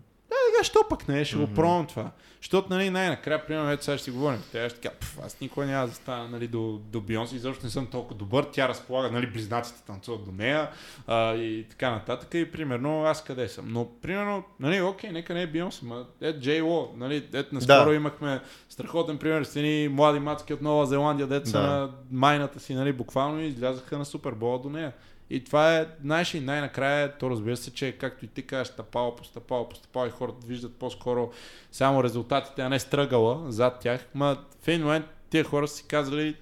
Сега, 0.57 0.63
що 0.63 0.79
пък 0.89 1.07
не, 1.07 1.25
ще 1.25 1.35
го 1.37 1.47
пробвам 1.47 1.87
това. 1.87 2.11
Защото, 2.41 2.69
нали, 2.69 2.89
най-накрая, 2.89 3.45
примерно, 3.45 3.71
ето 3.71 3.83
сега 3.83 3.97
ще 3.97 4.03
си 4.05 4.11
говорим. 4.11 4.43
Тя 4.51 4.69
ще 4.69 4.89
«Пф, 4.89 5.19
аз 5.25 5.41
никога 5.41 5.65
няма 5.65 5.87
да 5.87 5.93
стана, 5.93 6.29
нали, 6.29 6.47
до, 6.47 6.79
до 6.91 7.01
Бионс 7.01 7.31
и 7.31 7.39
защо 7.39 7.63
не 7.63 7.69
съм 7.69 7.87
толкова 7.87 8.15
добър. 8.15 8.47
Тя 8.51 8.67
разполага, 8.67 9.11
нали, 9.11 9.27
близнаците 9.27 9.83
танцуват 9.87 10.25
до 10.25 10.31
нея 10.31 10.69
а, 11.07 11.33
и 11.35 11.65
така 11.69 11.91
нататък. 11.91 12.33
И, 12.33 12.51
примерно, 12.51 13.03
аз 13.03 13.23
къде 13.23 13.47
съм. 13.47 13.65
Но, 13.67 13.87
примерно, 14.01 14.43
нали, 14.59 14.81
окей, 14.81 15.11
нека 15.11 15.33
не 15.33 15.41
е 15.41 15.47
Бионс, 15.47 15.81
ма 15.81 16.05
ето 16.21 16.39
Джей 16.39 16.61
Ло, 16.61 16.93
нали, 16.95 17.27
ето 17.33 17.55
наскоро 17.55 17.89
Да. 17.89 17.95
имахме 17.95 18.41
страхотен 18.69 19.17
пример 19.17 19.43
с 19.43 19.55
едни 19.55 19.87
млади 19.87 20.19
мацки 20.19 20.53
от 20.53 20.61
Нова 20.61 20.85
Зеландия, 20.85 21.27
дето 21.27 21.49
са 21.49 21.61
Да. 21.61 21.67
на 21.67 21.89
майната 22.11 22.59
си, 22.59 22.73
нали, 22.73 22.93
буквално 22.93 23.41
и 23.41 23.45
излязаха 23.47 23.97
на 23.97 24.05
Супербола 24.05 24.59
до 24.59 24.69
нея. 24.69 24.91
И 25.29 25.43
това 25.43 25.77
е, 25.77 25.87
знаеш 26.01 26.35
ли, 26.35 26.39
най-накрая, 26.39 27.17
то 27.17 27.29
разбира 27.29 27.57
се, 27.57 27.73
че 27.73 27.97
както 27.97 28.25
и 28.25 28.27
ти 28.27 28.47
кажеш, 28.47 28.73
стъпало 28.73 29.15
по 29.15 29.23
стъпало 29.23 29.69
по 29.69 29.75
стъпало 29.75 30.05
и 30.05 30.09
хората 30.09 30.47
виждат 30.47 30.75
по-скоро 30.75 31.31
само 31.71 32.03
резултатите, 32.03 32.61
а 32.61 32.69
не 32.69 32.79
стръгала 32.79 33.51
зад 33.51 33.79
тях. 33.79 34.05
Ма 34.13 34.45
в 34.61 34.67
един 34.67 34.81
момент 34.81 35.05
тия 35.29 35.43
хора 35.43 35.67
си 35.67 35.83
казали, 35.87 36.35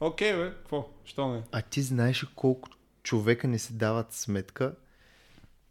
окей 0.00 0.36
бе, 0.36 0.50
какво, 0.50 0.88
що 1.04 1.28
не? 1.28 1.42
А 1.52 1.62
ти 1.62 1.82
знаеш 1.82 2.24
колко 2.34 2.68
човека 3.02 3.48
не 3.48 3.58
си 3.58 3.72
дават 3.72 4.12
сметка, 4.12 4.74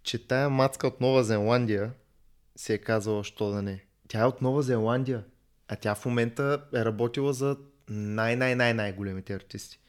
че 0.03 0.27
тая 0.27 0.49
мацка 0.49 0.87
от 0.87 1.01
Нова 1.01 1.23
Зеландия 1.23 1.91
се 2.55 2.73
е 2.73 2.77
казала, 2.77 3.23
що 3.23 3.49
да 3.49 3.61
не. 3.61 3.83
Тя 4.07 4.19
е 4.19 4.25
от 4.25 4.41
Нова 4.41 4.61
Зеландия, 4.61 5.23
а 5.67 5.75
тя 5.75 5.95
в 5.95 6.05
момента 6.05 6.61
е 6.73 6.85
работила 6.85 7.33
за 7.33 7.57
най-най-най-най-големите 7.89 9.33
артисти. 9.33 9.80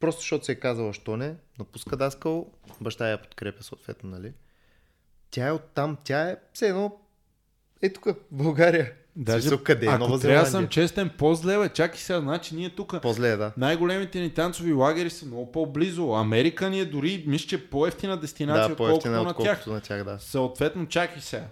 Просто 0.00 0.20
защото 0.20 0.44
се 0.44 0.52
е 0.52 0.60
казала, 0.60 0.92
що 0.92 1.16
не, 1.16 1.34
напуска 1.58 1.96
Даскал, 1.96 2.46
баща 2.80 3.08
я 3.10 3.22
подкрепя 3.22 3.62
съответно, 3.62 4.10
нали? 4.10 4.32
Тя 5.30 5.46
е 5.46 5.52
оттам, 5.52 5.96
тя 6.04 6.30
е 6.30 6.36
все 6.52 6.68
едно 6.68 6.98
е 7.82 7.92
тук, 7.92 8.06
България. 8.30 8.92
Даже, 9.16 9.42
Смисъл, 9.42 9.64
къде 9.64 9.86
е 9.86 9.88
ако 9.88 9.98
Нова 9.98 10.20
трябва 10.20 10.44
да 10.44 10.50
съм 10.50 10.68
честен, 10.68 11.10
по-зле 11.18 11.58
бе, 11.58 11.68
чакай 11.68 11.98
сега, 11.98 12.20
значи 12.20 12.54
ние 12.54 12.70
тук 12.70 13.02
По-зле 13.02 13.30
е, 13.30 13.36
да. 13.36 13.52
най-големите 13.56 14.20
ни 14.20 14.34
танцови 14.34 14.72
лагери 14.72 15.10
са 15.10 15.26
много 15.26 15.52
по-близо. 15.52 16.12
Америка 16.12 16.70
ни 16.70 16.80
е 16.80 16.84
дори, 16.84 17.24
мисля, 17.26 17.48
че 17.48 17.70
по-ефтина 17.70 18.16
дестинация, 18.20 18.66
Да, 18.66 18.72
отколкото 18.72 18.92
по-ефтина, 18.94 19.16
на 19.16 19.24
тях. 19.24 19.38
отколкото 19.38 19.72
на 19.72 19.80
тях, 19.80 20.04
да. 20.04 20.18
Съответно, 20.20 20.86
чакай 20.86 21.20
сега. 21.22 21.46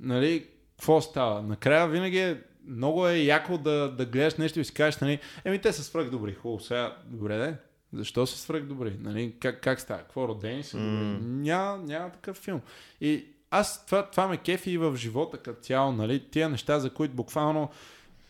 Нали, 0.00 0.46
какво 0.76 1.00
става? 1.00 1.42
Накрая 1.42 1.88
винаги 1.88 2.18
е 2.18 2.40
много 2.68 3.08
е 3.08 3.16
яко 3.16 3.58
да, 3.58 3.88
да 3.88 4.06
гледаш 4.06 4.34
нещо 4.34 4.60
и 4.60 4.64
си 4.64 4.74
кажеш, 4.74 5.00
нали, 5.00 5.18
еми 5.44 5.58
те 5.58 5.72
са 5.72 5.84
свръх 5.84 6.10
добри. 6.10 6.34
Хубаво, 6.34 6.60
сега, 6.60 6.96
добре 7.06 7.38
де. 7.38 7.54
Защо 7.92 8.26
са 8.26 8.38
свръх 8.38 8.62
добри? 8.62 8.96
Нали, 9.00 9.34
как, 9.40 9.62
как 9.62 9.80
става? 9.80 10.00
Какво 10.00 10.28
родени 10.28 10.62
са? 10.62 10.76
М. 10.76 11.18
Няма, 11.22 11.78
няма 11.78 12.10
такъв 12.10 12.36
филм. 12.36 12.60
И 13.00 13.24
аз 13.50 13.86
това, 13.86 14.10
това 14.10 14.28
ме 14.28 14.36
кефи 14.36 14.70
и 14.70 14.78
в 14.78 14.96
живота 14.96 15.38
като 15.38 15.62
цяло, 15.62 15.92
нали, 15.92 16.24
тия 16.30 16.48
неща, 16.48 16.78
за 16.78 16.90
които 16.90 17.14
буквално 17.14 17.70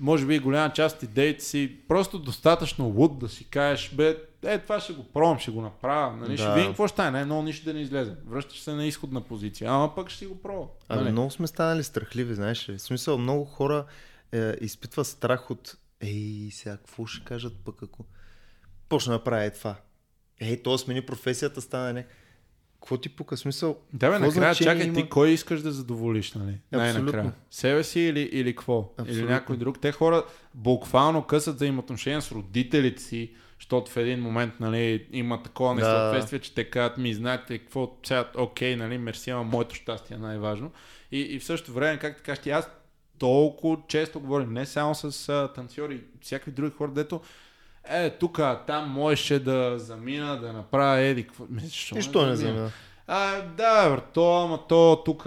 може 0.02 0.26
би 0.26 0.38
голяма 0.38 0.72
част 0.72 0.96
от 0.96 1.02
идеите 1.02 1.44
си 1.44 1.76
просто 1.88 2.18
достатъчно 2.18 2.86
луд 2.86 3.18
да 3.18 3.28
си 3.28 3.44
кажеш, 3.44 3.90
бе, 3.94 4.16
е, 4.42 4.58
това 4.58 4.80
ще 4.80 4.92
го 4.92 5.04
пробвам, 5.04 5.38
ще 5.38 5.50
го 5.50 5.62
направя. 5.62 6.16
Нали? 6.16 6.36
Да. 6.36 6.42
Ще 6.42 6.54
видим 6.54 6.70
какво 6.70 6.88
ще 6.88 6.94
стане. 6.94 7.10
Най-много 7.10 7.42
нищо 7.42 7.64
да 7.64 7.74
не 7.74 7.80
излезе. 7.80 8.14
Връщаш 8.26 8.60
се 8.60 8.72
на 8.72 8.86
изходна 8.86 9.20
позиция, 9.20 9.70
ама 9.70 9.94
пък 9.94 10.10
ще 10.10 10.26
го 10.26 10.42
пробва. 10.42 10.66
Ами 10.88 11.02
нали? 11.02 11.12
много 11.12 11.30
сме 11.30 11.46
станали 11.46 11.84
страхливи, 11.84 12.34
знаеш 12.34 12.68
ли. 12.68 12.78
В 12.78 12.82
смисъл, 12.82 13.18
много 13.18 13.44
хора 13.44 13.84
е, 14.32 14.54
изпитва 14.60 15.04
страх 15.04 15.50
от 15.50 15.76
ей, 16.00 16.48
сега 16.52 16.76
какво 16.76 17.06
ще 17.06 17.24
кажат 17.24 17.52
пък 17.64 17.82
ако 17.82 18.04
почна 18.92 19.12
да 19.12 19.24
прави 19.24 19.50
това. 19.50 19.76
Ей, 20.40 20.62
то 20.62 20.78
смени 20.78 21.02
професията, 21.02 21.60
стана 21.60 21.92
не. 21.92 22.06
Какво 22.74 22.96
ти 22.96 23.08
пука 23.08 23.36
смисъл? 23.36 23.78
Да, 23.92 24.10
бе, 24.10 24.18
накрая 24.18 24.54
чакай 24.54 24.86
има... 24.86 24.94
ти 24.94 25.08
кой 25.08 25.30
искаш 25.30 25.60
да 25.60 25.72
задоволиш, 25.72 26.32
нали? 26.32 26.58
Най-накрая. 26.72 27.32
Себе 27.50 27.84
си 27.84 28.00
или, 28.00 28.20
или 28.20 28.56
какво? 28.56 28.78
Абсолютно. 28.98 29.24
Или 29.24 29.32
някой 29.32 29.56
друг. 29.56 29.80
Те 29.80 29.92
хора 29.92 30.24
буквално 30.54 31.22
късат 31.22 31.56
взаимоотношения 31.56 32.22
с 32.22 32.32
родителите 32.32 33.02
си, 33.02 33.32
защото 33.58 33.90
в 33.90 33.96
един 33.96 34.20
момент 34.20 34.54
нали, 34.60 35.06
има 35.12 35.42
такова 35.42 35.74
несъответствие, 35.74 36.38
да. 36.38 36.44
че 36.44 36.54
те 36.54 36.64
казват 36.70 36.98
ми, 36.98 37.14
знаете 37.14 37.58
какво, 37.58 37.96
сега, 38.04 38.30
окей, 38.36 38.76
нали, 38.76 38.98
мерси, 38.98 39.30
ама 39.30 39.44
моето 39.44 39.74
щастие 39.74 40.16
е 40.16 40.20
най-важно. 40.20 40.70
И, 41.12 41.20
и 41.20 41.38
в 41.38 41.44
същото 41.44 41.72
време, 41.72 41.98
как 41.98 42.16
така 42.16 42.34
ще 42.34 42.50
аз 42.50 42.70
толкова 43.18 43.76
често 43.88 44.20
говорим, 44.20 44.52
не 44.52 44.66
само 44.66 44.94
с 44.94 45.28
а, 45.28 45.52
танцори, 45.52 46.00
всякакви 46.20 46.52
други 46.52 46.72
хора, 46.76 46.90
дето 46.90 47.20
е, 47.90 48.10
тук, 48.10 48.40
там 48.66 48.90
можеше 48.90 49.38
да 49.38 49.78
замина, 49.78 50.40
да 50.40 50.52
направя 50.52 50.98
еди. 50.98 51.24
Какво... 51.24 51.44
Нищо 51.94 52.26
не 52.26 52.36
замина. 52.36 52.70
А, 53.06 53.42
да, 53.42 53.90
бр, 53.90 54.00
то, 54.14 54.44
ама 54.44 54.58
то 54.68 55.02
тук, 55.04 55.26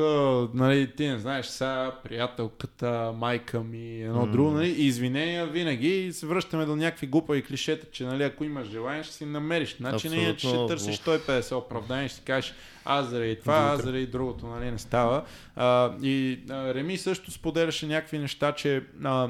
нали, 0.53 0.95
ти 0.95 1.07
не 1.07 1.19
знаеш, 1.19 1.45
сега 1.45 1.91
приятелката, 2.03 3.13
майка 3.15 3.59
ми, 3.59 4.01
едно 4.01 4.27
mm. 4.27 4.31
друго, 4.31 4.51
нали, 4.51 4.69
извинения 4.69 5.47
винаги 5.47 6.05
и 6.05 6.13
се 6.13 6.25
връщаме 6.25 6.65
до 6.65 6.75
някакви 6.75 7.07
глупави 7.07 7.43
клишета, 7.43 7.87
че, 7.91 8.03
нали, 8.03 8.23
ако 8.23 8.43
имаш 8.43 8.67
желание, 8.67 9.03
ще 9.03 9.13
си 9.13 9.25
намериш. 9.25 9.77
Значи 9.77 10.09
не, 10.09 10.35
че 10.35 10.47
ще 10.47 10.65
търсиш 10.67 10.97
150 10.97 11.55
оправдания, 11.55 12.09
ще 12.09 12.17
си 12.17 12.23
кажеш, 12.25 12.53
аз 12.85 13.05
заради 13.07 13.39
това, 13.39 13.55
аз 13.55 13.83
заради 13.83 14.07
другото, 14.07 14.47
нали, 14.47 14.71
не 14.71 14.77
става. 14.77 15.23
А, 15.55 15.93
и 16.01 16.39
а, 16.49 16.73
Реми 16.73 16.97
също 16.97 17.31
споделяше 17.31 17.87
някакви 17.87 18.17
неща, 18.17 18.51
че 18.51 18.83
а, 19.03 19.29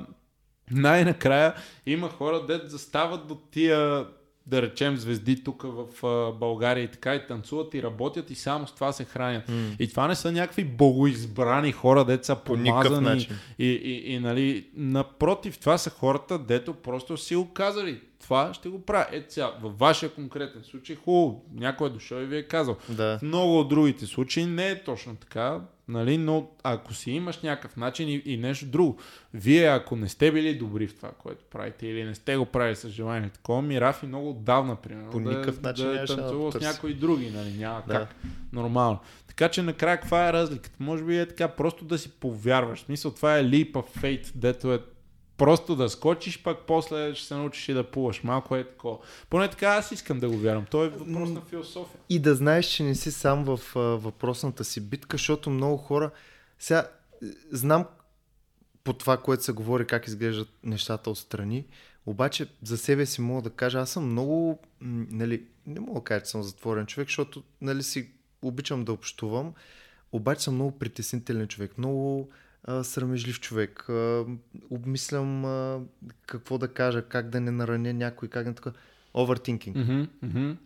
най-накрая 0.71 1.53
има 1.85 2.09
хора, 2.09 2.45
дет 2.45 2.69
застават 2.69 3.27
до 3.27 3.35
тия 3.35 4.05
да 4.47 4.61
речем, 4.61 4.97
звезди 4.97 5.43
тук 5.43 5.63
в 5.63 6.05
а, 6.05 6.31
България 6.31 6.83
и 6.83 6.87
така, 6.87 7.15
и 7.15 7.27
танцуват 7.27 7.73
и 7.73 7.83
работят 7.83 8.29
и 8.29 8.35
само 8.35 8.67
с 8.67 8.71
това 8.71 8.91
се 8.91 9.05
хранят. 9.05 9.47
Mm. 9.47 9.75
И 9.79 9.87
това 9.87 10.07
не 10.07 10.15
са 10.15 10.31
някакви 10.31 10.63
богоизбрани 10.63 11.71
хора, 11.71 12.05
деца 12.05 12.35
помазани. 12.35 13.29
И, 13.59 13.65
и, 13.65 14.13
и, 14.13 14.19
нали, 14.19 14.67
напротив, 14.75 15.57
това 15.57 15.77
са 15.77 15.89
хората, 15.89 16.39
дето 16.39 16.73
просто 16.73 17.17
си 17.17 17.35
го 17.35 17.53
казали. 17.53 18.01
Това 18.21 18.53
ще 18.53 18.69
го 18.69 18.81
правя. 18.81 19.05
Ето 19.11 19.33
сега, 19.33 19.51
във 19.61 19.79
вашия 19.79 20.09
конкретен 20.09 20.63
случай, 20.63 20.95
хубаво, 20.95 21.45
някой 21.53 21.87
е 21.87 21.89
дошъл 21.89 22.17
и 22.17 22.25
ви 22.25 22.37
е 22.37 22.47
казал. 22.47 22.77
Да. 22.89 23.17
В 23.17 23.21
много 23.21 23.59
от 23.59 23.69
другите 23.69 24.05
случаи 24.05 24.45
не 24.45 24.69
е 24.69 24.83
точно 24.83 25.15
така. 25.15 25.61
Нали? 25.87 26.17
Но 26.17 26.49
ако 26.63 26.93
си 26.93 27.11
имаш 27.11 27.41
някакъв 27.41 27.77
начин 27.77 28.09
и, 28.09 28.21
и 28.25 28.37
нещо 28.37 28.65
друго, 28.65 28.97
вие 29.33 29.65
ако 29.65 29.95
не 29.95 30.09
сте 30.09 30.31
били 30.31 30.55
добри 30.55 30.87
в 30.87 30.95
това, 30.95 31.11
което 31.11 31.45
правите 31.45 31.87
или 31.87 32.03
не 32.03 32.15
сте 32.15 32.37
го 32.37 32.45
правили 32.45 32.75
с 32.75 32.89
желание 32.89 33.29
такова, 33.29 33.61
ми 33.61 33.81
Рафи 33.81 34.05
много 34.05 34.29
отдавна, 34.29 34.75
примерно, 34.75 35.11
По 35.11 35.19
никакъв 35.19 35.59
да, 35.59 35.69
начин 35.69 35.85
да 35.85 36.01
е 36.01 36.05
танцувал 36.05 36.51
с 36.51 36.59
някои 36.59 36.93
други, 36.93 37.29
нали? 37.29 37.57
няма 37.57 37.83
да. 37.87 37.93
как. 37.93 38.15
Нормално. 38.53 38.99
Така 39.27 39.49
че 39.49 39.61
накрая 39.61 39.99
каква 39.99 40.29
е 40.29 40.33
разликата? 40.33 40.75
Може 40.79 41.03
би 41.03 41.19
е 41.19 41.25
така, 41.27 41.47
просто 41.47 41.85
да 41.85 41.97
си 41.97 42.11
повярваш. 42.11 42.79
В 42.79 42.85
смисъл, 42.85 43.11
това 43.11 43.37
е 43.37 43.43
leap 43.43 43.71
of 43.71 44.01
faith, 44.01 44.31
дето 44.35 44.73
е 44.73 44.79
просто 45.37 45.75
да 45.75 45.89
скочиш, 45.89 46.43
пък 46.43 46.57
после 46.67 47.15
ще 47.15 47.27
се 47.27 47.35
научиш 47.35 47.69
и 47.69 47.73
да 47.73 47.91
плуваш. 47.91 48.23
Малко 48.23 48.55
е 48.55 48.63
такова. 48.63 48.97
Поне 49.29 49.49
така 49.49 49.67
аз 49.67 49.91
искам 49.91 50.19
да 50.19 50.29
го 50.29 50.37
вярвам. 50.37 50.65
То 50.71 50.85
е 50.85 50.89
въпрос 50.89 51.29
на 51.29 51.41
философия. 51.41 51.99
И 52.09 52.19
да 52.19 52.35
знаеш, 52.35 52.65
че 52.65 52.83
не 52.83 52.95
си 52.95 53.11
сам 53.11 53.43
в 53.43 53.59
а, 53.75 53.79
въпросната 53.79 54.63
си 54.63 54.81
битка, 54.81 55.17
защото 55.17 55.49
много 55.49 55.77
хора... 55.77 56.11
Сега, 56.59 56.87
знам 57.51 57.85
по 58.83 58.93
това, 58.93 59.17
което 59.17 59.43
се 59.43 59.51
говори, 59.51 59.87
как 59.87 60.07
изглеждат 60.07 60.49
нещата 60.63 61.09
отстрани, 61.09 61.65
обаче 62.05 62.47
за 62.63 62.77
себе 62.77 63.05
си 63.05 63.21
мога 63.21 63.41
да 63.41 63.49
кажа, 63.49 63.79
аз 63.79 63.89
съм 63.89 64.11
много, 64.11 64.59
нали, 64.81 65.43
не 65.67 65.79
мога 65.79 65.99
да 65.99 66.03
кажа, 66.03 66.23
че 66.25 66.31
съм 66.31 66.43
затворен 66.43 66.85
човек, 66.85 67.07
защото 67.07 67.43
нали, 67.61 67.83
си 67.83 68.09
обичам 68.41 68.85
да 68.85 68.93
общувам, 68.93 69.53
обаче 70.11 70.43
съм 70.43 70.55
много 70.55 70.71
притеснителен 70.71 71.47
човек, 71.47 71.77
много 71.77 72.29
а, 72.67 72.83
срамежлив 72.83 73.39
човек. 73.39 73.89
А, 73.89 74.25
обмислям 74.69 75.45
а, 75.45 75.81
какво 76.25 76.57
да 76.57 76.67
кажа, 76.67 77.01
как 77.01 77.29
да 77.29 77.41
не 77.41 77.51
нараня 77.51 77.93
някой, 77.93 78.27
как 78.27 78.45
да 78.45 78.53
така. 78.53 78.71
Overthinking. 79.13 79.73
Mm-hmm, 79.73 80.09
mm-hmm. 80.23 80.57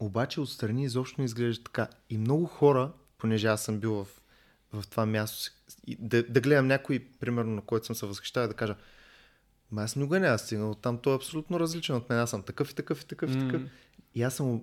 Обаче 0.00 0.40
отстрани 0.40 0.84
изобщо 0.84 1.20
не 1.20 1.24
изглежда 1.24 1.64
така. 1.64 1.88
И 2.10 2.18
много 2.18 2.46
хора, 2.46 2.92
понеже 3.18 3.46
аз 3.46 3.64
съм 3.64 3.78
бил 3.78 3.94
в, 3.94 4.06
в 4.72 4.88
това 4.90 5.06
място, 5.06 5.52
да, 5.98 6.22
да 6.22 6.40
гледам 6.40 6.66
някой, 6.66 7.06
примерно, 7.20 7.54
на 7.54 7.62
който 7.62 7.86
съм 7.86 7.96
се 7.96 8.06
възхищава, 8.06 8.48
да 8.48 8.54
кажа, 8.54 8.76
Ма 9.70 9.82
аз 9.82 9.96
никога 9.96 10.20
не 10.20 10.26
аз 10.26 10.42
стигнал 10.42 10.74
там, 10.74 10.98
той 10.98 11.12
е 11.12 11.16
абсолютно 11.16 11.60
различен 11.60 11.96
от 11.96 12.08
мен. 12.08 12.18
Аз 12.18 12.30
съм 12.30 12.42
такъв 12.42 12.70
и 12.70 12.74
такъв 12.74 13.02
и 13.02 13.06
такъв 13.06 13.30
mm. 13.30 13.36
и 13.36 13.46
такъв. 13.46 13.62
И 14.14 14.22
аз 14.22 14.34
съм 14.34 14.62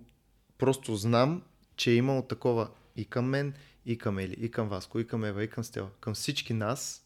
просто 0.58 0.96
знам, 0.96 1.42
че 1.76 1.92
е 1.92 1.96
имало 1.96 2.22
такова 2.22 2.70
и 2.96 3.06
към 3.06 3.26
мен, 3.26 3.54
и 3.86 3.98
към 3.98 4.20
Ели, 4.20 4.36
и 4.40 4.52
към 4.52 4.70
Васко, 4.70 5.00
и 5.00 5.08
към 5.08 5.24
Ева, 5.24 5.44
и 5.44 5.50
към 5.50 5.64
Стела, 5.64 5.90
към 6.00 6.14
всички 6.14 6.54
нас. 6.54 7.06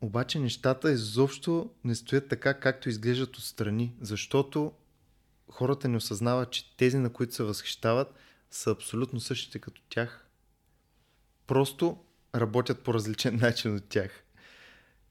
Обаче 0.00 0.38
нещата 0.38 0.92
изобщо 0.92 1.70
не 1.84 1.94
стоят 1.94 2.28
така, 2.28 2.54
както 2.54 2.88
изглеждат 2.88 3.36
отстрани, 3.36 3.94
защото 4.00 4.72
хората 5.50 5.88
не 5.88 5.96
осъзнават, 5.96 6.50
че 6.50 6.76
тези, 6.76 6.98
на 6.98 7.10
които 7.10 7.34
се 7.34 7.42
възхищават, 7.42 8.14
са 8.50 8.70
абсолютно 8.70 9.20
същите 9.20 9.58
като 9.58 9.82
тях. 9.88 10.26
Просто 11.46 12.04
работят 12.34 12.80
по 12.80 12.94
различен 12.94 13.36
начин 13.42 13.76
от 13.76 13.84
тях. 13.84 14.24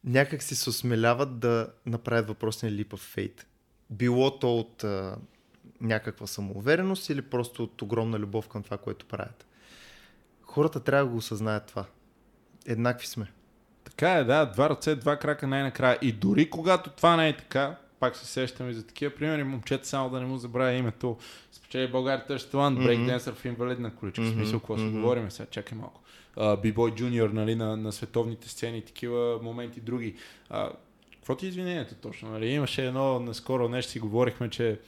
Някак 0.03 0.43
си 0.43 0.55
се 0.55 0.69
осмеляват 0.69 1.39
да 1.39 1.73
направят 1.85 2.27
въпросния 2.27 2.71
лип 2.71 2.93
of 2.93 3.17
fate. 3.17 3.43
Било 3.89 4.39
то 4.39 4.57
от 4.57 4.83
а, 4.83 5.17
някаква 5.81 6.27
самоувереност 6.27 7.09
или 7.09 7.21
просто 7.21 7.63
от 7.63 7.81
огромна 7.81 8.19
любов 8.19 8.47
към 8.47 8.63
това, 8.63 8.77
което 8.77 9.05
правят. 9.05 9.45
Хората 10.57 10.79
трябва 10.79 11.05
да 11.05 11.11
го 11.11 11.17
осъзнаят 11.17 11.65
това. 11.65 11.85
Еднакви 12.65 13.07
сме. 13.07 13.31
Така 13.83 14.13
е, 14.13 14.23
да. 14.23 14.45
Два 14.45 14.69
ръце, 14.69 14.95
два 14.95 15.17
крака 15.17 15.47
най-накрая. 15.47 15.97
И 16.01 16.11
дори 16.11 16.49
когато 16.49 16.89
това 16.89 17.15
не 17.15 17.29
е 17.29 17.37
така, 17.37 17.75
пак 17.99 18.15
се 18.15 18.25
сещаме 18.25 18.73
за 18.73 18.87
такива 18.87 19.15
примери, 19.15 19.43
момчета 19.43 19.87
само 19.87 20.09
да 20.09 20.19
не 20.19 20.25
му 20.25 20.37
забравя 20.37 20.73
името. 20.73 21.17
Спечели 21.51 21.91
България 21.91 22.25
търси 22.25 22.51
талант, 22.51 22.79
mm-hmm. 22.79 22.83
брейкденсър 22.83 23.35
в 23.35 23.45
инвалидна 23.45 23.95
количка. 23.95 24.21
Mm-hmm. 24.21 24.33
смисъл, 24.33 24.59
какво 24.59 24.77
mm-hmm. 24.77 24.91
се 24.91 24.97
говорим 24.97 25.31
сега, 25.31 25.49
чакай 25.49 25.77
малко. 25.77 26.01
Бибой 26.61 26.91
uh, 26.91 26.95
Джуниор, 26.95 27.29
нали, 27.29 27.55
на, 27.55 27.77
на 27.77 27.91
световните 27.91 28.49
сцени, 28.49 28.81
такива 28.81 29.39
моменти 29.41 29.81
други. 29.81 30.15
Uh, 30.51 30.71
какво 31.13 31.35
ти 31.35 31.45
е 31.45 31.49
извинението 31.49 31.95
точно? 31.95 32.29
Нали? 32.29 32.47
Имаше 32.47 32.85
едно, 32.85 33.19
наскоро 33.19 33.69
нещо 33.69 33.91
си 33.91 33.99
говорихме, 33.99 34.49
че 34.49 34.79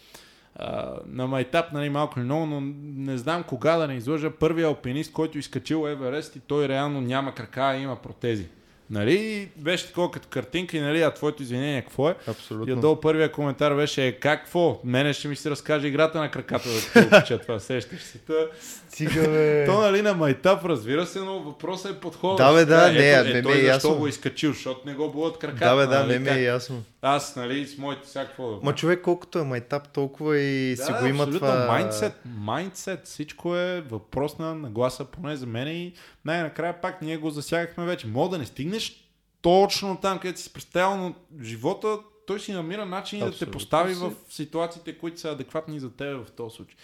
на 1.06 1.27
майтап, 1.27 1.73
нали, 1.73 1.90
малко 1.90 2.19
или 2.19 2.26
много, 2.26 2.45
но 2.45 2.61
не 2.84 3.18
знам 3.18 3.44
кога 3.44 3.77
да 3.77 3.88
не 3.88 3.94
излъжа. 3.94 4.31
Първия 4.31 4.68
алпинист, 4.68 5.14
който 5.14 5.38
изкачил 5.38 5.88
Еверест 5.88 6.36
и 6.36 6.40
той 6.40 6.68
реално 6.68 7.02
няма 7.02 7.36
крака, 7.36 7.61
а 7.61 7.76
има 7.76 7.95
протези. 7.95 8.48
Нали? 8.91 9.49
Беше 9.56 9.88
такова 9.88 10.11
като 10.11 10.28
картинка 10.28 10.78
и 10.78 10.82
нали, 10.82 11.02
а 11.02 11.11
твоето 11.11 11.44
извинение 11.44 11.82
какво 11.82 12.10
е? 12.10 12.16
Абсолютно. 12.28 12.70
И 12.70 12.74
отдолу 12.74 12.95
първия 12.95 13.32
коментар 13.32 13.76
беше 13.76 14.07
е, 14.07 14.11
какво? 14.11 14.80
Мене 14.84 15.14
ще 15.14 15.28
ми 15.28 15.36
се 15.36 15.49
разкаже 15.49 15.88
играта 15.88 16.20
на 16.20 16.32
краката 16.32 16.70
да 16.70 17.02
ти 17.02 17.07
обича 17.16 17.40
това. 17.40 17.60
Сещаш 17.60 18.02
се. 18.02 18.18
Та... 18.18 18.34
Стига, 18.90 19.30
бе. 19.30 19.66
То 19.66 19.82
нали 19.82 20.02
на 20.02 20.14
майтап, 20.14 20.66
разбира 20.66 21.06
се, 21.06 21.20
но 21.20 21.40
въпросът 21.40 21.91
е 21.91 21.99
подходът. 21.99 22.38
Да, 22.38 22.53
бе, 22.53 22.66
да, 22.66 22.91
не, 22.91 23.11
ето, 23.11 23.49
не, 23.49 23.53
е, 23.53 23.64
не, 23.64 23.74
защо 23.74 23.95
го 23.95 24.07
изкачил, 24.07 24.52
защото 24.52 24.82
не 24.86 24.94
го 24.94 25.11
бъдат 25.11 25.38
краката. 25.38 25.66
Да, 25.66 25.76
бе, 25.76 25.86
да, 25.86 25.99
нали? 25.99 26.20
не, 26.20 26.32
не, 26.32 26.40
е 26.40 26.44
ясно. 26.44 26.84
Аз, 27.02 27.36
нали, 27.36 27.68
с 27.68 27.78
моите 27.78 28.02
всякакво 28.06 28.52
да 28.52 28.60
Ма 28.64 28.76
човек 28.76 29.02
колкото 29.03 29.40
е 29.40 29.44
майтап, 29.44 29.90
толкова 29.90 30.38
и 30.38 30.76
да, 30.76 30.84
си 30.84 30.91
го 31.02 31.06
има 31.06 31.32
това... 31.32 31.66
Майндсет, 31.68 32.14
майндсет, 32.26 33.06
всичко 33.06 33.56
е 33.56 33.84
въпрос 33.90 34.38
на 34.38 34.56
нагласа, 34.56 35.06
поне 35.06 35.36
за 35.36 35.45
мен 35.45 35.68
и 35.68 35.94
най-накрая 36.26 36.82
пак 36.82 37.02
ние 37.02 37.18
го 37.18 37.30
засягахме 37.30 37.86
вече. 37.86 38.07
Мога 38.07 38.30
да 38.30 38.38
не 38.38 38.45
стигнеш 38.80 39.06
точно 39.41 39.97
там, 40.01 40.19
където 40.19 40.39
си 40.39 40.53
представил, 40.53 40.97
но 40.97 41.15
живота 41.43 41.99
той 42.27 42.39
си 42.39 42.51
намира 42.51 42.85
начин 42.85 43.19
да 43.19 43.38
те 43.38 43.51
постави 43.51 43.93
в 43.93 44.11
ситуациите, 44.30 44.97
които 44.97 45.19
са 45.19 45.31
адекватни 45.31 45.80
за 45.80 45.89
теб 45.91 46.26
в 46.26 46.31
този 46.31 46.56
случай. 46.56 46.76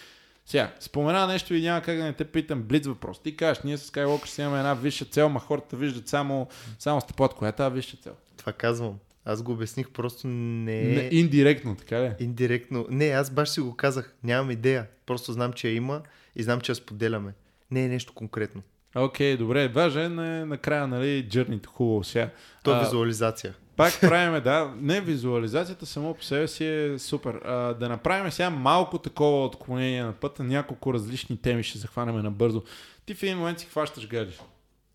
Сега, 0.46 0.74
спомена 0.80 1.28
нещо 1.28 1.54
и 1.54 1.62
няма 1.62 1.82
как 1.82 1.98
да 1.98 2.04
не 2.04 2.14
те 2.14 2.26
питам 2.26 2.62
блиц 2.64 2.86
въпрос. 2.86 3.22
Ти 3.22 3.38
кажеш, 3.38 3.64
ние 3.64 3.78
с 3.78 3.92
Skywalker 3.92 4.26
си 4.26 4.42
имаме 4.42 4.58
една 4.58 4.74
висша 4.74 5.06
цел, 5.06 5.30
ма 5.30 5.40
хората 5.40 5.78
виждат 5.78 6.08
само, 6.08 6.48
само 6.80 7.02
стъпот. 7.02 7.34
Коя 7.34 7.50
е 7.50 7.52
тази 7.52 7.76
висша 7.76 7.98
цел? 7.98 8.14
Това 8.38 8.54
казвам. 8.54 9.00
Аз 9.26 9.42
го 9.42 9.52
обясних, 9.52 9.90
просто 9.90 10.28
не 10.28 10.82
е... 10.82 10.84
Не, 10.84 11.10
индиректно, 11.12 11.76
така 11.76 12.02
ли? 12.02 12.14
Индиректно. 12.20 12.88
Не, 12.90 13.06
аз 13.06 13.30
баш 13.30 13.50
си 13.50 13.60
го 13.60 13.76
казах. 13.76 14.16
Нямам 14.24 14.52
идея. 14.52 14.88
Просто 15.06 15.34
знам, 15.34 15.54
че 15.54 15.68
я 15.68 15.76
има 15.76 16.02
и 16.36 16.44
знам, 16.44 16.62
че 16.62 16.72
я 16.72 16.76
споделяме. 16.76 17.34
Не 17.72 17.86
е 17.86 17.88
нещо 17.88 18.14
конкретно. 18.14 18.62
Окей, 18.96 19.36
okay, 19.36 19.38
добре. 19.38 19.68
Важен 19.68 20.20
е 20.20 20.46
накрая, 20.46 20.88
нали, 20.88 21.28
джърнито 21.30 21.70
хубаво 21.70 22.04
сега. 22.04 22.30
То 22.64 22.76
е 22.76 22.80
визуализация. 22.80 23.54
Пак 23.76 23.94
правиме, 24.02 24.42
да. 24.42 24.74
Не, 24.78 25.02
визуализацията 25.02 25.86
само 25.86 26.14
по 26.14 26.24
себе 26.24 26.48
си 26.48 26.66
е 26.66 27.00
супер. 27.00 27.34
А, 27.34 27.74
да 27.74 27.90
направим 27.90 28.32
сега 28.32 28.50
малко 28.50 28.98
такова 28.98 29.46
отклонение 29.46 30.04
на 30.04 30.14
пътя, 30.14 30.44
няколко 30.44 30.94
различни 30.94 31.38
теми 31.38 31.64
ще 31.64 31.78
захванем 31.78 32.18
набързо. 32.18 32.64
Ти 33.06 33.14
в 33.14 33.24
един 33.24 33.38
момент 33.38 33.60
си 33.60 33.66
хващаш 33.66 34.08
гадже. 34.08 34.38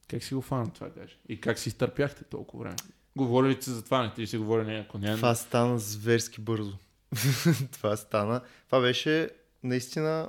Как 0.08 0.22
си 0.22 0.34
го 0.34 0.42
фана 0.42 0.72
това 0.72 0.88
гадже? 0.88 1.16
И 1.28 1.40
как 1.40 1.58
си 1.58 1.68
изтърпяхте 1.68 2.24
толкова 2.24 2.62
време? 2.62 2.76
Говорили 3.16 3.50
ли 3.50 3.56
за 3.60 3.84
това? 3.84 4.02
Не 4.02 4.14
ти 4.14 4.26
си 4.26 4.36
говорили 4.36 4.76
ако 4.76 4.98
няма. 4.98 5.16
Това 5.16 5.34
стана 5.34 5.78
зверски 5.78 6.40
бързо. 6.40 6.72
това 7.72 7.96
стана. 7.96 8.40
Това 8.66 8.80
беше 8.80 9.30
наистина 9.62 10.28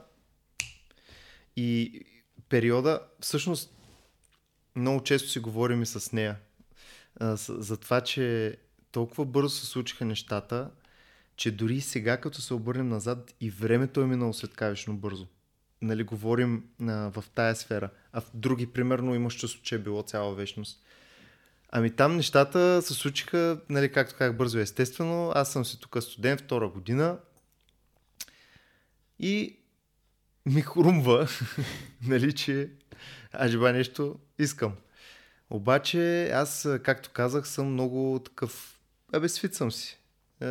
и 1.55 2.01
периода, 2.51 2.99
всъщност 3.19 3.73
много 4.75 5.03
често 5.03 5.29
си 5.29 5.39
говорим 5.39 5.81
и 5.81 5.85
с 5.85 6.11
нея 6.11 6.35
за 7.47 7.77
това, 7.77 8.01
че 8.01 8.57
толкова 8.91 9.25
бързо 9.25 9.49
се 9.49 9.65
случиха 9.65 10.05
нещата, 10.05 10.69
че 11.35 11.51
дори 11.51 11.81
сега, 11.81 12.17
като 12.17 12.41
се 12.41 12.53
обърнем 12.53 12.89
назад, 12.89 13.33
и 13.41 13.49
времето 13.49 14.01
е 14.01 14.05
минало 14.05 14.33
светкавично 14.33 14.97
бързо. 14.97 15.27
Нали, 15.81 16.03
говорим 16.03 16.63
а, 16.81 16.93
в 17.11 17.23
тая 17.35 17.55
сфера. 17.55 17.89
А 18.13 18.21
в 18.21 18.31
други, 18.33 18.67
примерно, 18.67 19.15
имаш 19.15 19.39
чувство, 19.39 19.63
че 19.63 19.75
е 19.75 19.79
било 19.79 20.03
цяла 20.03 20.35
вечност. 20.35 20.83
Ами 21.69 21.91
там 21.91 22.15
нещата 22.15 22.81
се 22.81 22.93
случиха, 22.93 23.61
нали, 23.69 23.91
както 23.91 24.15
казах, 24.17 24.37
бързо 24.37 24.59
естествено. 24.59 25.31
Аз 25.35 25.51
съм 25.51 25.65
си 25.65 25.79
тук 25.79 26.03
студент, 26.03 26.41
втора 26.41 26.69
година. 26.69 27.17
И 29.19 29.60
ми 30.45 30.61
хрумва, 30.61 31.27
нали, 32.07 32.33
че 32.33 32.69
аз 33.33 33.51
нещо 33.53 34.19
искам. 34.39 34.73
Обаче 35.49 36.29
аз, 36.29 36.69
както 36.83 37.09
казах, 37.13 37.47
съм 37.47 37.73
много 37.73 38.21
такъв... 38.25 38.79
Абе, 39.13 39.29
свит 39.29 39.55
съм 39.55 39.71
си. 39.71 39.99
Е, 40.41 40.45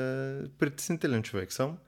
притеснителен 0.58 1.22
човек 1.22 1.52
съм. 1.52 1.78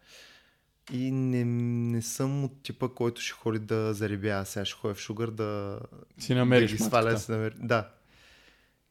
И 0.93 1.11
не, 1.11 1.45
не 1.45 2.03
съм 2.03 2.45
от 2.45 2.63
типа, 2.63 2.89
който 2.89 3.21
ще 3.21 3.33
ходи 3.33 3.59
да 3.59 3.95
заребя. 3.95 4.45
Сега 4.47 4.65
ще 4.65 4.77
ходя 4.77 4.95
в 4.95 5.01
шугър 5.01 5.31
да... 5.31 5.81
Си 6.19 6.35
намериш 6.35 6.71
да 6.71 6.77
ги 6.77 6.83
сваля, 6.83 7.19
си 7.19 7.31
намер... 7.31 7.55
Да. 7.59 7.89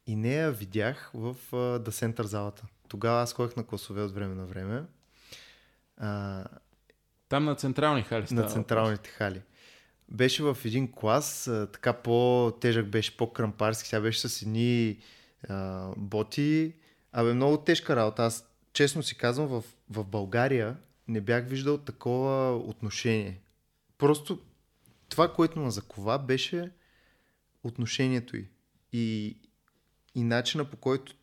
И 0.08 0.16
нея 0.16 0.52
видях 0.52 1.12
в 1.14 1.36
uh, 1.52 1.80
The 1.80 1.90
Center 1.90 2.24
залата. 2.24 2.64
Тогава 2.88 3.22
аз 3.22 3.34
ходех 3.34 3.56
на 3.56 3.64
класове 3.64 4.02
от 4.02 4.14
време 4.14 4.36
на 4.36 4.46
време. 4.46 4.84
А... 5.98 6.44
Там 7.32 7.46
на 7.46 7.56
централни 7.56 8.02
хали 8.02 8.26
На 8.32 8.48
централните 8.48 9.10
хали 9.10 9.42
беше 10.10 10.44
в 10.44 10.58
един 10.66 10.92
клас, 10.92 11.52
така 11.74 11.94
по-тежък 11.94 12.88
беше, 12.88 13.18
по-крампарски, 13.18 13.90
сега 13.90 14.02
беше 14.02 14.30
с 14.30 14.42
едни 14.42 15.00
а, 15.50 15.88
боти. 15.98 16.74
Абе, 17.12 17.34
много 17.34 17.58
тежка 17.58 17.96
работа. 17.96 18.24
Аз 18.24 18.50
честно 18.74 19.04
си 19.04 19.18
казвам, 19.18 19.48
в, 19.48 19.64
в 19.90 20.04
България 20.06 20.78
не 21.08 21.22
бях 21.22 21.48
виждал 21.48 21.78
такова 21.78 22.58
отношение. 22.58 23.42
Просто 23.98 24.40
това, 25.10 25.34
което 25.34 25.60
ме 25.60 25.72
закова, 25.72 26.20
беше 26.20 26.72
отношението 27.64 28.38
й. 28.38 28.48
И, 28.94 29.38
и 30.16 30.24
начина 30.24 30.66
по 30.66 30.78
който 30.78 31.14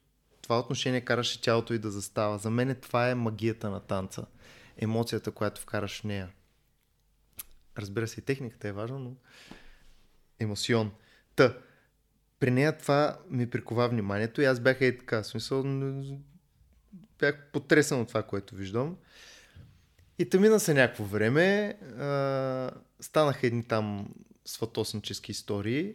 това 0.43 0.59
отношение 0.59 1.01
караше 1.01 1.40
тялото 1.40 1.74
й 1.74 1.78
да 1.78 1.90
застава. 1.90 2.39
За 2.39 2.51
мен 2.51 2.76
това 2.82 3.10
е 3.10 3.14
магията 3.14 3.70
на 3.70 3.80
танца. 3.80 4.26
Емоцията, 4.79 5.31
която 5.31 5.61
вкараш 5.61 6.01
в 6.01 6.05
нея. 6.05 6.29
Разбира 7.79 8.09
се, 8.09 8.21
и 8.21 8.25
техниката 8.25 8.69
е 8.69 8.73
важна, 8.73 8.99
но 8.99 9.13
емоцион. 10.39 10.91
Та, 11.37 11.59
при 12.41 12.51
нея 12.51 12.79
това 12.79 13.19
ми 13.31 13.51
прикова 13.51 13.89
вниманието 13.89 14.41
и 14.43 14.45
аз 14.45 14.61
бях 14.61 14.81
и 14.81 14.99
така, 14.99 15.23
в 15.23 15.27
смисъл, 15.27 15.65
бях 17.19 17.51
потресен 17.53 18.01
от 18.01 18.09
това, 18.09 18.23
което 18.23 18.55
виждам. 18.55 18.97
И 20.19 20.29
та 20.29 20.41
мина 20.41 20.61
се 20.61 20.75
някакво 20.75 21.05
време, 21.05 21.79
а, 21.99 22.71
станаха 23.01 23.47
едни 23.47 23.65
там 23.65 24.09
сватоснически 24.45 25.31
истории. 25.31 25.95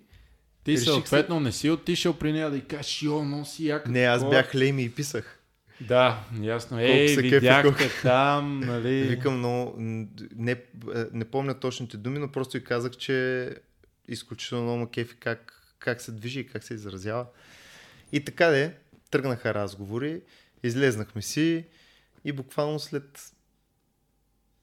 Ти 0.64 0.72
Реших 0.72 0.86
съответно 0.86 1.36
се... 1.36 1.42
не 1.42 1.52
си 1.52 1.70
отишъл 1.70 2.18
при 2.18 2.32
нея 2.32 2.50
да 2.50 2.58
й 2.58 2.62
кажеш, 2.62 3.02
йо, 3.02 3.24
носи 3.24 3.68
яка. 3.68 3.92
Не, 3.92 4.04
аз 4.04 4.30
бях 4.30 4.56
лейми 4.56 4.84
и 4.84 4.92
писах. 4.92 5.43
Да, 5.82 6.24
ясно. 6.42 6.82
Ей, 6.82 7.16
видяхте 7.16 7.90
там, 8.02 8.60
нали? 8.66 9.04
Викам, 9.04 9.42
но 9.42 9.74
не, 9.78 10.62
не 11.12 11.26
помня 11.26 11.60
точните 11.60 11.98
думи, 11.98 12.20
но 12.20 12.32
просто 12.32 12.58
и 12.58 12.64
казах, 12.64 12.92
че 12.92 13.50
изключително 14.08 14.64
много 14.64 14.92
кефи 14.92 15.16
как, 15.20 15.74
как 15.80 16.02
се 16.02 16.12
движи 16.12 16.40
и 16.40 16.48
как 16.48 16.64
се 16.64 16.74
изразява. 16.74 17.26
И 18.12 18.26
така 18.26 18.48
де, 18.48 18.74
тръгнаха 19.12 19.54
разговори, 19.54 20.22
излезнахме 20.64 21.22
си 21.22 21.66
и 22.26 22.32
буквално 22.32 22.80
след 22.80 23.34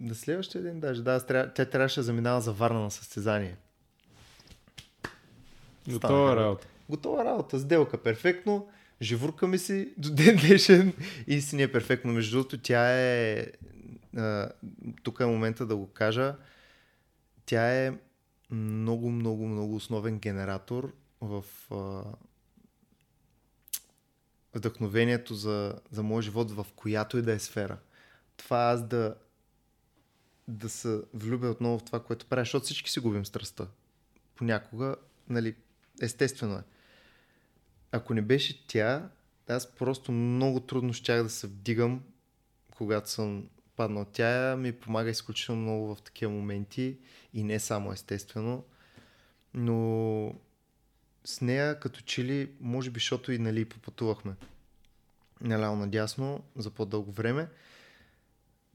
на 0.01 0.15
следващия 0.15 0.63
ден 0.63 0.81
даже, 0.81 1.03
да, 1.03 1.21
тя 1.55 1.65
трябваше 1.65 2.01
да 2.01 2.05
заминава 2.05 2.41
за 2.41 2.53
Варна 2.53 2.81
на 2.81 2.91
състезание. 2.91 3.57
Готова 5.89 6.37
работа. 6.37 6.67
Готова 6.89 7.25
работа, 7.25 7.59
сделка, 7.59 8.03
перфектно 8.03 8.69
живурка 9.03 9.47
ми 9.47 9.59
си 9.59 9.95
до 9.99 10.15
ден 10.15 10.37
днешен 10.37 10.93
и 11.27 11.43
е 11.53 11.73
перфектно. 11.73 12.13
Между 12.13 12.37
другото, 12.37 12.59
тя 12.59 13.01
е, 13.01 13.47
тук 15.03 15.21
е 15.21 15.27
момента 15.27 15.67
да 15.67 15.77
го 15.77 15.87
кажа, 15.87 16.37
тя 17.47 17.85
е 17.85 17.99
много, 18.51 19.11
много, 19.11 19.47
много 19.47 19.77
основен 19.77 20.19
генератор 20.19 20.95
в 21.21 21.45
вдъхновението 24.55 25.35
за, 25.35 25.75
за 25.91 26.03
моят 26.03 26.25
живот 26.25 26.51
в 26.51 26.67
която 26.77 27.19
и 27.19 27.23
да 27.23 27.33
е 27.33 27.39
сфера. 27.39 27.79
Това 28.37 28.59
аз 28.59 28.89
да 28.89 29.15
да 30.49 30.69
се 30.69 31.01
влюбя 31.15 31.47
отново 31.47 31.79
в 31.79 31.85
това, 31.85 32.03
което 32.05 32.27
правя, 32.27 32.43
защото 32.43 32.65
всички 32.65 32.91
си 32.91 33.01
губим 33.01 33.27
страстта. 33.27 33.67
Понякога, 34.35 34.97
нали, 35.29 35.55
естествено 36.03 36.55
е 36.55 36.63
ако 37.93 38.15
не 38.15 38.23
беше 38.23 38.67
тя, 38.67 39.09
аз 39.49 39.75
просто 39.75 40.13
много 40.13 40.61
трудно 40.61 40.93
щях 40.93 41.23
да 41.23 41.31
се 41.31 41.47
вдигам, 41.47 42.03
когато 42.77 43.11
съм 43.11 43.49
паднал. 43.77 44.05
Тя 44.05 44.57
ми 44.57 44.73
помага 44.73 45.11
изключително 45.11 45.63
много 45.63 45.95
в 45.95 46.03
такива 46.03 46.33
моменти 46.33 46.99
и 47.35 47.43
не 47.43 47.61
само 47.61 47.93
естествено, 47.93 48.65
но 49.55 50.35
с 51.25 51.41
нея 51.41 51.81
като 51.81 52.01
че 52.01 52.25
ли, 52.25 52.51
може 52.61 52.91
би, 52.91 53.01
защото 53.01 53.33
и 53.33 53.39
нали 53.39 53.65
попътувахме 53.65 54.35
наляво 55.41 55.77
надясно 55.77 56.45
за 56.57 56.71
по-дълго 56.71 57.13
време, 57.13 57.49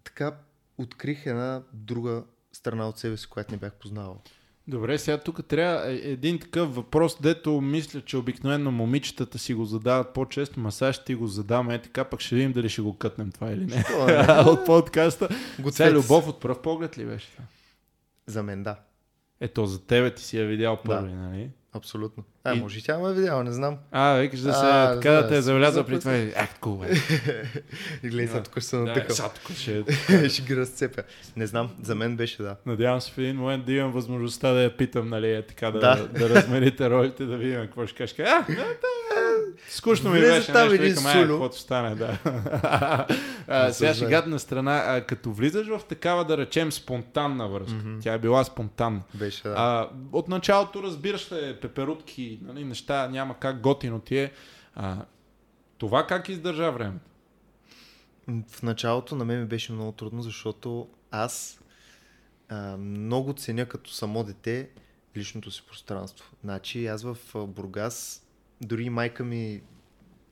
така 0.04 0.38
открих 0.78 1.26
една 1.26 1.64
друга 1.74 2.24
страна 2.52 2.90
от 2.90 3.00
себе 3.00 3.18
си, 3.18 3.28
която 3.28 3.52
не 3.52 3.58
бях 3.58 3.74
познавал. 3.74 4.22
Добре, 4.68 4.98
сега 4.98 5.18
тук 5.18 5.46
трябва 5.48 5.92
е, 5.92 5.96
един 5.96 6.40
такъв 6.40 6.76
въпрос, 6.76 7.22
дето 7.22 7.62
мисля, 7.62 8.02
че 8.02 8.18
обикновено 8.18 8.72
момичетата 8.72 9.40
си 9.40 9.54
го 9.54 9.66
задават 9.66 10.14
по-често, 10.14 10.60
ма 10.60 10.72
сега 10.72 10.94
ще 10.94 11.06
ти 11.06 11.16
го 11.16 11.28
задам, 11.28 11.70
е 11.70 11.82
така, 11.82 12.04
пък 12.04 12.20
ще 12.20 12.36
видим 12.36 12.52
дали 12.52 12.70
ще 12.70 12.82
го 12.82 12.98
кътнем 12.98 13.32
това 13.32 13.52
или 13.52 13.66
не. 13.66 13.86
от 14.48 14.66
подкаста. 14.66 15.30
Сега 15.72 15.92
любов 15.92 16.28
от 16.28 16.40
пръв 16.40 16.62
поглед 16.62 16.98
ли 16.98 17.06
беше? 17.06 17.28
За 18.26 18.44
мен 18.44 18.64
да. 18.64 18.76
Ето, 19.40 19.66
за 19.66 19.86
тебе 19.86 20.16
ти 20.16 20.24
си 20.24 20.38
я 20.38 20.46
видял 20.46 20.80
първи, 20.86 21.12
да. 21.12 21.16
нали? 21.16 21.50
Абсолютно. 21.76 22.24
А, 22.44 22.54
и... 22.54 22.60
може 22.60 22.80
и 22.80 22.82
тя 22.82 22.98
ме 22.98 23.10
е 23.10 23.14
видяла, 23.14 23.44
не 23.44 23.52
знам. 23.52 23.78
А, 23.92 24.14
викаш 24.14 24.40
да 24.40 24.54
се, 24.54 24.66
а, 24.66 24.94
така 24.94 25.12
да, 25.12 25.22
да 25.22 25.28
те 25.28 25.38
е 25.38 25.42
завляза 25.42 25.84
при 25.84 26.00
това. 26.00 26.12
Акт 26.36 26.60
кул, 26.60 26.78
бе. 26.78 26.88
И 28.04 28.10
гледай, 28.10 28.28
сега 28.28 28.44
тук 28.44 28.54
ще 28.54 28.62
се 28.62 28.76
натъкам. 28.76 29.16
Сега 29.16 29.30
тук 29.30 29.58
ще... 29.58 29.84
ще 30.30 30.42
ги 30.42 30.56
разцепя. 30.56 31.04
Не 31.36 31.48
знам, 31.48 31.70
за 31.82 31.96
мен 31.96 32.16
беше 32.16 32.44
да. 32.44 32.56
Надявам 32.66 33.02
се 33.02 33.12
в 33.12 33.18
един 33.18 33.36
момент 33.36 33.66
да 33.66 33.74
имам 33.74 33.92
възможността 33.92 34.54
да 34.54 34.62
я 34.62 34.78
питам, 34.78 35.10
нали, 35.10 35.34
е 35.34 35.42
така 35.42 35.72
да, 35.72 35.80
да. 35.80 36.08
да 36.08 36.30
размените 36.30 36.90
ролите, 36.90 37.26
да 37.26 37.38
видим 37.38 37.62
какво 37.62 37.88
ще 37.88 37.98
кажеш. 37.98 38.20
А, 38.20 38.46
Скучно 39.70 40.10
ми 40.10 40.20
беше 40.20 40.52
там 40.52 40.70
нещо, 40.70 40.84
викам, 40.84 41.06
ай, 41.06 41.28
каквото 41.28 41.60
стане, 41.60 41.96
да. 41.96 42.18
а, 43.48 43.74
сега 43.74 43.94
шегата 43.94 44.30
на 44.30 44.40
страна, 44.40 44.84
а, 44.88 45.02
като 45.06 45.32
влизаш 45.32 45.68
в 45.68 45.82
такава, 45.90 46.26
да 46.26 46.38
речем, 46.38 46.72
спонтанна 46.72 47.48
връзка, 47.48 47.74
mm-hmm. 47.74 48.02
тя 48.02 48.14
е 48.14 48.20
била 48.20 48.44
спонтанна. 48.44 49.02
Беше, 49.14 49.44
да. 49.44 49.54
а, 49.58 49.90
от 50.12 50.28
началото 50.28 50.84
разбираш 50.84 51.32
ли, 51.32 51.58
пеперутки, 51.62 52.40
нали, 52.42 52.64
неща, 52.64 53.08
няма 53.08 53.40
как 53.40 53.62
готино 53.62 54.00
ти 54.00 54.18
е. 54.18 54.32
А, 54.76 54.98
това 55.78 56.08
как 56.08 56.30
издържа 56.30 56.72
времето? 56.72 57.06
В 58.48 58.64
началото 58.64 59.16
на 59.16 59.26
мен 59.26 59.40
ми 59.40 59.46
беше 59.46 59.74
много 59.74 59.92
трудно, 59.92 60.22
защото 60.22 60.88
аз 61.12 61.60
а, 62.50 62.78
много 62.78 63.34
ценя 63.34 63.66
като 63.66 63.92
само 63.92 64.24
дете 64.24 64.70
личното 65.18 65.52
си 65.52 65.64
пространство. 65.68 66.32
Значи 66.44 66.88
аз 66.88 67.04
в 67.04 67.18
Бургас 67.48 68.25
дори 68.66 68.90
майка 68.90 69.24
ми 69.24 69.62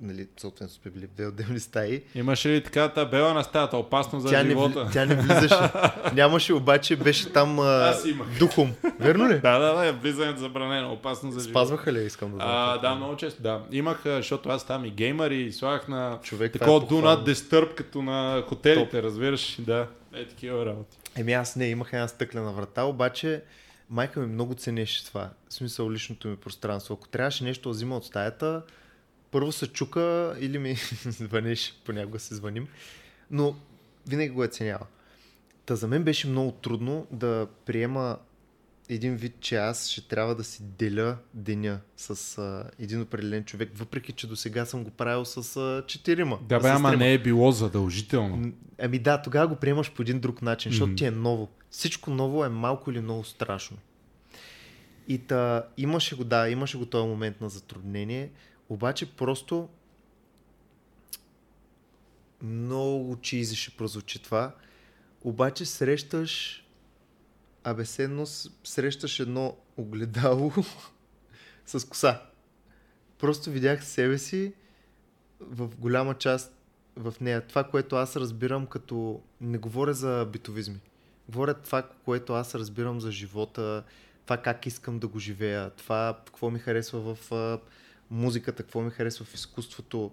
нали, 0.01 0.27
съответно 0.37 0.73
сме 0.73 0.91
били 0.91 1.07
в 1.07 1.15
две 1.15 1.27
отделни 1.27 1.59
стаи. 1.59 2.01
Имаше 2.15 2.49
ли 2.49 2.63
така 2.63 2.89
табела 2.89 3.33
на 3.33 3.43
стаята, 3.43 3.77
опасно 3.77 4.19
за 4.19 4.29
Тя 4.29 4.43
не, 4.43 4.49
живота? 4.49 4.79
вли- 4.85 4.93
тя 4.93 5.05
не 5.05 5.15
влизаше. 5.15 5.55
Нямаше, 6.13 6.53
обаче 6.53 6.95
беше 6.95 7.29
там 7.33 7.59
а, 7.59 7.89
Аз 7.89 8.05
имах. 8.05 8.27
духом. 8.39 8.73
Верно 8.99 9.29
ли? 9.29 9.33
Да, 9.41 9.59
да, 9.59 9.73
да, 9.73 9.93
влизането 9.93 10.39
забранено, 10.39 10.93
опасно 10.93 11.31
за 11.31 11.39
живота. 11.39 11.51
Спазваха 11.51 11.93
ли, 11.93 12.03
искам 12.03 12.29
да 12.31 12.35
знам. 12.35 12.49
А, 12.49 12.77
да, 12.77 12.95
много 12.95 13.15
често, 13.15 13.41
да. 13.41 13.61
Имах, 13.71 14.01
защото 14.05 14.49
аз 14.49 14.65
там 14.67 14.85
и 14.85 14.89
геймър 14.91 15.31
и 15.31 15.51
слагах 15.51 15.87
на 15.87 16.19
Човек, 16.23 16.53
такова 16.53 16.77
е 16.77 16.79
not 16.79 17.33
disturb, 17.33 17.75
като 17.75 18.01
на 18.01 18.43
хотелите, 18.47 19.03
разбираш? 19.03 19.55
Да, 19.59 19.87
е 20.15 20.27
такива 20.27 20.65
работи. 20.65 20.97
Еми 21.15 21.33
аз 21.33 21.55
не, 21.55 21.67
имах 21.67 21.93
една 21.93 22.07
стъклена 22.07 22.51
врата, 22.51 22.83
обаче 22.83 23.41
майка 23.93 24.19
ми 24.19 24.27
много 24.27 24.55
ценеше 24.55 25.05
това. 25.05 25.29
В 25.49 25.53
смисъл 25.53 25.91
личното 25.91 26.27
ми 26.27 26.35
пространство. 26.35 26.93
Ако 26.93 27.07
трябваше 27.07 27.43
нещо 27.43 27.69
да 27.69 27.73
взима 27.73 27.97
от 27.97 28.05
стаята, 28.05 28.61
първо 29.31 29.51
се 29.51 29.67
чука 29.67 30.35
или 30.39 30.57
ми 30.57 30.75
звъниш, 31.05 31.73
понякога 31.85 32.19
се 32.19 32.35
звъним, 32.35 32.67
но 33.31 33.55
винаги 34.07 34.29
го 34.29 34.43
е 34.43 34.47
ценяла. 34.47 34.87
Та 35.65 35.75
за 35.75 35.87
мен 35.87 36.03
беше 36.03 36.27
много 36.27 36.51
трудно 36.51 37.07
да 37.11 37.47
приема 37.65 38.17
един 38.89 39.15
вид, 39.15 39.35
че 39.39 39.55
аз 39.55 39.89
ще 39.89 40.01
трябва 40.01 40.35
да 40.35 40.43
си 40.43 40.63
деля 40.63 41.17
деня 41.33 41.79
с 41.97 42.37
а, 42.37 42.69
един 42.79 43.01
определен 43.01 43.45
човек, 43.45 43.71
въпреки 43.75 44.11
че 44.11 44.27
до 44.27 44.35
сега 44.35 44.65
съм 44.65 44.83
го 44.83 44.89
правил 44.89 45.25
с 45.25 45.57
а, 45.57 45.83
четирима. 45.87 46.39
Да, 46.49 46.59
бе, 46.59 46.69
ама 46.69 46.97
не 46.97 47.13
е 47.13 47.17
било 47.17 47.51
задължително. 47.51 48.51
Ами 48.79 48.99
да, 48.99 49.21
тогава 49.21 49.47
го 49.47 49.55
приемаш 49.55 49.91
по 49.91 50.01
един 50.01 50.19
друг 50.19 50.41
начин, 50.41 50.71
защото 50.71 50.87
Мгм. 50.87 50.95
ти 50.95 51.05
е 51.05 51.11
ново. 51.11 51.49
Всичко 51.73 52.09
ново 52.09 52.45
е 52.45 52.49
малко 52.49 52.91
или 52.91 53.01
много 53.01 53.23
страшно. 53.23 53.77
И 55.07 55.17
та, 55.17 55.67
имаше 55.77 56.15
го, 56.15 56.23
да, 56.23 56.49
имаше 56.49 56.77
го 56.77 56.85
този 56.85 57.07
момент 57.07 57.41
на 57.41 57.49
затруднение, 57.49 58.31
обаче 58.69 59.15
просто 59.15 59.69
много 62.41 63.17
чизи 63.21 63.55
ще 63.55 63.77
прозвучи 63.77 64.23
това, 64.23 64.55
обаче 65.21 65.65
срещаш 65.65 66.65
абеседно 67.63 68.25
с- 68.25 68.51
срещаш 68.63 69.19
едно 69.19 69.57
огледало 69.77 70.51
с 71.65 71.87
коса. 71.87 72.21
Просто 73.19 73.51
видях 73.51 73.85
себе 73.85 74.17
си 74.17 74.53
в 75.39 75.67
голяма 75.77 76.13
част 76.13 76.55
в 76.95 77.13
нея. 77.21 77.47
Това, 77.47 77.63
което 77.63 77.95
аз 77.95 78.15
разбирам 78.15 78.65
като... 78.67 79.21
Не 79.41 79.57
говоря 79.57 79.93
за 79.93 80.27
битовизми. 80.31 80.79
Говоря 81.29 81.53
това, 81.53 81.89
което 82.05 82.33
аз 82.33 82.55
разбирам 82.55 82.99
за 82.99 83.11
живота, 83.11 83.83
това 84.23 84.37
как 84.37 84.65
искам 84.65 84.99
да 84.99 85.07
го 85.07 85.19
живея, 85.19 85.69
това 85.69 86.21
какво 86.25 86.49
ми 86.49 86.59
харесва 86.59 87.15
в 87.15 87.31
а, 87.31 87.59
музиката, 88.11 88.63
какво 88.63 88.81
ми 88.81 88.91
харесва 88.91 89.25
в 89.25 89.33
изкуството. 89.33 90.11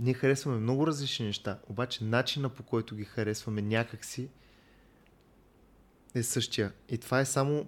Ние 0.00 0.14
харесваме 0.14 0.58
много 0.58 0.86
различни 0.86 1.26
неща, 1.26 1.58
обаче 1.68 2.04
начина 2.04 2.48
по 2.48 2.62
който 2.62 2.96
ги 2.96 3.04
харесваме 3.04 3.62
някакси 3.62 4.28
е 6.14 6.22
същия. 6.22 6.72
И 6.88 6.98
това 6.98 7.20
е 7.20 7.24
само 7.24 7.66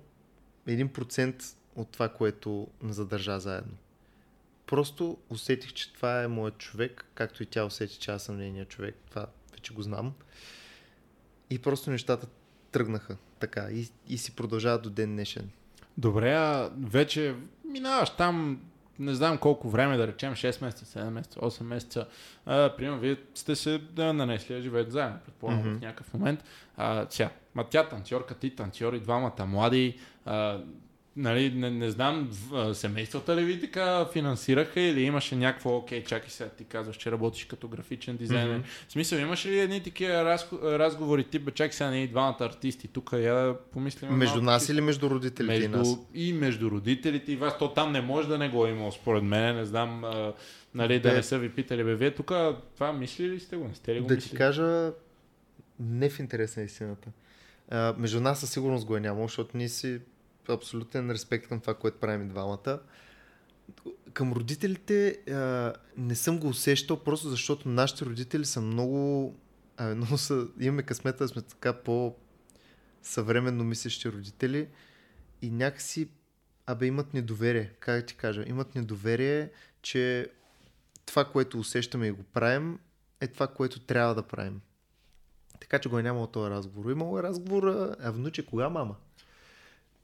1% 0.68 1.56
от 1.76 1.90
това, 1.90 2.08
което 2.08 2.68
не 2.82 2.92
задържа 2.92 3.40
заедно. 3.40 3.76
Просто 4.66 5.18
усетих, 5.30 5.72
че 5.72 5.92
това 5.92 6.22
е 6.22 6.28
моят 6.28 6.58
човек, 6.58 7.04
както 7.14 7.42
и 7.42 7.46
тя 7.46 7.64
усети, 7.64 7.98
че 7.98 8.10
аз 8.10 8.22
съм 8.22 8.36
нейният 8.36 8.68
човек. 8.68 8.96
Това 9.10 9.26
вече 9.52 9.74
го 9.74 9.82
знам. 9.82 10.14
И 11.50 11.58
просто 11.58 11.90
нещата 11.90 12.26
тръгнаха 12.72 13.16
така 13.40 13.66
и, 13.70 13.88
и 14.08 14.18
си 14.18 14.36
продължават 14.36 14.82
до 14.82 14.90
ден 14.90 15.10
днешен. 15.10 15.50
Добре, 15.98 16.32
а 16.32 16.70
вече 16.80 17.34
минаваш 17.64 18.10
там, 18.10 18.60
не 18.98 19.14
знам 19.14 19.38
колко 19.38 19.70
време, 19.70 19.96
да 19.96 20.06
речем 20.06 20.34
6 20.34 20.64
месеца, 20.64 20.98
7 21.00 21.10
месеца, 21.10 21.40
8 21.40 21.62
месеца. 21.62 22.06
А, 22.46 22.76
примерно, 22.76 22.98
вие 23.00 23.16
сте 23.34 23.56
се 23.56 23.78
да 23.78 24.12
нанесли 24.12 24.54
да 24.54 24.62
живеете 24.62 24.90
заедно, 24.90 25.18
предполагам, 25.24 25.60
Мгм. 25.60 25.78
в 25.78 25.80
някакъв 25.80 26.14
момент. 26.14 26.44
А, 26.76 27.06
сега, 27.10 27.30
ма 27.54 27.64
тя 27.70 27.88
танцорка, 27.88 28.34
ти 28.34 28.56
танцори, 28.56 29.00
двамата 29.00 29.46
млади. 29.46 29.98
А, 30.24 30.60
нали, 31.16 31.50
не, 31.50 31.70
не 31.70 31.90
знам, 31.90 32.30
семействата 32.74 33.36
ли 33.36 33.44
ви 33.44 33.60
така 33.60 34.06
финансираха 34.12 34.80
или 34.80 35.02
имаше 35.02 35.36
някакво, 35.36 35.76
окей, 35.76 36.04
чакай 36.04 36.30
сега, 36.30 36.50
ти 36.50 36.64
казваш, 36.64 36.96
че 36.96 37.12
работиш 37.12 37.44
като 37.44 37.68
графичен 37.68 38.16
дизайнер. 38.16 38.54
Мгм. 38.54 38.64
В 38.88 38.92
смисъл, 38.92 39.18
имаше 39.18 39.48
ли 39.48 39.58
едни 39.58 39.82
такива 39.82 40.12
разго- 40.12 40.78
разговори, 40.78 41.24
тип, 41.24 41.54
чакай 41.54 41.72
сега, 41.72 41.90
ние 41.90 42.06
двамата 42.06 42.36
артисти, 42.40 42.88
тук 42.88 43.10
я 43.12 43.34
да 43.34 43.56
помислим 43.72 44.10
Между 44.10 44.34
малко 44.34 44.44
нас 44.44 44.68
или 44.68 44.80
между 44.80 45.10
родителите 45.10 45.64
и 45.64 45.68
нас? 45.68 45.78
между, 45.88 46.02
и 46.14 46.32
между 46.32 46.70
родителите 46.70 47.32
и 47.32 47.36
вас. 47.36 47.58
То 47.58 47.68
там 47.68 47.92
не 47.92 48.00
може 48.00 48.28
да 48.28 48.38
не 48.38 48.48
го 48.48 48.66
е 48.66 48.70
имало, 48.70 48.92
според 48.92 49.22
мен. 49.24 49.56
Не 49.56 49.64
знам, 49.64 50.04
а, 50.04 50.32
нали, 50.74 51.00
да 51.00 51.08
Бе. 51.08 51.14
не 51.16 51.22
са 51.22 51.38
ви 51.38 51.50
питали. 51.50 51.84
Бе, 51.84 51.94
вие 51.94 52.10
тук 52.10 52.32
това 52.74 52.92
мислили 52.92 53.30
ли 53.30 53.40
сте 53.40 53.56
го? 53.56 53.68
Не 53.68 53.74
сте 53.74 53.94
ли 53.94 54.00
го 54.00 54.06
Да 54.06 54.14
ти 54.14 54.18
мислили? 54.18 54.38
кажа, 54.38 54.92
не 55.80 56.10
в 56.10 56.18
интерес 56.18 56.56
на 56.56 56.62
истината. 56.62 57.08
А, 57.70 57.94
между 57.98 58.20
нас 58.20 58.40
със 58.40 58.50
сигурност 58.50 58.86
го 58.86 58.96
е 58.96 59.00
нямало, 59.00 59.26
защото 59.26 59.56
ние 59.56 59.68
си 59.68 60.00
абсолютен 60.48 61.10
респект 61.10 61.48
към 61.48 61.60
това, 61.60 61.74
което 61.74 61.98
правим 61.98 62.26
и 62.26 62.28
двамата. 62.28 62.80
Към 64.12 64.32
родителите 64.32 65.18
а, 65.30 65.72
не 65.96 66.14
съм 66.14 66.38
го 66.38 66.48
усещал, 66.48 67.04
просто 67.04 67.28
защото 67.28 67.68
нашите 67.68 68.04
родители 68.04 68.44
са 68.44 68.60
много... 68.60 69.34
А, 69.76 69.84
много 69.94 70.18
са, 70.18 70.46
имаме 70.60 70.82
късмета 70.82 71.24
да 71.24 71.28
сме 71.28 71.42
така 71.42 71.72
по 71.72 72.16
съвременно 73.02 73.64
мислещи 73.64 74.08
родители 74.08 74.68
и 75.42 75.50
някакси 75.50 76.08
абе 76.66 76.86
имат 76.86 77.14
недоверие, 77.14 77.72
как 77.80 78.06
ти 78.06 78.14
кажа, 78.14 78.44
имат 78.46 78.74
недоверие, 78.74 79.50
че 79.82 80.30
това, 81.06 81.24
което 81.24 81.58
усещаме 81.58 82.06
и 82.06 82.10
го 82.10 82.22
правим, 82.22 82.78
е 83.20 83.26
това, 83.26 83.46
което 83.46 83.80
трябва 83.80 84.14
да 84.14 84.22
правим. 84.22 84.60
Така 85.60 85.78
че 85.78 85.88
го 85.88 85.98
е 85.98 86.02
нямало 86.02 86.26
този 86.26 86.50
разговор. 86.50 86.90
Имало 86.90 87.18
е 87.18 87.22
разговор, 87.22 87.94
а 88.00 88.10
внуче, 88.10 88.46
кога 88.46 88.68
мама? 88.68 88.96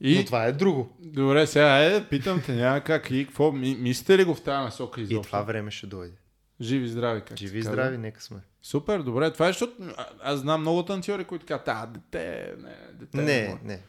И, 0.00 0.18
Но 0.18 0.24
това 0.24 0.44
е 0.44 0.52
друго. 0.52 0.96
добре, 1.00 1.46
сега 1.46 1.84
е, 1.84 2.04
питам 2.04 2.42
те, 2.46 2.52
няма 2.54 2.80
как. 2.80 3.10
И 3.10 3.26
какво, 3.26 3.52
ми, 3.52 3.76
мислите 3.80 4.18
ли 4.18 4.24
го 4.24 4.34
в 4.34 4.40
тази 4.40 4.64
насока 4.64 5.00
И 5.00 5.04
изобщо? 5.04 5.22
това 5.22 5.42
време 5.42 5.70
ще 5.70 5.86
дойде. 5.86 6.14
Живи 6.60 6.84
и 6.84 6.88
здрави, 6.88 7.20
как 7.20 7.38
Живи 7.38 7.58
и 7.58 7.62
здрави, 7.62 7.98
нека 7.98 8.22
сме. 8.22 8.38
Супер, 8.62 8.98
добре. 8.98 9.32
Това 9.32 9.48
е, 9.48 9.52
защото 9.52 9.72
аз 10.22 10.38
знам 10.40 10.60
много 10.60 10.82
танцори, 10.82 11.24
които 11.24 11.46
казват, 11.46 11.68
а, 11.68 11.86
дете, 11.86 12.54
не, 12.58 12.74
дете. 13.00 13.16
Не, 13.16 13.48
може». 13.48 13.60
не. 13.64 13.80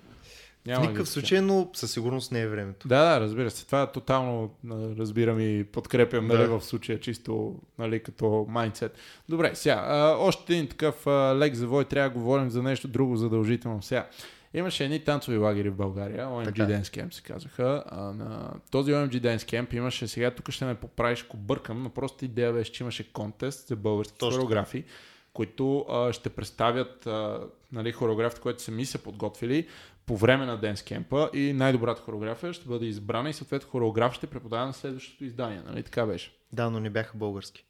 Няма 0.65 0.79
в 0.79 0.81
ги 0.81 0.87
никакъв 0.87 1.07
така. 1.07 1.13
случай, 1.13 1.41
но 1.41 1.69
със 1.73 1.91
сигурност 1.91 2.31
не 2.31 2.41
е 2.41 2.47
времето. 2.47 2.87
Да, 2.87 3.13
да, 3.13 3.19
разбира 3.19 3.51
се. 3.51 3.65
Това 3.65 3.91
тотално 3.91 4.51
а, 4.71 4.75
разбирам 4.99 5.39
и 5.39 5.63
подкрепям 5.63 6.27
Да. 6.27 6.33
нали, 6.37 6.47
в 6.47 6.61
случая 6.61 6.99
чисто 6.99 7.55
нали, 7.79 8.03
като 8.03 8.45
майндсет. 8.49 8.97
Добре, 9.29 9.55
сега, 9.55 9.85
а, 9.87 10.15
още 10.19 10.53
един 10.53 10.67
такъв 10.67 11.07
а, 11.07 11.35
лек 11.37 11.53
завой, 11.55 11.85
трябва 11.85 12.09
да 12.09 12.15
говорим 12.15 12.49
за 12.49 12.63
нещо 12.63 12.87
друго 12.87 13.15
задължително. 13.15 13.81
Сега, 13.81 14.07
имаше 14.53 14.85
едни 14.85 15.03
танцови 15.03 15.37
лагери 15.37 15.69
в 15.69 15.75
България, 15.75 16.27
OMG 16.27 16.45
Така. 16.45 16.63
Dance 16.63 16.83
Camp 16.83 17.13
се 17.13 17.21
казаха. 17.21 17.83
А, 17.87 18.01
на 18.01 18.53
този 18.71 18.91
OMG 18.91 19.19
Dance 19.19 19.37
Camp 19.37 19.75
имаше, 19.75 20.07
сега 20.07 20.31
тук 20.31 20.51
ще 20.51 20.65
ме 20.65 20.75
поправиш, 20.75 21.23
ако 21.23 21.37
бъркам, 21.37 21.83
но 21.83 21.89
просто 21.89 22.25
идея 22.25 22.53
беше, 22.53 22.71
че 22.71 22.83
имаше 22.83 23.13
контест 23.13 23.67
за 23.67 23.75
български 23.75 24.17
Точно. 24.17 24.31
хореографи, 24.31 24.83
които 25.33 25.85
а, 25.89 26.13
ще 26.13 26.29
представят 26.29 27.07
а, 27.07 27.47
нали, 27.71 27.91
хореографите, 27.91 28.41
които 28.41 28.61
сами 28.61 28.85
са 28.85 28.97
подготвили 28.97 29.67
по 30.05 30.17
време 30.17 30.45
на 30.45 30.57
Денс 30.57 30.83
кемпа 30.83 31.29
и 31.33 31.53
най-добрата 31.53 32.01
хореография 32.01 32.53
ще 32.53 32.67
бъде 32.67 32.85
избрана 32.85 33.29
и 33.29 33.33
съответно 33.33 33.69
хореограф 33.69 34.13
ще 34.13 34.27
преподава 34.27 34.65
на 34.65 34.73
следващото 34.73 35.23
издание. 35.23 35.61
Нали? 35.65 35.83
Така 35.83 36.05
беше. 36.05 36.31
Да, 36.51 36.69
но 36.69 36.79
не 36.79 36.89
бяха 36.89 37.17
български. 37.17 37.65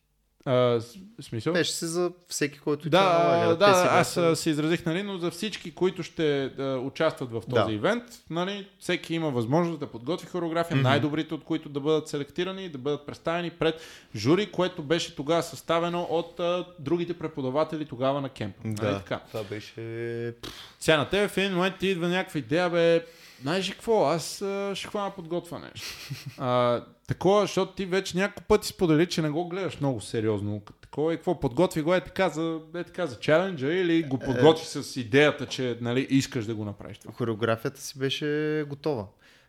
А, 0.46 0.80
смисъл? 1.22 1.54
Беше 1.54 1.72
си 1.72 1.86
за 1.86 2.12
всеки, 2.28 2.60
който 2.60 2.90
Да, 2.90 3.02
лагера. 3.02 3.56
да, 3.58 3.66
си 3.74 3.88
аз 3.90 4.18
а, 4.18 4.36
се 4.36 4.50
изразих, 4.50 4.86
нали, 4.86 5.04
но 5.04 5.18
за 5.18 5.32
всички, 5.32 5.72
които 5.72 6.04
ще 6.04 6.50
да, 6.50 6.78
участват 6.78 7.32
в 7.32 7.42
този 7.50 7.66
Да. 7.66 7.72
ивент, 7.72 8.04
нали, 8.30 8.68
всеки 8.80 9.14
има 9.14 9.30
възможност 9.30 9.80
да 9.80 9.88
подготви 9.88 10.28
хореография, 10.28 10.78
Мгм. 10.78 10.84
най-добрите 10.84 11.34
от 11.34 11.44
които 11.44 11.70
да 11.70 11.80
бъдат 11.80 12.08
селектирани 12.08 12.66
и 12.66 12.70
да 12.70 12.78
бъдат 12.78 13.06
представени 13.06 13.50
пред 13.50 13.82
жури, 14.16 14.52
което 14.52 14.84
беше 14.84 15.16
тогава 15.16 15.44
съставено 15.44 16.02
от 16.02 16.40
а, 16.40 16.66
другите 16.80 17.14
преподаватели 17.14 17.86
тогава 17.86 18.22
на 18.22 18.30
кемпа. 18.30 18.60
Нали, 18.64 18.76
Да, 18.76 18.98
така. 19.00 19.20
това 19.28 19.44
беше... 19.44 20.34
Сега 20.80 20.98
на 20.98 21.10
тебе 21.10 21.28
в 21.28 21.38
един 21.38 21.54
момент 21.54 21.76
ти 21.80 21.88
идва 21.88 22.08
някаква 22.08 22.40
идея, 22.40 22.70
бе, 22.70 23.06
знаеш 23.42 23.70
ли 23.70 23.74
какво, 23.74 24.06
аз 24.06 24.42
а, 24.42 24.72
ще 24.76 24.88
хвана 24.88 25.12
подготвя 25.12 25.60
нещо. 25.60 25.88
А, 26.38 26.82
такова, 27.10 27.42
защото 27.42 27.74
ти 27.74 27.86
вече 27.86 28.18
няколко 28.18 28.48
пъти 28.48 28.68
сподели, 28.68 29.06
че 29.06 29.22
не 29.22 29.30
го 29.30 29.50
гледаш 29.50 29.80
много 29.80 30.02
сериозно. 30.02 30.62
Такова 30.82 31.14
и 31.14 31.18
какво, 31.18 31.40
подготви 31.40 31.82
го 31.82 31.94
е 31.94 32.04
така 32.04 32.30
за, 32.30 32.60
е 32.76 32.84
така 32.84 33.08
за 33.08 33.20
чаленджа 33.20 33.74
или 33.74 34.04
го 34.04 34.20
подготви 34.20 34.66
с 34.66 35.00
идеята, 35.00 35.46
че 35.46 35.78
нали, 35.82 36.08
искаш 36.10 36.46
да 36.46 36.56
го 36.56 36.66
направиш 36.66 36.98
това. 36.98 37.14
Хореографията 37.14 37.82
си 37.82 38.00
беше 38.00 38.66
готова. 38.70 39.08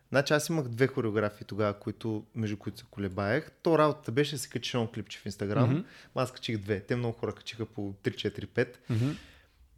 Значи 0.08 0.32
аз 0.32 0.48
имах 0.48 0.68
две 0.68 0.86
хореографии 0.86 1.46
тогава, 1.46 1.74
които, 1.74 2.24
между 2.34 2.56
които 2.56 2.78
се 2.78 2.84
колебаех. 2.90 3.50
То 3.62 3.78
работата 3.78 4.12
беше 4.12 4.34
да 4.34 4.38
се 4.38 4.48
качи 4.48 4.76
едно 4.76 4.88
клипче 4.88 5.18
в 5.18 5.26
Инстаграм. 5.26 5.70
Мгм. 5.70 5.80
Аз 6.14 6.32
качих 6.32 6.58
две. 6.58 6.80
Те 6.80 6.96
много 6.96 7.18
хора 7.18 7.32
качиха 7.32 7.66
по 7.66 7.94
3-4-5. 8.04 8.68
Мгм. 8.90 9.10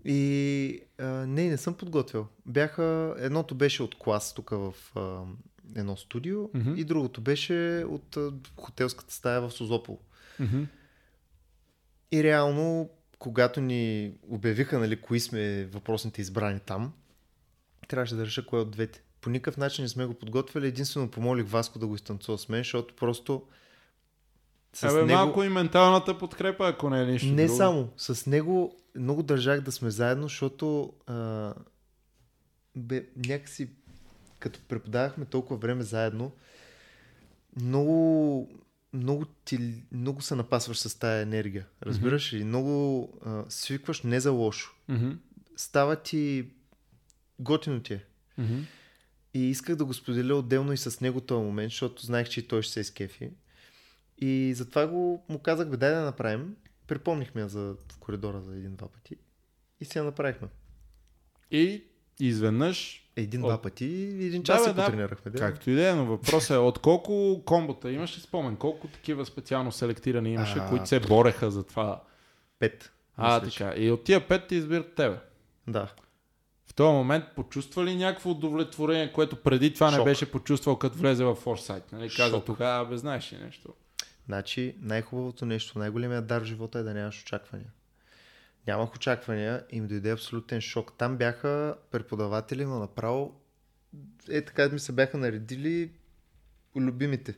И 0.05 0.81
а, 0.99 1.05
не, 1.05 1.49
не 1.49 1.57
съм 1.57 1.75
подготвил. 1.75 2.27
Бяха, 2.47 3.15
едното 3.19 3.55
беше 3.55 3.83
от 3.83 3.99
клас 3.99 4.35
тук 4.35 4.51
в 4.51 4.75
а, 4.97 5.23
едно 5.77 5.97
студио 5.97 6.43
Мгм. 6.55 6.75
и 6.77 6.85
другото 6.85 7.21
беше 7.21 7.85
от 7.89 8.19
хотелската 8.57 9.15
стая 9.15 9.41
в 9.41 9.51
Созопол. 9.51 9.99
Мгм. 10.41 10.63
И 12.13 12.23
реално, 12.23 12.91
когато 13.19 13.61
ни 13.61 14.13
обявиха, 14.29 14.79
нали, 14.79 15.01
кои 15.01 15.21
сме 15.21 15.65
въпросните 15.65 16.21
избрани 16.21 16.61
там, 16.61 16.93
трябваше 17.89 18.15
да 18.15 18.27
реша 18.27 18.47
кой 18.47 18.61
от 18.61 18.71
двете. 18.71 19.03
По 19.21 19.31
никакъв 19.31 19.57
начин 19.57 19.83
не 19.83 19.89
сме 19.89 20.07
го 20.07 20.15
подготвили. 20.15 20.67
Единствено 20.67 21.11
помолих 21.11 21.47
Васко 21.49 21.79
да 21.79 21.87
го 21.87 21.95
изтанцува 21.95 22.39
с 22.39 22.49
мен, 22.49 22.61
защото 22.61 22.95
просто 22.95 23.43
с 24.73 24.83
Абе, 24.83 24.95
него... 24.95 25.07
малко 25.07 25.43
и 25.43 25.49
менталната 25.49 26.19
подкрепа, 26.19 26.69
ако 26.69 26.91
не 26.91 27.03
е 27.03 27.07
нищо 27.07 27.29
Не 27.29 27.45
друго. 27.47 27.57
само. 27.57 27.91
С 27.97 28.27
него 28.27 28.77
много 28.97 29.23
държах 29.23 29.61
да 29.61 29.73
сме 29.73 29.91
заедно, 29.91 30.23
защото 30.23 30.93
а, 31.07 31.55
бе, 32.77 33.07
някакси 33.27 33.71
като 34.43 34.61
преподавахме 34.69 35.25
толкова 35.25 35.57
време 35.57 35.83
заедно, 35.83 36.33
много, 37.57 38.49
много, 38.93 39.25
ти, 39.45 39.85
много 39.93 40.23
се 40.23 40.35
напасваш 40.35 40.79
с 40.79 40.99
тая 40.99 41.23
енергия. 41.23 41.67
Разбираш 41.83 42.33
ли? 42.33 42.45
Много 42.45 43.09
а, 43.25 43.45
свикваш 43.49 44.03
не 44.03 44.21
за 44.21 44.31
лошо. 44.31 44.75
Мгм. 44.89 45.11
Става 45.57 45.97
ти 45.97 46.51
готино 47.39 47.83
ти 47.83 47.95
е. 47.95 48.05
Мгм. 48.39 48.61
И 49.35 49.51
исках 49.51 49.77
да 49.77 49.85
го 49.85 49.95
споделя 49.95 50.35
отделно 50.35 50.73
и 50.73 50.77
с 50.77 51.01
него 51.01 51.21
този 51.21 51.45
момент, 51.45 51.71
защото 51.71 52.07
знаех, 52.07 52.29
че 52.29 52.41
и 52.41 52.49
той 52.49 52.63
ще 52.63 52.73
се 52.73 52.81
изкефи. 52.81 53.31
И 54.19 54.55
затова 54.57 54.87
го, 54.87 55.25
му 55.29 55.39
казах, 55.39 55.71
бе, 55.71 55.77
дай 55.77 55.95
да 55.95 56.01
направим. 56.01 56.57
Припомнихме 56.87 57.41
я 57.41 57.49
за, 57.49 57.61
в 57.61 57.99
коридора 57.99 58.41
за 58.41 58.57
един-два 58.57 58.89
пъти. 58.89 59.17
И 59.81 59.85
си 59.85 59.99
я 59.99 60.05
направихме. 60.05 60.49
И 61.51 61.85
изведнъж, 62.21 63.02
Един-два 63.17 63.55
От- 63.55 63.63
пъти 63.63 63.85
и 63.85 64.27
един 64.27 64.43
час 64.43 64.59
Да, 64.59 64.65
се 64.65 64.73
да. 64.73 64.85
потренирахме. 64.85 65.31
Да. 65.31 65.39
както 65.39 65.71
и 65.71 65.75
да 65.75 65.89
е, 65.89 65.95
но 65.95 66.05
въпросът 66.05 66.51
е 66.51 66.59
от 66.59 66.79
колко 66.79 67.43
комбота 67.45 67.91
имаш 67.91 68.17
ли 68.17 68.21
спомен? 68.21 68.57
Колко 68.57 68.89
такива 68.89 69.27
специално 69.27 69.73
селектирани 69.73 70.33
имаше, 70.33 70.59
А, 70.59 70.69
които 70.69 70.87
се 70.87 71.01
бореха 71.01 71.51
за 71.51 71.63
това? 71.65 72.03
Пет. 72.59 72.93
А, 73.17 73.41
мисля, 73.41 73.51
така. 73.67 73.81
И 73.81 73.91
от 73.91 74.05
тия 74.05 74.29
пет 74.29 74.47
ти 74.47 74.55
избират 74.55 74.95
тебе. 74.95 75.19
Да. 75.67 75.89
В 76.67 76.75
този 76.75 76.93
момент 76.93 77.25
почувства 77.37 77.85
ли 77.85 77.97
някакво 77.97 78.31
удовлетворение, 78.31 79.13
което 79.13 79.37
преди 79.37 79.75
това 79.75 79.91
не 79.91 79.97
Шок. 79.97 80.05
беше 80.05 80.31
почувствал, 80.31 80.77
като 80.77 80.99
влезе 80.99 81.25
в 81.25 81.35
Форсайт? 81.35 81.93
Нали? 81.93 82.11
Каза 82.11 82.37
Шок. 82.37 82.45
тогава, 82.45 82.87
бе, 82.87 82.97
знаеш 82.97 83.33
ли 83.33 83.39
нещо? 83.39 83.69
Значи, 84.27 84.75
най-хубавото 84.81 85.47
нещо, 85.47 85.79
най-големият 85.79 86.27
дар 86.27 86.43
в 86.43 86.45
живота 86.45 86.79
е 86.79 86.83
да 86.83 86.95
нямаш 86.95 87.23
очаквания. 87.23 87.67
Нямах 88.67 88.95
очаквания 88.95 89.67
и 89.71 89.81
ми 89.81 89.89
дойде 89.89 90.11
абсолютен 90.11 90.61
шок. 90.61 90.93
Там 90.99 91.17
бяха 91.17 91.77
преподаватели, 91.91 92.65
но 92.65 92.79
направо 92.79 93.41
е 94.29 94.45
така 94.45 94.69
ми 94.69 94.79
се 94.79 94.93
бяха 94.93 95.19
наредили 95.19 95.91
любимите. 96.77 97.35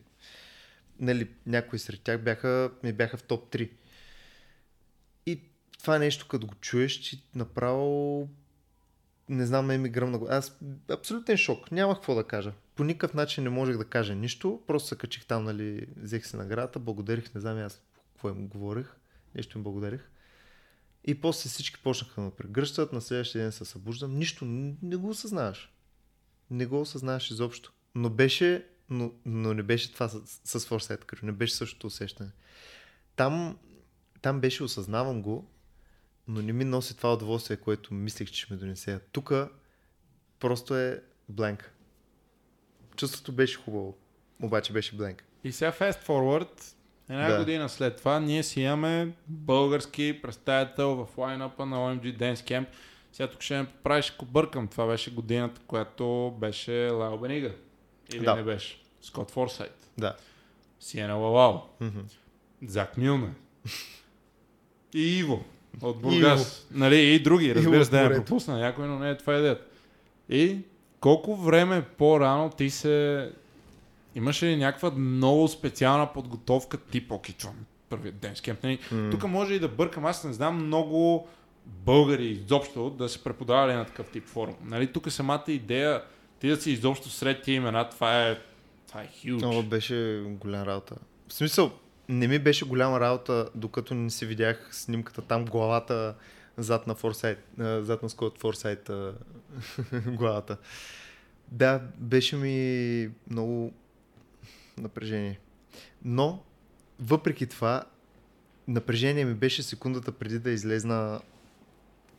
Нали, 1.00 1.30
някои 1.46 1.78
сред 1.78 2.00
тях 2.02 2.22
бяха, 2.22 2.70
ми 2.82 2.92
бяха 2.92 3.16
в 3.16 3.22
топ 3.22 3.52
3. 3.52 3.70
И 5.26 5.40
това 5.78 5.98
нещо, 5.98 6.28
като 6.28 6.46
го 6.46 6.54
чуеш, 6.54 6.92
че 6.92 7.22
направо 7.34 8.28
не 9.28 9.46
знам, 9.46 9.66
ме 9.66 9.78
ми 9.78 9.88
гръмна. 9.88 10.18
го- 10.18 10.26
Аз 10.30 10.58
абсолютен 10.90 11.36
шок. 11.36 11.72
Нямах 11.72 11.96
какво 11.96 12.14
да 12.14 12.24
кажа. 12.24 12.52
По 12.74 12.84
никакъв 12.84 13.14
начин 13.14 13.44
не 13.44 13.50
можех 13.50 13.76
да 13.76 13.84
кажа 13.84 14.14
нищо. 14.14 14.62
Просто 14.66 14.88
се 14.88 14.96
качих 14.96 15.26
там, 15.26 15.44
нали, 15.44 15.86
взех 15.96 16.26
се 16.26 16.36
наградата, 16.36 16.78
благодарих, 16.78 17.34
не 17.34 17.40
знам 17.40 17.58
аз 17.58 17.82
какво 18.12 18.28
им 18.28 18.48
говорих. 18.48 18.96
Нещо 19.34 19.58
им 19.58 19.64
благодарих. 19.64 20.08
И 21.04 21.20
после 21.20 21.50
всички 21.50 21.82
почнаха 21.82 22.20
да 22.20 22.20
ме 22.20 22.30
прегръщат, 22.30 22.92
на 22.92 23.00
следващия 23.00 23.42
ден 23.42 23.52
се 23.52 23.64
събуждам. 23.64 24.14
Нищо, 24.14 24.44
не 24.44 24.96
го 24.96 25.08
осъзнаваш. 25.08 25.72
Не 26.50 26.66
го 26.66 26.80
осъзнаваш 26.80 27.30
изобщо. 27.30 27.72
Но 27.94 28.10
беше, 28.10 28.66
но, 28.90 29.12
но 29.26 29.54
не 29.54 29.62
беше 29.62 29.92
това 29.92 30.08
с, 30.08 30.20
с 30.44 30.66
Foresight 30.68 31.22
не 31.22 31.32
беше 31.32 31.54
същото 31.54 31.86
усещане. 31.86 32.30
Там, 33.16 33.58
там 34.22 34.40
беше, 34.40 34.64
осъзнавам 34.64 35.22
го, 35.22 35.50
но 36.28 36.42
не 36.42 36.52
ми 36.52 36.64
носи 36.64 36.96
това 36.96 37.12
удоволствие, 37.12 37.56
което 37.56 37.94
мислех, 37.94 38.30
че 38.30 38.42
ще 38.42 38.54
ми 38.54 38.60
донесе. 38.60 39.00
Тук 39.12 39.32
просто 40.38 40.76
е 40.76 41.02
бленк. 41.28 41.72
Чувството 42.96 43.32
беше 43.32 43.58
хубаво, 43.58 43.98
обаче 44.42 44.72
беше 44.72 44.96
бленк. 44.96 45.24
И 45.44 45.52
сега 45.52 45.72
fast 45.72 46.06
forward, 46.06 46.74
една 47.10 47.28
Да. 47.28 47.38
година 47.38 47.68
след 47.68 47.96
това, 47.96 48.20
ние 48.20 48.42
си 48.42 48.60
имаме 48.60 49.08
български 49.26 50.18
представител 50.22 50.94
в 50.96 51.18
лайнапа 51.18 51.66
на 51.66 51.76
OMG 51.76 52.16
Dance 52.16 52.34
Camp. 52.36 52.66
Сега 53.12 53.26
тук 53.28 53.42
ще 53.42 53.56
ме 53.56 53.66
поправиш, 53.66 54.10
ако 54.10 54.24
бъркам. 54.24 54.68
Това 54.68 54.86
беше 54.86 55.10
годината, 55.10 55.60
която 55.66 56.34
беше 56.38 56.88
Лао 56.88 57.18
Бенига. 57.18 57.50
Или 58.12 58.24
Да. 58.24 58.34
не 58.36 58.42
беше? 58.42 58.82
Скот 59.00 59.30
Форсайт. 59.30 59.88
Да. 59.98 60.16
Сиена 60.80 61.14
Лалао. 61.14 61.58
Зак 62.62 62.96
Милне. 62.96 63.28
И 64.94 65.18
Иво 65.18 65.44
от 65.82 66.00
Бургас. 66.00 66.66
Нали, 66.70 66.96
и 66.96 67.18
други, 67.18 67.54
разбира 67.54 67.74
Иво 67.76 67.84
се, 67.84 67.90
да 67.90 68.02
морето. 68.02 68.20
пропусна 68.20 68.58
някой, 68.58 68.88
но 68.88 68.98
не 68.98 69.10
е 69.10 69.16
това 69.16 69.34
идеята. 69.34 69.64
И 70.28 70.58
колко 71.00 71.36
време 71.36 71.82
по-рано 71.82 72.50
ти 72.50 72.70
се... 72.70 73.30
Имаше 74.14 74.46
ли 74.46 74.56
някаква 74.56 74.90
много 74.90 75.48
специална 75.48 76.12
подготовка, 76.12 76.76
тип, 76.76 77.12
това 77.38 77.50
е 77.50 77.54
първият 77.88 78.18
ден 78.18 78.36
с 78.36 78.40
кемп. 78.40 78.62
Нали? 78.62 78.78
М. 78.92 79.10
Тук 79.10 79.28
може 79.28 79.54
и 79.54 79.58
да 79.58 79.68
бъркам, 79.68 80.06
аз 80.06 80.24
не 80.24 80.32
знам 80.32 80.66
много 80.66 81.28
българи 81.66 82.26
изобщо 82.26 82.90
да 82.90 83.08
се 83.08 83.24
преподавали 83.24 83.72
на 83.72 83.84
такъв 83.84 84.10
тип 84.10 84.26
форум. 84.26 84.54
Нали? 84.64 84.92
Тук 84.92 85.12
самата 85.12 85.44
идея, 85.48 86.02
ти 86.40 86.48
да 86.48 86.56
си 86.56 86.70
изобщо 86.70 87.10
сред 87.10 87.42
тия 87.42 87.54
имена, 87.54 87.90
това 87.90 88.28
е, 88.28 88.38
това 88.88 89.02
е 89.02 89.08
huge. 89.08 89.40
Това 89.40 89.62
беше 89.62 90.24
голяма 90.26 90.66
работа. 90.66 90.94
В 91.28 91.32
смисъл, 91.32 91.72
не 92.08 92.28
ми 92.28 92.38
беше 92.38 92.64
голяма 92.64 93.00
работа, 93.00 93.48
докато 93.54 93.94
не 93.94 94.10
си 94.10 94.26
видях 94.26 94.68
снимката 94.72 95.22
там, 95.22 95.44
главата 95.44 96.14
зад 96.56 96.86
на 96.86 96.94
Форсайт, 96.94 97.38
зад 97.58 98.02
на 98.02 98.08
Скот 98.10 98.38
Форсайт 98.38 98.90
главата. 100.06 100.56
Да, 101.48 101.80
беше 101.98 102.36
ми 102.36 103.10
много 103.30 103.72
напрежение. 104.76 105.40
Но, 106.04 106.42
въпреки 107.00 107.46
това, 107.46 107.84
напрежение 108.68 109.24
ми 109.24 109.34
беше 109.34 109.62
секундата 109.62 110.12
преди 110.12 110.38
да 110.38 110.50
излезна 110.50 111.20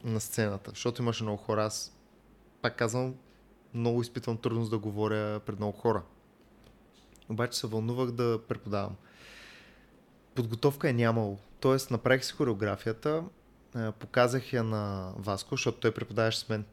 на 0.04 0.20
сцената, 0.20 0.70
защото 0.70 1.02
имаше 1.02 1.24
много 1.24 1.38
хора. 1.38 1.64
Аз, 1.64 1.98
пак 2.62 2.78
казвам, 2.78 3.16
много 3.74 4.02
изпитвам 4.02 4.38
трудност 4.38 4.72
да 4.72 4.78
говоря 4.78 5.40
пред 5.40 5.60
много 5.60 5.78
хора. 5.78 6.04
Обаче 7.30 7.60
се 7.60 7.68
вълнувах 7.68 8.12
да 8.12 8.40
преподавам. 8.48 8.96
Подготовка 10.36 10.90
е 10.90 10.94
нямало. 10.94 11.38
Тоест, 11.60 11.92
направих 11.92 12.26
си 12.26 12.34
хореографията, 12.34 13.24
е, 13.76 13.92
показах 13.92 14.54
я 14.54 14.64
на 14.64 15.14
Васко, 15.18 15.56
защото 15.56 15.80
той 15.80 15.92
преподаваше 15.92 16.40
с 16.40 16.50
мен. 16.50 16.66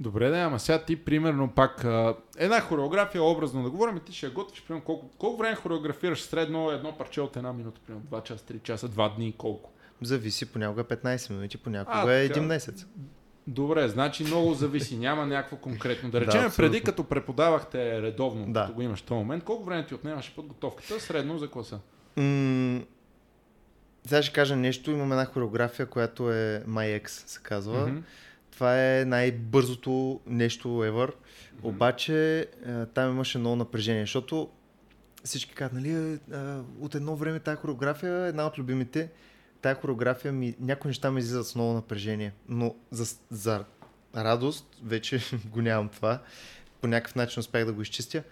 Добре, 0.00 0.28
да, 0.30 0.38
ама 0.38 0.58
сега 0.58 0.84
ти, 0.84 0.96
примерно, 0.96 1.50
пак 1.50 1.84
а, 1.84 2.14
една 2.38 2.60
хореография, 2.60 3.22
образно 3.22 3.62
да 3.62 3.70
говорим, 3.70 4.00
ти 4.00 4.12
ще 4.12 4.26
я 4.26 4.32
готвиш, 4.32 4.62
примерно, 4.62 4.84
колко, 4.84 5.08
колко 5.08 5.36
време 5.36 5.54
хореографираш 5.56 6.22
средно 6.22 6.70
едно 6.70 6.98
парче 6.98 7.20
от 7.20 7.36
една 7.36 7.52
минута, 7.52 7.80
примерно, 7.86 8.06
2 8.06 8.22
часа, 8.22 8.44
3 8.44 8.62
часа, 8.62 8.88
2 8.88 9.16
дни, 9.16 9.34
колко? 9.38 9.70
Зависи, 10.02 10.46
понякога 10.46 10.84
15 10.84 11.30
минути, 11.30 11.56
понякога 11.58 11.98
А, 11.98 12.14
е 12.14 12.22
така. 12.22 12.32
един 12.32 12.48
месец. 12.48 12.86
Добре, 13.46 13.88
значи 13.88 14.24
много 14.24 14.54
зависи, 14.54 14.96
няма 14.96 15.26
някакво 15.26 15.56
конкретно. 15.56 16.10
Да 16.10 16.20
Да, 16.20 16.26
речем, 16.26 16.40
абсолютно. 16.40 16.72
преди 16.72 16.84
като 16.84 17.04
преподавахте 17.04 18.02
редовно, 18.02 18.52
Да. 18.52 18.60
като 18.60 18.72
го 18.74 18.82
имаш 18.82 19.00
в 19.00 19.04
този 19.04 19.18
момент, 19.18 19.44
колко 19.44 19.64
време 19.64 19.86
ти 19.86 19.94
отнемаше 19.94 20.34
подготовката, 20.34 21.00
средно 21.00 21.38
за 21.38 21.48
класа? 21.50 21.78
М- 22.16 22.80
сега 24.06 24.22
ще 24.22 24.32
кажа 24.32 24.56
нещо. 24.56 24.90
Имам 24.90 25.12
една 25.12 25.24
хореография, 25.24 25.86
която 25.86 26.30
е 26.30 26.62
My 26.68 27.02
Ex, 27.02 27.06
се 27.08 27.40
казва. 27.42 27.86
Мгм. 27.86 27.98
Това 28.56 28.98
е 28.98 29.04
най-бързото 29.04 30.20
нещо 30.26 30.68
ever. 30.68 31.12
Обаче 31.62 32.38
е, 32.66 32.86
там 32.86 33.10
имаше 33.10 33.38
много 33.38 33.56
напрежение, 33.56 34.02
защото 34.02 34.50
всички 35.24 35.54
казват, 35.54 35.82
нали, 35.82 36.18
от 36.80 36.94
едно 36.94 37.16
време 37.16 37.40
тази 37.40 37.56
хореография 37.56 38.24
е 38.24 38.28
една 38.28 38.46
от 38.46 38.58
любимите. 38.58 39.10
Тая 39.62 39.74
хореография 39.74 40.32
ми, 40.32 40.56
някои 40.60 40.88
неща 40.88 41.10
ми 41.10 41.20
излизат 41.20 41.46
с 41.46 41.54
много 41.54 41.72
напрежение, 41.72 42.32
но 42.48 42.74
за, 42.90 43.16
за 43.30 43.64
радост 44.16 44.76
вече 44.82 45.20
го 45.46 45.62
нямам 45.62 45.88
това. 45.88 46.22
По 46.80 46.86
някакъв 46.86 47.14
начин 47.14 47.40
успях 47.40 47.64
да 47.64 47.72
го 47.72 47.82
изчистя. 47.82 48.22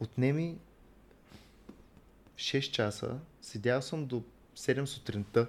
Отнеми 0.00 0.58
6 2.36 2.60
часа, 2.60 3.18
седял 3.42 3.82
съм 3.82 4.06
до 4.06 4.22
7 4.56 4.84
сутринта. 4.84 5.46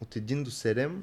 От 0.00 0.14
1 0.14 0.42
до 0.42 0.50
7 0.50 0.90
и 0.90 1.02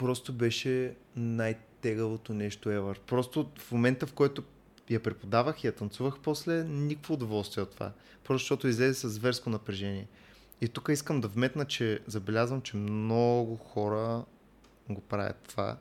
просто 0.00 0.32
беше 0.32 0.94
най-тегавото 1.16 2.34
нещо 2.34 2.68
ever. 2.68 2.98
Просто 3.00 3.50
в 3.58 3.72
момента, 3.72 4.06
в 4.06 4.12
който 4.12 4.42
я 4.90 5.02
преподавах 5.02 5.64
и 5.64 5.66
я 5.66 5.72
танцувах 5.72 6.18
после, 6.22 6.64
никакво 6.64 7.14
удоволствие 7.14 7.62
от 7.62 7.70
това. 7.70 7.92
Просто 8.24 8.42
защото 8.42 8.68
излезе 8.68 8.94
с 8.94 9.08
зверско 9.08 9.50
напрежение. 9.50 10.08
И 10.60 10.68
тук 10.68 10.88
искам 10.88 11.20
да 11.20 11.28
вметна, 11.28 11.64
че 11.64 12.00
забелязвам, 12.06 12.62
че 12.62 12.76
много 12.76 13.56
хора 13.56 14.24
го 14.88 15.00
правят 15.00 15.36
това. 15.48 15.76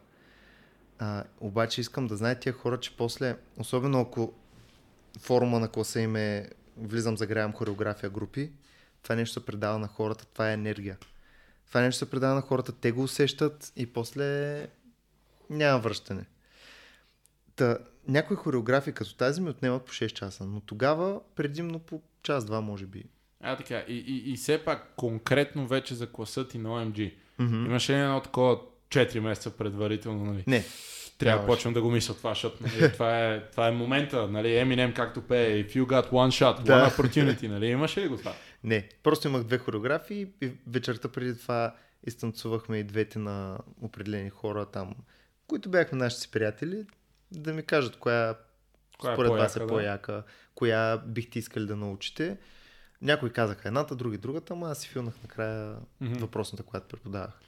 А, 0.99 1.23
обаче 1.39 1.81
искам 1.81 2.07
да 2.07 2.17
знаят 2.17 2.39
тия 2.39 2.53
хора, 2.53 2.79
че 2.79 2.97
после, 2.97 3.37
особено 3.57 4.01
ако 4.01 4.33
форума 5.19 5.59
на 5.59 5.67
класа 5.67 6.01
им 6.01 6.15
е 6.15 6.49
влизам, 6.77 7.17
загрявам 7.17 7.53
хореография 7.53 8.09
групи, 8.09 8.51
Това 9.03 9.15
нещо 9.15 9.33
се 9.33 9.45
предава 9.45 9.79
на 9.79 9.87
хората, 9.87 10.25
това 10.25 10.49
е 10.49 10.53
енергия. 10.53 10.97
Това 11.69 11.81
нещо 11.81 11.99
се 11.99 12.09
предава 12.09 12.35
на 12.35 12.41
хората, 12.41 12.71
те 12.71 12.91
го 12.91 13.03
усещат 13.03 13.73
и 13.75 13.85
после 13.85 14.67
няма 15.49 15.79
връщане. 15.79 16.25
Та, 17.55 17.77
някои 18.07 18.35
хореографии 18.35 18.93
като 18.93 19.15
тази 19.15 19.41
ми 19.41 19.49
отнемат 19.49 19.85
по 19.85 19.91
6 19.91 20.13
часа, 20.13 20.45
но 20.45 20.59
тогава 20.59 21.19
предимно 21.35 21.79
по 21.79 22.01
час-два 22.23 22.61
може 22.61 22.85
би. 22.85 23.03
А, 23.43 23.55
така. 23.57 23.83
И, 23.87 23.93
и, 24.07 24.33
и 24.33 24.37
все 24.37 24.57
пак 24.65 24.93
конкретно 24.95 25.67
вече 25.67 25.95
за 25.95 26.07
класа 26.11 26.47
ти 26.47 26.57
на 26.57 26.69
OMG. 26.69 27.13
Mm-hmm. 27.39 27.65
Имаше 27.65 27.93
ли 27.93 27.97
едно 27.97 28.21
такова 28.21 28.59
4 28.89 29.19
месеца 29.19 29.51
предварително, 29.51 30.25
нали? 30.25 30.43
Не, 30.47 30.63
Трябва 31.17 31.41
да 31.41 31.47
почвам 31.47 31.73
да 31.73 31.81
го 31.81 31.91
мисля 31.91 32.13
това, 32.13 32.31
защото 32.31 32.63
нали, 32.63 32.91
това, 32.93 33.25
е, 33.25 33.49
това 33.51 33.67
е 33.67 33.71
момента, 33.71 34.27
нали? 34.27 34.47
Eminem 34.47 34.93
както 34.93 35.21
пее, 35.21 35.63
if 35.63 35.75
you 35.75 35.85
got 35.85 36.09
one 36.09 36.29
shot, 36.29 36.63
Да. 36.63 36.73
one 36.73 36.91
opportunity, 36.95 37.47
нали? 37.47 37.67
Имаше 37.67 38.01
ли 38.01 38.07
го 38.07 38.17
това? 38.17 38.33
Не. 38.63 38.89
Просто 39.03 39.27
имах 39.27 39.43
две 39.43 39.57
хореографии 39.57 40.27
и 40.41 40.51
вечерта 40.67 41.07
преди 41.07 41.37
това 41.37 41.75
изтанцувахме 42.07 42.77
и 42.77 42.83
двете 42.83 43.19
на 43.19 43.57
определени 43.81 44.29
хора 44.29 44.65
там, 44.65 44.95
които 45.47 45.69
бяхме 45.69 45.97
нашите 45.97 46.21
си 46.21 46.31
приятели, 46.31 46.85
да 47.31 47.53
ми 47.53 47.63
кажат 47.63 47.95
коя 47.95 48.35
Коя 48.99 49.13
според 49.13 49.31
вас 49.31 49.55
е 49.55 49.59
да? 49.59 49.67
по-яка, 49.67 50.23
коя 50.55 50.97
бихте 50.97 51.39
искали 51.39 51.65
да 51.65 51.75
научите. 51.75 52.37
Някои 53.01 53.29
казаха 53.29 53.67
едната, 53.67 53.95
други 53.95 54.17
другата, 54.17 54.53
ама 54.53 54.69
аз 54.69 54.79
си 54.79 54.87
филнах 54.89 55.13
накрая 55.21 55.75
Мгм. 56.01 56.19
въпросната, 56.19 56.63
която 56.63 56.87
преподавах. 56.87 57.39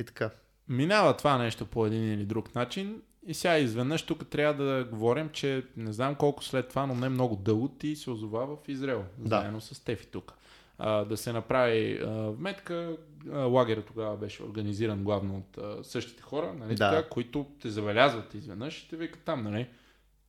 И 0.00 0.04
така. 0.04 0.30
Минава 0.68 1.16
това 1.16 1.38
нещо 1.38 1.66
по 1.66 1.86
един 1.86 2.12
или 2.12 2.24
друг 2.24 2.54
начин 2.54 3.02
и 3.26 3.34
сега 3.34 3.58
изведнъж 3.58 4.02
тук 4.02 4.28
трябва 4.28 4.64
да 4.64 4.84
говорим, 4.84 5.28
че 5.28 5.66
не 5.76 5.92
знам 5.92 6.14
колко 6.14 6.44
след 6.44 6.68
това, 6.68 6.86
но 6.86 6.94
не 6.94 7.08
много 7.08 7.36
дълго 7.36 7.68
ти 7.68 7.96
се 7.96 8.10
озова 8.10 8.46
в 8.46 8.68
Израел, 8.68 9.04
Да. 9.18 9.40
заедно 9.40 9.60
с 9.60 9.84
Тефи 9.84 10.06
тук. 10.06 10.32
А, 10.78 11.04
да 11.04 11.16
се 11.16 11.32
направи 11.32 12.00
а, 12.02 12.08
вметка, 12.10 12.96
лагера 13.32 13.82
тогава 13.82 14.16
беше 14.16 14.42
организиран 14.42 15.04
главно 15.04 15.36
от 15.36 15.58
а, 15.58 15.84
същите 15.84 16.22
хора, 16.22 16.54
нали, 16.58 16.74
Да. 16.74 16.90
така, 16.90 17.08
които 17.08 17.46
те 17.62 17.68
забелязват 17.68 18.34
изведнъж 18.34 18.82
и 18.82 18.88
те 18.88 18.96
викат 18.96 19.22
там, 19.24 19.42
нали? 19.42 19.66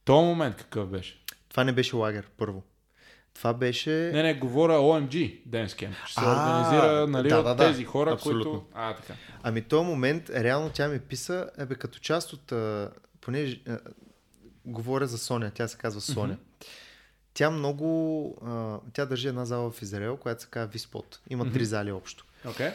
То 0.06 0.22
момент 0.22 0.56
какъв 0.57 0.90
беше? 0.90 1.24
Това 1.49 1.64
не 1.64 1.72
беше 1.72 1.95
лагер, 1.95 2.30
първо. 2.38 2.64
Това 3.34 3.53
беше... 3.53 3.90
Не, 4.14 4.24
не, 4.24 4.34
говоря 4.34 4.74
OMG 4.74 5.48
Dance 5.48 5.68
Camp. 5.68 6.06
Ще 6.06 6.14
се 6.14 6.26
организира 6.26 7.07
нали, 7.07 7.30
да, 7.30 7.40
от 7.40 7.45
да, 7.45 7.56
да, 7.56 7.68
тези 7.68 7.86
хора, 7.86 8.11
абсолютно. 8.11 8.52
които... 8.52 8.65
А, 8.74 8.95
така. 8.95 9.14
Ами 9.44 9.61
този 9.61 9.86
момент, 9.86 10.30
реално 10.30 10.69
тя 10.69 10.88
ми 10.88 10.99
писа, 10.99 11.49
ебе, 11.57 11.76
като 11.76 11.99
част 11.99 12.34
от, 12.34 12.52
а, 12.52 12.91
понеже 13.22 13.61
а, 13.68 13.80
говоря 14.65 15.07
за 15.07 15.18
Соня, 15.18 15.52
тя 15.52 15.68
се 15.68 15.78
казва 15.78 16.02
Соня. 16.02 16.34
Мгм. 16.34 16.41
Тя 17.38 17.49
много, 17.49 18.30
а, 18.45 18.80
тя 18.93 19.05
държи 19.05 19.27
една 19.27 19.45
зала 19.45 19.72
в 19.72 19.81
Израел, 19.81 20.18
която 20.18 20.41
се 20.41 20.47
казва 20.49 20.68
Виспот. 20.68 21.19
Има 21.30 21.43
Мгм. 21.43 21.53
три 21.53 21.65
зали 21.65 21.91
общо. 21.91 22.26
Окей. 22.45 22.72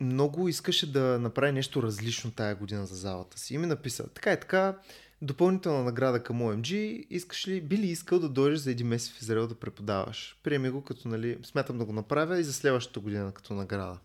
Много 0.00 0.48
искаше 0.48 0.92
да 0.92 1.18
направи 1.18 1.52
нещо 1.52 1.82
различно 1.82 2.30
тая 2.30 2.54
година 2.54 2.86
за 2.86 2.96
залата 2.96 3.38
си. 3.38 3.54
И 3.54 3.58
ми 3.58 3.66
написа, 3.66 4.08
така 4.08 4.32
и 4.32 4.40
така, 4.40 4.78
допълнителна 5.22 5.84
награда 5.84 6.22
към 6.22 6.40
OMG, 6.42 6.74
искаш 7.10 7.48
ли, 7.48 7.60
би 7.60 7.78
ли 7.78 7.86
искал 7.86 8.18
да 8.18 8.28
дойдеш 8.28 8.58
за 8.58 8.70
един 8.70 8.86
месец 8.86 9.12
в 9.12 9.22
Израел 9.22 9.46
да 9.46 9.54
преподаваш? 9.54 10.40
Приеми 10.42 10.70
го 10.70 10.84
като, 10.84 11.08
нали, 11.08 11.38
смятам 11.44 11.78
да 11.78 11.84
го 11.84 11.92
направя 11.92 12.38
и 12.40 12.44
за 12.44 12.52
следващата 12.52 13.00
година 13.00 13.32
като 13.32 13.54
награда. 13.54 13.98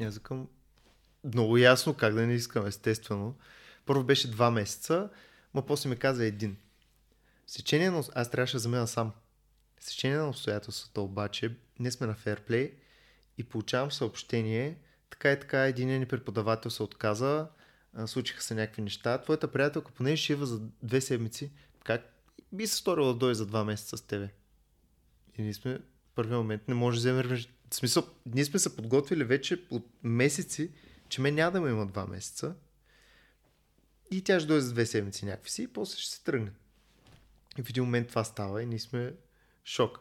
Аз 0.00 0.14
викам, 0.14 0.48
много 1.24 1.56
ясно 1.56 1.94
как 1.94 2.14
да 2.14 2.26
не 2.26 2.34
искам, 2.34 2.66
естествено. 2.66 3.34
Първо 3.86 4.04
беше 4.04 4.30
два 4.30 4.50
месеца, 4.50 5.08
но 5.54 5.66
после 5.66 5.90
ми 5.90 5.96
каза 5.96 6.24
един. 6.24 6.56
С 7.46 7.54
течение 7.54 7.90
на... 7.90 8.04
Аз 8.14 8.30
трябваше 8.30 8.56
да 8.56 8.58
замина 8.58 8.86
сам. 8.86 9.12
С 9.80 9.86
течение 9.86 10.18
на 10.18 10.28
обстоятелствата 10.28 11.00
обаче, 11.00 11.56
не 11.78 11.90
сме 11.90 12.06
на 12.06 12.14
фейрплей 12.14 12.74
и 13.38 13.44
получавам 13.44 13.92
съобщение, 13.92 14.78
така 15.10 15.32
и 15.32 15.40
така 15.40 15.58
един 15.58 15.98
ни 15.98 16.06
преподавател 16.06 16.70
се 16.70 16.82
отказа, 16.82 17.48
случиха 18.06 18.42
се 18.42 18.54
някакви 18.54 18.82
неща. 18.82 19.18
Твоята 19.18 19.52
приятелка, 19.52 19.92
понеже 19.92 20.22
ще 20.22 20.32
идва 20.32 20.46
за 20.46 20.60
две 20.82 21.00
седмици, 21.00 21.52
как 21.84 22.14
би 22.52 22.66
се 22.66 22.76
сторила 22.76 23.06
да 23.06 23.14
дойде 23.14 23.34
за 23.34 23.46
два 23.46 23.64
месеца 23.64 23.96
с 23.96 24.02
тебе? 24.02 24.28
И 25.38 25.42
ние 25.42 25.54
сме 25.54 25.78
в 25.78 26.14
първия 26.14 26.38
момент 26.38 26.68
не 26.68 26.74
може 26.74 26.96
да 26.96 27.00
вземем... 27.00 27.44
В 27.70 27.74
смисъл, 27.74 28.06
ние 28.26 28.44
сме 28.44 28.58
се 28.58 28.76
подготвили 28.76 29.24
вече 29.24 29.64
от 29.70 29.86
месеци, 30.02 30.70
че 31.08 31.20
мен 31.20 31.34
няма 31.34 31.60
да 31.60 31.70
има 31.70 31.86
два 31.86 32.06
месеца. 32.06 32.54
И 34.10 34.24
тя 34.24 34.40
ще 34.40 34.46
дойде 34.46 34.60
за 34.60 34.72
две 34.72 34.86
седмици 34.86 35.24
някакви 35.24 35.50
си 35.50 35.62
и 35.62 35.68
после 35.68 35.98
ще 35.98 36.12
се 36.12 36.24
тръгне. 36.24 36.50
И 37.58 37.62
в 37.62 37.68
един 37.70 37.84
момент 37.84 38.08
това 38.08 38.24
става 38.24 38.62
и 38.62 38.66
ние 38.66 38.78
сме 38.78 39.14
шок. 39.64 39.98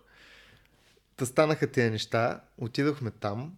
Та 1.16 1.26
станаха 1.26 1.72
тези 1.72 1.90
неща, 1.92 2.42
отидохме 2.58 3.12
там 3.12 3.58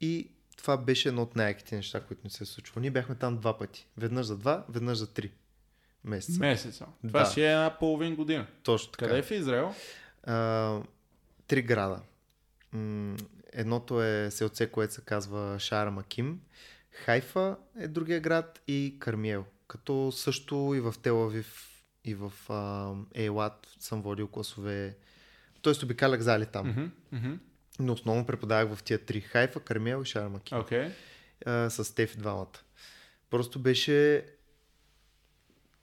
и 0.00 0.28
това 0.56 0.76
беше 0.76 1.08
едно 1.08 1.22
от 1.22 1.36
най-яките 1.36 1.76
неща, 1.76 2.00
които 2.00 2.20
ни 2.24 2.30
се 2.30 2.44
е 2.44 2.46
случило. 2.46 2.80
Ние 2.80 2.90
бяхме 2.90 3.14
там 3.14 3.38
два 3.38 3.58
пъти. 3.58 3.86
Веднъж 3.96 4.26
за 4.26 4.36
два, 4.36 4.64
веднъж 4.68 4.98
за 4.98 5.12
три 5.12 5.32
месеца. 6.04 6.40
Месеца. 6.40 6.86
Това 7.08 7.20
Да. 7.20 7.26
си 7.26 7.40
е 7.42 7.52
една 7.52 7.78
половин 7.78 8.16
година. 8.16 8.46
Точно 8.62 8.92
така. 8.92 9.06
Къде 9.06 9.18
е 9.18 9.22
в 9.22 9.30
Израел? 9.30 9.74
А, 10.22 10.80
три 11.46 11.62
града. 11.62 12.00
Едното 13.52 14.02
е 14.02 14.30
селце, 14.30 14.70
което 14.70 14.94
се 14.94 15.00
казва 15.00 15.58
Шара 15.58 15.90
Маким. 15.90 16.40
Хайфа 16.90 17.56
е 17.78 17.88
другия 17.88 18.20
град 18.20 18.62
и 18.68 18.96
Кармиел. 19.00 19.44
Като 19.68 20.12
също 20.12 20.72
и 20.76 20.80
в 20.80 20.94
Телавив 21.02 21.71
и 22.04 22.14
в 22.14 22.32
а, 22.48 22.92
Ейлат 23.14 23.68
съм 23.78 24.02
водил 24.02 24.28
класове. 24.28 24.96
Тоест 25.62 25.82
обикалях 25.82 26.20
зали 26.20 26.46
там. 26.46 26.68
Мгм, 26.68 26.90
мгм. 27.12 27.38
Но 27.78 27.92
основно 27.92 28.26
преподавах 28.26 28.78
в 28.78 28.82
тия 28.82 28.98
три. 28.98 29.20
Хайфа, 29.20 29.60
Кармиел 29.60 30.04
и. 30.04 30.52
Окей. 30.52 30.90
а, 31.46 31.70
с 31.70 31.94
Теф 31.94 32.16
двамата. 32.16 32.58
Просто 33.30 33.58
беше 33.58 34.26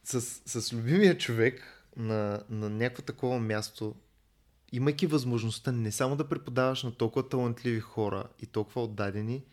с, 0.04 0.22
с 0.62 0.74
любимия 0.74 1.18
човек 1.18 1.86
на, 1.98 2.44
на 2.50 2.70
някакво 2.70 3.04
такова 3.04 3.40
място, 3.40 3.96
имайки 4.72 5.08
възможността 5.08 5.72
не 5.72 5.92
само 5.92 6.16
да 6.16 6.30
преподаваш 6.30 6.84
на 6.84 6.92
толкова 6.92 7.30
талантливи 7.30 7.80
хора 7.80 8.24
и 8.40 8.46
толкова 8.46 8.84
отдадени, 8.84 9.44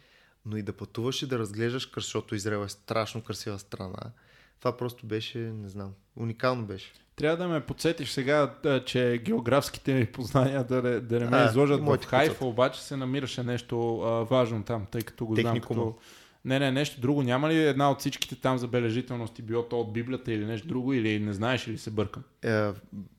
но 0.47 0.57
и 0.57 0.63
да 0.63 0.73
пътуваш 0.73 1.23
и 1.23 1.27
да 1.27 1.39
разглеждаш, 1.39 1.91
защото 1.95 2.35
Израел 2.35 2.65
е 2.65 2.69
страшно 2.69 3.23
красива 3.23 3.59
страна. 3.59 4.13
Това 4.59 4.77
просто 4.77 5.07
беше, 5.07 5.39
не 5.39 5.69
знам, 5.69 5.91
уникално 6.17 6.67
беше. 6.67 6.93
Трябва 7.17 7.37
да 7.37 7.49
ме 7.49 7.61
подсетиш 7.61 8.11
сега, 8.11 8.55
че 8.87 9.21
географските 9.25 9.95
ми 9.95 10.07
познания 10.07 10.65
да, 10.65 10.83
не- 10.83 11.01
да 11.01 11.21
не 11.21 11.27
ме 11.27 11.37
А, 11.37 11.49
изложат 11.49 11.81
в 11.81 11.99
Хайфа, 11.99 12.45
обаче 12.47 12.83
се 12.83 12.97
намираше 12.97 13.43
нещо 13.43 14.01
а, 14.01 14.11
важно 14.11 14.63
там, 14.65 14.87
тъй 14.91 15.03
като 15.03 15.27
го 15.27 15.35
знам 15.35 15.45
Техникума. 15.45 15.81
като... 15.85 15.99
Не, 16.45 16.59
не, 16.59 16.73
нещо 16.73 17.01
друго. 17.01 17.23
Няма 17.23 17.49
ли 17.49 17.63
една 17.63 17.91
от 17.91 18.01
всичките 18.01 18.37
там 18.37 18.59
забележителности, 18.59 19.43
било 19.43 19.63
то 19.63 19.81
от 19.81 19.93
Библията 19.93 20.33
или 20.33 20.45
нещо 20.47 20.69
друго, 20.69 20.93
или 20.93 21.19
не 21.21 21.33
знаеш 21.33 21.67
или 21.67 21.79
се 21.79 21.91
бъркам? 21.91 22.23
Е, 22.45 22.69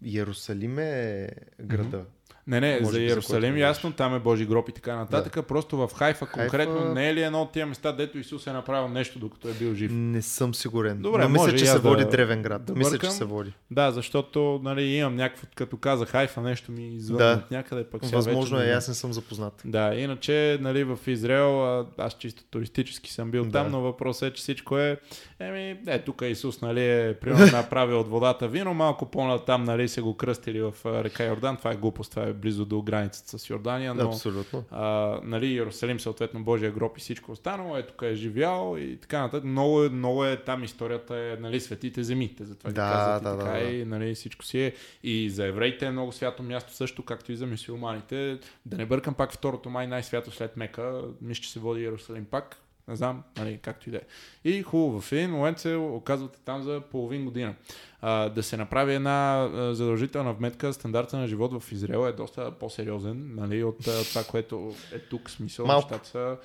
Иерусалим 0.04 0.80
е 0.80 1.30
града. 1.62 2.06
Не, 2.48 2.60
не, 2.60 2.74
Може 2.74 2.86
за 2.86 2.92
за 2.92 3.00
Иерусалим 3.00 3.50
който 3.50 3.60
ясно, 3.60 3.92
там 3.92 4.16
е 4.16 4.20
Божи 4.20 4.46
гроб 4.46 4.70
и 4.70 4.72
така 4.72 4.96
нататък. 4.96 5.48
Просто 5.48 5.78
в 5.78 5.90
Хайфа, 5.90 6.26
Хайфа- 6.26 6.32
конкретно 6.32 6.94
не 6.94 7.10
е 7.10 7.14
ли 7.14 7.22
едно 7.22 7.42
от 7.42 7.52
тия 7.52 7.66
места, 7.66 7.92
дето 7.92 8.18
Исус 8.18 8.48
е 8.48 8.52
направил 8.52 8.88
нещо, 8.88 9.20
докато 9.20 9.50
е 9.50 9.54
бил 9.54 9.74
жив? 9.74 9.92
Не 9.94 10.22
съм 10.22 10.56
сигурен. 10.56 10.98
Добре, 10.98 11.22
но 11.22 11.30
мисля, 11.30 11.44
може 11.44 11.58
че 11.58 11.66
се 11.66 11.80
води 11.80 12.04
да- 12.04 12.10
древен 12.10 12.42
град. 12.42 12.66
да 12.66 12.74
мисля, 12.76 12.92
бъркам. 12.92 13.10
че 13.10 13.16
се 13.16 13.26
води. 13.26 13.54
Да, 13.72 13.92
защото 13.92 14.60
нали, 14.64 14.84
имам 14.84 15.16
някакво, 15.16 15.48
като 15.56 15.78
каза 15.78 16.06
Хайфа, 16.06 16.42
нещо 16.42 16.72
ми 16.72 16.88
извън 16.88 17.18
Да. 17.18 17.42
от 17.46 17.52
някъде, 17.52 17.84
пък 17.84 18.06
сега 18.06 18.18
Възможно 18.18 18.58
вече 18.58 18.68
е, 18.68 18.72
не 18.72 18.76
аз 18.76 18.88
не 18.88 18.94
съм 18.94 19.14
запознат. 19.14 19.62
Да, 19.66 19.96
иначе 19.96 20.58
нали, 20.62 20.84
в 20.84 21.00
Израел, 21.08 21.80
а, 21.80 21.86
аз 21.98 22.14
чисто 22.14 22.44
туристически 22.44 23.12
съм 23.12 23.32
бил 23.32 23.44
Да. 23.44 23.52
там, 23.52 23.72
но 23.72 23.82
въпросът 23.82 24.24
е, 24.24 24.36
че 24.36 24.42
всичко 24.42 24.78
е, 24.78 24.98
еми, 25.40 25.78
е, 25.88 26.00
тук 26.00 26.22
Исус, 26.22 26.62
нали, 26.62 26.84
е 26.84 27.14
примерно 27.14 27.46
направил 27.52 28.00
от 28.00 28.08
водата 28.08 28.48
вино, 28.48 28.74
малко 28.74 29.06
по-натам, 29.06 29.64
нали, 29.64 29.88
се 29.88 30.02
го 30.02 30.18
кръстили 30.18 30.62
в 30.62 30.74
река 30.86 31.26
Йордан, 31.26 31.58
това 31.58 31.72
е 31.72 31.76
глупост, 31.76 32.10
това 32.12 32.24
е 32.24 32.34
близо 32.38 32.66
до 32.66 32.82
границата 32.82 33.40
с 33.40 33.50
Йордания, 33.50 33.94
но 33.94 34.08
Абсолютно. 34.08 34.64
а, 34.72 34.86
нали, 35.24 35.48
Иерусалим, 35.48 36.00
съответно 36.00 36.44
Божия 36.44 36.72
гроб 36.72 36.98
и 36.98 37.02
всичко 37.02 37.32
останало, 37.32 37.78
е 37.78 37.88
тук 37.88 38.02
е 38.02 38.16
живял 38.16 38.76
и 38.80 38.98
така 38.98 39.22
нататък. 39.22 39.44
Много, 39.44 39.84
е- 39.84 39.90
много 39.90 40.26
е 40.26 40.38
там 40.38 40.64
историята 40.64 41.16
е, 41.18 41.38
нали, 41.42 41.60
светите 41.60 42.04
земите, 42.04 42.46
затова 42.46 42.70
ги 42.70 42.76
Да, 42.76 42.82
казват 42.82 43.24
да, 43.24 43.30
и 43.30 43.40
така 43.40 43.60
да, 43.60 43.66
да. 43.66 43.72
и 43.72 43.86
нали, 43.86 44.16
всичко 44.16 44.46
си 44.46 44.60
е. 44.60 44.74
И 45.04 45.30
за 45.30 45.46
евреите 45.46 45.86
е 45.86 45.92
много 45.92 46.12
свято 46.12 46.44
място 46.44 46.74
също, 46.74 47.06
както 47.06 47.32
и 47.32 47.36
за 47.36 47.48
мусулманите. 47.48 48.40
Да 48.66 48.78
не 48.78 48.86
бъркам 48.86 49.14
пак 49.14 49.34
второто 49.34 49.70
май 49.70 49.88
най-свято 49.88 50.32
след 50.32 50.58
Мека, 50.58 51.02
мисля, 51.22 51.42
че 51.42 51.52
се 51.52 51.60
води 51.60 51.82
Иерусалим 51.82 52.26
пак. 52.26 52.62
Не 52.88 52.96
знам, 52.96 53.24
нали, 53.38 53.60
както 53.62 53.90
и 53.90 53.92
да 53.92 53.98
е. 53.98 54.02
И 54.44 54.64
хубаво, 54.64 55.02
в 55.02 55.12
един 55.12 55.32
момент 55.32 55.60
се 55.60 55.76
оказвате 55.76 56.40
там 56.46 56.64
за 56.64 56.82
половин 56.92 57.26
година. 57.26 57.56
А, 58.02 58.30
да 58.30 58.44
се 58.44 58.58
направи 58.58 58.94
една 58.94 59.50
задължителна 59.72 60.34
вметка, 60.34 60.74
стандарта 60.74 61.18
на 61.18 61.28
живот 61.28 61.52
в 61.54 61.72
Израел 61.72 62.08
е 62.08 62.14
доста 62.14 62.52
по-сериозен, 62.52 63.32
нали, 63.36 63.64
от 63.64 63.88
а, 63.88 64.04
това, 64.04 64.24
което 64.24 64.74
е 64.94 65.00
тук, 65.00 65.30
смисъл. 65.30 65.66
Малко. 65.66 65.88
Нещата 65.88 66.10
са 66.10 66.36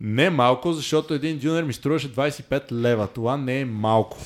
Не 0.00 0.30
малко, 0.30 0.72
защото 0.72 1.14
един 1.14 1.38
дюнер 1.38 1.62
ми 1.62 1.72
струваше 1.72 2.08
25 2.08 2.72
лева. 2.72 3.06
Това 3.06 3.36
не 3.36 3.60
е 3.60 3.64
малко. 3.64 4.18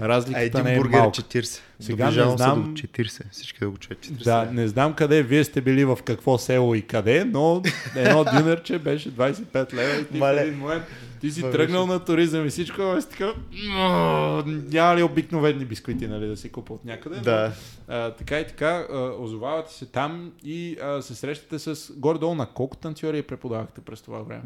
Разликата 0.00 0.40
А 0.40 0.44
един 0.44 0.62
не 0.62 0.74
е 0.74 0.76
бургер 0.76 0.98
малко. 0.98 1.16
40. 1.16 1.60
Сега 1.80 2.04
Доближавам 2.04 2.30
не 2.30 2.38
се 2.38 2.44
знам- 2.44 2.62
до 2.64 2.70
40. 2.72 3.22
Всички 3.30 3.58
да 3.58 3.70
го 3.70 3.76
чуят 3.76 3.98
40. 4.00 4.24
Да, 4.24 4.44
не 4.44 4.68
знам 4.68 4.92
къде 4.92 5.22
вие 5.22 5.44
сте 5.44 5.60
били 5.60 5.84
в 5.84 5.98
какво 6.04 6.38
село 6.38 6.74
и 6.74 6.82
къде, 6.82 7.24
но 7.24 7.62
едно 7.96 8.24
дюнерче 8.26 8.78
беше 8.78 9.10
25 9.10 9.72
лева 9.72 9.94
и 9.94 10.06
ти 10.06 10.18
Мале. 10.18 10.36
в 10.36 10.42
един 10.42 10.58
момент 10.58 10.84
ти 11.20 11.30
си 11.30 11.40
тръгнал 11.42 11.86
на 11.86 12.04
туризъм 12.04 12.46
и 12.46 12.50
всичко 12.50 12.82
е 12.82 13.02
така, 13.02 13.34
«М, 13.68 14.42
няма 14.46 14.96
ли 14.96 15.02
обикновени 15.02 15.64
бисквити, 15.64 16.08
нали, 16.08 16.26
да 16.26 16.36
си 16.36 16.52
купа 16.52 16.72
от 16.72 16.84
някъде. 16.84 17.20
Да. 17.20 17.52
А, 17.88 18.10
така 18.10 18.40
и 18.40 18.46
така, 18.46 18.86
а, 18.90 18.98
озовавате 19.18 19.72
се 19.74 19.86
там 19.86 20.32
и 20.44 20.76
а, 20.82 21.02
се 21.02 21.14
срещате 21.14 21.58
с 21.58 21.92
горе-долу 21.96 22.34
на 22.34 22.46
колко 22.46 22.76
танцори 22.76 23.22
преподавахте 23.22 23.80
през 23.80 24.02
това 24.02 24.18
време? 24.18 24.44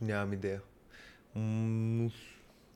Нямам 0.00 0.32
идея. 0.32 0.60
М, 1.34 2.10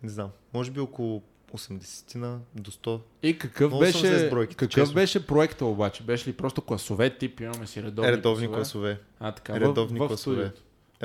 не 0.02 0.08
знам. 0.08 0.28
Може 0.54 0.70
би 0.70 0.80
около 0.80 1.22
80 1.54 2.38
до 2.54 2.70
100. 2.70 3.00
И 3.22 3.38
какъв 3.38 3.70
Много 3.70 3.80
беше, 3.80 4.28
бройките, 4.30 4.56
какъв 4.56 4.74
честно. 4.74 4.94
беше 4.94 5.26
проекта 5.26 5.64
обаче? 5.64 6.02
Беше 6.02 6.30
ли 6.30 6.32
просто 6.32 6.62
класове 6.62 7.18
тип, 7.18 7.40
имаме 7.40 7.66
си 7.66 7.82
редовни, 7.82 8.12
Редовни 8.12 8.46
класове? 8.46 8.90
класове. 8.94 9.00
А, 9.20 9.32
така, 9.32 9.60
Редовни 9.60 9.98
в, 9.98 10.04
в 10.04 10.08
класове. 10.08 10.44
в 10.46 10.52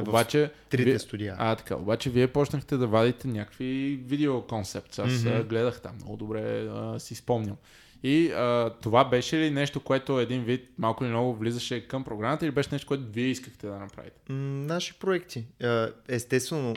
Обаче, 0.02 0.52
Трите 0.70 0.84
вие- 0.84 1.00
студия. 1.00 1.36
А, 1.40 1.56
така. 1.56 1.76
Обаче 1.76 2.10
вие 2.10 2.28
почнахте 2.28 2.78
да 2.78 2.88
вадите 2.88 3.28
някакви 3.28 4.00
видео 4.06 4.42
концепт. 4.42 5.00
Аз 5.00 5.12
mm-hmm. 5.12 5.44
гледах 5.44 5.82
там, 5.82 5.96
много 5.96 6.18
добре 6.18 6.68
а, 6.68 7.00
си 7.00 7.16
спомням. 7.16 7.56
И 8.04 8.32
а, 8.32 8.74
това 8.82 9.06
беше 9.06 9.38
ли 9.38 9.52
нещо, 9.52 9.80
което 9.80 10.20
един 10.20 10.44
вид 10.44 10.70
малко 10.78 11.04
или 11.04 11.12
много 11.12 11.36
влизаше 11.36 11.88
към 11.88 12.04
програмата 12.04 12.46
или 12.46 12.52
беше 12.52 12.70
нещо, 12.72 12.88
което 12.88 13.04
вие 13.12 13.26
искахте 13.28 13.68
да 13.68 13.80
направите? 13.80 14.18
М, 14.30 14.36
наши 14.66 14.94
проекти. 14.94 15.46
Естествено, 16.08 16.76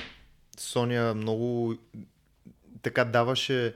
Соня 0.58 1.14
много 1.14 1.74
така 2.82 3.04
даваше... 3.04 3.74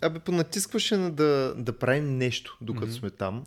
Абе, 0.00 0.18
понатискваше 0.18 0.96
на 0.96 1.10
да, 1.10 1.54
да 1.56 1.78
правим 1.78 2.18
нещо, 2.18 2.58
докато 2.60 2.86
Мгм. 2.86 2.94
сме 2.94 3.10
там, 3.10 3.44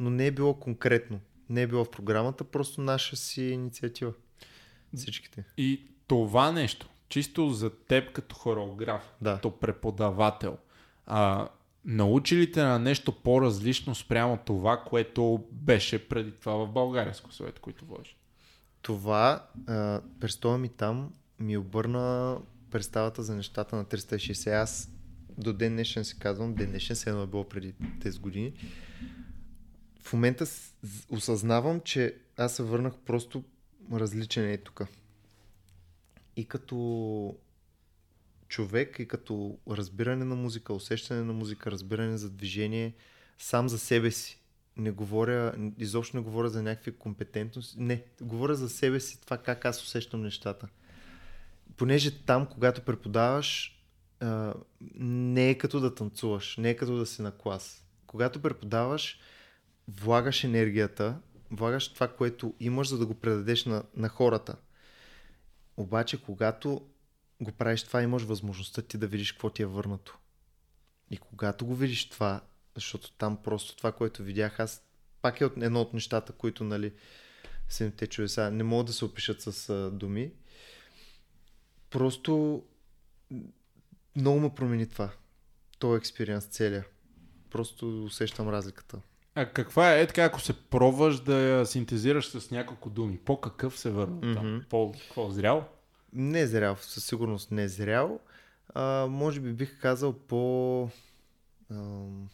но 0.00 0.10
не 0.10 0.26
е 0.26 0.30
било 0.30 0.54
конкретно. 0.54 1.20
Не 1.50 1.62
е 1.62 1.66
било 1.66 1.84
в 1.84 1.90
програмата, 1.90 2.44
просто 2.44 2.80
наша 2.80 3.16
си 3.16 3.42
инициатива. 3.42 4.12
Всичките. 4.96 5.44
И 5.56 5.82
това 6.06 6.52
нещо, 6.52 6.88
чисто 7.08 7.50
за 7.50 7.70
теб 7.70 8.12
като 8.12 8.36
хореограф, 8.36 9.02
Да. 9.20 9.34
като 9.34 9.50
преподавател, 9.50 10.56
а, 11.06 11.48
научи 11.84 12.36
ли 12.36 12.52
те 12.52 12.62
на 12.62 12.78
нещо 12.78 13.12
по-различно 13.12 13.94
спрямо 13.94 14.38
това, 14.46 14.82
което 14.86 15.44
беше 15.52 16.08
преди 16.08 16.30
това 16.32 16.54
в 16.54 16.72
България 16.72 17.14
с 17.14 17.20
класовете, 17.20 17.60
които 17.60 17.84
водиш? 17.84 18.16
Това, 18.82 19.46
а, 19.66 20.00
престоя 20.20 20.58
ми 20.58 20.68
там, 20.68 21.12
ми 21.40 21.56
обърна 21.56 22.38
представата 22.70 23.22
за 23.22 23.34
нещата 23.36 23.76
на 23.76 23.84
360. 23.84 24.62
Аз 24.62 24.92
до 25.38 25.52
ден 25.52 25.72
днешен 25.72 26.04
си 26.04 26.18
казвам, 26.18 26.54
ден 26.54 26.70
днешен 26.70 26.96
се 26.96 27.10
едно 27.10 27.22
е 27.22 27.26
било 27.26 27.44
преди 27.48 27.72
10 27.72 28.20
години. 28.20 28.52
В 30.06 30.12
момента 30.12 30.46
осъзнавам, 31.10 31.80
че 31.80 32.14
аз 32.36 32.56
се 32.56 32.62
върнах 32.62 32.94
просто 33.06 33.44
различен 33.92 34.50
е 34.50 34.56
тук. 34.56 34.82
И 36.36 36.44
като 36.44 37.36
човек, 38.48 38.98
и 38.98 39.08
като 39.08 39.58
разбиране 39.70 40.24
на 40.24 40.36
музика, 40.36 40.72
усещане 40.72 41.22
на 41.22 41.32
музика, 41.32 41.70
разбиране 41.70 42.16
за 42.16 42.30
движение, 42.30 42.94
сам 43.38 43.68
за 43.68 43.78
себе 43.78 44.10
си. 44.10 44.40
Не 44.76 44.90
говоря, 44.90 45.54
изобщо 45.78 46.16
не 46.16 46.22
говоря 46.22 46.48
за 46.48 46.62
някакви 46.62 46.96
компетентности. 46.96 47.80
Не, 47.80 48.04
говоря 48.20 48.54
за 48.54 48.68
себе 48.68 49.00
си, 49.00 49.20
това 49.20 49.38
как 49.38 49.64
аз 49.64 49.82
усещам 49.82 50.22
нещата. 50.22 50.68
Понеже 51.76 52.18
там, 52.18 52.46
когато 52.46 52.80
преподаваш, 52.80 53.80
не 54.94 55.50
е 55.50 55.58
като 55.58 55.80
да 55.80 55.94
танцуваш, 55.94 56.56
не 56.56 56.70
е 56.70 56.76
като 56.76 56.96
да 56.96 57.06
си 57.06 57.22
на 57.22 57.32
клас. 57.32 57.84
Когато 58.06 58.42
преподаваш, 58.42 59.18
влагаш 59.88 60.44
енергията, 60.44 61.20
влагаш 61.50 61.92
това, 61.92 62.08
което 62.08 62.54
имаш, 62.60 62.88
за 62.88 62.98
да 62.98 63.06
го 63.06 63.14
предадеш 63.14 63.64
на, 63.64 63.84
на 63.96 64.08
хората. 64.08 64.56
Обаче, 65.76 66.22
когато 66.22 66.88
го 67.40 67.52
правиш 67.52 67.82
това, 67.82 68.02
имаш 68.02 68.22
възможността 68.22 68.82
ти 68.82 68.98
да 68.98 69.06
видиш 69.06 69.32
какво 69.32 69.50
ти 69.50 69.62
е 69.62 69.66
върнато. 69.66 70.18
И 71.10 71.16
когато 71.16 71.66
го 71.66 71.74
видиш 71.74 72.08
това, 72.08 72.40
защото 72.74 73.12
там 73.12 73.42
просто 73.42 73.76
това, 73.76 73.92
което 73.92 74.22
видях, 74.22 74.60
аз 74.60 74.82
пак 75.22 75.40
е 75.40 75.44
от, 75.44 75.52
едно 75.56 75.80
от 75.80 75.94
нещата, 75.94 76.32
които, 76.32 76.64
нали, 76.64 76.92
седмите 77.68 78.06
чудеса 78.06 78.50
не 78.50 78.62
могат 78.62 78.86
да 78.86 78.92
се 78.92 79.04
опишат 79.04 79.42
с 79.42 79.68
а, 79.68 79.90
думи. 79.90 80.32
Просто 81.90 82.62
много 84.16 84.40
ме 84.40 84.54
промени 84.54 84.88
това. 84.88 85.10
Този 85.78 85.98
експириенс 85.98 86.44
целия. 86.44 86.86
Просто 87.50 88.04
усещам 88.04 88.48
разликата. 88.48 89.00
А 89.38 89.46
каква 89.46 89.94
е, 89.94 90.02
е 90.02 90.06
така, 90.06 90.24
ако 90.24 90.40
се 90.40 90.52
пробваш 90.52 91.20
да 91.20 91.36
я 91.36 91.66
синтезираш 91.66 92.28
с 92.28 92.50
няколко 92.50 92.90
думи, 92.90 93.18
по-какъв 93.18 93.78
се 93.78 93.90
върна 93.90 94.20
mm-hmm. 94.20 94.34
там? 94.34 94.54
Мгм. 94.54 94.64
По-какво, 94.68 95.30
зрял? 95.30 95.68
Не 96.12 96.46
зрял, 96.46 96.76
със 96.76 97.04
сигурност 97.04 97.50
не 97.50 97.68
зрял. 97.68 98.20
А, 98.74 99.06
може 99.10 99.40
би 99.40 99.52
бих 99.52 99.80
казал 99.80 100.12
по... 100.12 100.90
ам, 101.70 102.28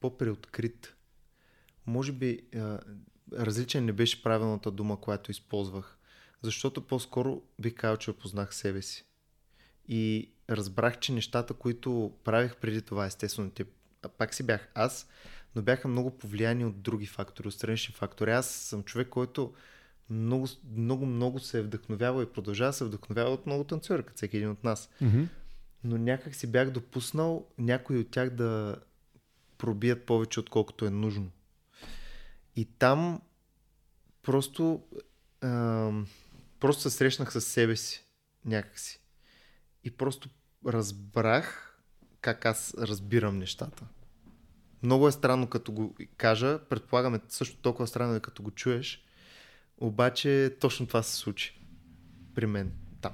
по-преоткрит. 0.00 0.94
Може 1.86 2.12
би 2.12 2.40
а, 2.54 2.78
различен 3.32 3.84
не 3.84 3.92
беше 3.92 4.22
правилната 4.22 4.70
дума, 4.70 5.00
която 5.00 5.30
използвах. 5.30 5.98
Защото 6.42 6.86
по-скоро 6.86 7.42
бих 7.58 7.74
казал, 7.74 7.96
че 7.96 8.10
опознах 8.10 8.54
себе 8.54 8.82
си. 8.82 9.04
И 9.88 10.30
разбрах, 10.50 10.98
че 10.98 11.12
нещата, 11.12 11.54
които 11.54 12.12
правих 12.24 12.56
преди 12.56 12.82
това, 12.82 13.06
естествено, 13.06 13.50
те, 13.50 13.64
а 14.02 14.08
пак 14.08 14.34
си 14.34 14.42
бях 14.42 14.68
аз, 14.74 15.08
но 15.54 15.62
бяха 15.62 15.88
много 15.88 16.18
повлияни 16.18 16.64
от 16.64 16.82
други 16.82 17.06
фактори, 17.06 17.48
от 17.48 17.54
странични 17.54 17.94
фактори. 17.94 18.32
Аз 18.32 18.50
съм 18.50 18.82
човек, 18.82 19.08
който 19.08 19.54
много, 20.10 20.48
много, 20.76 21.06
много 21.06 21.38
се 21.38 21.58
е 21.58 21.62
вдъхновявал 21.62 22.22
и 22.22 22.32
продължава 22.32 22.68
да 22.68 22.72
се 22.72 22.84
вдъхновява 22.84 23.30
от 23.30 23.46
много 23.46 23.64
танцори, 23.64 24.02
като 24.02 24.16
всеки 24.16 24.36
един 24.36 24.50
от 24.50 24.64
нас. 24.64 24.90
Mm-hmm. 25.02 25.28
Но 25.84 25.98
някак 25.98 26.34
си 26.34 26.46
бях 26.46 26.70
допуснал 26.70 27.46
някои 27.58 27.98
от 27.98 28.10
тях 28.10 28.30
да 28.30 28.76
пробият 29.58 30.06
повече, 30.06 30.40
отколкото 30.40 30.86
е 30.86 30.90
нужно. 30.90 31.30
И 32.56 32.64
там 32.64 33.20
просто, 34.22 34.82
ам, 35.40 36.06
просто 36.60 36.82
се 36.82 36.90
срещнах 36.90 37.32
с 37.32 37.40
себе 37.40 37.76
си 37.76 38.04
някакси. 38.44 39.00
И 39.84 39.90
просто 39.90 40.28
разбрах 40.66 41.78
как 42.20 42.46
аз 42.46 42.74
разбирам 42.78 43.38
нещата. 43.38 43.86
Много 44.84 45.08
е 45.08 45.12
странно 45.12 45.46
като 45.46 45.72
го 45.72 45.94
кажа, 46.16 46.58
предполагаме 46.68 47.20
също 47.28 47.56
толкова 47.56 47.86
странно 47.86 48.14
е 48.14 48.20
като 48.20 48.42
го 48.42 48.50
чуеш, 48.50 49.04
обаче 49.78 50.56
точно 50.60 50.86
това 50.86 51.02
се 51.02 51.16
случи 51.16 51.60
при 52.34 52.46
мен 52.46 52.72
там. 53.00 53.12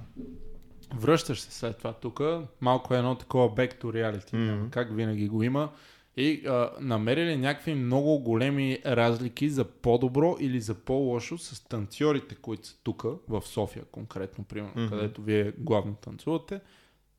Връщаш 0.95 1.41
се 1.41 1.53
след 1.53 1.79
това 1.79 1.93
тук, 1.93 2.21
малко 2.61 2.95
е 2.95 2.99
едно 2.99 3.15
такова 3.15 3.49
back 3.49 3.83
to 3.83 3.85
reality, 3.85 4.33
mm-hmm. 4.33 4.71
как 4.71 4.97
винаги 4.97 5.29
го 5.29 5.43
има. 5.43 5.73
И 6.17 6.47
а, 6.47 6.71
намери 6.81 7.27
ли 7.27 7.37
някакви 7.37 7.75
много 7.75 8.19
големи 8.19 8.79
разлики 8.87 9.51
за 9.51 9.65
по-добро 9.65 10.37
или 10.41 10.61
за 10.61 10.75
по-лошо 10.75 11.39
с 11.39 11.69
танцорите, 11.69 12.35
които 12.35 12.69
са 12.69 12.77
тук, 12.83 13.05
в 13.29 13.43
София 13.43 13.85
конкретно, 13.85 14.45
примерно, 14.45 14.75
mm-hmm. 14.75 14.89
където 14.89 15.23
вие 15.23 15.53
главно 15.59 15.95
танцувате, 15.95 16.61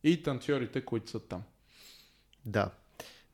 и 0.03 0.23
танцорите, 0.23 0.85
които 0.85 1.09
са 1.09 1.19
там? 1.19 1.43
Да. 2.45 2.71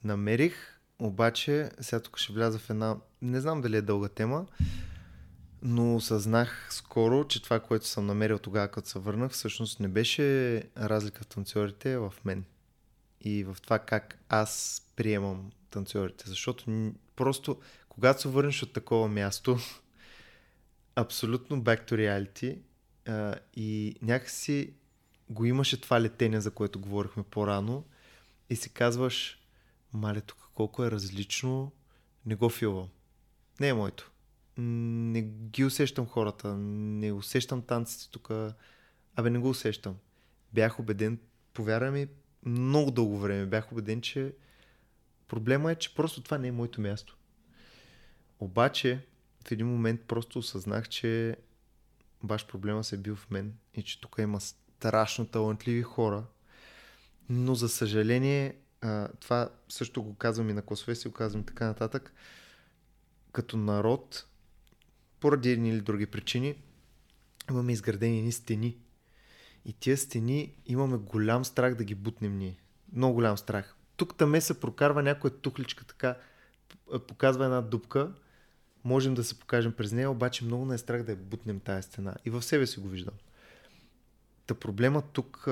Намерих, 0.04 0.77
обаче, 1.00 1.70
сега 1.80 2.00
тук 2.00 2.18
ще 2.18 2.34
вляза 2.34 2.60
в 2.60 2.70
една, 2.70 2.98
не 3.22 3.42
знам 3.42 3.62
дали 3.62 3.78
е 3.78 3.82
дълга 3.82 4.10
тема, 4.10 4.46
но 5.62 5.96
осъзнах 5.96 6.68
скоро, 6.72 7.28
че 7.28 7.44
това, 7.44 7.60
което 7.60 7.88
съм 7.88 8.06
намерил 8.06 8.40
тогава, 8.40 8.68
като 8.68 8.90
се 8.90 9.00
върнах, 9.00 9.32
всъщност 9.32 9.80
не 9.80 9.88
беше 9.88 10.64
разлика 10.78 11.24
в 11.24 11.28
танцорите, 11.28 11.94
а 11.94 12.00
в 12.00 12.14
мен. 12.26 12.46
И 13.22 13.44
в 13.44 13.58
това 13.64 13.80
как 13.80 14.20
аз 14.30 14.82
приемам 14.96 15.52
танцорите. 15.70 16.24
Защото 16.28 16.92
просто, 17.16 17.60
когато 17.90 18.22
се 18.22 18.28
върнеш 18.28 18.64
от 18.64 18.74
такова 18.74 19.08
място, 19.08 19.58
абсолютно 20.96 21.64
back 21.64 21.92
to 21.92 21.94
reality 21.94 22.58
и 23.56 23.96
някакси 24.02 24.74
го 25.30 25.46
имаше 25.46 25.82
това 25.82 26.02
летение, 26.02 26.42
за 26.42 26.52
което 26.52 26.80
говорихме 26.80 27.24
по-рано 27.24 27.84
и 28.50 28.56
си 28.56 28.70
казваш, 28.70 29.40
мале 29.94 30.22
тук 30.22 30.47
колко 30.58 30.84
е 30.84 30.92
различно, 30.92 31.72
не 32.26 32.36
го 32.36 32.50
филвам. 32.50 32.90
Не 33.60 33.68
е 33.68 33.74
моето. 33.74 34.12
Не 34.58 35.22
ги 35.22 35.66
усещам 35.66 36.06
хората, 36.06 36.58
не 36.58 37.12
усещам 37.12 37.62
танците 37.62 38.12
тук. 38.12 38.32
Абе, 39.16 39.30
не 39.30 39.40
го 39.40 39.50
усещам. 39.50 39.96
Бях 40.54 40.80
убеден, 40.80 41.20
повярвай 41.54 41.92
ми, 41.92 42.08
много 42.46 42.92
дълго 42.92 43.18
време 43.18 43.46
бях 43.46 43.72
убеден, 43.72 44.02
че 44.02 44.34
проблема 45.28 45.72
е, 45.72 45.76
че 45.76 45.96
просто 45.96 46.24
това 46.24 46.38
не 46.38 46.48
е 46.48 46.52
моето 46.52 46.82
място. 46.82 47.18
Обаче, 48.40 49.06
в 49.48 49.52
един 49.52 49.68
момент 49.68 50.02
просто 50.08 50.40
осъзнах, 50.40 50.90
че 50.90 51.38
баш 52.24 52.48
проблема 52.48 52.84
се 52.84 52.96
е 52.96 53.00
бил 53.00 53.16
в 53.16 53.30
мен 53.30 53.54
и 53.74 53.84
че 53.84 54.02
тук 54.02 54.16
има 54.20 54.42
страшно 54.42 55.26
талантливи 55.26 55.82
хора, 55.82 56.24
но 57.30 57.56
за 57.56 57.70
съжаление, 57.70 58.56
а, 58.82 59.08
това 59.20 59.50
също 59.70 60.04
го 60.04 60.16
казвам 60.16 60.50
и 60.50 60.54
на 60.54 60.62
класове 60.62 60.96
си, 60.96 61.08
го 61.08 61.14
казвам 61.14 61.44
така 61.44 61.66
нататък, 61.66 62.14
като 63.32 63.58
народ, 63.58 64.26
поради 65.20 65.52
едни 65.52 65.70
или 65.70 65.82
други 65.82 66.06
причини, 66.06 66.56
имаме 67.50 67.72
изградени 67.72 68.22
ни 68.22 68.32
стени. 68.32 68.78
И 69.66 69.74
тия 69.74 69.98
стени 69.98 70.56
имаме 70.66 70.98
голям 70.98 71.46
страх 71.46 71.76
да 71.76 71.84
ги 71.84 71.96
бутнем 71.96 72.38
ние. 72.38 72.58
Много 72.94 73.14
голям 73.14 73.38
страх. 73.38 73.76
Тук 73.98 74.18
таме 74.18 74.42
се 74.42 74.60
прокарва 74.60 75.04
някоя 75.04 75.32
тухличка 75.32 75.86
така, 75.86 76.18
показва 77.08 77.46
една 77.46 77.62
дупка, 77.62 78.12
можем 78.84 79.14
да 79.14 79.24
се 79.24 79.40
покажем 79.40 79.72
през 79.72 79.92
нея, 79.92 80.12
обаче 80.12 80.46
много 80.46 80.66
не 80.66 80.76
е 80.76 80.78
страх 80.78 81.04
да 81.04 81.12
я 81.12 81.16
бутнем 81.16 81.60
тази 81.60 81.84
стена. 81.84 82.16
И 82.26 82.30
в 82.30 82.42
себе 82.42 82.68
си 82.68 82.80
го 82.80 82.88
виждам. 82.88 83.14
Та 84.46 84.56
проблема 84.56 85.02
тук, 85.02 85.48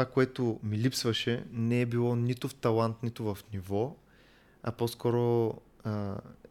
това, 0.00 0.12
което 0.12 0.60
ми 0.62 0.78
липсваше, 0.78 1.44
не 1.52 1.80
е 1.80 1.86
било 1.86 2.16
нито 2.16 2.48
в 2.48 2.54
талант, 2.54 3.02
нито 3.02 3.24
в 3.24 3.38
ниво, 3.52 3.96
а 4.62 4.72
по-скоро 4.72 5.54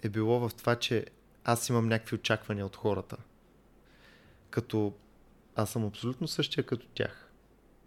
е 0.04 0.10
било 0.10 0.40
в 0.40 0.56
това, 0.58 0.76
че 0.76 1.06
аз 1.44 1.70
имам 1.70 1.88
някакви 1.88 2.16
очаквания 2.16 2.66
от 2.66 2.76
хората. 2.76 3.18
Като 4.50 4.94
аз 5.56 5.70
съм 5.70 5.86
абсолютно 5.86 6.28
същия 6.28 6.64
като 6.64 6.88
тях. 6.88 7.32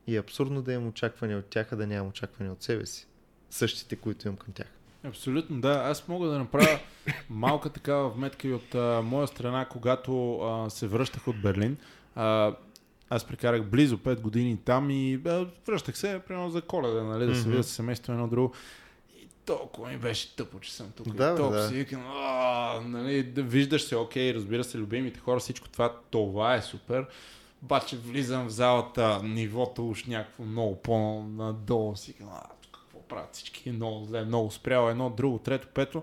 И 0.06 0.16
е 0.16 0.18
абсурдно 0.18 0.62
да 0.62 0.72
имам 0.72 0.88
очаквания 0.88 1.38
от 1.38 1.46
тях, 1.46 1.72
а 1.72 1.76
да 1.76 1.86
нямам 1.86 2.08
очаквания 2.08 2.52
от 2.52 2.62
себе 2.62 2.86
си. 2.86 3.06
Същите, 3.50 3.96
които 3.96 4.28
имам 4.28 4.36
към 4.36 4.52
тях. 4.52 4.68
Абсолютно, 5.04 5.60
да. 5.60 5.72
Аз 5.72 6.08
мога 6.08 6.28
да 6.28 6.38
направя 6.38 6.78
малка 7.30 7.70
такава 7.70 8.10
вметка 8.10 8.48
и 8.48 8.52
от 8.52 8.74
а, 8.74 9.02
моя 9.04 9.26
страна, 9.26 9.64
когато 9.64 10.38
а, 10.38 10.70
се 10.70 10.86
връщах 10.88 11.28
от 11.28 11.42
Берлин. 11.42 11.76
А, 12.14 12.56
аз 13.14 13.24
прекарах 13.24 13.64
близо 13.64 13.98
5 13.98 14.20
години 14.20 14.58
там 14.64 14.90
и 14.90 15.20
а, 15.26 15.46
връщах 15.66 15.98
се, 15.98 16.20
примерно 16.26 16.50
за 16.50 16.62
коледа, 16.62 17.02
нали, 17.02 17.26
да 17.26 17.36
се 17.36 17.48
видя 17.48 17.62
с 17.62 17.68
семейство 17.68 18.12
едно 18.12 18.28
друго. 18.28 18.52
И 19.16 19.28
толкова 19.46 19.88
ми 19.88 19.96
беше 19.96 20.36
тъпо, 20.36 20.60
че 20.60 20.72
съм 20.72 20.90
тук. 20.96 21.14
Да, 21.14 21.32
и 21.32 21.36
толкова 21.36 21.60
да. 21.60 21.68
си 21.68 21.74
викам, 21.74 22.04
нали, 22.84 23.22
да 23.22 23.42
виждаш 23.42 23.82
се, 23.82 23.96
окей, 23.96 24.34
разбира 24.34 24.64
се, 24.64 24.78
любимите 24.78 25.20
хора, 25.20 25.40
всичко 25.40 25.68
това, 25.68 25.96
това 26.10 26.54
е 26.54 26.62
супер. 26.62 27.06
Обаче 27.62 27.96
влизам 27.96 28.46
в 28.46 28.50
залата, 28.50 29.20
нивото 29.22 29.88
уж 29.88 30.04
някакво 30.04 30.44
много 30.44 30.76
по-надолу 30.76 31.96
си 31.96 32.14
а, 32.22 32.42
какво 32.72 33.02
правят 33.08 33.28
всички, 33.32 33.70
много 33.70 34.04
зле, 34.04 34.24
много 34.24 34.50
спряло, 34.50 34.88
едно, 34.88 35.10
друго, 35.10 35.38
трето, 35.38 35.68
пето. 35.74 36.02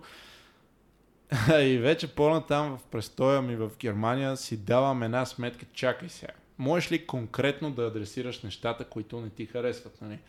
и 1.61 1.77
вече 1.77 2.15
по-натам 2.15 2.77
в 2.77 2.83
престоя 2.83 3.41
ми 3.41 3.55
в 3.55 3.71
Германия 3.79 4.37
си 4.37 4.57
давам 4.57 5.03
една 5.03 5.25
сметка, 5.25 5.65
чакай 5.73 6.09
сега. 6.09 6.33
Можеш 6.59 6.91
ли 6.91 7.07
конкретно 7.07 7.71
да 7.71 7.87
адресираш 7.87 8.43
нещата, 8.43 8.85
които 8.85 9.21
не 9.21 9.29
ти 9.29 9.45
харесват? 9.45 10.01
Нали? 10.01 10.19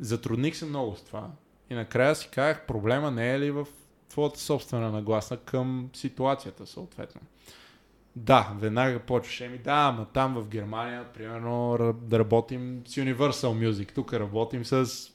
Затрудних 0.00 0.56
се 0.56 0.66
много 0.66 0.96
с 0.96 1.02
това. 1.02 1.30
И 1.70 1.74
накрая 1.74 2.14
си 2.14 2.28
казах, 2.32 2.66
проблема 2.66 3.10
не 3.10 3.34
е 3.34 3.40
ли 3.40 3.50
в 3.50 3.66
твоята 4.08 4.40
собствена 4.40 4.90
нагласа 4.90 5.36
към 5.36 5.90
ситуацията, 5.92 6.66
съответно. 6.66 7.20
Да, 8.16 8.52
веднага 8.60 8.98
почваше 8.98 9.48
ми, 9.48 9.58
да, 9.58 9.92
ама 9.94 10.06
там 10.12 10.34
в 10.34 10.48
Германия, 10.48 11.04
примерно, 11.14 11.78
да 12.02 12.18
работим 12.18 12.82
с 12.86 12.94
Universal 12.94 13.70
Music, 13.70 13.94
тук 13.94 14.12
работим 14.12 14.64
с 14.64 15.10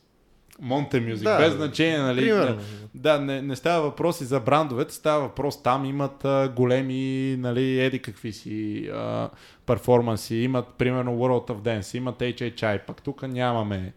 Monte 0.64 1.14
Music, 1.14 1.24
Да, 1.24 1.38
без 1.38 1.54
значение, 1.54 2.00
нали? 2.00 2.22
Примерно. 2.22 2.62
Да, 2.96 3.20
не, 3.20 3.42
не 3.42 3.56
става 3.56 3.82
въпрос 3.82 4.22
и 4.22 4.26
за 4.26 4.40
брандовете, 4.40 4.94
става 4.94 5.22
въпрос 5.22 5.64
там 5.64 5.86
имат 5.86 6.26
а, 6.26 6.54
големи, 6.56 7.36
нали, 7.40 7.80
еди 7.80 8.00
какви 8.00 8.34
си 8.34 8.88
а, 8.94 9.30
перформанси, 9.66 10.36
имат 10.36 10.68
примерно 10.78 11.12
World 11.12 11.50
of 11.50 11.62
Dance, 11.62 11.98
имат 11.98 12.20
HHI, 12.20 12.86
пък 12.86 13.02
тук 13.02 13.22
нямаме. 13.22 13.94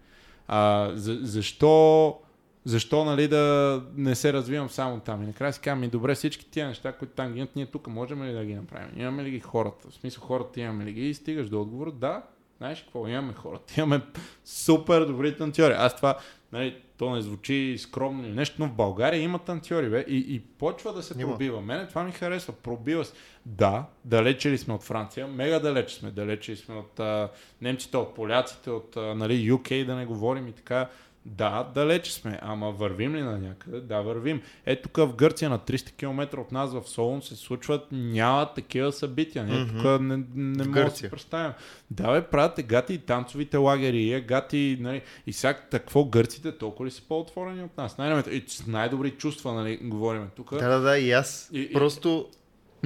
А, 0.48 0.90
за, 0.94 1.18
защо, 1.22 2.18
защо 2.64 3.04
нали, 3.04 3.28
да 3.28 3.82
не 3.96 4.14
се 4.14 4.32
развивам 4.32 4.68
само 4.68 5.00
там? 5.00 5.22
И 5.22 5.26
накрая 5.26 5.52
си 5.52 5.60
казвам, 5.60 5.80
ми 5.80 5.88
добре, 5.88 6.14
всички 6.14 6.50
тия 6.50 6.68
неща, 6.68 6.92
които 6.92 7.14
там 7.14 7.32
ги 7.32 7.38
имат, 7.38 7.56
ние 7.56 7.66
тук 7.66 7.86
можем 7.86 8.24
ли 8.24 8.32
да 8.32 8.44
ги 8.44 8.54
направим? 8.54 8.88
Имаме 8.96 9.24
ли 9.24 9.30
ги 9.30 9.40
хората? 9.40 9.90
В 9.90 9.94
смисъл 9.94 10.24
хората 10.24 10.60
имаме 10.60 10.84
ли 10.84 10.92
ги? 10.92 11.08
И 11.08 11.14
стигаш 11.14 11.48
до 11.48 11.60
отговор, 11.60 11.92
да, 11.92 12.22
знаеш 12.62 12.82
какво, 12.82 13.08
имаме 13.08 13.32
хората. 13.32 13.74
Имаме 13.80 14.00
супер 14.44 15.04
добри 15.04 15.36
танцори. 15.36 15.74
Аз 15.76 15.96
това, 15.96 16.18
нали, 16.52 16.76
то 16.98 17.10
не 17.10 17.22
звучи 17.22 17.76
скромно 17.78 18.24
или 18.24 18.32
нещо, 18.32 18.56
но 18.58 18.66
в 18.66 18.72
България 18.72 19.22
има 19.22 19.38
танцори, 19.38 19.90
бе, 19.90 20.04
и, 20.08 20.34
и 20.34 20.40
почва 20.40 20.92
да 20.92 21.02
се 21.02 21.20
Има. 21.20 21.30
пробива. 21.30 21.60
Мене 21.60 21.88
това 21.88 22.04
ми 22.04 22.12
харесва. 22.12 22.52
Пробива 22.52 23.04
се. 23.04 23.12
Да, 23.46 23.84
далече 24.04 24.50
ли 24.50 24.58
сме 24.58 24.74
от 24.74 24.82
Франция? 24.82 25.26
Мега 25.26 25.58
далече 25.58 25.94
сме. 25.94 26.10
Далече 26.10 26.52
ли 26.52 26.56
сме 26.56 26.74
от 26.74 27.00
а, 27.00 27.28
немците, 27.60 27.96
от 27.96 28.14
поляците, 28.14 28.70
от 28.70 28.96
а, 28.96 29.14
нали, 29.14 29.52
UK, 29.52 29.84
да 29.86 29.94
не 29.94 30.06
говорим 30.06 30.48
и 30.48 30.52
така. 30.52 30.88
Да, 31.26 31.70
далече 31.74 32.12
сме, 32.14 32.38
ама 32.42 32.70
вървим 32.70 33.14
ли 33.14 33.22
на 33.22 33.38
някъде? 33.38 33.80
Да, 33.80 34.00
вървим. 34.00 34.42
Ето 34.66 34.82
тук 34.82 34.96
в 34.96 35.14
Гърция 35.14 35.50
на 35.50 35.58
300 35.58 35.92
км 35.92 36.38
от 36.38 36.52
нас 36.52 36.72
в 36.72 36.82
Солун 36.86 37.22
се 37.22 37.36
случват, 37.36 37.86
няма 37.92 38.54
такива 38.54 38.92
събития. 38.92 39.44
Ние 39.44 39.66
тук 39.66 40.00
не, 40.00 40.22
не 40.34 40.64
мога 40.64 40.84
да 40.84 40.90
си 40.90 41.10
представим. 41.10 41.52
Да, 41.90 42.12
бе, 42.12 42.22
правят 42.22 42.58
е 42.58 42.62
гати 42.62 42.94
и 42.94 42.98
танцовите 42.98 43.56
лагери, 43.56 44.12
е 44.12 44.20
гати, 44.20 44.76
нали, 44.80 45.02
и 45.26 45.32
всяк 45.32 45.68
какво 45.70 46.04
гърците 46.04 46.58
толкова 46.58 46.86
ли 46.86 46.90
са 46.90 47.02
по-отворени 47.02 47.62
от 47.62 47.76
нас? 47.76 47.98
Най- 47.98 48.22
и 48.30 48.44
с 48.46 48.66
най-добри 48.66 49.10
чувства, 49.10 49.54
нали, 49.54 49.76
говорим 49.76 50.26
тук. 50.36 50.50
Да, 50.50 50.68
да, 50.68 50.80
да, 50.80 50.98
и 50.98 51.12
аз. 51.12 51.50
И- 51.52 51.60
и- 51.60 51.72
Просто 51.72 52.28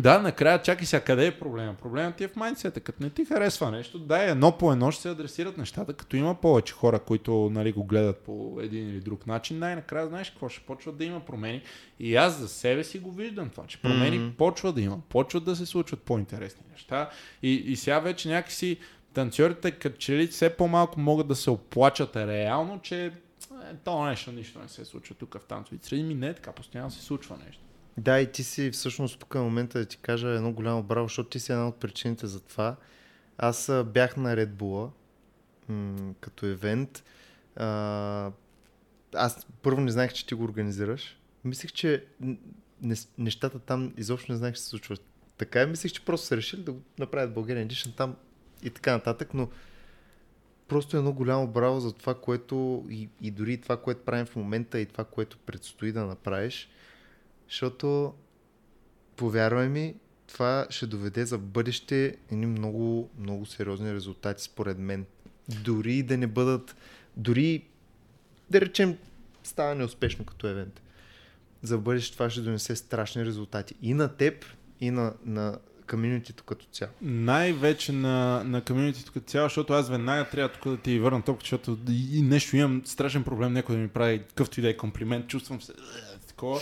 Да, 0.01 0.18
накрая 0.18 0.62
чакай 0.62 0.86
сега, 0.86 1.05
къде 1.05 1.27
е 1.27 1.39
проблема? 1.39 1.74
Проблемът 1.74 2.16
ти 2.16 2.24
е 2.24 2.28
в 2.28 2.36
майндсета. 2.36 2.81
Като 2.81 3.02
не 3.02 3.10
ти 3.10 3.24
харесва 3.24 3.70
нещо, 3.70 3.98
дай 3.98 4.31
едно 4.31 4.59
по 4.59 4.73
едно 4.73 4.90
ще 4.90 5.02
се 5.02 5.10
адресират 5.10 5.59
нещата, 5.59 5.93
като 5.93 6.16
има 6.16 6.35
повече 6.35 6.74
хора, 6.74 6.98
които 6.98 7.51
нали, 7.52 7.73
го 7.73 7.85
гледат 7.85 8.18
по 8.18 8.59
един 8.60 8.89
или 8.90 9.01
друг 9.01 9.27
начин, 9.27 9.59
най-накрая 9.59 10.09
знаеш 10.09 10.31
какво 10.31 10.48
ще 10.48 10.60
почват 10.60 10.97
да 10.97 11.05
има 11.05 11.20
промени. 11.20 11.62
И 12.01 12.16
аз 12.16 12.39
за 12.39 12.48
себе 12.48 12.85
си 12.85 12.98
го 12.98 13.12
виждам 13.12 13.48
това, 13.51 13.66
че 13.66 13.82
промени 13.82 14.18
Мгм. 14.18 14.36
почва 14.36 14.73
да 14.73 14.81
има, 14.81 14.98
почват 15.09 15.44
да 15.44 15.56
се 15.56 15.66
случват 15.66 16.02
по-интересни 16.02 16.62
неща. 16.73 17.10
И, 17.43 17.52
и 17.52 17.77
сега 17.77 17.98
вече 17.98 18.28
някакси 18.28 18.78
танцорите, 19.14 19.70
като 19.70 19.97
че 19.98 20.16
ли 20.16 20.27
все 20.27 20.51
по-малко 20.51 21.01
могат 21.01 21.28
да 21.28 21.35
се 21.35 21.51
оплачат 21.51 22.16
реално, 22.16 22.81
че 22.82 23.05
е, 23.06 23.10
то 23.85 24.05
нещо, 24.05 24.32
нищо 24.32 24.59
не 24.59 24.68
се 24.68 24.85
случва 24.85 25.14
тук 25.14 25.39
в 25.39 25.44
танцовите 25.44 25.86
среди. 25.86 26.02
Ми 26.02 26.14
не 26.14 26.28
е 26.28 26.35
така, 26.35 26.52
постоянно 26.52 26.90
се 26.90 27.02
случва 27.02 27.36
нещо. 27.47 27.62
Да, 27.98 28.20
и 28.20 28.32
ти 28.32 28.44
си 28.44 28.70
всъщност 28.70 29.20
тук 29.20 29.35
е 29.35 29.39
момента 29.39 29.78
да 29.78 29.85
ти 29.85 29.97
кажа 29.97 30.28
едно 30.28 30.52
голямо 30.52 30.82
браво, 30.82 31.09
защото 31.09 31.28
ти 31.28 31.40
си 31.40 31.52
една 31.52 31.68
от 31.68 31.77
причините 31.81 32.27
за 32.27 32.40
това. 32.40 32.77
Аз 33.39 33.70
бях 33.86 34.16
на 34.16 34.36
Red 34.36 34.52
Bull 34.52 34.90
като 36.20 36.47
евент. 36.47 37.05
Аз 39.14 39.47
първо 39.62 39.81
не 39.81 39.90
знаех, 39.90 40.12
че 40.12 40.27
ти 40.27 40.35
го 40.35 40.44
организираш. 40.44 41.18
Мислех, 41.44 41.73
че 41.73 42.05
нещата 43.18 43.59
там 43.59 43.93
изобщо 43.97 44.32
не 44.32 44.39
знаех, 44.39 44.55
че 44.55 44.60
се 44.60 44.68
случват. 44.68 45.02
Така 45.39 45.62
и 45.62 45.66
мислех, 45.66 45.93
че 45.93 46.05
просто 46.05 46.27
са 46.27 46.36
решили 46.36 46.62
да 46.62 46.73
го 46.73 46.81
направят 46.98 47.35
България 47.35 47.66
Edition 47.66 47.97
там 47.97 48.16
и 48.62 48.70
така 48.70 48.93
нататък, 48.93 49.35
но 49.35 49.48
просто 50.68 50.97
едно 50.97 51.12
голямо 51.12 51.47
браво 51.47 51.81
за 51.81 51.93
това, 51.93 52.14
което 52.14 52.86
и, 52.90 53.09
и 53.20 53.31
дори 53.31 53.60
това, 53.60 53.77
което 53.77 54.05
правим 54.05 54.27
в 54.27 54.36
момента 54.36 54.81
и 54.81 54.86
това, 54.86 55.05
което 55.05 55.39
предстои 55.39 55.93
да 55.93 56.06
направиш. 56.06 56.68
Защото, 57.48 58.14
повярвай 59.16 59.68
ми, 59.68 59.94
това 60.27 60.66
ще 60.70 60.86
доведе 60.86 61.27
за 61.27 61.39
бъдеще 61.39 62.16
едни 62.32 62.47
много, 62.47 63.10
много 63.18 63.47
сериозни 63.47 63.94
резултати, 63.94 64.43
според 64.43 64.78
мен. 64.78 65.06
Дори 65.48 66.02
да 66.02 66.16
не 66.16 66.27
бъдат, 66.27 66.77
дори 67.16 67.64
да 68.51 68.60
речем, 68.60 68.98
става 69.43 69.74
неуспешно 69.74 70.24
като 70.24 70.47
евент. 70.47 70.82
За 71.62 71.78
бъдеще 71.78 72.12
това 72.12 72.31
ще 72.31 72.40
донесе 72.40 72.77
страшни 72.77 73.24
резултати. 73.24 73.74
И 73.82 73.94
на 73.94 74.16
теб, 74.16 74.44
и 74.81 74.90
на, 74.90 75.14
на 75.24 75.59
комьюнитито 75.90 76.44
като 76.44 76.66
цяло. 76.73 76.93
Най-вече 77.02 77.93
на, 77.93 78.44
на 78.44 78.64
комьюнитито 78.64 79.12
като 79.12 79.27
цяло, 79.27 79.47
защото 79.47 79.73
аз 79.73 79.90
веднага 79.90 80.28
трябва 80.31 80.52
тук 80.52 80.68
да 80.68 80.77
ти 80.77 80.98
върна 80.98 81.23
топка, 81.23 81.43
защото 81.43 81.78
и, 81.90 82.23
нещо 82.23 82.56
имам 82.56 82.82
страшен 82.85 83.24
проблем, 83.24 83.52
някой 83.52 83.74
да 83.74 83.82
ми 83.82 83.89
прави 83.89 84.23
какъвто 84.28 84.60
и 84.60 84.62
да 84.62 84.68
е 84.68 84.77
комплимент, 84.77 85.28
чувствам 85.28 85.60
се 85.60 85.73
такова. 86.36 86.60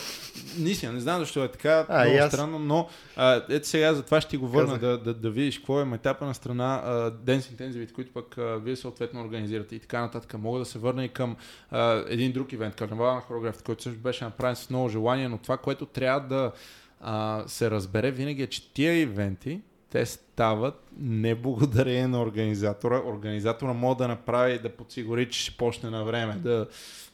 Наистина, 0.59 0.92
не 0.92 1.01
знам 1.01 1.20
защо 1.20 1.44
е 1.44 1.48
така, 1.48 1.86
А, 1.88 2.05
много 2.05 2.18
аз. 2.18 2.32
странно, 2.32 2.59
но 2.59 2.88
а, 3.16 3.42
ето 3.48 3.68
сега 3.68 3.94
за 3.94 4.02
това 4.02 4.20
ще 4.20 4.30
ти 4.30 4.36
го 4.36 4.48
върна 4.48 4.78
да, 4.78 4.98
да, 4.98 5.14
да, 5.14 5.30
видиш 5.30 5.59
какво 5.59 5.80
е 5.80 5.90
етапа 5.94 6.26
на 6.26 6.34
страна 6.34 6.82
а, 6.84 7.10
Intensive, 7.10 7.92
които 7.92 8.12
пък 8.12 8.38
а, 8.38 8.56
вие 8.56 8.76
съответно 8.76 9.20
организирате 9.20 9.76
и 9.76 9.78
така 9.78 10.01
нататък. 10.01 10.34
Мога 10.38 10.59
да 10.59 10.64
се 10.64 10.78
върна 10.78 11.05
и 11.05 11.09
към 11.09 11.36
а, 11.70 12.05
един 12.09 12.32
друг 12.32 12.52
ивент, 12.52 12.74
карнавал 12.74 13.14
на 13.14 13.20
хореографията, 13.20 13.64
който 13.64 13.82
също 13.82 13.98
беше 14.01 14.24
направен 14.24 14.56
с 14.56 14.70
много 14.70 14.88
желание, 14.88 15.28
но 15.28 15.38
това, 15.38 15.56
което 15.56 15.86
трябва 15.86 16.28
да 16.28 16.52
а, 17.01 17.44
се 17.46 17.70
разбере 17.70 18.10
винаги 18.10 18.42
е, 18.42 18.46
че 18.46 18.72
тия 18.72 19.01
ивенти, 19.01 19.60
те 19.94 20.06
стават 20.06 20.74
не 20.98 21.34
благодарение 21.34 22.06
на 22.06 22.22
организатора. 22.22 23.02
Организатора 23.06 23.72
може 23.72 23.98
да 23.98 24.08
направи, 24.08 24.58
да 24.58 24.68
подсигури, 24.68 25.30
че 25.30 25.40
ще 25.40 25.56
почне 25.56 25.90
на 25.90 26.04
време. 26.04 26.34
Да, 26.34 26.66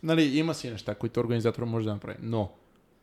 нали, 0.02 0.38
има 0.38 0.54
си 0.54 0.70
неща, 0.70 0.94
които 0.94 1.20
организатора 1.20 1.66
може 1.66 1.84
да 1.84 1.92
направи. 1.92 2.18
Но 2.22 2.52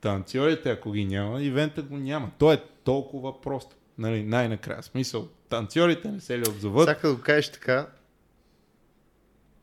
танцорите, 0.02 0.72
ако 0.72 0.92
ги 0.92 1.06
няма, 1.06 1.42
ивента 1.42 1.82
го 1.82 1.98
няма. 1.98 2.32
То 2.38 2.54
е 2.54 2.64
толкова 2.84 3.42
просто. 3.42 3.76
Нали, 3.98 4.24
най-накрая. 4.24 4.84
Смисъл, 4.84 5.28
танцорите 5.50 6.12
не 6.12 6.20
се 6.20 6.40
ли 6.40 6.50
отзоват. 6.50 6.90
Сега 6.90 7.14
го 7.14 7.22
кажеш 7.22 7.52
така, 7.52 7.88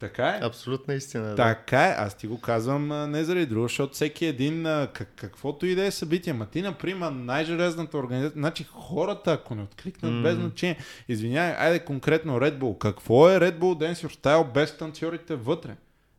Така 0.05 0.29
е. 0.29 0.41
абсолютна 0.43 0.95
истина. 0.95 1.29
Да. 1.29 1.37
Така 1.37 1.85
е, 1.85 1.95
аз 1.99 2.15
ти 2.15 2.27
го 2.27 2.41
казвам 2.41 3.11
не 3.11 3.25
заради 3.25 3.47
друго, 3.47 3.69
защото 3.69 3.95
всеки 3.95 4.27
един, 4.27 4.65
как, 4.65 5.13
каквото 5.17 5.67
и 5.67 5.75
да 5.75 5.85
е 5.87 5.91
събитие, 5.91 6.33
ма 6.33 6.47
ти, 6.47 6.63
например, 6.63 7.11
най-железната 7.11 7.99
организация, 7.99 8.41
значи 8.41 8.65
хората, 8.65 9.33
ако 9.33 9.55
не 9.55 9.63
откликнат 9.63 10.13
М. 10.13 10.23
без 10.23 10.35
значение, 10.35 10.79
извинявай, 11.09 11.55
айде 11.57 11.79
конкретно 11.79 12.41
Red 12.41 12.59
Bull, 12.59 12.79
какво 12.79 13.31
е 13.31 13.39
Red 13.39 13.59
Bull 13.59 13.93
Dance 13.93 14.07
Your 14.07 14.17
Style 14.17 14.53
без 14.53 14.77
танцорите 14.77 15.35
вътре? 15.35 15.77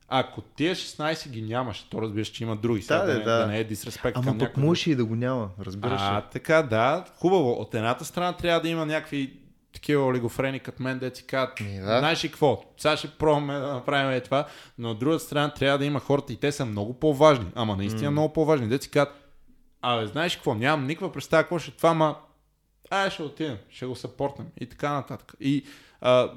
Ако 0.08 0.42
тия 0.42 0.76
16 0.76 1.30
ги 1.30 1.42
нямаш, 1.42 1.88
то 1.90 2.02
разбираш, 2.02 2.28
че 2.28 2.44
има 2.44 2.56
други, 2.56 2.82
сега 2.82 2.98
Да, 3.00 3.06
да, 3.06 3.14
да, 3.14 3.18
не, 3.18 3.24
да. 3.24 3.38
да 3.40 3.48
не 3.48 3.60
е 3.60 3.64
дисреспект 3.64 4.18
Ама 4.18 4.26
към 4.26 4.38
пък 4.38 4.58
можеше 4.58 4.92
и 4.92 4.96
да 4.96 5.06
го 5.06 5.16
няма, 5.16 5.50
разбираш 5.62 6.02
А, 6.02 6.22
така, 6.22 6.62
да, 6.62 7.06
хубаво. 7.18 7.52
От 7.52 7.76
едната 7.76 8.06
страна 8.06 8.34
трябва 8.34 8.62
да 8.62 8.70
има 8.70 8.86
някакви 8.86 9.45
такива 9.76 10.06
олигофрени 10.06 10.60
като 10.60 10.84
мен, 10.84 11.00
де 11.00 11.16
си 11.16 11.26
казват, 11.26 11.58
да. 11.60 12.00
знаеш 12.00 12.24
ли 12.24 12.28
какво, 12.28 12.64
сега 12.78 12.98
ще 12.98 13.12
пробваме 13.12 13.54
да 13.54 13.74
направим 13.74 14.12
е 14.12 14.22
това, 14.22 14.48
но 14.78 14.92
от 14.92 15.00
другата 15.00 15.24
страна 15.24 15.54
трябва 15.54 15.78
да 15.78 15.86
има 15.86 16.00
хората 16.00 16.34
и 16.34 16.38
те 16.38 16.52
са 16.52 16.66
много 16.66 16.94
по-важни, 16.94 17.46
ама 17.56 17.76
наистина 17.76 18.12
много 18.12 18.34
по-важни, 18.34 18.68
де 18.68 18.82
си 18.82 18.90
казват, 18.90 19.16
абе, 19.82 20.08
знаеш 20.08 20.36
какво, 20.36 20.54
нямам 20.54 20.88
никаква 20.88 21.12
представа 21.12 21.44
какво 21.44 21.60
ще 21.60 21.72
е 21.72 21.74
това, 21.74 21.94
ма, 21.94 22.16
ай 22.90 23.10
ще 23.10 23.24
отидем, 23.24 23.58
ще 23.70 23.86
го 23.86 23.96
съпортнем 23.96 24.48
и 24.62 24.66
така 24.70 24.94
нататък. 24.94 25.34
И 25.40 25.66
а, 26.02 26.32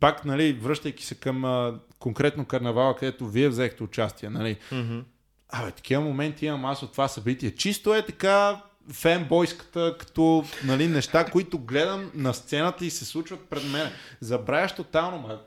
пак, 0.00 0.24
нали, 0.24 0.52
връщайки 0.52 1.04
се 1.04 1.14
към 1.14 1.44
а, 1.44 1.80
конкретно 1.98 2.44
карнавала, 2.44 2.96
където 2.96 3.26
вие 3.26 3.48
взехте 3.48 3.82
участие, 3.82 4.30
нали, 4.30 4.56
Мгм. 4.72 4.98
Абе, 5.48 5.70
такива 5.70 6.02
моменти 6.02 6.46
имам 6.46 6.64
аз 6.64 6.82
от 6.82 6.92
това 6.92 7.08
събитие. 7.08 7.54
Чисто 7.54 7.94
е 7.94 8.06
така 8.06 8.62
фенбойската, 8.92 9.96
като 9.98 10.44
нали, 10.64 10.88
неща, 10.88 11.24
които 11.24 11.58
гледам 11.58 12.10
на 12.14 12.34
сцената 12.34 12.84
и 12.84 12.90
се 12.90 13.04
случват 13.04 13.40
пред 13.40 13.64
мен. 13.72 13.90
Забравяш 14.20 14.74
тотално, 14.74 15.18
ма, 15.18 15.40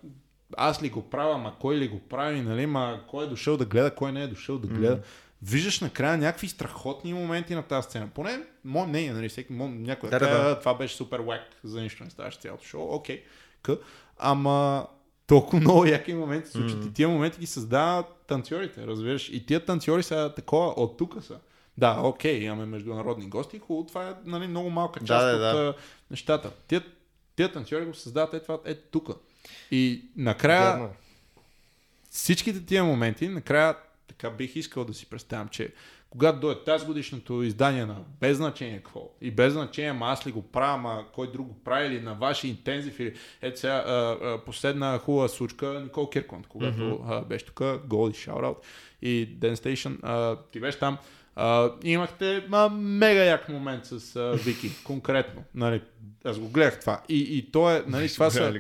аз 0.58 0.84
ли 0.84 0.90
го 0.90 1.10
правя, 1.10 1.38
ма 1.38 1.56
кой 1.60 1.76
ли 1.76 1.88
го 1.88 2.00
прави, 2.00 2.42
нали, 2.42 2.66
ма 2.66 3.00
кой 3.08 3.26
е 3.26 3.28
дошъл 3.28 3.58
да 3.58 3.66
гледа, 3.66 3.96
кой 3.96 4.12
не 4.12 4.24
е 4.24 4.28
дошъл 4.28 4.58
да 4.58 4.68
гледа. 4.68 5.00
Виждаш 5.44 5.80
накрая 5.80 6.18
някакви 6.18 6.48
страхотни 6.48 7.14
моменти 7.14 7.56
на 7.56 7.64
тази 7.64 7.86
сцена. 7.86 8.10
Поне 8.16 8.40
мое 8.66 8.88
мнение, 8.88 9.14
нали, 9.14 9.30
всеки, 9.30 9.54
мо, 9.54 9.68
някой 9.68 10.10
да, 10.10 10.20
Да, 10.20 10.30
да, 10.30 10.44
да. 10.44 10.60
това 10.60 10.74
беше 10.74 10.96
супер 10.96 11.20
лек, 11.20 11.42
за 11.64 11.82
нищо 11.82 12.04
не 12.04 12.10
ставаше 12.10 12.40
цялото 12.40 12.64
шоу, 12.64 12.96
окей, 12.96 13.24
къ. 13.62 13.78
ама 14.18 14.88
толкова 15.28 15.60
много 15.60 15.86
яки 15.86 16.14
моменти 16.14 16.48
се 16.48 16.52
случват. 16.52 16.86
И 16.86 16.94
тия 16.94 17.10
моменти 17.10 17.40
ги 17.40 17.46
създават 17.46 18.06
танцорите, 18.28 18.88
разбираш. 18.88 19.30
И 19.30 19.46
тия 19.46 19.66
танцори 19.66 20.04
са 20.04 20.34
такова, 20.36 20.68
от 20.68 20.98
тук 20.98 21.24
са. 21.24 21.38
Да, 21.82 22.00
окей, 22.04 22.44
имаме 22.44 22.66
международни 22.66 23.26
гости, 23.26 23.60
хубаво, 23.60 23.88
това 23.88 24.10
е 24.10 24.14
нали, 24.26 24.48
много 24.48 24.70
малка 24.70 25.00
част 25.00 25.26
Да, 25.26 25.38
да, 25.38 25.50
от 25.50 25.56
да. 25.56 25.74
нещата. 26.12 26.52
Тия, 26.68 26.84
тия 27.36 27.52
танцори 27.52 27.86
го 27.86 27.94
създават 27.94 28.34
е 28.34 28.40
това, 28.40 28.60
е 28.66 28.76
тук. 28.76 29.10
И 29.72 30.06
накрая 30.18 30.72
Вярно 30.72 30.86
е. 30.86 30.90
всичките 32.10 32.66
тия 32.66 32.84
моменти, 32.84 33.28
накрая 33.28 33.76
така 34.08 34.30
бих 34.30 34.56
искал 34.56 34.86
да 34.86 34.94
си 34.94 35.06
представям, 35.06 35.48
че 35.48 35.74
когато 36.10 36.40
дойде 36.40 36.64
тази 36.64 36.86
годишното 36.86 37.44
издание 37.44 37.86
на 37.86 37.98
без 38.20 38.38
значение 38.38 38.78
какво 38.78 39.10
и 39.22 39.32
без 39.32 39.54
значение, 39.54 39.92
ама 39.92 40.06
аз 40.06 40.28
ли 40.28 40.32
го 40.32 40.42
правя, 40.42 40.74
ама 40.74 41.06
кой 41.14 41.32
друг 41.32 41.48
го 41.48 41.64
прави 41.64 41.88
или 41.88 42.02
на 42.02 42.14
ваши 42.14 42.48
интензив 42.48 43.00
или 43.00 43.16
ето 43.42 43.60
сега 43.60 43.76
а, 43.76 44.18
а, 44.22 44.42
последна 44.46 44.98
хубава 44.98 45.28
случка 45.28 45.82
Никол 45.84 46.10
Кирконт, 46.10 46.48
когато 46.48 46.78
mm-hmm. 46.78 47.02
а, 47.08 47.22
беше 47.22 47.46
тук, 47.46 47.62
Голди 47.88 48.16
Shoutout 48.16 48.58
и 49.02 49.30
Station, 49.40 50.00
а, 50.04 50.38
ти 50.52 50.60
беше 50.60 50.80
там, 50.80 50.98
а, 51.42 51.72
имахте 51.84 52.48
а, 52.52 52.70
мега 52.70 53.24
як 53.24 53.50
момент 53.50 53.86
с 53.86 54.16
а, 54.16 54.32
Вики, 54.46 54.72
конкретно, 54.84 55.44
нали, 55.56 55.82
аз 56.26 56.40
го 56.40 56.50
гледах 56.50 56.80
това 56.80 57.02
и, 57.10 57.38
и 57.38 57.52
то 57.52 57.72
е, 57.72 57.84
нали, 57.88 58.10
това 58.14 58.30
са, 58.30 58.54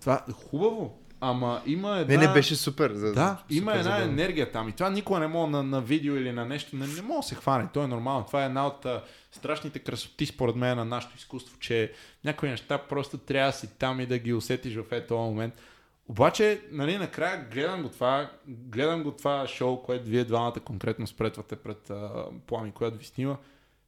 това 0.00 0.24
е 0.28 0.32
хубаво, 0.32 0.98
ама 1.20 1.62
има 1.66 1.98
една... 1.98 2.16
Не, 2.16 2.26
не, 2.26 2.32
беше 2.32 2.56
супер. 2.56 2.92
За, 2.92 3.12
Да, 3.12 3.38
супер 3.42 3.54
има 3.54 3.72
една 3.72 3.82
забавно. 3.82 4.12
енергия 4.12 4.52
там 4.52 4.68
и 4.68 4.72
това 4.72 4.90
никога 4.90 5.20
не 5.20 5.26
мога 5.26 5.50
на, 5.50 5.62
на 5.62 5.80
видео 5.80 6.16
или 6.16 6.32
на 6.32 6.44
нещо, 6.44 6.76
не, 6.76 6.86
не 6.86 7.02
мога 7.02 7.18
да 7.18 7.28
се 7.28 7.34
хване, 7.34 7.68
то 7.74 7.82
е 7.82 7.86
нормално. 7.86 8.26
Това 8.26 8.42
е 8.42 8.46
една 8.46 8.66
от 8.66 8.86
а, 8.86 9.02
страшните 9.32 9.78
красоти 9.78 10.26
според 10.26 10.56
мен 10.56 10.76
на 10.76 10.84
нашето 10.84 11.16
изкуство, 11.16 11.58
че 11.58 11.92
някои 12.24 12.48
неща 12.48 12.78
просто 12.78 13.18
трябва 13.18 13.48
да 13.50 13.56
си 13.56 13.68
там 13.78 14.00
и 14.00 14.06
да 14.06 14.18
ги 14.18 14.32
усетиш 14.32 14.74
в 14.74 14.84
ето 14.90 15.08
този 15.08 15.18
момент. 15.18 15.54
Обаче, 16.08 16.60
нали, 16.70 16.98
накрая 16.98 17.48
гледам 17.52 17.82
го 17.82 17.88
това, 17.88 18.30
гледам 18.46 19.02
го 19.02 19.12
това 19.12 19.46
шоу, 19.46 19.82
което 19.82 20.08
вие 20.08 20.24
двамата 20.24 20.60
конкретно 20.64 21.06
спретвате 21.06 21.56
пред 21.56 21.90
а, 21.90 22.26
Плами, 22.46 22.72
която 22.72 22.98
ви 22.98 23.04
снима. 23.04 23.36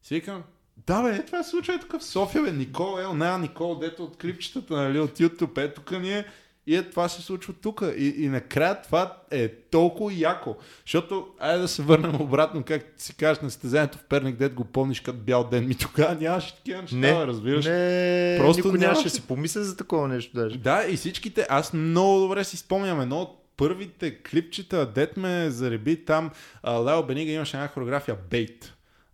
Си 0.02 0.14
викам, 0.14 0.42
да 0.86 1.02
бе, 1.02 1.16
е, 1.16 1.24
това 1.24 1.42
се 1.42 1.50
случва 1.50 1.74
е 1.74 1.78
тук 1.78 2.00
в 2.00 2.04
София, 2.04 2.42
бе, 2.42 2.52
Никол, 2.52 3.00
е, 3.00 3.06
оная 3.06 3.38
Никол, 3.38 3.74
дето 3.74 4.04
от 4.04 4.16
клипчетата, 4.16 4.76
нали, 4.76 5.00
от 5.00 5.18
YouTube, 5.18 5.58
е, 5.58 5.74
тук 5.74 5.90
ние 5.90 6.24
и 6.70 6.76
е, 6.76 6.82
това 6.82 7.08
се 7.08 7.22
случва 7.22 7.52
тук. 7.52 7.82
И, 7.96 8.14
и 8.18 8.28
накрая 8.28 8.82
това 8.82 9.16
е 9.30 9.48
толкова 9.48 10.12
яко. 10.14 10.56
Защото, 10.86 11.26
айде 11.38 11.58
да 11.58 11.68
се 11.68 11.82
върнем 11.82 12.20
обратно, 12.20 12.62
как 12.62 12.82
си 12.96 13.16
кажеш 13.16 13.42
на 13.42 13.50
състезанието 13.50 13.98
в 13.98 14.04
Перник, 14.04 14.36
дед 14.36 14.54
го 14.54 14.64
помниш 14.64 15.00
като 15.00 15.18
бял 15.18 15.44
ден. 15.44 15.66
Ми 15.66 15.74
тогава 15.74 16.14
нямаше 16.14 16.56
такива 16.56 16.82
неща, 16.82 16.96
Не, 16.96 17.26
разбираш. 17.26 17.66
не, 17.66 18.36
Просто 18.40 18.66
никой 18.66 18.78
нямаше 18.78 19.02
да 19.02 19.10
си 19.10 19.22
помисля 19.22 19.62
за 19.62 19.76
такова 19.76 20.08
нещо 20.08 20.34
даже. 20.34 20.58
Да, 20.58 20.84
и 20.88 20.96
всичките, 20.96 21.46
аз 21.48 21.72
много 21.72 22.20
добре 22.20 22.44
си 22.44 22.56
спомням 22.56 23.00
едно 23.00 23.20
от 23.20 23.36
първите 23.56 24.18
клипчета, 24.22 24.86
дет 24.86 25.16
ме 25.16 25.50
зареби 25.50 26.04
там, 26.04 26.30
Лео 26.66 27.02
Бенига 27.02 27.32
имаше 27.32 27.56
една 27.56 27.68
хореография 27.68 28.16
Бейт. 28.30 28.72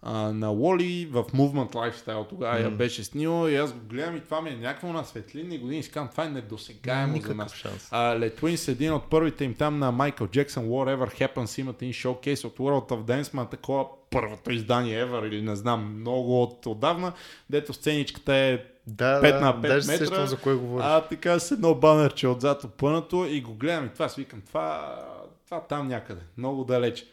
А, 0.08 0.32
на 0.32 0.52
Уоли 0.52 1.06
в 1.06 1.24
Movement 1.24 1.72
Lifestyle 1.72 2.28
тогава 2.28 2.60
я 2.60 2.70
беше 2.70 3.04
снимал 3.04 3.48
и 3.48 3.56
аз 3.56 3.72
го 3.72 3.78
гледам 3.80 4.16
и 4.16 4.20
това 4.20 4.40
ми 4.40 4.50
е 4.50 4.56
някакво 4.56 4.88
на 4.88 5.04
светлинни 5.04 5.58
години 5.58 5.82
казвам, 5.82 6.08
това 6.08 6.24
е 6.24 6.28
недосегаемо 6.28 7.06
за 7.06 7.12
Никакъв 7.12 7.36
нас. 7.36 7.54
шанс. 7.54 7.88
А, 7.90 8.14
Let 8.14 8.40
Twins, 8.40 8.68
един 8.68 8.92
от 8.92 9.10
първите 9.10 9.44
им 9.44 9.54
там 9.54 9.78
на 9.78 9.92
Майкъл 9.92 10.26
Джексън, 10.26 10.64
Whatever 10.64 11.20
Happens, 11.20 11.60
имат 11.60 11.76
един 11.76 11.92
шоукейс 11.92 12.44
от 12.44 12.58
World 12.58 12.88
of 12.88 13.02
Dance, 13.02 13.34
ма 13.34 13.46
такова 13.46 13.86
първото 14.10 14.52
издание 14.52 15.04
ever 15.04 15.26
или 15.26 15.42
не 15.42 15.56
знам, 15.56 16.00
много 16.00 16.42
от 16.42 16.66
отдавна, 16.66 17.12
дето 17.50 17.72
сценичката 17.72 18.34
е 18.34 18.58
Да, 18.86 19.20
5 19.20 19.32
да, 19.32 19.40
на 19.40 19.52
5 19.52 19.60
даже 19.60 19.86
метра. 19.86 20.06
сещам 20.06 20.26
за 20.26 20.36
кой 20.36 20.56
говориш. 20.56 20.86
а 20.86 21.00
така 21.00 21.38
с 21.38 21.50
едно 21.50 21.74
банерче 21.74 22.28
отзад 22.28 22.64
опънато 22.64 23.26
и 23.26 23.40
го 23.40 23.54
гледам 23.54 23.86
и 23.86 23.90
това 23.90 24.08
си 24.08 24.20
викам, 24.20 24.40
това, 24.40 24.96
това 25.44 25.60
там 25.60 25.88
някъде, 25.88 26.20
много 26.38 26.64
далеч. 26.64 27.04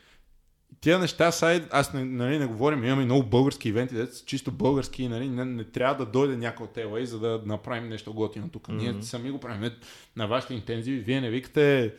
Тия 0.84 1.00
неща 1.00 1.32
са, 1.32 1.68
аз 1.72 1.94
не, 1.94 2.06
нали, 2.06 2.40
не 2.40 2.46
говорим, 2.46 2.84
имаме 2.84 3.06
много 3.06 3.24
български 3.24 3.70
ивенти, 3.70 3.96
дето 3.96 4.16
са 4.16 4.26
чисто 4.26 4.52
български, 4.52 5.08
нали, 5.08 5.30
не, 5.30 5.46
не, 5.46 5.64
трябва 5.64 6.06
да 6.06 6.12
дойде 6.12 6.38
някой 6.38 6.66
от 6.66 6.76
LA, 6.76 7.04
за 7.04 7.20
да 7.20 7.42
направим 7.46 7.90
нещо 7.90 8.14
готино 8.14 8.50
тук. 8.50 8.68
Mm-hmm. 8.68 8.94
Ние 8.94 9.04
сами 9.04 9.32
го 9.32 9.40
правим. 9.40 9.72
На 10.16 10.28
вашите 10.28 10.54
интензиви, 10.54 11.00
вие 11.00 11.22
не 11.22 11.30
викате 11.30 11.94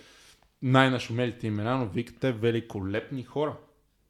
най-нашумелите 0.63 1.47
имена, 1.47 1.79
но 1.79 1.87
викате 1.87 2.33
великолепни 2.33 3.23
хора. 3.23 3.57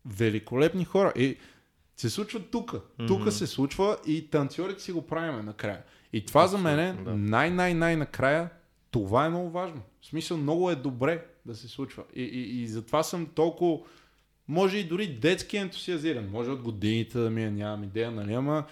Великолепни 0.07 0.85
хора. 0.85 1.13
И 1.17 1.37
се 1.97 2.11
случва 2.11 2.41
тук. 2.41 2.73
Mm-hmm. 2.73 3.07
Тук 3.07 3.33
се 3.33 3.47
случва 3.47 3.97
и 4.07 4.31
танцорите 4.31 4.83
си 4.83 4.93
го 4.93 5.07
правиме 5.07 5.43
накрая. 5.43 5.83
И 6.13 6.27
това 6.27 6.47
за 6.47 6.59
мен 6.59 6.79
е 6.79 6.93
да. 6.93 7.15
най-най-най 7.15 7.97
накрая 7.97 8.51
това 8.91 9.27
е 9.27 9.31
много 9.31 9.51
важно. 9.51 9.83
В 10.01 10.07
смисъл 10.07 10.37
много 10.37 10.71
е 10.71 10.75
добре 10.75 11.25
да 11.47 11.55
се 11.55 11.69
случва. 11.69 12.03
И, 12.15 12.23
и, 12.23 12.63
и 12.63 12.69
затова 12.69 13.03
съм 13.03 13.27
толкова, 13.27 13.79
може 14.49 14.79
и 14.79 14.85
дори 14.85 15.07
детски 15.09 15.57
ентусиазиран. 15.57 16.29
Може 16.29 16.51
от 16.51 16.63
годините 16.63 17.19
да 17.19 17.31
ми 17.31 17.43
я 17.43 17.51
нямам 17.51 17.85
идея, 17.85 18.11
нали, 18.11 18.35
ама 18.35 18.65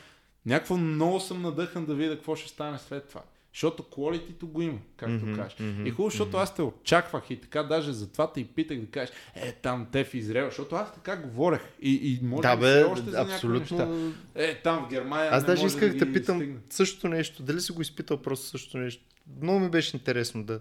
някакво 0.46 0.76
много 0.76 1.20
съм 1.20 1.42
надъхан 1.42 1.86
да 1.86 1.94
видя 1.94 2.14
какво 2.14 2.36
ще 2.36 2.48
стане 2.48 2.78
след 2.78 3.08
това. 3.08 3.22
Защото 3.54 3.82
quality 3.82 4.44
го 4.44 4.62
има, 4.62 4.78
както 4.96 5.26
Мгм, 5.26 5.34
кажеш. 5.34 5.56
мгм, 5.60 5.86
И 5.86 5.90
хубаво, 5.90 6.10
защото 6.10 6.36
аз 6.36 6.54
те 6.54 6.62
очаквах 6.62 7.30
и 7.30 7.36
така, 7.36 7.62
даже 7.62 7.92
затова 7.92 8.32
те 8.32 8.40
и 8.40 8.44
питах 8.44 8.80
да 8.80 8.86
кажеш, 8.86 9.14
е, 9.34 9.52
там 9.52 9.86
те 9.92 10.04
в 10.04 10.14
Израел, 10.14 10.44
защото 10.44 10.74
аз 10.74 10.94
така 10.94 11.16
говорех. 11.16 11.60
И, 11.80 11.94
и 11.94 12.26
може 12.26 12.42
Да, 12.42 12.56
бе, 12.56 12.66
все 12.66 12.84
още 12.84 13.10
за 13.10 13.20
абсолютно. 13.22 13.78
неща. 13.78 14.12
Е, 14.34 14.54
там 14.54 14.84
в 14.84 14.90
Германия. 14.90 15.30
Аз 15.32 15.44
даже 15.44 15.66
исках 15.66 15.92
да, 15.92 16.06
да 16.06 16.12
питам 16.12 16.36
стигне. 16.38 16.56
същото 16.70 17.08
нещо. 17.08 17.42
Дали 17.42 17.60
си 17.60 17.72
го 17.72 17.82
изпитал 17.82 18.16
просто 18.16 18.46
същото 18.46 18.78
нещо? 18.78 19.02
Много 19.42 19.58
ми 19.60 19.70
беше 19.70 19.96
интересно 19.96 20.44
да 20.44 20.60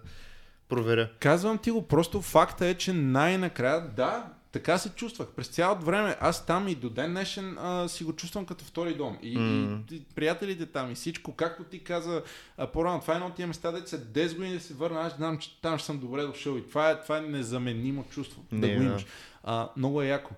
проверя. 0.68 1.10
Казвам 1.20 1.58
ти 1.58 1.70
го, 1.70 1.82
просто 1.82 2.22
факта 2.22 2.66
е, 2.66 2.74
че 2.74 2.92
най-накрая, 2.92 3.88
да, 3.88 4.32
така 4.52 4.78
се 4.78 4.88
чувствах. 4.88 5.28
През 5.28 5.48
цялото 5.48 5.84
време 5.84 6.16
аз 6.20 6.46
там 6.46 6.68
и 6.68 6.74
до 6.74 6.90
ден 6.90 7.10
днешен 7.10 7.56
а, 7.58 7.88
си 7.88 8.04
го 8.04 8.12
чувствам 8.12 8.46
като 8.46 8.64
втори 8.64 8.94
дом. 8.94 9.18
И, 9.22 9.38
М. 9.38 9.80
и, 9.90 9.96
и 9.96 10.02
приятелите 10.14 10.66
там 10.66 10.90
и 10.90 10.94
всичко, 10.94 11.32
както 11.32 11.64
ти 11.64 11.84
каза 11.84 12.22
а, 12.56 12.66
по-рано, 12.66 13.00
това 13.00 13.14
е 13.14 13.16
едно 13.16 13.26
от 13.26 13.34
тия 13.34 13.46
места, 13.46 13.72
дето 13.72 13.90
са 13.90 13.98
10 13.98 14.34
години 14.36 14.54
да 14.54 14.60
се 14.60 14.74
върна, 14.74 15.00
аз 15.00 15.16
знам, 15.16 15.38
че 15.38 15.60
там 15.62 15.78
ще 15.78 15.86
съм 15.86 15.98
добре 15.98 16.22
дошъл. 16.22 16.56
И 16.56 16.68
това 16.68 16.90
е, 16.90 17.00
това 17.02 17.18
е 17.18 17.22
незаменимо 17.22 18.04
чувство, 18.10 18.44
да 18.52 18.66
Не, 18.66 18.74
го 18.74 18.80
да. 18.80 18.86
имаш. 18.86 19.06
А, 19.44 19.68
много 19.76 20.02
е 20.02 20.06
яко. 20.06 20.30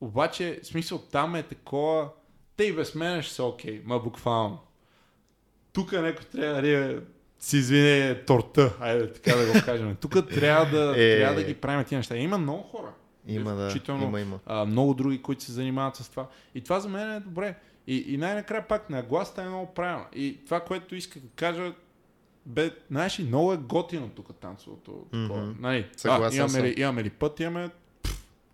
Обаче, 0.00 0.60
смисъл, 0.62 0.98
там 0.98 1.34
е 1.34 1.42
такова, 1.42 2.08
те 2.56 2.64
и 2.64 2.72
без 2.72 2.94
мен 2.94 3.22
ще 3.22 3.34
са 3.34 3.44
окей, 3.44 3.82
ма 3.84 3.98
буквално. 3.98 4.58
Тук 5.72 5.92
някой 5.92 6.24
трябва 6.24 6.54
да 6.54 6.62
рие 6.62 6.98
си 7.40 7.56
извине, 7.56 8.24
торта, 8.24 8.76
айде 8.80 9.12
така 9.12 9.36
да 9.36 9.46
го 9.46 9.52
кажем. 9.64 9.96
Тук 10.00 10.28
трябва 10.30 10.66
да, 10.78 10.94
Е. 10.96 11.18
трябва 11.18 11.34
да 11.34 11.44
ги 11.44 11.54
правим 11.54 11.84
тия 11.84 11.98
неща. 11.98 12.16
Има 12.16 12.38
много 12.38 12.62
хора. 12.62 12.92
Има, 13.26 13.54
да. 13.54 13.74
Има, 13.88 14.20
има. 14.20 14.38
А, 14.46 14.64
много 14.64 14.94
други, 14.94 15.22
които 15.22 15.42
се 15.42 15.52
занимават 15.52 15.96
с 15.96 16.10
това. 16.10 16.28
И 16.54 16.60
това 16.60 16.80
за 16.80 16.88
мен 16.88 17.10
е 17.10 17.20
добре. 17.20 17.56
И, 17.86 18.04
и 18.08 18.16
най-накрая 18.16 18.68
пак 18.68 18.90
нагласата 18.90 19.42
е 19.42 19.48
много 19.48 19.74
правилна. 19.74 20.06
И 20.14 20.38
това, 20.44 20.60
което 20.60 20.94
исках 20.94 21.22
да 21.22 21.28
кажа, 21.28 21.72
бе, 22.46 22.70
знаеш 22.90 23.20
ли, 23.20 23.24
много 23.24 23.52
е 23.52 23.56
готино 23.56 24.08
тук 24.08 24.34
танцовото. 24.34 25.06
Mm-hmm. 25.12 25.60
Нали, 25.60 25.86
а, 26.04 26.34
имаме, 26.34 26.62
ли, 26.62 26.74
имаме 26.80 27.04
ли 27.04 27.10
път, 27.10 27.40
имаме 27.40 27.70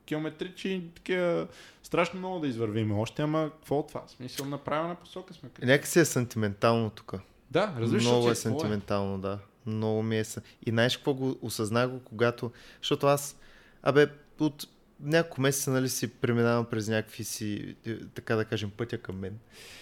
километричи, 0.05 0.83
такива, 0.95 1.47
страшно 1.83 2.19
много 2.19 2.41
да 2.41 2.47
извървиме 2.49 2.95
още, 2.95 3.23
ама 3.23 3.51
какво 3.55 3.79
от 3.79 3.89
това? 3.89 4.03
Смисъл, 4.07 4.47
направена 4.47 4.95
посока 4.95 5.35
сме. 5.35 5.51
Някакси 5.63 6.01
е 6.01 6.05
сантиментално 6.05 6.91
тук. 6.91 7.15
Да, 7.51 7.75
разбираш. 7.79 8.05
Много 8.05 8.29
е, 8.29 8.33
е 8.33 8.35
сантиментално, 8.35 9.19
да. 9.19 9.39
Много 9.67 10.03
ми 10.03 10.19
е. 10.19 10.25
И 10.67 10.71
знаеш 10.71 10.97
какво 10.97 11.15
го 11.15 11.39
осъзнах 11.43 11.91
го, 11.91 12.01
когато... 12.01 12.53
Защото 12.81 13.07
аз, 13.07 13.37
абе, 13.83 14.07
от 14.41 14.67
няколко 15.01 15.41
месеца 15.41 15.71
нали, 15.71 15.89
си 15.89 16.09
преминавам 16.09 16.67
през 16.71 16.89
някакви 16.89 17.25
си, 17.25 17.77
така 18.15 18.37
да 18.37 18.45
кажем, 18.45 18.71
пътя 18.71 18.99
към 18.99 19.19
мен. 19.19 19.39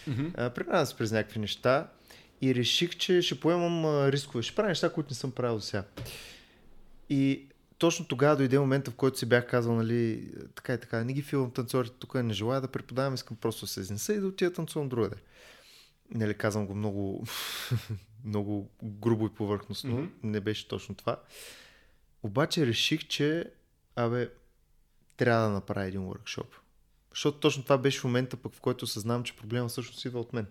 Mm-hmm. 0.09 0.55
преминавам 0.55 0.87
се 0.87 0.97
през 0.97 1.13
някакви 1.13 1.41
неща 1.41 1.89
и 2.43 2.55
реших, 2.55 2.97
че 2.97 3.23
ще 3.23 3.41
поемам 3.41 3.85
а, 3.85 4.13
рискове. 4.13 4.43
Ще 4.43 4.55
правя 4.55 4.69
неща, 4.69 4.93
които 4.93 5.11
не 5.11 5.17
съм 5.17 5.31
правил 5.31 5.61
сега. 5.61 5.85
И 7.09 7.47
точно 7.79 8.07
тогава 8.07 8.37
дойде 8.37 8.59
момента, 8.59 8.91
в 8.91 8.95
който 8.95 9.19
си 9.19 9.27
бях 9.27 9.47
казал, 9.47 9.75
нали, 9.75 10.31
така 10.55 10.75
и 10.75 10.81
така, 10.81 11.05
не 11.05 11.13
ги 11.13 11.23
филмам 11.23 11.51
танцорите, 11.51 11.97
тук 11.99 12.15
не 12.15 12.35
желая 12.35 12.61
да 12.61 12.69
преподавам, 12.69 13.15
искам 13.15 13.37
просто 13.37 13.65
да 13.65 13.71
се 13.71 13.81
изнеса 13.81 14.15
и 14.15 14.21
да 14.21 14.27
отида 14.27 14.53
танцувам 14.53 14.89
другаде. 14.89 15.17
Нали, 16.15 16.35
казвам 16.35 16.67
го 16.67 16.75
много, 16.75 17.25
много 18.25 18.71
грубо 18.83 19.27
и 19.27 19.35
повърхностно. 19.35 19.99
Mm-hmm. 19.99 20.11
Не 20.23 20.41
беше 20.41 20.69
точно 20.69 20.95
това. 20.95 21.21
Обаче 22.23 22.67
реших, 22.67 23.09
че, 23.09 23.45
абе, 23.97 24.29
трябва 25.17 25.47
да 25.47 25.53
направя 25.53 25.87
един 25.87 26.01
workshop. 26.01 26.47
Защото 27.11 27.41
точно 27.41 27.63
това 27.63 27.79
беше 27.79 28.01
в 28.01 28.05
момента, 28.05 28.37
пък, 28.37 28.55
в 28.55 28.61
който 28.61 28.87
съзнавам, 28.87 29.25
че 29.25 29.37
проблема 29.37 29.69
всъщност 29.69 30.05
идва 30.05 30.21
от 30.21 30.33
мен. 30.33 30.47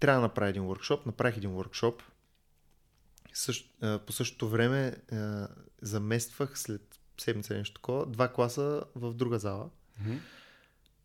Трябва 0.00 0.20
да 0.20 0.26
направя 0.26 0.50
един 0.50 0.62
workshop. 0.62 1.06
Направих 1.06 1.36
един 1.36 1.50
workshop. 1.50 2.02
Също, 3.32 4.00
по 4.06 4.12
същото 4.12 4.48
време 4.48 4.96
замествах 5.82 6.58
след 6.58 7.00
седмица 7.20 7.54
нещо 7.54 7.74
такова, 7.74 8.06
два 8.06 8.32
класа 8.32 8.84
в 8.94 9.14
друга 9.14 9.38
зала. 9.38 9.70
Mm-hmm. 10.02 10.18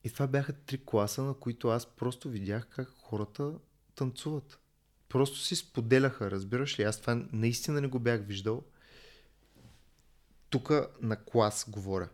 И 0.04 0.10
това 0.10 0.28
бяха 0.28 0.54
три 0.54 0.86
класа, 0.86 1.24
на 1.24 1.34
които 1.34 1.70
аз 1.70 1.86
просто 1.86 2.30
видях 2.30 2.68
как 2.70 2.90
хората 3.02 3.54
танцуват. 3.96 4.60
Просто 5.10 5.40
си 5.40 5.56
споделяха, 5.56 6.32
разбираш 6.32 6.80
ли? 6.80 6.84
Аз 6.84 7.02
това 7.02 7.26
наистина 7.32 7.82
не 7.82 7.88
го 7.88 8.00
бях 8.00 8.22
виждал. 8.26 8.64
Тук 10.50 10.72
на 11.02 11.24
клас 11.24 11.66
говоря 11.70 12.10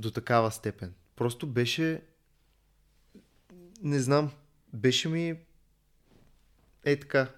до 0.00 0.10
такава 0.10 0.50
степен. 0.50 0.94
Просто 1.16 1.46
беше, 1.46 2.02
не 3.82 4.00
знам, 4.00 4.32
беше 4.72 5.08
ми 5.08 5.38
е 6.84 7.00
така. 7.00 7.32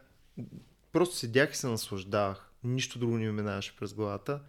Просто 0.93 1.17
седях 1.17 1.53
и 1.53 1.57
се 1.57 1.67
наслаждавах. 1.67 2.51
Нищо 2.65 2.99
друго 2.99 3.19
не 3.19 3.27
ми 3.27 3.33
минаваше 3.33 3.77
през 3.77 3.95
главата. 3.95 4.41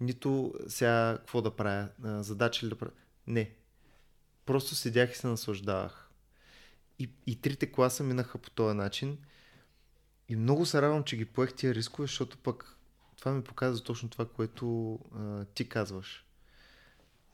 Нито 0.00 0.54
сега 0.68 1.16
какво 1.18 1.42
да 1.42 1.56
правя, 1.56 1.88
задача 2.02 2.66
ли 2.66 2.70
да 2.70 2.76
правя. 2.76 2.92
Не. 3.26 3.50
Просто 4.46 4.74
седях 4.74 5.12
и 5.12 5.16
се 5.16 5.26
наслаждавах. 5.26 6.10
И, 6.98 7.10
и 7.26 7.40
трите 7.40 7.72
класа 7.72 8.04
минаха 8.04 8.38
по 8.38 8.50
този 8.50 8.76
начин. 8.76 9.18
И 10.28 10.36
много 10.36 10.66
се 10.66 10.82
радвам, 10.82 11.04
че 11.04 11.16
ги 11.16 11.24
поех 11.24 11.54
тия 11.54 11.74
рискове, 11.74 12.06
защото 12.06 12.38
пък 12.38 12.76
това 13.18 13.32
ми 13.32 13.44
показва 13.44 13.84
точно 13.84 14.08
това, 14.08 14.28
което 14.28 14.98
а, 15.14 15.44
ти 15.44 15.68
казваш. 15.68 16.24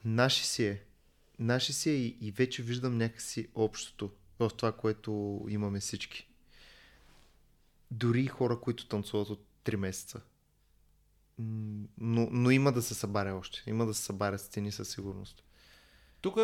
Наши 0.07 0.47
си 0.47 0.67
е. 0.67 0.83
Наши 1.39 1.73
си 1.73 1.91
е 1.91 1.95
и, 1.95 2.19
и 2.21 2.31
вече 2.31 2.63
виждам 2.63 2.99
някакси 2.99 3.49
общото 3.55 4.11
в 4.39 4.51
това, 4.57 4.73
което 4.73 5.41
имаме 5.49 5.81
всички. 5.81 6.29
Дори 7.91 8.21
и 8.21 8.27
хора, 8.27 8.61
които 8.61 8.89
танцуват 8.89 9.31
от 9.31 9.47
3 9.65 9.77
месеца. 9.77 10.21
Но, 11.39 12.29
но 12.31 12.51
има 12.51 12.73
да 12.73 12.83
се 12.83 12.95
събаря 12.95 13.35
още. 13.35 13.63
Има 13.67 13.87
да 13.87 13.95
се 13.95 14.03
събаря 14.03 14.39
стени 14.39 14.73
със 14.73 14.89
сигурност. 14.89 15.43
Тук 16.27 16.39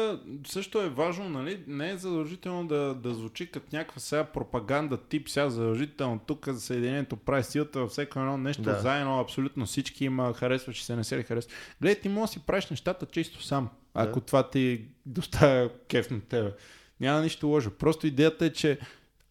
също 0.47 0.81
е 0.81 0.89
важно, 0.89 1.29
нали? 1.29 1.65
Не 1.67 1.91
е 1.91 1.97
задължително 1.97 2.67
да, 2.67 2.95
да 2.95 3.15
звучи 3.15 3.51
като 3.51 3.67
някаква 3.77 4.01
сега 4.01 4.25
пропаганда 4.25 4.97
тип, 4.97 5.29
сега 5.29 5.51
задължително 5.51 6.21
тук 6.27 6.49
за 6.49 6.61
Съединението 6.61 7.17
прави 7.17 7.45
силата 7.45 7.81
във 7.81 7.91
всеки 7.91 8.19
едно 8.19 8.39
нещо 8.39 8.63
да. 8.63 8.81
заедно, 8.81 9.21
абсолютно 9.21 9.67
всички 9.67 10.05
има, 10.05 10.33
харесва, 10.33 10.73
че 10.73 10.85
се 10.85 10.97
не 10.97 11.05
се 11.05 11.19
ли 11.19 11.23
харесва. 11.23 11.53
Гледай, 11.81 12.01
ти 12.01 12.09
можеш 12.09 12.35
да 12.35 12.41
си 12.41 12.47
правиш 12.47 12.71
нещата 12.71 13.07
чисто 13.07 13.43
сам, 13.43 13.69
да. 13.95 14.03
ако 14.03 14.21
това 14.21 14.51
ти 14.51 14.85
доставя 15.07 15.71
кеф 15.89 16.11
на 16.11 16.21
тебе. 16.21 16.53
Няма 17.01 17.21
нищо 17.21 17.49
лошо. 17.49 17.71
Просто 17.71 18.07
идеята 18.07 18.45
е, 18.45 18.53
че 18.53 18.79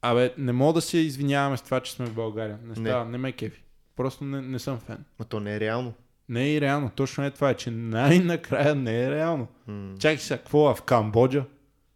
Абе, 0.02 0.34
не 0.38 0.52
мога 0.52 0.73
да 0.73 0.82
се 0.82 0.98
извиняваме 0.98 1.57
с 1.57 1.61
това, 1.61 1.80
че 1.80 1.91
сме 1.91 2.06
в 2.06 2.14
България. 2.14 2.60
Не 2.64 2.76
става, 2.76 3.06
не, 3.06 3.11
не 3.11 3.18
ме 3.18 3.32
кефи. 3.32 3.64
Просто 3.95 4.23
не, 4.23 4.41
не 4.41 4.60
съм 4.60 4.80
фен. 4.80 5.06
Но 5.19 5.26
то 5.26 5.40
не 5.40 5.56
е 5.56 5.60
реално. 5.60 5.94
Не 6.30 6.56
е 6.56 6.61
реално. 6.61 6.89
Точно 6.95 7.26
е 7.26 7.31
това, 7.31 7.49
е, 7.49 7.53
че 7.53 7.72
най-накрая 7.72 8.76
не 8.76 9.03
е 9.03 9.11
реално. 9.11 9.48
Mm. 9.69 9.99
Чакай 9.99 10.18
сега, 10.18 10.38
какво 10.38 10.76
в 10.76 10.81
Камбоджа? 10.81 11.45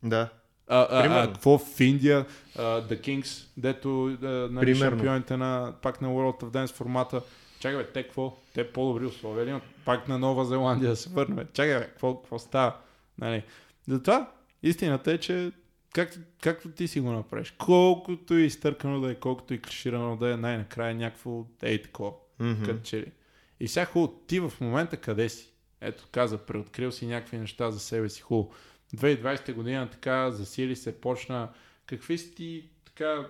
Да. 0.04 0.30
А, 0.68 0.88
а, 0.90 1.24
а, 1.24 1.34
какво 1.34 1.58
в 1.58 1.80
Индия? 1.80 2.26
Uh, 2.58 2.94
The 2.94 3.00
Kings, 3.02 3.48
дето 3.58 3.88
uh, 3.88 4.50
нали, 4.50 4.76
шампионите 4.76 5.38
на, 5.38 5.74
пак 5.82 6.02
на 6.02 6.08
World 6.08 6.44
of 6.44 6.50
Dance 6.50 6.74
формата. 6.74 7.22
Чакай, 7.60 7.78
бе, 7.78 7.88
те 7.88 8.04
какво? 8.04 8.38
Те 8.54 8.72
по-добри 8.72 9.06
условия 9.06 9.50
имат. 9.50 9.64
Пак 9.86 10.08
на 10.08 10.20
Нова 10.20 10.46
Зеландия 10.46 10.90
да 10.90 10.96
се 10.96 11.10
върнем. 11.10 11.48
Чакай, 11.54 11.80
бе, 11.80 11.86
какво, 11.86 12.16
какво 12.16 12.40
става? 12.40 12.76
Нали. 13.20 13.44
Затова 13.88 14.32
истината 14.64 15.12
е, 15.12 15.18
че 15.18 15.52
както, 15.94 16.20
както 16.42 16.70
ти 16.70 16.88
си 16.88 17.00
го 17.00 17.12
направиш, 17.12 17.54
колкото 17.58 18.34
и 18.34 18.46
изтъркано 18.46 19.02
да 19.02 19.12
е, 19.12 19.16
колкото 19.16 19.54
и 19.54 19.62
клиширано 19.62 20.18
да 20.18 20.34
е, 20.34 20.38
най-накрая 20.38 20.96
някакво 20.96 21.46
ей 21.62 21.82
такова. 21.82 22.12
Mm-hmm. 22.42 22.66
Като 22.66 22.80
че 22.84 22.98
ли. 22.98 23.12
И 23.60 23.68
сега 23.68 23.86
хубаво, 23.86 24.20
ти 24.28 24.40
в 24.40 24.54
момента 24.62 24.98
къде 24.98 25.30
си? 25.30 25.54
Ето, 25.82 26.08
каза, 26.12 26.38
преоткрил 26.38 26.92
си 26.92 27.08
някакви 27.08 27.38
неща 27.38 27.72
за 27.72 27.80
себе 27.80 28.10
си. 28.10 28.22
Хубаво. 28.22 28.54
2020 28.96 29.54
година 29.54 29.90
така 29.90 30.32
засили 30.32 30.76
се, 30.76 31.02
почна. 31.02 31.50
Какви 31.86 32.18
си 32.18 32.36
ти 32.36 32.70
така 32.86 33.28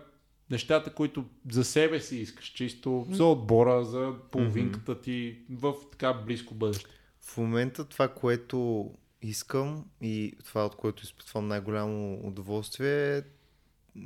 нещата, 0.49 0.93
които 0.93 1.25
за 1.51 1.63
себе 1.63 1.99
си 1.99 2.17
искаш, 2.17 2.45
чисто 2.45 3.07
за 3.09 3.25
отбора, 3.25 3.85
за 3.85 4.15
половинката 4.31 5.01
ти 5.01 5.39
в 5.49 5.73
така 5.91 6.13
близко 6.13 6.53
бъдеще? 6.53 6.89
В 7.21 7.37
момента 7.37 7.85
това, 7.85 8.07
което 8.07 8.91
искам 9.21 9.85
и 10.01 10.33
това, 10.45 10.65
от 10.65 10.75
което 10.75 11.03
изпитвам 11.03 11.47
най-голямо 11.47 12.27
удоволствие 12.27 13.21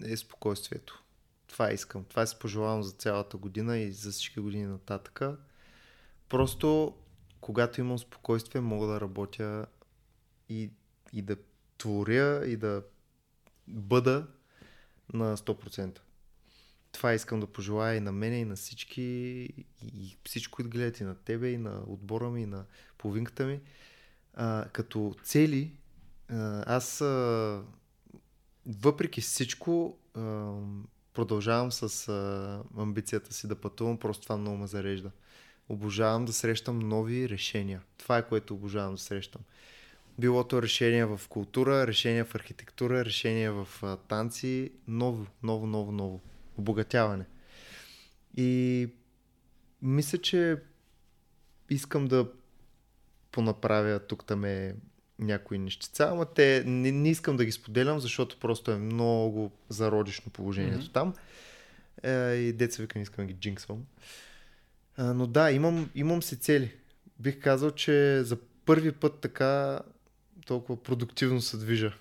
е 0.05 0.17
спокойствието. 0.17 1.03
Това 1.47 1.71
искам. 1.71 2.03
Това 2.03 2.25
си 2.25 2.35
пожелавам 2.39 2.83
за 2.83 2.91
цялата 2.91 3.37
година 3.37 3.77
и 3.77 3.91
за 3.91 4.11
всички 4.11 4.39
години 4.39 4.65
нататъка. 4.65 5.37
Просто, 6.29 6.95
когато 7.41 7.81
имам 7.81 7.99
спокойствие, 7.99 8.61
мога 8.61 8.87
да 8.87 9.01
работя 9.01 9.65
и, 10.49 10.71
и 11.13 11.21
да 11.21 11.35
творя 11.77 12.45
и 12.45 12.57
да 12.57 12.83
бъда 13.67 14.27
на 15.13 15.37
100%. 15.37 15.99
Това 16.91 17.13
искам 17.13 17.39
да 17.39 17.47
пожелая 17.47 17.95
и 17.95 17.99
на 17.99 18.11
мене, 18.11 18.39
и 18.39 18.45
на 18.45 18.55
всички, 18.55 19.01
и 19.83 20.17
всичко, 20.25 20.55
които 20.55 20.69
гледат 20.69 20.99
и 20.99 21.03
на 21.03 21.15
тебе, 21.15 21.49
и 21.49 21.57
на 21.57 21.83
отбора 21.87 22.29
ми, 22.29 22.41
и 22.41 22.45
на 22.45 22.65
половинката 22.97 23.45
ми. 23.45 23.59
А, 24.33 24.65
като 24.73 25.15
цели, 25.23 25.71
аз 26.65 27.01
а, 27.01 27.63
въпреки 28.65 29.21
всичко 29.21 29.97
а, 30.13 30.53
продължавам 31.13 31.71
с 31.71 32.07
а, 32.07 32.63
амбицията 32.81 33.33
си 33.33 33.47
да 33.47 33.55
пътувам, 33.55 33.97
просто 33.97 34.23
това 34.23 34.37
много 34.37 34.57
ме 34.57 34.67
зарежда. 34.67 35.11
Обожавам 35.69 36.25
да 36.25 36.33
срещам 36.33 36.79
нови 36.79 37.29
решения. 37.29 37.81
Това 37.97 38.17
е 38.17 38.27
което 38.27 38.53
обожавам 38.53 38.95
да 38.95 39.01
срещам. 39.01 39.41
Било 40.19 40.43
то 40.43 40.61
решение 40.61 41.05
в 41.05 41.21
култура, 41.29 41.87
решение 41.87 42.23
в 42.23 42.35
архитектура, 42.35 43.05
решение 43.05 43.51
в 43.51 43.67
а, 43.81 43.97
танци, 43.97 44.71
ново, 44.87 45.25
ново, 45.43 45.67
ново, 45.67 45.91
ново. 45.91 46.21
Обогатяване. 46.57 47.25
И 48.37 48.89
мисля, 49.81 50.17
че 50.17 50.57
искам 51.69 52.07
да 52.07 52.27
понаправя 53.31 53.99
тук 53.99 54.25
там 54.25 54.45
е 54.45 54.75
някои 55.19 55.57
нещица, 55.57 56.09
ама 56.11 56.25
те 56.25 56.63
не, 56.65 56.91
не 56.91 57.09
искам 57.09 57.37
да 57.37 57.45
ги 57.45 57.51
споделям, 57.51 57.99
защото 57.99 58.39
просто 58.39 58.71
е 58.71 58.77
много 58.77 59.51
зародишно 59.69 60.31
положението 60.31 60.85
mm-hmm. 60.85 60.93
там. 60.93 61.13
Е, 62.03 62.33
и 62.33 62.53
деца 62.53 62.81
вика 62.81 62.99
не 62.99 63.03
искам 63.03 63.27
да 63.27 63.33
ги 63.33 63.39
джинксвам. 63.39 63.85
А, 64.99 65.13
но 65.13 65.27
да, 65.27 65.51
имам, 65.51 65.89
имам 65.95 66.23
си 66.23 66.35
цели. 66.39 66.71
Бих 67.19 67.39
казал, 67.41 67.71
че 67.71 68.23
за 68.23 68.37
първи 68.65 68.91
път 68.91 69.19
така 69.21 69.79
толкова 70.45 70.83
продуктивно 70.83 71.41
се 71.41 71.57
движа. 71.57 71.93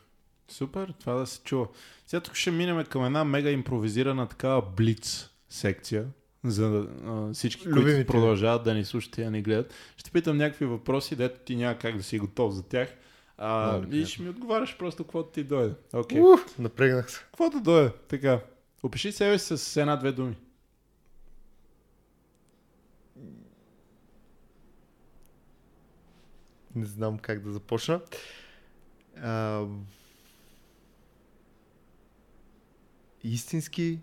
Супер, 0.49 0.95
това 1.01 1.15
да 1.15 1.27
се 1.27 1.41
чува. 1.45 1.67
Сега 2.07 2.21
тук 2.21 2.35
ще 2.35 2.51
минем 2.51 2.85
към 2.85 3.05
една 3.05 3.25
мега 3.25 3.51
импровизирана 3.51 4.29
такава 4.29 4.63
блиц 4.77 5.29
секция 5.49 6.05
за 6.45 6.87
а, 7.07 7.33
всички, 7.33 7.69
Любимите. 7.69 7.95
които 7.97 8.13
продължават 8.13 8.65
да 8.65 8.75
ни 8.75 8.85
слушат 8.85 9.19
и 9.19 9.25
да 9.25 9.31
ни 9.31 9.43
гледат. 9.43 9.75
Ще 9.97 10.11
питам 10.11 10.37
някакви 10.37 10.65
въпроси, 10.67 11.17
дето 11.17 11.41
ти 11.45 11.57
няма 11.57 11.79
как 11.79 11.97
да 11.97 12.03
си 12.03 12.19
готов 12.19 12.55
за 12.55 12.63
тях. 12.63 12.89
А, 13.37 13.77
Много 13.79 13.95
и 13.95 14.07
ще 14.07 14.23
ми 14.23 14.29
отговаряш 14.29 14.77
просто 14.79 15.05
каквото 15.05 15.31
ти 15.31 15.45
дойде. 15.45 15.75
Окей. 15.93 16.21
Уф, 16.21 16.59
напрегнах 16.59 17.11
се. 17.11 17.19
Каквото 17.19 17.61
дойде. 17.61 17.91
Така. 18.09 18.41
Опиши 18.83 19.13
себе 19.13 19.39
си 19.39 19.57
с 19.57 19.77
една-две 19.77 20.13
думи. 20.13 20.37
Не 26.79 26.87
знам 26.87 27.19
как 27.19 27.43
да 27.43 27.53
започна. 27.53 28.01
А, 29.17 29.67
истински 33.23 34.01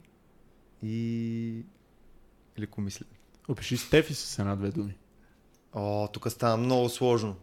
и 0.84 1.66
лекомислен. 2.60 3.08
Опиши 3.48 3.78
Стефи 3.78 4.14
с 4.14 4.40
една-две 4.40 4.72
думи. 4.72 4.98
О, 5.74 6.08
тук 6.08 6.32
става 6.32 6.58
много 6.58 6.90
сложно. 6.90 7.38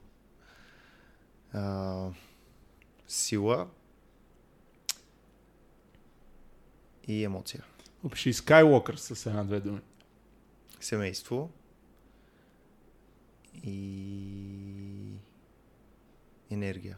А, 1.53 2.11
сила 3.09 3.69
и 7.05 7.25
емоция. 7.25 7.65
Опиши 8.05 8.33
Skywalker 8.33 8.97
с 8.97 9.27
една-две 9.27 9.61
думи. 9.61 9.81
Семейство 10.81 11.51
и 13.65 14.13
енергия. 16.51 16.97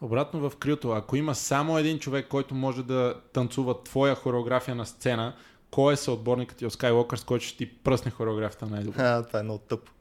Обратно 0.00 0.50
в 0.50 0.56
крилото, 0.56 0.90
ако 0.90 1.16
има 1.16 1.34
само 1.34 1.78
един 1.78 1.98
човек, 1.98 2.28
който 2.28 2.54
може 2.54 2.82
да 2.82 3.20
танцува 3.32 3.82
твоя 3.82 4.14
хореография 4.14 4.74
на 4.74 4.86
сцена, 4.86 5.34
кой 5.70 5.92
е 5.92 5.96
съотборникът 5.96 6.58
ти 6.58 6.66
от 6.66 6.72
Skywalker, 6.72 7.24
който 7.24 7.44
ще 7.44 7.56
ти 7.56 7.74
пръсне 7.74 8.10
хореографията 8.10 8.66
най-добре? 8.66 9.02
А, 9.02 9.22
това 9.22 9.40
е 9.40 9.42
много 9.42 9.58
тъпо. 9.58 9.92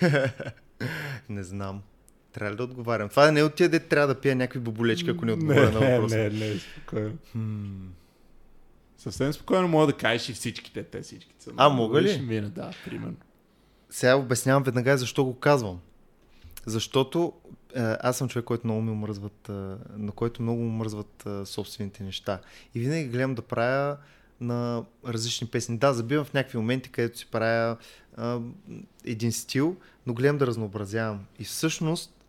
не 1.28 1.42
знам. 1.42 1.82
Трябва 2.32 2.52
ли 2.52 2.56
да 2.56 2.64
отговарям? 2.64 3.08
Това 3.08 3.30
не 3.30 3.40
е 3.40 3.42
от 3.42 3.54
тия, 3.54 3.68
де 3.68 3.80
трябва 3.80 4.14
да 4.14 4.20
пия 4.20 4.36
някакви 4.36 4.58
боболечки, 4.58 5.10
ако 5.10 5.24
не 5.24 5.32
отговоря 5.32 5.72
на 5.72 5.80
въпроса. 5.80 6.16
не, 6.16 6.30
не, 6.30 6.58
спокойно. 6.58 7.12
Хм. 7.32 7.86
Съвсем 8.98 9.32
спокойно 9.32 9.68
мога 9.68 9.86
да 9.86 9.92
кажеш 9.92 10.28
и 10.28 10.32
всичките, 10.32 10.82
те 10.82 11.00
всичките 11.00 11.44
са. 11.44 11.52
А, 11.56 11.68
мога 11.68 12.02
ли? 12.02 12.08
Ще 12.08 12.22
мине, 12.22 12.48
да, 12.48 12.70
примерно. 12.84 13.16
Сега 13.90 14.16
обяснявам 14.16 14.62
веднага 14.62 14.98
защо 14.98 15.24
го 15.24 15.38
казвам. 15.38 15.80
Защото 16.66 17.32
е, 17.76 17.96
аз 18.00 18.18
съм 18.18 18.28
човек, 18.28 18.44
който 18.44 18.66
много 18.66 18.82
ми 18.82 18.90
омръзват, 18.90 19.48
е, 19.48 19.52
на 19.96 20.12
който 20.14 20.42
много 20.42 20.62
му 20.62 20.84
е, 20.84 21.46
собствените 21.46 22.04
неща. 22.04 22.40
И 22.74 22.80
винаги 22.80 23.08
гледам 23.08 23.34
да 23.34 23.42
правя 23.42 23.96
на 24.40 24.84
различни 25.06 25.46
песни. 25.46 25.78
Да, 25.78 25.92
забивам 25.92 26.24
в 26.24 26.34
някакви 26.34 26.58
моменти, 26.58 26.90
където 26.90 27.18
си 27.18 27.26
правя 27.26 27.76
а, 28.16 28.40
един 29.04 29.32
стил, 29.32 29.76
но 30.06 30.14
гледам 30.14 30.38
да 30.38 30.46
разнообразявам. 30.46 31.26
И 31.38 31.44
всъщност, 31.44 32.24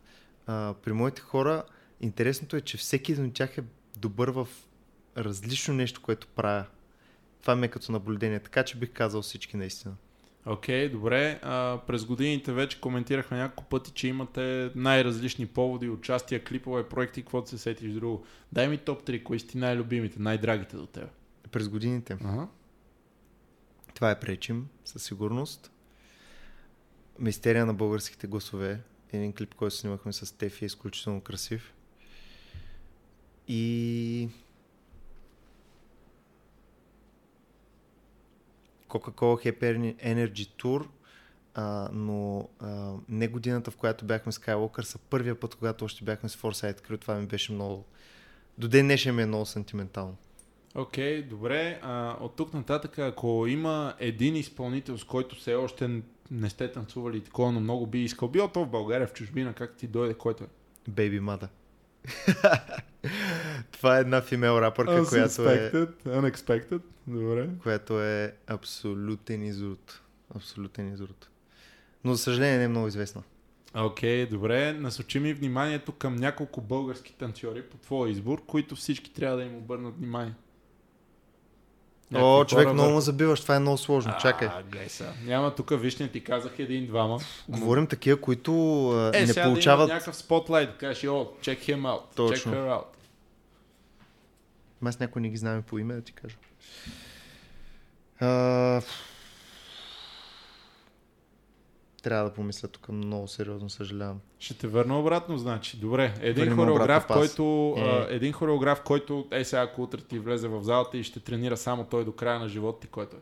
а, 0.46 0.74
при 0.82 0.92
моите 0.92 1.20
хора, 1.20 1.62
интересното 2.00 2.56
е, 2.56 2.60
че 2.60 2.76
всеки 2.76 3.12
един 3.12 3.26
от 3.26 3.34
тях 3.34 3.58
е 3.58 3.64
добър 3.98 4.28
в 4.28 4.48
различно 5.16 5.74
нещо, 5.74 6.00
което 6.02 6.26
правя. 6.26 6.64
Това 7.40 7.56
ми 7.56 7.66
е 7.66 7.70
като 7.70 7.92
наблюдение, 7.92 8.40
така 8.40 8.62
че 8.62 8.78
бих 8.78 8.92
казал 8.92 9.22
всички 9.22 9.56
наистина. 9.56 9.94
Окей, 10.46 10.88
добре. 10.88 11.40
А, 11.42 11.80
през 11.86 12.04
годините 12.04 12.52
вече 12.52 12.80
коментирахме 12.80 13.36
няколко 13.38 13.64
пъти, 13.64 13.90
че 13.90 14.08
имате 14.08 14.70
най-различни 14.74 15.46
поводи, 15.46 15.88
участия, 15.88 16.44
клипове, 16.44 16.88
проекти, 16.88 17.22
каквото 17.22 17.48
се 17.48 17.58
сетиш 17.58 17.92
друго. 17.92 18.24
Дай 18.52 18.68
ми 18.68 18.78
топ 18.78 19.02
3, 19.02 19.22
кои 19.22 19.40
са 19.40 19.46
ти 19.46 19.58
най-любимите, 19.58 20.22
най-драгите 20.22 20.76
до 20.76 20.86
теб. 20.86 21.08
През 21.50 21.68
годините. 21.68 22.16
Ага. 22.24 22.48
Това 23.94 24.10
е 24.10 24.20
Пречим, 24.20 24.68
със 24.84 25.02
сигурност. 25.02 25.70
Мистерия 27.18 27.66
на 27.66 27.74
българските 27.74 28.26
гласове. 28.26 28.80
Един 29.12 29.32
клип, 29.32 29.54
който 29.54 29.76
снимахме 29.76 30.12
с 30.12 30.38
Тефи, 30.38 30.64
е 30.64 30.66
изключително 30.66 31.20
красив. 31.20 31.74
И... 33.48 34.28
Coca-Cola 38.88 39.46
Happy 39.46 39.96
Energy 39.96 40.62
Tour, 40.62 40.86
а, 41.54 41.88
но 41.92 42.48
а, 42.60 42.92
не 43.08 43.28
годината, 43.28 43.70
в 43.70 43.76
която 43.76 44.04
бяхме 44.04 44.32
Skywalker, 44.32 44.82
са 44.82 44.98
първия 44.98 45.40
път, 45.40 45.54
когато 45.54 45.84
още 45.84 46.04
бяхме 46.04 46.28
с 46.28 46.36
Foresight 46.36 46.80
Crew. 46.80 47.00
Това 47.00 47.14
ми 47.14 47.26
беше 47.26 47.52
много... 47.52 47.84
До 48.58 48.68
ден 48.68 48.86
днешен 48.86 49.14
ми 49.14 49.22
е 49.22 49.26
много 49.26 49.46
сантиментално. 49.46 50.16
Окей, 50.74 51.22
добре. 51.22 51.80
А, 51.82 52.16
от 52.20 52.36
тук 52.36 52.54
нататък, 52.54 52.98
ако 52.98 53.46
има 53.48 53.94
един 53.98 54.36
изпълнител, 54.36 54.98
с 54.98 55.04
който 55.04 55.36
все 55.36 55.54
още 55.54 56.02
не 56.30 56.50
сте 56.50 56.72
танцували 56.72 57.20
такова, 57.20 57.52
но 57.52 57.60
много 57.60 57.86
би 57.86 58.04
искал, 58.04 58.28
било 58.28 58.48
то 58.48 58.64
в 58.64 58.70
България, 58.70 59.06
в 59.06 59.12
чужбина, 59.12 59.52
как 59.52 59.76
ти 59.76 59.86
дойде, 59.86 60.14
който 60.14 60.44
е? 60.44 60.46
Baby 60.90 61.20
Mada. 61.20 61.48
Това 63.70 63.96
е 63.96 64.00
една 64.00 64.20
фимел 64.20 64.60
рапърка, 64.60 65.04
която 65.08 65.42
е, 65.42 65.70
Unexpected, 65.70 65.88
unexpected, 66.06 66.80
добре. 67.06 67.48
която 67.62 68.00
е 68.02 68.34
абсолютен 68.46 69.42
изрод. 69.42 70.00
Абсолютен 70.36 70.92
изрод. 70.92 71.28
Но 72.04 72.12
за 72.14 72.18
съжаление 72.18 72.58
не 72.58 72.64
е 72.64 72.68
много 72.68 72.88
известна. 72.88 73.22
Окей, 73.76 74.26
добре. 74.26 74.72
Насочи 74.72 75.20
ми 75.20 75.34
вниманието 75.34 75.92
към 75.92 76.16
няколко 76.16 76.60
български 76.60 77.14
танцори 77.14 77.62
по 77.62 77.76
твой 77.76 78.10
избор, 78.10 78.42
които 78.46 78.76
всички 78.76 79.12
трябва 79.12 79.36
да 79.36 79.42
им 79.42 79.56
обърнат 79.56 79.96
внимание. 79.98 80.34
О, 82.14 82.18
Някакви 82.18 82.50
човек, 82.50 82.64
хора 82.64 82.74
много 82.74 82.90
му 82.90 83.00
забиваш, 83.00 83.40
това 83.40 83.56
е 83.56 83.60
много 83.60 83.78
сложно. 83.78 84.12
Чакай. 84.22 84.48
А, 84.48 84.62
гледай 84.62 84.88
сега. 84.88 85.12
Няма 85.24 85.54
тук, 85.54 85.80
виж, 85.80 85.96
не 85.96 86.08
ти 86.08 86.24
казах 86.24 86.58
един-двама. 86.58 87.18
Говорим 87.48 87.86
такива, 87.86 88.20
които 88.20 88.52
Е, 89.14 89.20
не 89.20 89.26
сега 89.26 89.44
получават... 89.44 89.88
има 89.88 89.94
някакъв 89.94 90.16
спотлайт, 90.16 90.76
кажеш, 90.76 91.04
о, 91.04 91.28
check 91.40 91.58
him 91.58 91.80
out, 91.80 92.00
Точно. 92.14 92.52
check 92.52 92.56
her 92.56 92.68
out. 92.68 92.84
Аз 94.84 95.00
някой 95.00 95.22
не 95.22 95.28
ги 95.28 95.36
знаме 95.36 95.62
по 95.62 95.78
име, 95.78 95.94
да 95.94 96.02
ти 96.02 96.12
кажа. 96.12 96.36
А... 98.20 98.82
Трябва 102.02 102.28
да 102.28 102.34
помисля 102.34 102.68
тук 102.68 102.88
много 102.88 103.28
сериозно, 103.28 103.70
съжалявам. 103.70 104.20
Ще 104.38 104.54
те 104.54 104.66
върна 104.66 105.00
обратно, 105.00 105.38
значи. 105.38 105.76
Добре, 105.76 106.14
един 106.20 106.44
Върни 106.44 106.54
ме 106.54 106.62
хореограф, 106.62 107.06
който, 107.06 107.74
Е. 107.76 107.80
а, 107.80 108.06
един 108.10 108.32
хореограф, 108.32 108.82
който, 108.82 109.28
е 109.30 109.44
сега, 109.44 109.62
ако 109.62 109.82
утре 109.82 110.00
ти 110.00 110.18
влезе 110.18 110.48
в 110.48 110.62
залата 110.62 110.98
и 110.98 111.04
ще 111.04 111.20
тренира 111.20 111.56
само 111.56 111.84
той 111.84 112.04
до 112.04 112.12
края 112.12 112.38
на 112.38 112.48
живота 112.48 112.80
ти, 112.80 112.86
който 112.86 113.16
е. 113.16 113.20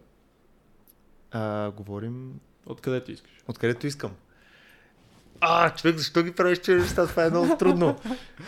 А, 1.31 1.70
говорим 1.70 2.41
Откъдето 2.66 3.12
искаш. 3.12 3.31
Откъдето 3.49 3.87
искам. 3.87 4.11
А, 5.40 5.70
човек, 5.70 5.96
защо 5.96 6.22
ги 6.22 6.32
правиш 6.32 6.58
тези 6.58 6.80
неща? 6.80 7.06
Това 7.06 7.24
е 7.24 7.30
много 7.30 7.56
трудно. 7.58 7.98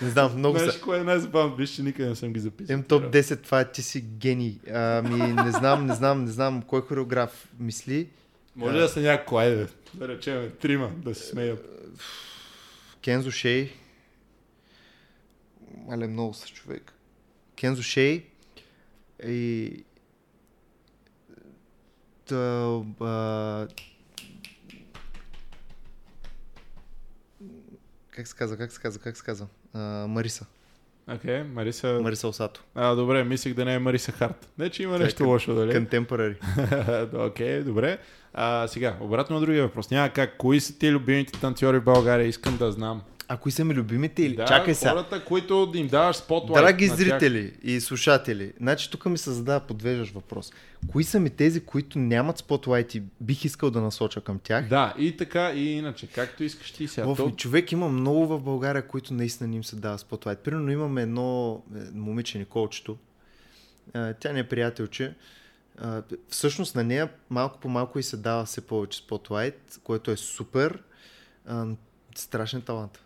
Не 0.03 0.11
знам, 0.11 0.37
много 0.37 0.59
Знаеш 0.59 0.75
са. 0.75 0.81
кое 0.81 0.99
е 0.99 1.05
най-забавно? 1.05 1.57
Виж, 1.57 1.71
че 1.71 1.83
никъде 1.83 2.09
не 2.09 2.15
съм 2.17 2.33
ги 2.33 2.41
записал. 2.41 2.75
Имам 2.75 2.85
топ 2.85 3.03
10, 3.05 3.43
това 3.43 3.61
е 3.61 3.73
ти 3.73 3.83
си 3.83 4.01
гений. 4.01 4.59
Ами, 4.75 5.33
не 5.33 5.53
знам, 5.53 5.87
не 5.87 5.95
знам, 5.95 6.25
не 6.25 6.31
знам 6.31 6.63
кой 6.63 6.81
хореограф 6.81 7.49
мисли. 7.59 8.09
Може 8.57 8.79
да 8.79 8.89
са 8.89 9.01
някой, 9.01 9.43
айде, 9.43 9.67
да 9.95 10.09
речем, 10.09 10.53
трима, 10.61 10.91
да 10.97 11.15
се 11.15 11.27
смеят. 11.27 11.69
Кензо 13.05 13.31
Шей. 13.31 13.73
Але 15.91 16.07
много 16.07 16.35
са 16.35 16.49
човек. 16.49 16.93
Кензо 17.57 17.83
Шей 17.83 18.27
и 19.27 19.85
Та, 22.29 22.83
а... 23.01 23.69
Как 28.19 28.27
се 28.27 28.37
казва, 28.37 28.57
как 28.57 28.73
се 28.73 28.81
казва, 28.81 29.03
как 29.03 29.17
се 29.17 29.23
казва? 29.23 29.47
А, 29.75 30.07
Мариса. 30.07 30.47
Окей, 31.09 31.31
okay, 31.31 31.53
Мариса... 31.53 32.01
Мариса 32.03 32.29
Осато. 32.29 32.65
А, 32.75 32.95
добре, 32.95 33.25
мислих 33.25 33.55
да 33.55 33.65
не 33.65 33.75
е 33.75 33.79
Мариса 33.79 34.13
Харт. 34.13 34.49
Не, 34.59 34.71
че 34.71 34.83
има 34.83 34.97
е 34.97 34.99
нещо 34.99 35.23
кън- 35.23 35.27
лошо, 35.27 35.55
дали? 35.55 35.73
Contemporary. 35.73 36.37
Окей, 37.29 37.63
добре. 37.63 37.99
А, 38.35 38.69
сега, 38.69 38.97
обратно 39.01 39.35
на 39.35 39.41
другия 39.41 39.63
въпрос. 39.63 39.91
Няма 39.91 40.11
как. 40.11 40.37
Кои 40.37 40.61
са 40.61 40.79
ти 40.79 40.93
любимите 40.93 41.41
танцори 41.41 41.79
в 41.79 41.85
България? 41.85 42.27
Искам 42.27 42.57
да 42.57 42.73
знам. 42.73 43.03
А 43.31 43.37
кои 43.37 43.53
са 43.53 43.65
ми 43.65 43.75
любимите 43.75 44.23
или? 44.23 44.37
Да, 44.37 44.45
Чакай 44.45 44.75
сега. 44.75 44.91
хората, 44.91 45.25
които 45.25 45.73
им 45.75 45.89
даваш 45.89 46.17
спотлайт. 46.17 46.65
Драги 46.65 46.87
на 46.87 46.97
тях. 46.97 47.07
зрители 47.07 47.53
и 47.63 47.81
слушатели, 47.81 48.53
значи 48.61 48.91
тук 48.91 49.07
ми 49.07 49.19
се 49.19 49.31
задава 49.31 49.61
подвеждащ 49.61 50.13
въпрос. 50.13 50.53
Кои 50.93 51.05
са 51.05 51.21
ми 51.21 51.31
тези, 51.31 51.61
които 51.61 51.99
нямат 51.99 52.39
спотлайт 52.39 52.95
и 52.95 53.03
бих 53.21 53.45
искал 53.45 53.71
да 53.71 53.81
насоча 53.81 54.21
към 54.21 54.39
тях? 54.39 54.69
Да, 54.69 54.95
и 54.99 55.17
така, 55.17 55.53
и 55.53 55.73
иначе. 55.73 56.07
Както 56.07 56.45
искаш 56.45 56.71
ти 56.71 56.89
сега. 56.89 57.07
В, 57.07 57.17
То... 57.17 57.31
човек 57.31 57.73
има 57.73 57.89
много 57.89 58.27
в 58.27 58.41
България, 58.41 58.89
които 58.89 59.15
наистина 59.15 59.49
не 59.49 59.57
им 59.57 59.65
се 59.65 59.77
дава 59.77 59.99
спотлайт. 59.99 60.39
Примерно 60.39 60.71
имаме 60.71 61.03
едно 61.03 61.63
е, 61.77 61.79
момиче 61.95 62.39
Николчето. 62.39 62.97
Тя 64.21 64.33
не 64.33 64.39
е 64.39 64.49
приятелче. 64.49 65.15
Всъщност 66.29 66.75
на 66.75 66.85
нея 66.85 67.09
малко 67.31 67.61
по 67.61 67.69
малко 67.69 67.99
и 67.99 68.03
се 68.03 68.17
дава 68.17 68.45
все 68.45 68.61
повече 68.61 68.99
спотлайт, 68.99 69.81
което 69.85 70.11
е 70.11 70.17
супер. 70.17 70.83
Страшен 72.15 72.63
талант. 72.63 73.01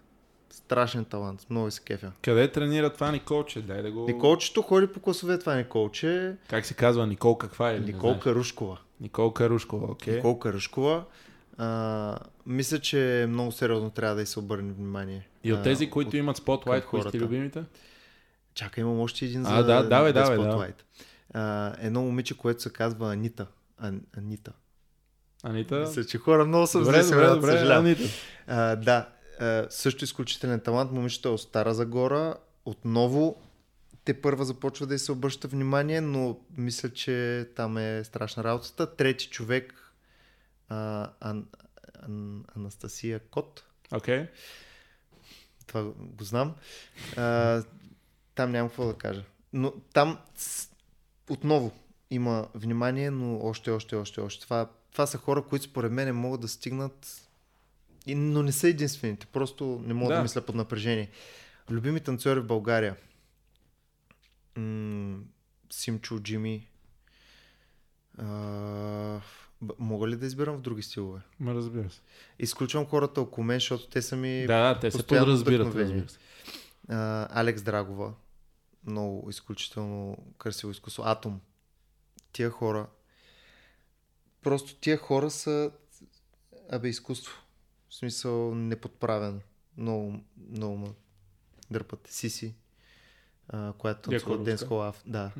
Страшен 0.65 1.05
талант. 1.05 1.47
Много 1.51 1.71
се 1.71 1.81
кефя. 1.81 2.13
Къде 2.23 2.53
тренира 2.53 2.91
това 2.91 3.13
Николче? 3.13 3.63
Дай 3.63 3.83
да 3.83 3.91
го... 3.91 4.07
Николчето 4.07 4.63
ходи 4.63 4.87
по 4.87 5.01
класове, 5.01 5.39
това 5.39 5.55
е 5.55 5.59
Николче. 5.59 6.37
Как 6.49 6.67
се 6.67 6.75
казва? 6.75 7.07
Никол 7.07 7.39
каква 7.39 7.71
е? 7.71 7.75
или 7.75 7.81
не 7.81 7.87
Николка 7.87 8.23
знаеш? 8.23 8.37
Рушкова. 8.37 8.79
Никол 9.01 9.33
Карушкова, 9.33 9.93
окей. 9.93 10.17
Николка 10.17 10.53
Ръшкова. 10.53 11.05
А, 11.59 12.19
мисля, 12.47 12.79
че 12.79 13.27
много 13.29 13.53
сериозно 13.53 13.91
трябва 13.91 14.15
да 14.15 14.23
й 14.23 14.27
се 14.27 14.39
обърне 14.39 14.73
внимание. 14.73 15.29
И 15.45 15.53
от 15.53 15.59
а, 15.59 15.63
тези, 15.63 15.91
които 15.91 16.17
имат 16.17 16.37
спотлайт, 16.37 16.87
кои 16.87 17.01
са 17.01 17.05
хората. 17.05 17.19
любимите? 17.19 17.65
Чакай, 18.55 18.83
имам 18.83 19.01
още 19.01 19.25
един 19.25 19.45
за 19.45 19.51
А, 19.51 19.63
да, 19.63 19.83
давай, 19.83 20.13
давай, 20.13 20.37
давай. 20.37 20.51
Spotlight. 20.51 20.83
А, 21.35 21.75
едно 21.81 22.03
момиче, 22.03 22.37
което 22.37 22.63
се 22.63 22.73
казва 22.73 23.13
Анита. 23.13 23.47
А, 23.79 23.93
Анита. 24.19 24.53
Анита? 25.43 25.79
Мисля, 25.79 26.05
че 26.05 26.19
хора 26.19 26.45
много 26.45 26.67
съм 26.67 26.83
Добре, 26.85 27.03
добре, 27.03 27.29
добре. 27.29 27.75
Анита. 27.75 28.03
А, 28.47 28.77
да, 28.77 29.09
а, 29.41 29.67
също 29.71 30.05
изключителен 30.05 30.61
талант. 30.61 30.93
Момичето 30.93 31.29
е 31.29 31.33
от 31.33 31.41
Стара 31.41 31.75
Загора. 31.75 32.37
Отново 32.65 33.43
те 34.05 34.21
първа 34.21 34.45
започва 34.45 34.87
да 34.87 34.95
й 34.95 34.99
се 34.99 35.13
обръща 35.13 35.49
внимание, 35.49 36.01
но 36.01 36.39
мисля, 36.57 36.91
че 36.91 37.49
там 37.57 37.79
е 37.79 38.05
страшна 38.05 38.45
работата. 38.45 38.97
Трети 38.97 39.29
човек, 39.29 39.93
а, 40.69 41.11
ан, 41.21 41.47
ан, 42.03 42.45
Анастасия 42.57 43.21
Кот. 43.21 43.65
Окей. 43.93 44.27
Това 45.67 45.83
го 45.99 46.25
знам. 46.25 46.55
А, 47.17 47.63
там 48.35 48.51
нямам 48.51 48.69
какво 48.69 48.87
да 48.87 48.95
кажа. 48.95 49.25
Но 49.53 49.73
там 49.93 50.19
отново 51.31 51.73
има 52.11 52.49
внимание, 52.55 53.11
но 53.11 53.41
още, 53.43 53.71
още, 53.71 53.97
още, 53.97 54.21
още. 54.21 54.45
Това, 54.45 54.71
това 54.93 55.07
са 55.07 55.19
хора, 55.19 55.43
които 55.43 55.65
според 55.65 55.93
мен 55.93 56.17
могат 56.17 56.41
да 56.41 56.49
стигнат, 56.49 57.22
и- 58.07 58.15
но 58.15 58.43
не 58.43 58.53
са 58.53 58.69
единствените. 58.69 59.27
Просто 59.27 59.83
не 59.85 59.95
мога 59.95 60.09
да, 60.09 60.17
Да. 60.17 60.23
мисля 60.23 60.41
под 60.41 60.55
напрежение. 60.55 61.11
Любими 61.71 62.01
танцори 62.01 62.41
в 62.41 62.47
България. 62.47 62.97
М- 64.57 65.21
Симчо, 65.71 66.21
Джими. 66.21 66.69
А, 68.19 69.21
мога 69.79 70.09
ли 70.09 70.17
да 70.17 70.27
избирам 70.27 70.57
в 70.57 70.61
други 70.61 70.83
стилове? 70.83 71.21
Ма 71.41 71.55
разбира 71.55 71.91
се. 71.91 72.01
Изключвам 72.39 72.87
хората 72.87 73.21
около 73.21 73.45
мен, 73.45 73.57
защото 73.57 73.89
те 73.89 74.03
са 74.03 74.17
ми 74.17 74.47
Да, 74.47 74.79
те 74.81 74.91
се 74.91 75.07
подразбират, 75.07 75.75
разбира 75.75 76.09
се. 76.09 76.19
а, 76.89 77.29
Алекс 77.33 77.63
Драгова. 77.63 78.15
Много 78.87 79.31
изключително 79.31 80.17
красиво 80.39 80.73
изкуство. 80.73 81.03
Атом. 81.07 81.41
Тия 82.33 82.51
хора. 82.51 82.87
Просто 84.43 84.75
тия 84.75 84.97
хора 84.97 85.31
са 85.31 85.71
абе 86.71 86.89
изкуство. 86.89 87.33
В 87.93 87.95
смисъл 87.95 88.55
неподправено. 88.55 89.41
Много, 89.77 90.21
много 90.51 90.77
ме 90.77 90.89
дърпат. 91.71 92.07
Сиси. 92.07 92.55
А, 93.49 93.73
която 93.73 94.11
танцува 94.11 94.45
Hall 94.67 94.93
Af- 94.93 95.03
Да, 95.07 95.31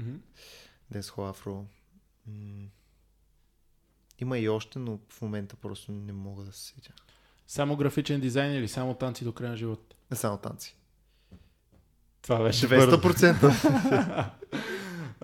Afro. 1.33 1.65
М. 2.27 2.67
Има 4.19 4.39
и 4.39 4.49
още, 4.49 4.79
но 4.79 4.99
в 5.09 5.23
момента 5.23 5.57
просто 5.57 5.93
не 5.93 6.13
мога 6.13 6.45
да 6.45 6.53
се 6.53 6.67
сетя. 6.67 6.93
Само 7.47 7.77
графичен 7.77 8.21
дизайн 8.21 8.55
или 8.55 8.69
само 8.69 8.95
танци 8.95 9.25
до 9.25 9.33
края 9.33 9.51
на 9.51 9.57
живота? 9.57 9.97
Не 10.11 10.17
само 10.17 10.37
танци. 10.39 10.77
Това 12.23 12.43
беше 12.43 12.69
бързо. 12.69 12.97
200%. 12.97 14.31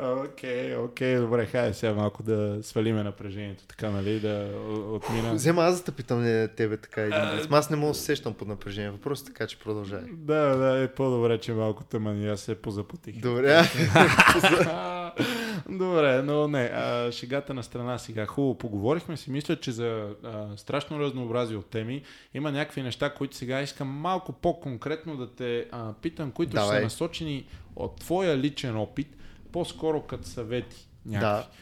Окей, 0.03 0.77
окей, 0.77 1.17
добре, 1.17 1.47
хайде 1.47 1.75
сега 1.75 1.95
малко 1.95 2.23
да 2.23 2.59
свалиме 2.63 3.03
напрежението, 3.03 3.65
така, 3.67 3.91
нали, 3.91 4.21
да 4.21 4.51
отмина. 4.91 5.35
Взема 5.35 5.63
аз 5.63 5.79
да 5.79 5.85
те 5.85 5.93
питам 5.93 6.23
не, 6.23 6.49
тебе 6.49 6.77
така 6.77 7.01
един 7.03 7.41
вид. 7.41 7.49
Аз 7.53 7.71
не 7.71 7.77
мога 7.77 7.91
да 7.91 7.95
се 7.95 8.05
сещам 8.05 8.35
под 8.35 8.49
напрежение. 8.49 8.91
Въпросът 8.91 9.29
е 9.29 9.33
така, 9.33 9.47
че 9.47 9.59
продължай. 9.59 10.01
Да, 10.13 10.57
да, 10.57 10.83
е 10.83 10.89
по-добре, 10.89 11.39
че 11.39 11.53
малко 11.53 11.85
тъмън 11.85 12.23
и 12.23 12.29
аз 12.29 12.41
се 12.41 12.55
позапотих. 12.55 13.21
Добре. 13.21 13.63
Добре, 15.69 16.23
но 16.23 16.49
не, 16.49 16.65
а, 16.75 17.13
шегата 17.13 17.55
на 17.55 17.63
страна 17.63 17.99
сега. 17.99 18.27
Хубаво, 18.27 18.59
поговорихме 18.59 19.17
си. 19.17 19.31
Мисля, 19.31 19.57
че 19.57 19.73
за 19.73 20.09
а, 20.25 20.57
страшно 20.57 21.01
разнообразие 21.01 21.57
от 21.57 21.67
теми 21.67 22.03
има 22.35 22.53
някакви 22.53 22.83
неща, 22.83 23.15
които 23.15 23.37
сега 23.37 23.61
искам 23.61 23.89
малко 23.89 24.33
по-конкретно 24.33 25.17
да 25.17 25.35
те 25.35 25.67
а, 25.73 25.93
питам, 26.03 26.31
които 26.31 26.51
ще 26.51 26.61
са 26.61 26.67
Давай. 26.67 26.83
насочени 26.83 27.47
от 27.77 28.01
твоя 28.01 28.39
личен 28.39 28.77
опит, 28.77 29.18
по-скоро 29.53 30.03
като 30.03 30.29
съвети. 30.29 30.89
Някакви. 31.07 31.51
Да. 31.51 31.59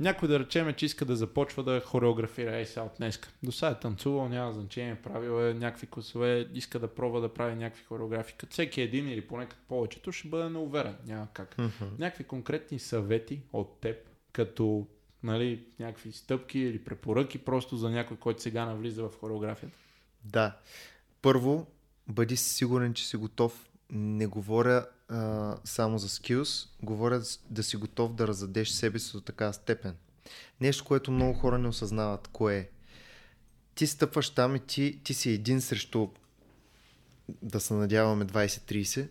Някой 0.00 0.28
да 0.28 0.38
речеме, 0.38 0.72
че 0.72 0.86
иска 0.86 1.04
да 1.04 1.16
започва 1.16 1.62
да 1.62 1.80
хореографира 1.80 2.56
ей 2.56 2.66
сега 2.66 2.82
от 2.82 2.92
днеска. 2.98 3.28
До 3.42 3.52
сега 3.52 3.70
е 3.70 3.80
танцувал, 3.80 4.28
няма 4.28 4.52
значение, 4.52 4.94
правил 4.94 5.42
е 5.42 5.54
някакви 5.54 5.86
косове, 5.86 6.48
иска 6.54 6.78
да 6.78 6.88
пробва 6.88 7.20
да 7.20 7.34
прави 7.34 7.54
някакви 7.54 7.84
хореографии. 7.84 8.34
Като 8.38 8.52
всеки 8.52 8.80
един 8.80 9.08
или 9.08 9.20
поне 9.20 9.46
като 9.46 9.62
повечето 9.68 10.12
ще 10.12 10.28
бъде 10.28 10.50
неуверен. 10.50 10.96
Няма 11.06 11.28
как. 11.32 11.58
Мгм. 11.58 11.84
Някакви 11.98 12.24
конкретни 12.24 12.78
съвети 12.78 13.40
от 13.52 13.80
теб, 13.80 13.96
като 14.32 14.86
нали, 15.22 15.64
някакви 15.78 16.12
стъпки 16.12 16.58
или 16.58 16.84
препоръки 16.84 17.38
просто 17.38 17.76
за 17.76 17.90
някой, 17.90 18.16
който 18.16 18.42
сега 18.42 18.64
навлиза 18.64 19.02
в 19.02 19.18
хореографията. 19.20 19.78
Да. 20.24 20.56
Първо, 21.22 21.66
бъди 22.08 22.36
си 22.36 22.54
сигурен, 22.54 22.94
че 22.94 23.06
си 23.06 23.16
готов. 23.16 23.68
Не 23.90 24.26
говоря 24.26 24.86
само 25.64 25.98
за 25.98 26.08
skills, 26.08 26.68
говоря 26.82 27.22
да 27.50 27.62
си 27.62 27.76
готов 27.76 28.14
да 28.14 28.28
разадеш 28.28 28.68
себе 28.68 28.98
си 28.98 29.12
до 29.12 29.20
такава 29.20 29.52
степен. 29.52 29.96
Нещо, 30.60 30.84
което 30.84 31.10
много 31.10 31.38
хора 31.38 31.58
не 31.58 31.68
осъзнават. 31.68 32.28
Кое 32.28 32.56
е? 32.56 32.68
Ти 33.74 33.86
стъпваш 33.86 34.30
там 34.30 34.56
и 34.56 34.60
ти, 34.60 35.00
ти 35.04 35.14
си 35.14 35.30
един 35.30 35.60
срещу 35.60 36.08
да 37.42 37.60
се 37.60 37.74
надяваме 37.74 38.24
20-30. 38.24 39.08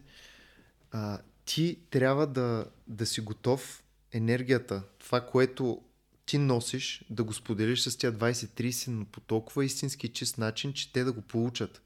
А, 0.91 1.19
ти 1.45 1.79
трябва 1.89 2.27
да, 2.27 2.65
да 2.87 3.05
си 3.05 3.21
готов 3.21 3.83
енергията, 4.11 4.83
това, 4.99 5.21
което 5.21 5.81
ти 6.25 6.37
носиш, 6.37 7.05
да 7.09 7.23
го 7.23 7.33
споделиш 7.33 7.81
с 7.81 7.97
тя 7.97 8.11
20-30, 8.11 8.87
но 8.87 9.05
по 9.05 9.19
толкова 9.19 9.65
истински 9.65 10.09
чист 10.09 10.37
начин, 10.37 10.73
че 10.73 10.93
те 10.93 11.03
да 11.03 11.11
го 11.11 11.21
получат. 11.21 11.81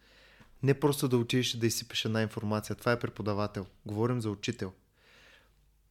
Не 0.63 0.79
просто 0.79 1.07
да 1.07 1.17
отидеш 1.17 1.53
да 1.53 1.67
изсипеш 1.67 2.05
една 2.05 2.21
информация. 2.21 2.75
Това 2.75 2.91
е 2.91 2.99
преподавател. 2.99 3.65
Говорим 3.85 4.21
за 4.21 4.29
учител. 4.29 4.73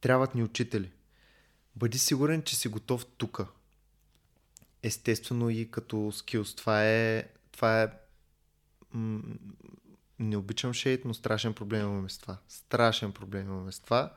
Трябват 0.01 0.35
ни 0.35 0.43
учители. 0.43 0.91
Бъди 1.75 1.97
сигурен, 1.97 2.43
че 2.43 2.55
си 2.55 2.67
готов 2.67 3.05
тука. 3.05 3.47
Естествено 4.83 5.49
и 5.49 5.71
като 5.71 6.11
скилс. 6.11 6.55
Това 6.55 6.85
е, 6.85 7.27
това 7.51 7.83
е 7.83 7.89
м- 8.93 9.21
не 10.19 10.37
обичам 10.37 10.73
шейт, 10.73 11.05
но 11.05 11.13
страшен 11.13 11.53
проблем 11.53 11.81
имаме 11.81 12.09
с 12.09 12.17
това. 12.17 12.37
Страшен 12.47 13.11
проблем 13.11 13.47
имаме 13.47 13.71
с 13.71 13.79
това. 13.79 14.13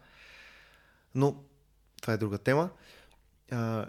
Но 1.15 1.45
това 2.01 2.13
е 2.13 2.17
друга 2.19 2.39
тема. 2.39 2.71
А, 3.51 3.87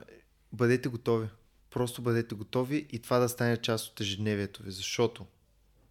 бъдете 0.53 0.89
готови. 0.89 1.27
Просто 1.69 2.01
бъдете 2.01 2.35
готови 2.35 2.87
и 2.91 2.99
това 2.99 3.19
да 3.19 3.29
стане 3.29 3.57
част 3.57 3.87
от 3.87 4.01
ежедневието 4.01 4.63
ви, 4.63 4.71
защото 4.71 5.25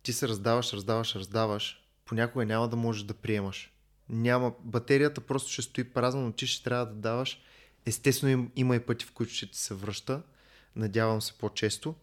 ти 0.03 0.13
се 0.13 0.29
раздаваш, 0.29 0.73
раздаваш, 0.73 1.17
раздаваш, 1.17 1.83
понякога 2.05 2.45
няма 2.45 2.69
да 2.69 2.77
можеш 2.77 3.03
да 3.03 3.15
приемаш. 3.15 3.73
Няма, 4.09 4.53
батерията 4.61 5.21
просто 5.21 5.53
ще 5.53 5.63
стои 5.63 5.85
празна, 5.85 6.21
но 6.21 6.33
ти 6.33 6.47
ще 6.47 6.65
трябва 6.65 6.87
да 6.87 6.95
даваш. 6.95 7.41
Естествено 7.87 8.33
им, 8.33 8.51
има 8.57 8.77
и 8.77 8.81
пъти, 8.81 9.05
в 9.05 9.13
които 9.13 9.33
ще 9.33 9.47
ти 9.47 9.59
се 9.59 9.75
връща. 9.75 10.23
Надявам 10.77 11.23
се 11.23 11.39
по-често. 11.39 11.95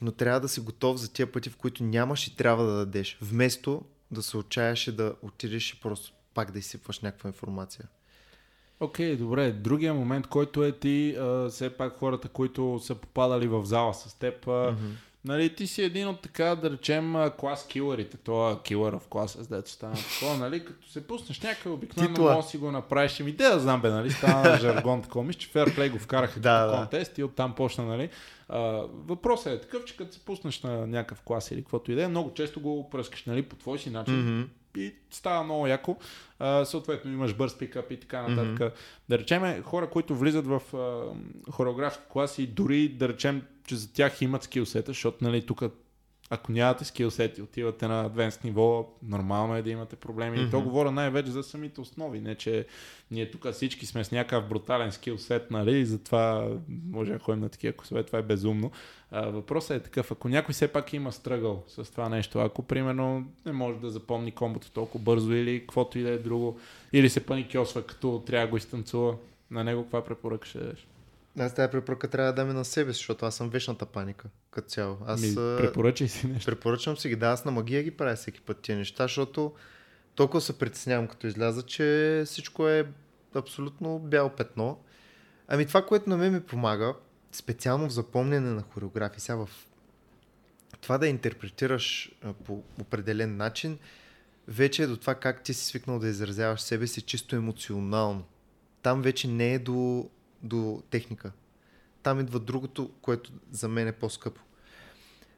Но 0.00 0.12
трябва 0.12 0.40
да 0.40 0.48
си 0.48 0.60
готов 0.60 0.96
за 0.96 1.12
тия 1.12 1.32
пъти, 1.32 1.50
в 1.50 1.56
които 1.56 1.84
нямаш 1.84 2.26
и 2.26 2.36
трябва 2.36 2.64
да 2.64 2.72
дадеш. 2.72 3.18
Вместо 3.22 3.82
да 4.10 4.22
се 4.22 4.36
отчаяш 4.36 4.86
и 4.86 4.92
да 4.92 5.14
отидеш 5.22 5.72
и 5.72 5.80
просто 5.80 6.12
пак 6.34 6.50
да 6.50 6.58
изсипваш 6.58 7.00
някаква 7.00 7.28
информация. 7.28 7.88
Окей, 8.80 9.14
okay, 9.14 9.18
добре. 9.18 9.52
Другия 9.52 9.94
момент, 9.94 10.26
който 10.26 10.64
е 10.64 10.78
ти, 10.78 11.16
а, 11.18 11.48
все 11.48 11.76
пак 11.76 11.98
хората, 11.98 12.28
които 12.28 12.80
са 12.82 12.94
попадали 12.94 13.48
в 13.48 13.64
зала 13.64 13.94
с 13.94 14.14
теб, 14.14 14.46
а, 14.46 14.50
Mm-hmm. 14.50 14.92
Нали, 15.26 15.54
ти 15.54 15.66
си 15.66 15.82
един 15.82 16.08
от 16.08 16.20
така, 16.20 16.44
да 16.44 16.70
речем, 16.70 17.14
клас 17.38 17.66
килърите. 17.66 18.16
Това 18.16 18.62
килър 18.62 18.98
в 18.98 19.08
класа, 19.08 19.44
с 19.44 19.48
дето 19.48 19.70
стана 19.70 19.94
такова, 19.94 20.36
нали? 20.36 20.64
Като 20.64 20.88
се 20.88 21.06
пуснеш 21.06 21.40
някакъв 21.40 21.72
обикновено, 21.72 22.34
може 22.34 22.46
си 22.46 22.56
го 22.56 22.70
направиш. 22.70 23.20
Ами, 23.20 23.32
де 23.32 23.44
да 23.48 23.60
знам, 23.60 23.80
бе, 23.80 23.90
нали? 23.90 24.10
Стана 24.10 24.58
жаргон 24.58 25.02
такова. 25.02 25.24
Мисля, 25.24 25.40
че 25.40 25.48
Fairplay 25.48 25.90
го 25.90 25.98
вкараха 25.98 26.40
Да, 26.40 26.66
да. 26.66 26.76
контест 26.76 27.18
и 27.18 27.24
оттам 27.24 27.54
почна, 27.54 27.84
нали? 27.84 28.08
А, 28.48 28.60
въпросът 29.06 29.52
е 29.52 29.60
такъв, 29.60 29.84
че 29.84 29.96
като 29.96 30.14
се 30.14 30.24
пуснеш 30.24 30.62
на 30.62 30.86
някакъв 30.86 31.20
клас 31.20 31.50
или 31.50 31.60
каквото 31.60 31.92
и 31.92 31.94
да 31.94 32.02
е, 32.02 32.08
много 32.08 32.34
често 32.34 32.60
го 32.60 32.90
пръскаш, 32.90 33.24
нали? 33.24 33.42
По 33.42 33.56
твой 33.56 33.78
си 33.78 33.90
начин 33.90 34.14
Mm-hmm. 34.14 34.46
И 34.76 34.94
става 35.10 35.44
много 35.44 35.66
яко. 35.66 35.96
А, 36.38 36.64
съответно 36.64 37.12
имаш 37.12 37.34
бърз 37.34 37.58
пикъп 37.58 37.90
и 37.90 38.00
така 38.00 38.28
нататък. 38.28 38.58
Mm-hmm. 38.58 38.78
Да 39.08 39.18
речем, 39.18 39.62
хора, 39.62 39.90
които 39.90 40.16
влизат 40.16 40.46
в 40.46 40.62
а, 40.76 41.04
хореографски 41.52 42.02
класи, 42.08 42.46
дори 42.46 42.88
да 42.88 43.08
речем, 43.08 43.42
че 43.66 43.76
за 43.76 43.92
тях 43.92 44.22
имат 44.22 44.42
скилсета, 44.42 44.90
защото 44.90 45.24
нали, 45.24 45.46
тук 45.46 45.62
ако 46.30 46.52
нямате 46.52 46.84
скилсети, 46.84 47.42
отивате 47.42 47.88
на 47.88 48.04
адвенс 48.06 48.42
ниво, 48.42 48.88
нормално 49.02 49.56
е 49.56 49.62
да 49.62 49.70
имате 49.70 49.96
проблеми. 49.96 50.38
Mm-hmm. 50.38 50.48
И 50.48 50.50
то 50.50 50.60
говоря 50.60 50.90
най-вече 50.90 51.30
за 51.30 51.42
самите 51.42 51.80
основи, 51.80 52.20
не 52.20 52.34
че 52.34 52.66
ние 53.10 53.30
тук 53.30 53.52
всички 53.52 53.86
сме 53.86 54.04
с 54.04 54.10
някакъв 54.10 54.48
брутален 54.48 54.92
скилсет, 54.92 55.50
нали, 55.50 55.78
и 55.78 55.86
затова 55.86 56.48
може 56.86 57.12
да 57.12 57.18
ходим 57.18 57.40
на 57.40 57.48
такива 57.48 57.72
косове, 57.72 58.02
това 58.02 58.18
е 58.18 58.22
безумно. 58.22 58.70
Въпросът 59.12 59.70
е 59.76 59.82
такъв, 59.82 60.12
ако 60.12 60.28
някой 60.28 60.52
все 60.52 60.68
пак 60.68 60.92
има 60.92 61.12
стръгъл 61.12 61.64
с 61.68 61.90
това 61.90 62.08
нещо, 62.08 62.38
ако 62.38 62.62
примерно 62.62 63.26
не 63.46 63.52
може 63.52 63.78
да 63.78 63.90
запомни 63.90 64.32
комбото 64.32 64.70
толкова 64.70 65.04
бързо 65.04 65.32
или 65.32 65.60
каквото 65.60 65.98
и 65.98 66.02
да 66.02 66.10
е 66.10 66.18
друго, 66.18 66.60
или 66.92 67.10
се 67.10 67.26
паникьосва, 67.26 67.82
като 67.82 68.22
трябва 68.26 68.46
да 68.46 68.50
го 68.50 68.56
изтанцува, 68.56 69.16
на 69.50 69.64
него 69.64 69.82
каква 69.82 70.04
препоръка 70.04 70.48
ще 70.48 70.58
дадеш? 70.58 70.86
Аз 71.38 71.54
тази 71.54 71.70
препоръка 71.70 72.08
трябва 72.08 72.32
да 72.32 72.36
даме 72.42 72.52
на 72.52 72.64
себе 72.64 72.92
си, 72.92 72.96
защото 72.98 73.26
аз 73.26 73.36
съм 73.36 73.50
вечната 73.50 73.86
паника 73.86 74.28
като 74.50 74.68
цяло. 74.68 74.98
Аз 75.06 75.22
Ми, 75.22 75.34
препоръчай 75.34 76.08
си 76.08 76.26
нещо. 76.26 76.50
препоръчвам 76.50 76.96
си 76.96 77.08
ги. 77.08 77.16
Да, 77.16 77.26
аз 77.26 77.44
на 77.44 77.50
магия 77.50 77.82
ги 77.82 77.90
правя 77.90 78.16
всеки 78.16 78.40
път 78.40 78.60
тия 78.60 78.78
неща, 78.78 79.04
защото 79.04 79.52
толкова 80.14 80.40
се 80.40 80.58
притеснявам 80.58 81.08
като 81.08 81.26
изляза, 81.26 81.62
че 81.62 82.22
всичко 82.26 82.68
е 82.68 82.86
абсолютно 83.34 83.98
бяло 83.98 84.30
петно. 84.30 84.78
Ами 85.48 85.66
това, 85.66 85.86
което 85.86 86.10
на 86.10 86.16
мен 86.16 86.32
ми 86.32 86.40
помага, 86.40 86.94
специално 87.36 87.88
в 87.88 87.92
запомняне 87.92 88.50
на 88.50 88.62
хореографии, 88.62 89.20
сега 89.20 89.36
в 89.36 89.48
това 90.80 90.98
да 90.98 91.06
интерпретираш 91.06 92.12
по 92.44 92.62
определен 92.80 93.36
начин, 93.36 93.78
вече 94.48 94.82
е 94.82 94.86
до 94.86 94.96
това 94.96 95.14
как 95.14 95.42
ти 95.42 95.54
си 95.54 95.64
свикнал 95.64 95.98
да 95.98 96.08
изразяваш 96.08 96.60
себе 96.60 96.86
си 96.86 97.02
чисто 97.02 97.36
емоционално. 97.36 98.24
Там 98.82 99.02
вече 99.02 99.28
не 99.28 99.54
е 99.54 99.58
до, 99.58 100.08
до 100.42 100.82
техника. 100.90 101.32
Там 102.02 102.20
идва 102.20 102.40
другото, 102.40 102.90
което 103.02 103.32
за 103.52 103.68
мен 103.68 103.88
е 103.88 103.92
по-скъпо. 103.92 104.40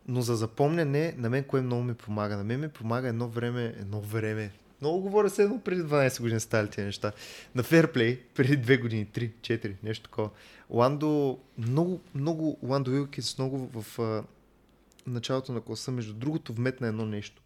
Но 0.08 0.22
за 0.22 0.36
запомняне, 0.36 1.14
на 1.18 1.30
мен 1.30 1.44
кое 1.44 1.60
много 1.60 1.82
ми 1.82 1.94
помага? 1.94 2.36
На 2.36 2.44
мен 2.44 2.60
ми 2.60 2.68
помага 2.68 3.08
едно 3.08 3.28
време, 3.28 3.64
едно 3.64 4.00
време. 4.00 4.50
Много 4.80 5.00
говоря 5.00 5.30
се 5.30 5.42
едно 5.42 5.60
преди 5.60 5.82
12 5.82 6.20
години 6.20 6.40
стали 6.40 6.70
тези 6.70 6.86
неща. 6.86 7.12
На 7.54 7.62
Fairplay, 7.62 8.18
преди 8.34 8.58
2 8.58 8.80
години, 8.80 9.06
3, 9.06 9.30
4, 9.40 9.74
нещо 9.82 10.02
такова. 10.02 10.30
Ландо, 10.70 11.38
много, 11.58 12.00
много, 12.14 12.58
Ландо 12.62 12.90
Уилкинс 12.90 13.38
много 13.38 13.82
в 13.82 13.98
а, 13.98 14.24
началото 15.06 15.52
на 15.52 15.60
класа, 15.60 15.90
между 15.90 16.14
другото, 16.14 16.52
вметна 16.52 16.86
едно 16.86 17.06
нещо. 17.06 17.42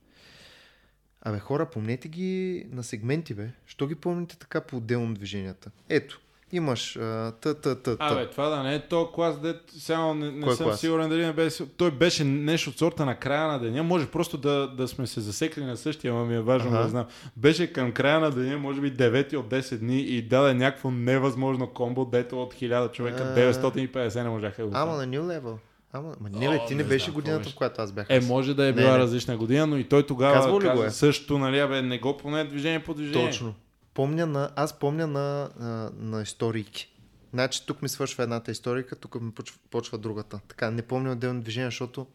Абе, 1.20 1.38
хора, 1.38 1.70
помнете 1.70 2.08
ги 2.08 2.66
на 2.70 2.82
сегменти, 2.82 3.34
бе. 3.34 3.50
Що 3.66 3.86
ги 3.86 3.94
помните 3.94 4.38
така 4.38 4.60
по-отделно 4.60 5.14
движенията? 5.14 5.70
Ето, 5.88 6.20
имаш 6.52 6.96
а, 6.96 7.32
та, 7.40 7.54
та, 7.54 7.74
та, 7.74 7.96
та. 7.96 8.06
Абе, 8.06 8.26
това 8.30 8.48
да 8.48 8.62
не 8.62 8.74
е 8.74 8.88
то 8.88 9.12
клас, 9.14 9.40
де 9.40 9.54
само 9.78 10.14
не, 10.14 10.30
не 10.30 10.42
Кой 10.42 10.54
съм 10.56 10.66
клас? 10.66 10.80
сигурен 10.80 11.08
дали 11.08 11.26
не 11.26 11.32
беше. 11.32 11.66
Той 11.76 11.90
беше 11.90 12.24
нещо 12.24 12.70
от 12.70 12.78
сорта 12.78 13.04
на 13.06 13.14
края 13.14 13.48
на 13.48 13.58
деня. 13.58 13.82
Може 13.82 14.06
просто 14.06 14.38
да, 14.38 14.68
да 14.68 14.88
сме 14.88 15.06
се 15.06 15.20
засекли 15.20 15.64
на 15.64 15.76
същия, 15.76 16.12
ама 16.12 16.24
ми 16.24 16.34
е 16.34 16.40
важно 16.40 16.70
Аха. 16.70 16.82
да 16.82 16.88
знам. 16.88 17.06
Беше 17.36 17.72
към 17.72 17.92
края 17.92 18.20
на 18.20 18.30
деня, 18.30 18.58
може 18.58 18.80
би 18.80 18.92
9 18.92 19.36
от 19.36 19.46
10 19.46 19.78
дни 19.78 20.00
и 20.00 20.22
даде 20.22 20.54
някакво 20.54 20.90
невъзможно 20.90 21.66
комбо, 21.66 22.04
дето 22.04 22.42
от 22.42 22.54
1000 22.54 22.92
човека, 22.92 23.34
А. 23.36 23.52
950 23.52 24.22
не 24.22 24.28
можаха 24.28 24.62
да 24.62 24.68
го 24.68 24.74
Ама 24.76 24.96
на 24.96 25.06
New 25.06 25.20
Level. 25.20 25.56
Ама, 25.92 26.14
ма, 26.20 26.28
не, 26.30 26.48
бе, 26.48 26.60
ти 26.68 26.74
не, 26.74 26.82
не 26.82 26.88
беше 26.88 27.04
знам, 27.04 27.14
годината, 27.14 27.50
в 27.50 27.54
която 27.54 27.82
аз 27.82 27.92
бях. 27.92 28.06
Е, 28.08 28.20
може 28.20 28.54
да 28.54 28.62
е 28.64 28.66
Не, 28.66 28.72
била 28.72 28.92
не. 28.92 28.98
различна 28.98 29.36
година, 29.36 29.66
но 29.66 29.76
и 29.76 29.84
той 29.84 30.06
тогава 30.06 30.60
каза 30.60 30.86
е? 30.86 30.90
също, 30.90 31.38
нали, 31.38 31.58
абе, 31.58 31.82
не 31.82 31.98
го 31.98 32.16
поне 32.16 32.44
движение 32.44 32.82
по 32.82 32.94
движение. 32.94 33.26
Точно. 33.26 33.54
Помня 33.94 34.26
на, 34.26 34.52
аз 34.56 34.78
помня 34.78 35.06
на, 35.06 35.50
на, 35.58 35.90
на 35.96 36.22
историки. 36.22 36.92
Значи 37.32 37.66
тук 37.66 37.82
ми 37.82 37.88
свършва 37.88 38.22
едната 38.22 38.50
историка, 38.50 38.96
тук 38.96 39.20
ми 39.20 39.32
почва, 39.32 39.58
почва 39.70 39.98
другата. 39.98 40.40
Така, 40.48 40.70
не 40.70 40.82
помня 40.82 41.12
отделно 41.12 41.40
движение, 41.40 41.66
защото 41.66 42.06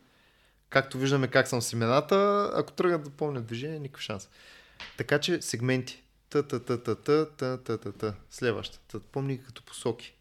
както 0.70 0.98
виждаме 0.98 1.28
как 1.28 1.48
съм 1.48 1.62
с 1.62 1.74
имената, 1.74 2.50
ако 2.56 2.72
тръгна 2.72 3.00
да 3.00 3.10
помня 3.10 3.42
движение, 3.42 3.80
никакъв 3.80 4.02
шанс. 4.02 4.30
Така 4.98 5.20
че 5.20 5.42
сегменти. 5.42 6.04
Та, 6.30 6.44
та, 6.44 6.60
та, 6.60 6.84
та, 6.84 6.96
та, 6.96 7.26
та, 7.26 7.58
та, 7.58 7.78
та, 7.78 7.92
та. 7.92 8.14
Следващата. 8.30 9.00
Помни 9.00 9.44
като 9.44 9.64
посоки. 9.64 10.16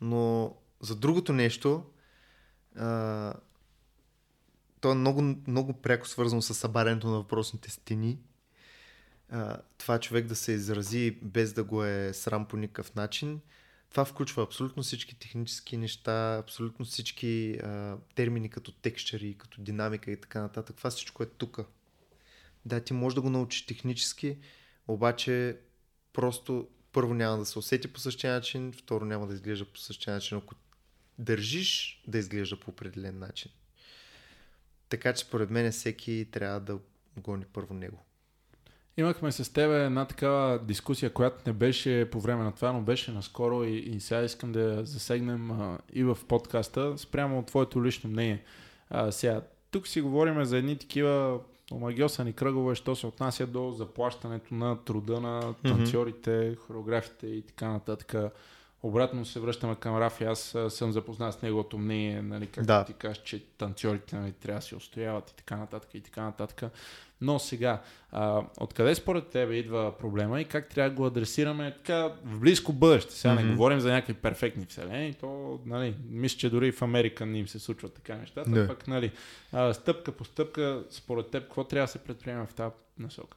Но 0.00 0.54
за 0.80 0.96
другото 0.96 1.32
нещо, 1.32 1.84
а, 2.76 3.34
то 4.80 4.90
е 4.90 4.94
много, 4.94 5.22
много 5.46 5.72
пряко 5.72 6.08
свързано 6.08 6.42
с 6.42 6.54
събарянето 6.54 7.06
на 7.06 7.16
въпросните 7.16 7.70
стени. 7.70 8.18
А, 9.30 9.58
това 9.78 10.00
човек 10.00 10.26
да 10.26 10.36
се 10.36 10.52
изрази 10.52 11.18
без 11.22 11.52
да 11.52 11.64
го 11.64 11.84
е 11.84 12.12
срам 12.12 12.48
по 12.48 12.56
никакъв 12.56 12.94
начин. 12.94 13.40
Това 13.90 14.04
включва 14.04 14.42
абсолютно 14.42 14.82
всички 14.82 15.18
технически 15.18 15.76
неща, 15.76 16.36
абсолютно 16.38 16.84
всички 16.84 17.58
а, 17.62 17.96
термини 18.14 18.50
като 18.50 18.72
текстчери, 18.72 19.34
като 19.38 19.60
динамика 19.60 20.10
и 20.10 20.20
така 20.20 20.40
нататък. 20.40 20.76
Това 20.76 20.90
всичко 20.90 21.22
е 21.22 21.26
тук. 21.26 21.60
Да, 22.64 22.80
ти 22.80 22.92
можеш 22.92 23.14
да 23.14 23.20
го 23.20 23.30
научиш 23.30 23.66
технически, 23.66 24.38
обаче 24.88 25.58
просто 26.12 26.68
първо 26.92 27.14
няма 27.14 27.38
да 27.38 27.46
се 27.46 27.58
усети 27.58 27.88
по 27.88 28.00
същия 28.00 28.32
начин, 28.32 28.72
второ 28.72 29.04
няма 29.04 29.26
да 29.26 29.34
изглежда 29.34 29.64
по 29.64 29.78
същия 29.78 30.14
начин, 30.14 30.38
ако 30.38 30.54
държиш 31.18 32.02
да 32.06 32.18
изглежда 32.18 32.60
по 32.60 32.70
определен 32.70 33.18
начин. 33.18 33.50
Така 34.88 35.12
че 35.12 35.24
според 35.24 35.50
мен 35.50 35.72
всеки 35.72 36.28
трябва 36.32 36.60
да 36.60 36.78
гони 37.16 37.44
първо 37.44 37.74
него. 37.74 38.04
Имахме 39.00 39.32
с 39.32 39.52
тебе 39.52 39.84
една 39.84 40.04
такава 40.04 40.58
дискусия, 40.58 41.12
която 41.12 41.36
не 41.46 41.52
беше 41.52 42.08
по 42.12 42.20
време 42.20 42.44
на 42.44 42.52
това, 42.52 42.72
но 42.72 42.80
беше 42.80 43.12
наскоро 43.12 43.64
и, 43.64 43.76
и 43.76 44.00
сега 44.00 44.22
искам 44.22 44.52
да 44.52 44.60
я 44.60 44.84
засегнем 44.84 45.50
а, 45.50 45.78
и 45.92 46.04
в 46.04 46.18
подкаста, 46.28 46.98
спрямо 46.98 47.38
от 47.38 47.46
твоето 47.46 47.84
лично 47.84 48.10
мнение. 48.10 48.42
А, 48.90 49.12
сега, 49.12 49.40
тук 49.70 49.86
си 49.88 50.00
говорим 50.00 50.44
за 50.44 50.56
едни 50.56 50.78
такива 50.78 51.38
омагиосани 51.72 52.32
кръгове, 52.32 52.74
що 52.74 52.96
се 52.96 53.06
отнася 53.06 53.46
до 53.46 53.70
заплащането 53.72 54.54
на 54.54 54.84
труда 54.84 55.20
на 55.20 55.54
танцорите, 55.62 56.56
хореографите 56.66 57.26
и 57.26 57.42
така 57.42 57.68
нататък. 57.68 58.14
Обратно 58.82 59.24
се 59.24 59.40
връщаме 59.40 59.74
към 59.74 59.98
Рафи. 59.98 60.24
Аз 60.24 60.56
съм 60.68 60.92
запознат 60.92 61.34
с 61.34 61.42
неговото 61.42 61.78
мнение, 61.78 62.22
нали, 62.22 62.46
както 62.46 62.66
Да. 62.66 62.84
ти 62.84 62.92
кажеш, 62.92 63.22
че 63.22 63.44
танцорите 63.44 64.16
нали, 64.16 64.32
трябва 64.32 64.58
да 64.58 64.66
си 64.66 64.74
устояват 64.74 65.30
и 65.30 65.36
така 65.36 65.56
нататък 65.56 65.94
и 65.94 66.00
така 66.00 66.22
нататък. 66.22 66.72
Но 67.20 67.38
сега, 67.38 67.82
а, 68.12 68.42
откъде 68.60 68.94
според 68.94 69.28
тебе 69.28 69.54
идва 69.54 69.98
проблема 69.98 70.40
и 70.40 70.44
как 70.44 70.68
трябва 70.68 70.90
да 70.90 70.96
го 70.96 71.06
адресираме 71.06 71.74
така 71.76 72.12
в 72.24 72.40
близко 72.40 72.72
бъдеще? 72.72 73.14
Сега 73.14 73.34
не 73.34 73.42
Мгм. 73.42 73.52
говорим 73.52 73.80
за 73.80 73.92
някакви 73.92 74.14
перфектни 74.14 74.66
вселени, 74.66 75.14
то, 75.14 75.60
нали, 75.66 75.96
мисля, 76.08 76.38
че 76.38 76.50
дори 76.50 76.72
в 76.72 76.82
Америка 76.82 77.26
не 77.26 77.38
им 77.38 77.48
се 77.48 77.58
случват 77.58 77.94
така 77.94 78.16
нещата, 78.16 78.50
Не. 78.50 78.66
пък, 78.66 78.88
нали, 78.88 79.12
а, 79.52 79.74
стъпка 79.74 80.12
по 80.12 80.24
стъпка, 80.24 80.84
според 80.90 81.30
теб, 81.30 81.42
какво 81.42 81.64
трябва 81.64 81.84
да 81.86 81.92
се 81.92 81.98
предприема 81.98 82.46
в 82.46 82.54
тази 82.54 82.74
насока? 82.98 83.36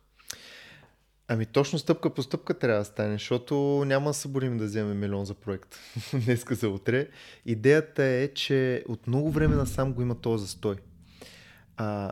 Ами 1.27 1.45
точно 1.45 1.79
стъпка 1.79 2.09
по 2.09 2.21
стъпка 2.23 2.53
трябва 2.53 2.79
да 2.79 2.85
стане, 2.85 3.13
защото 3.13 3.55
няма 3.85 4.09
да 4.09 4.13
съборим 4.13 4.57
да 4.57 4.65
вземем 4.65 4.99
милион 4.99 5.25
за 5.25 5.33
проект 5.33 5.79
днеска 6.25 6.55
за 6.55 6.69
утре. 6.69 7.07
Идеята 7.45 8.03
е, 8.03 8.27
че 8.27 8.83
от 8.87 9.07
много 9.07 9.31
време 9.31 9.55
насам 9.55 9.93
го 9.93 10.01
има 10.01 10.15
този 10.15 10.41
застой. 10.45 10.75
А, 11.77 12.11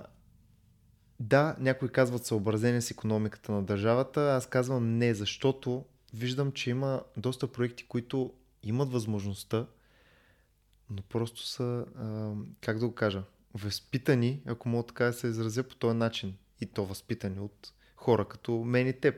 да, 1.22 1.56
някои 1.60 1.90
казват 1.90 2.26
съобразение 2.26 2.82
с 2.82 2.92
економиката 2.92 3.52
на 3.52 3.64
държавата, 3.64 4.36
аз 4.36 4.48
казвам 4.48 4.98
не, 4.98 5.14
защото 5.14 5.86
виждам, 6.14 6.52
че 6.52 6.70
има 6.70 7.04
доста 7.18 7.48
проекти, 7.48 7.88
които 7.88 8.34
имат 8.64 8.92
възможността, 8.92 9.68
но 10.90 11.02
просто 11.02 11.48
са, 11.48 11.86
а, 11.96 12.34
как 12.62 12.80
да 12.80 12.88
го 12.88 12.96
кажа, 12.96 13.24
възпитани, 13.54 14.42
ако 14.46 14.70
мога 14.70 14.88
така 14.88 15.06
да 15.06 15.14
се 15.14 15.28
изразя 15.28 15.64
по 15.64 15.76
този 15.76 15.98
начин. 15.98 16.38
И 16.62 16.66
то 16.66 16.86
възпитани 16.86 17.40
от 17.40 17.74
хора 17.96 18.28
като 18.28 18.64
мен 18.64 18.88
и 18.88 18.94
теб. 18.94 19.16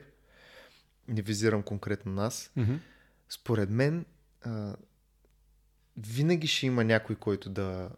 Не 1.08 1.22
визирам 1.22 1.62
конкретно 1.62 2.12
нас. 2.12 2.50
Mm-hmm. 2.58 2.78
Според 3.28 3.70
мен, 3.70 4.04
а, 4.42 4.76
винаги 5.96 6.46
ще 6.46 6.66
има 6.66 6.84
някой, 6.84 7.16
който 7.16 7.50
да, 7.50 7.90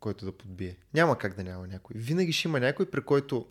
който 0.00 0.24
да 0.24 0.32
подбие. 0.32 0.76
Няма 0.94 1.18
как 1.18 1.36
да 1.36 1.44
няма 1.44 1.66
някой. 1.66 1.96
Винаги 1.98 2.32
ще 2.32 2.48
има 2.48 2.60
някой, 2.60 2.90
при 2.90 3.00
който 3.00 3.46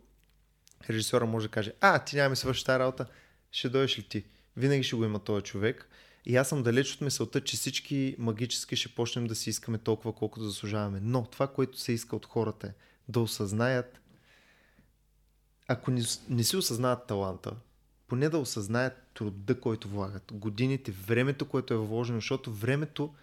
режисьора 0.90 1.26
може 1.26 1.48
да 1.48 1.52
каже, 1.52 1.74
а, 1.82 2.00
ти 2.00 2.16
няма 2.16 2.30
ми 2.30 2.36
свърши 2.36 2.66
тази 2.66 2.80
работа, 2.80 3.06
ще 3.52 3.70
дойдеш 3.70 4.00
ли 4.00 4.04
ти? 4.04 4.24
Винаги 4.58 4.84
ще 4.84 4.96
го 4.96 5.06
има 5.06 5.20
този 5.20 5.44
човек. 5.44 5.90
И 6.26 6.36
аз 6.36 6.50
съм 6.50 6.64
далеч 6.64 6.94
от 6.94 7.02
мисълта, 7.02 7.42
че 7.42 7.58
всички 7.58 8.16
магически 8.20 8.76
ще 8.76 8.96
почнем 8.96 9.28
да 9.28 9.36
си 9.36 9.50
искаме 9.50 9.78
толкова, 9.78 10.14
колкото 10.14 10.46
заслужаваме. 10.46 11.00
Но 11.04 11.26
това, 11.26 11.48
което 11.48 11.80
се 11.80 11.92
иска 11.92 12.16
от 12.16 12.26
хората 12.26 12.68
е 12.68 12.74
да 13.08 13.20
осъзнаят, 13.20 14.02
ако 15.68 15.92
не, 15.92 16.02
не 16.30 16.44
си 16.44 16.58
осъзнаят 16.58 17.08
таланта, 17.08 17.56
поне 18.08 18.30
да 18.30 18.38
осъзнаят 18.38 18.94
труда, 19.14 19.60
който 19.60 19.88
влагат, 19.88 20.32
годините, 20.34 20.92
времето, 20.92 21.46
което 21.46 21.74
е 21.74 21.78
вложено, 21.78 22.18
защото 22.18 22.52
времето, 22.54 23.14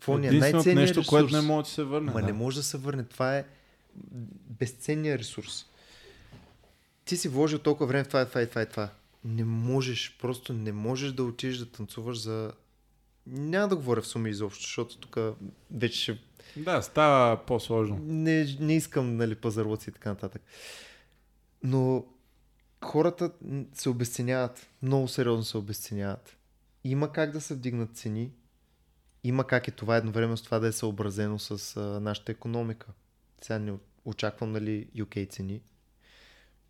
какво 0.00 0.18
ни 0.18 0.26
е 0.26 0.30
най-ценният 0.30 0.76
нещо, 0.76 1.00
ресурс. 1.00 1.08
което 1.08 1.32
не 1.32 1.40
може 1.40 1.64
да 1.64 1.70
се 1.70 1.84
върне. 1.84 2.12
Ма 2.12 2.20
да. 2.20 2.26
не 2.26 2.32
може 2.32 2.56
да 2.56 2.62
се 2.62 2.78
върне. 2.78 3.04
Това 3.04 3.36
е 3.36 3.44
безценният 4.48 5.20
ресурс. 5.20 5.66
Ти 7.04 7.16
си 7.16 7.28
вложил 7.28 7.58
толкова 7.58 7.86
време 7.86 8.04
в 8.04 8.08
това, 8.08 8.24
това 8.24 8.42
и 8.42 8.48
това 8.48 8.62
и 8.62 8.66
това. 8.66 8.90
Не 9.24 9.44
можеш, 9.44 10.16
просто 10.20 10.52
не 10.52 10.72
можеш 10.72 11.12
да 11.12 11.24
отидеш 11.24 11.56
да 11.56 11.66
танцуваш 11.66 12.20
за... 12.20 12.52
Няма 13.26 13.68
да 13.68 13.76
говоря 13.76 14.00
в 14.00 14.06
суми 14.06 14.30
изобщо, 14.30 14.62
защото 14.62 14.98
тук 14.98 15.18
вече 15.70 16.00
ще... 16.02 16.18
Да, 16.56 16.82
става 16.82 17.46
по-сложно. 17.46 17.98
Не, 18.02 18.56
не 18.60 18.76
искам, 18.76 19.16
нали, 19.16 19.34
пазарлъци 19.34 19.90
и 19.90 19.92
така 19.92 20.08
нататък. 20.08 20.42
Но 21.62 22.04
хората 22.84 23.30
се 23.74 23.88
обесценяват. 23.88 24.66
Много 24.82 25.08
сериозно 25.08 25.44
се 25.44 25.56
обесценяват. 25.56 26.36
Има 26.84 27.12
как 27.12 27.30
да 27.30 27.40
се 27.40 27.54
вдигнат 27.54 27.96
цени. 27.96 28.30
Има 29.24 29.46
как 29.46 29.68
и 29.68 29.70
това 29.70 29.96
едновременно 29.96 30.36
с 30.36 30.42
това 30.42 30.58
да 30.58 30.66
е 30.66 30.72
съобразено 30.72 31.38
с 31.38 31.76
а, 31.76 31.80
нашата 32.00 32.32
економика. 32.32 32.86
Сега 33.42 33.58
не 33.58 33.72
очаквам, 34.04 34.52
нали, 34.52 34.88
UK 34.96 35.30
цени. 35.30 35.62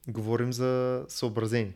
Говорим 0.09 0.53
за 0.53 1.05
съобразени. 1.09 1.75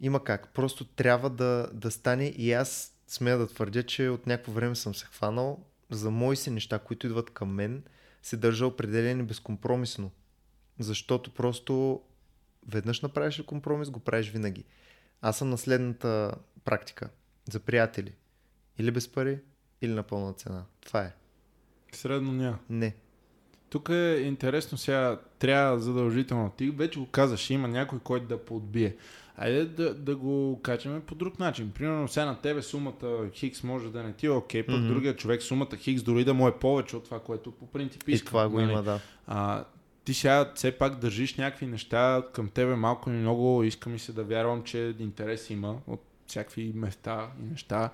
Има 0.00 0.24
как. 0.24 0.54
Просто 0.54 0.84
трябва 0.84 1.30
да, 1.30 1.70
да 1.72 1.90
стане 1.90 2.26
и 2.26 2.52
аз 2.52 2.94
смея 3.06 3.38
да 3.38 3.46
твърдя, 3.46 3.82
че 3.82 4.08
от 4.08 4.26
някакво 4.26 4.52
време 4.52 4.74
съм 4.74 4.94
се 4.94 5.06
хванал 5.06 5.64
за 5.90 6.10
мои 6.10 6.36
си 6.36 6.50
неща, 6.50 6.78
които 6.78 7.06
идват 7.06 7.30
към 7.30 7.54
мен, 7.54 7.82
се 8.22 8.36
държа 8.36 8.66
определени 8.66 9.22
безкомпромисно. 9.22 10.10
Защото 10.78 11.34
просто 11.34 12.02
веднъж 12.68 13.00
направиш 13.00 13.38
ли 13.38 13.46
компромис, 13.46 13.90
го 13.90 14.00
правиш 14.00 14.30
винаги. 14.30 14.64
Аз 15.20 15.38
съм 15.38 15.50
на 15.50 15.58
следната 15.58 16.34
практика. 16.64 17.10
За 17.50 17.60
приятели. 17.60 18.14
Или 18.78 18.90
без 18.90 19.12
пари, 19.12 19.38
или 19.84 19.92
на 19.92 20.02
пълна 20.02 20.32
цена. 20.32 20.62
Това 20.86 21.02
е. 21.02 21.12
Средно 21.92 22.32
няма. 22.32 22.58
Не. 22.70 22.94
Тук 23.70 23.88
е 23.88 24.22
интересно 24.24 24.78
сега, 24.78 25.20
трябва 25.38 25.80
задължително. 25.80 26.52
Ти 26.56 26.70
вече 26.70 26.98
го 26.98 27.06
казаш, 27.06 27.50
има 27.50 27.68
някой, 27.68 27.98
който 27.98 28.26
да 28.26 28.44
подбие. 28.44 28.96
Айде 29.36 29.64
да, 29.64 29.94
да 29.94 30.16
го 30.16 30.60
качаме 30.62 31.00
по 31.00 31.14
друг 31.14 31.38
начин. 31.38 31.70
Примерно 31.70 32.08
сега 32.08 32.26
на 32.26 32.40
тебе 32.40 32.62
сумата 32.62 33.30
Хикс 33.32 33.62
може 33.62 33.90
да 33.90 34.02
не 34.02 34.12
ти 34.12 34.26
е 34.26 34.30
окей, 34.30 34.66
пък 34.66 34.74
mm-hmm. 34.74 34.88
другия 34.88 35.16
човек 35.16 35.42
сумата 35.42 35.76
Хикс 35.76 36.02
дори 36.02 36.24
да 36.24 36.34
му 36.34 36.48
е 36.48 36.58
повече 36.58 36.96
от 36.96 37.04
това, 37.04 37.20
което 37.20 37.50
по 37.50 37.66
принцип 37.66 38.08
иска. 38.08 38.24
И 38.24 38.26
това 38.26 38.48
го 38.48 38.60
нали? 38.60 38.72
има, 38.72 38.82
да. 38.82 39.00
А, 39.26 39.64
ти 40.04 40.14
сега 40.14 40.52
все 40.54 40.72
пак 40.72 40.98
държиш 40.98 41.34
някакви 41.34 41.66
неща 41.66 42.22
към 42.32 42.48
тебе 42.48 42.74
малко 42.74 43.10
и 43.10 43.12
много. 43.12 43.62
Иска 43.62 43.90
ми 43.90 43.98
се 43.98 44.12
да 44.12 44.24
вярвам, 44.24 44.62
че 44.62 44.94
интерес 44.98 45.50
има 45.50 45.76
от 45.86 46.02
всякакви 46.26 46.72
места 46.74 47.30
и 47.40 47.50
неща. 47.50 47.90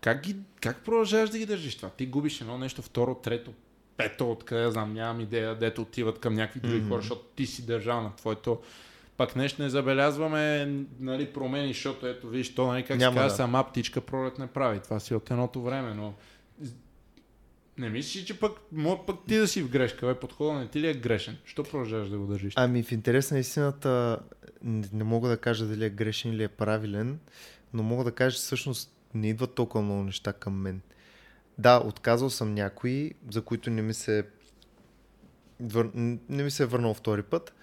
Как, 0.00 0.22
ги, 0.22 0.36
как 0.60 0.84
продължаваш 0.84 1.30
да 1.30 1.38
ги 1.38 1.46
държиш 1.46 1.76
това? 1.76 1.90
Ти 1.90 2.06
губиш 2.06 2.40
едно 2.40 2.58
нещо, 2.58 2.82
второ, 2.82 3.14
трето, 3.14 3.52
пето, 3.96 4.30
откъде 4.30 4.70
знам, 4.70 4.94
нямам 4.94 5.20
идея, 5.20 5.54
дето 5.54 5.82
отиват 5.82 6.18
към 6.18 6.34
някакви 6.34 6.60
други 6.60 6.76
Мгм. 6.76 6.88
хора, 6.88 7.00
защото 7.00 7.22
ти 7.36 7.46
си 7.46 7.66
държал 7.66 8.02
на 8.02 8.16
твоето. 8.16 8.58
Пак 9.16 9.36
нещо 9.36 9.62
не 9.62 9.68
забелязваме 9.68 10.66
нали, 11.00 11.32
промени, 11.32 11.68
защото 11.68 12.06
ето 12.06 12.28
виж, 12.28 12.54
то, 12.54 12.66
нали, 12.66 12.82
как 12.82 12.98
Няма, 12.98 13.14
се 13.14 13.16
казва, 13.16 13.28
да. 13.28 13.36
сама 13.36 13.64
птичка 13.64 14.00
пролет 14.00 14.38
не 14.38 14.46
прави. 14.46 14.80
Това 14.80 15.00
си 15.00 15.14
от 15.14 15.30
едното 15.30 15.62
време, 15.62 15.94
но 15.94 16.14
не 17.78 17.88
мислиш, 17.88 18.24
че 18.24 18.40
пък, 18.40 18.52
може 18.72 19.00
пък 19.06 19.16
ти 19.28 19.36
да 19.36 19.48
си 19.48 19.62
в 19.62 19.70
грешка, 19.70 20.06
бе, 20.06 20.14
подхода 20.14 20.52
не 20.52 20.68
ти 20.68 20.80
ли 20.80 20.88
е 20.88 20.94
грешен? 20.94 21.36
Що 21.44 21.62
продължаваш 21.62 22.08
да 22.08 22.18
го 22.18 22.26
държиш? 22.26 22.52
Ами 22.56 22.82
в 22.82 22.92
интерес 22.92 23.30
на 23.30 23.38
истината 23.38 24.18
не, 24.62 24.88
не 24.92 25.04
мога 25.04 25.28
да 25.28 25.36
кажа 25.36 25.66
дали 25.66 25.84
е 25.84 25.90
грешен 25.90 26.32
или 26.32 26.42
е 26.44 26.48
правилен, 26.48 27.18
но 27.72 27.82
мога 27.82 28.04
да 28.04 28.12
кажа, 28.12 28.36
че 28.36 28.42
всъщност 28.42 28.95
не 29.20 29.28
идват 29.28 29.54
толкова 29.54 29.84
много 29.84 30.02
неща 30.02 30.32
към 30.32 30.54
мен. 30.54 30.80
Да, 31.58 31.82
отказал 31.84 32.30
съм 32.30 32.54
някои, 32.54 33.12
за 33.30 33.42
които 33.42 33.70
не 33.70 33.82
ми 33.82 33.94
се 33.94 34.24
вър... 35.60 35.90
не 36.28 36.42
ми 36.42 36.50
се 36.50 36.62
е 36.62 36.66
върнал 36.66 36.94
втори 36.94 37.22
път, 37.22 37.54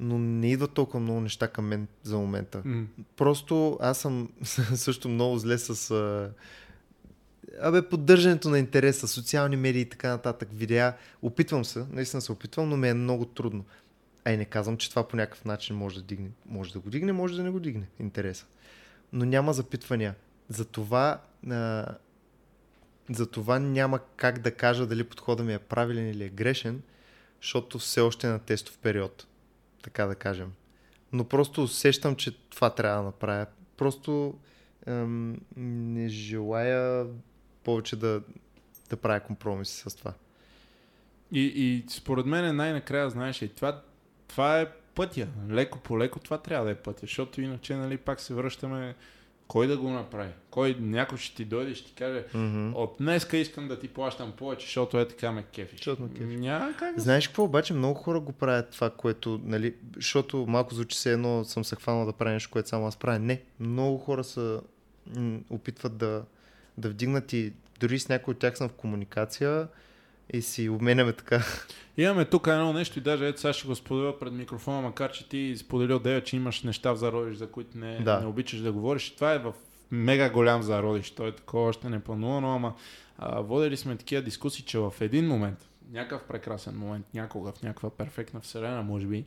но 0.00 0.18
не 0.18 0.52
идват 0.52 0.72
толкова 0.72 1.00
много 1.00 1.20
неща 1.20 1.48
към 1.48 1.66
мен 1.66 1.86
за 2.02 2.18
момента. 2.18 2.62
М. 2.64 2.86
Просто 3.16 3.78
аз 3.80 3.98
съм 3.98 4.30
също 4.74 5.08
много 5.08 5.38
зле 5.38 5.58
с 5.58 5.90
а... 5.90 6.32
Абе, 7.60 7.88
поддържането 7.88 8.48
на 8.48 8.58
интереса, 8.58 9.08
социални 9.08 9.56
медии 9.56 9.80
и 9.80 9.88
така 9.88 10.08
нататък, 10.08 10.48
видеа. 10.52 10.94
Опитвам 11.22 11.64
се, 11.64 11.84
наистина 11.90 12.20
се 12.20 12.32
опитвам, 12.32 12.68
но 12.68 12.76
ми 12.76 12.88
е 12.88 12.94
много 12.94 13.24
трудно. 13.24 13.64
А 14.24 14.32
и 14.32 14.36
не 14.36 14.44
казвам, 14.44 14.76
че 14.76 14.90
това 14.90 15.08
по 15.08 15.16
някакъв 15.16 15.44
начин 15.44 15.76
може 15.76 15.96
да 15.96 16.02
дигне. 16.02 16.28
Може 16.46 16.72
да 16.72 16.80
го 16.80 16.90
дигне, 16.90 17.12
може 17.12 17.36
да 17.36 17.42
не 17.42 17.50
го 17.50 17.60
дигне 17.60 17.86
интереса. 18.00 18.46
Но 19.12 19.24
няма 19.24 19.52
запитвания. 19.52 20.14
Затова, 20.48 21.20
а... 21.50 21.86
Затова 23.10 23.58
няма 23.58 24.00
как 24.16 24.38
да 24.38 24.50
кажа 24.50 24.86
дали 24.86 25.04
подхода 25.04 25.44
ми 25.44 25.54
е 25.54 25.58
правилен 25.58 26.10
или 26.10 26.24
е 26.24 26.28
грешен, 26.28 26.82
защото 27.42 27.78
все 27.78 28.00
още 28.00 28.26
е 28.26 28.30
на 28.30 28.38
тестов 28.38 28.78
период. 28.78 29.26
Така 29.82 30.06
да 30.06 30.14
кажем. 30.14 30.52
Но 31.12 31.24
просто 31.24 31.62
усещам, 31.62 32.16
че 32.16 32.38
това 32.38 32.70
трябва 32.70 32.98
да 32.98 33.04
направя. 33.04 33.46
Просто 33.76 34.38
ем, 34.86 35.40
не 35.56 36.08
желая 36.08 37.06
повече 37.64 37.96
да, 37.96 38.22
да 38.90 38.96
правя 38.96 39.20
компромиси 39.20 39.90
с 39.90 39.96
това. 39.96 40.12
И, 41.32 41.40
и 41.40 41.84
според 41.88 42.26
мен 42.26 42.56
най-накрая, 42.56 43.10
знаеш, 43.10 43.42
и 43.42 43.48
това, 43.48 43.82
това 44.28 44.60
е 44.60 44.72
пътя. 44.94 45.28
Леко 45.50 45.78
по 45.78 45.98
леко 45.98 46.18
това 46.18 46.38
трябва 46.38 46.64
да 46.66 46.72
е 46.72 46.74
пътя, 46.74 47.00
защото 47.00 47.40
иначе 47.40 47.76
нали, 47.76 47.96
пак 47.96 48.20
се 48.20 48.34
връщаме 48.34 48.94
кой 49.48 49.66
да 49.66 49.78
го 49.78 49.90
направи. 49.90 50.30
Кой, 50.50 50.76
някой 50.80 51.18
ще 51.18 51.36
ти 51.36 51.44
дойде 51.44 51.70
и 51.70 51.74
ще 51.74 51.86
ти 51.88 51.94
каже, 51.94 52.24
Mm-hmm. 52.34 52.74
от 52.74 52.96
днеска 53.00 53.36
искам 53.36 53.68
да 53.68 53.78
ти 53.78 53.88
плащам 53.88 54.32
повече, 54.32 54.66
защото 54.66 54.98
е 55.00 55.08
така 55.08 55.32
ме 55.32 55.42
кефиш. 55.42 55.78
Защото 55.78 56.02
ме 56.02 56.08
кефиш. 56.08 56.40
Няма 56.40 56.72
как 56.78 56.94
да 56.94 57.00
Знаеш 57.00 57.26
какво 57.28 57.44
обаче? 57.44 57.74
Много 57.74 57.94
хора 57.94 58.20
го 58.20 58.32
правят 58.32 58.70
това, 58.70 58.90
което, 58.90 59.40
нали, 59.44 59.74
защото 59.96 60.46
малко 60.48 60.74
звучи 60.74 60.98
се 60.98 61.12
едно, 61.12 61.44
съм 61.44 61.64
се 61.64 61.76
хванал 61.76 62.06
да 62.06 62.12
правя 62.12 62.32
нещо, 62.32 62.50
което 62.52 62.68
само 62.68 62.86
аз 62.86 62.96
правя. 62.96 63.18
Не, 63.18 63.42
много 63.60 63.98
хора 63.98 64.24
са, 64.24 64.60
м- 65.16 65.38
опитват 65.50 65.96
да, 65.96 66.22
да 66.78 66.88
вдигнат 66.88 67.32
и 67.32 67.52
дори 67.80 67.98
с 67.98 68.08
някой 68.08 68.32
от 68.32 68.38
тях 68.38 68.56
съм 68.58 68.68
в 68.68 68.72
комуникация 68.72 69.68
и 70.32 70.42
си 70.42 70.68
обменяме 70.68 71.12
така. 71.12 71.44
Имаме 71.96 72.24
тук 72.24 72.46
едно 72.46 72.72
нещо 72.72 72.98
и 72.98 73.02
даже 73.02 73.28
ето 73.28 73.40
сега 73.40 73.52
ще 73.52 73.68
го 73.68 73.74
споделя 73.74 74.18
пред 74.18 74.32
микрофона, 74.32 74.80
макар 74.80 75.12
че 75.12 75.28
ти 75.28 75.56
сподели 75.58 75.92
от 75.92 76.24
че 76.24 76.36
имаш 76.36 76.62
неща 76.62 76.92
в 76.92 76.96
зародиш, 76.96 77.36
за 77.36 77.46
които 77.46 77.78
не, 77.78 77.98
Да. 78.00 78.20
не 78.20 78.26
обичаш 78.26 78.60
да 78.60 78.72
говориш. 78.72 79.10
Това 79.10 79.32
е 79.32 79.38
в 79.38 79.52
мега 79.90 80.30
голям 80.30 80.62
зародиш. 80.62 81.10
Той 81.10 81.28
е 81.28 81.32
такова 81.32 81.68
още 81.68 81.88
не 81.88 82.00
планувано, 82.00 82.54
ама 82.54 82.74
а, 83.18 83.40
водили 83.40 83.76
сме 83.76 83.96
такива 83.96 84.22
дискусии, 84.22 84.64
че 84.64 84.78
в 84.78 84.94
един 85.00 85.26
момент, 85.26 85.68
някакъв 85.90 86.22
прекрасен 86.28 86.78
момент, 86.78 87.06
някога 87.14 87.52
в 87.52 87.62
някаква 87.62 87.90
перфектна 87.90 88.40
вселена, 88.40 88.82
може 88.82 89.06
би, 89.06 89.24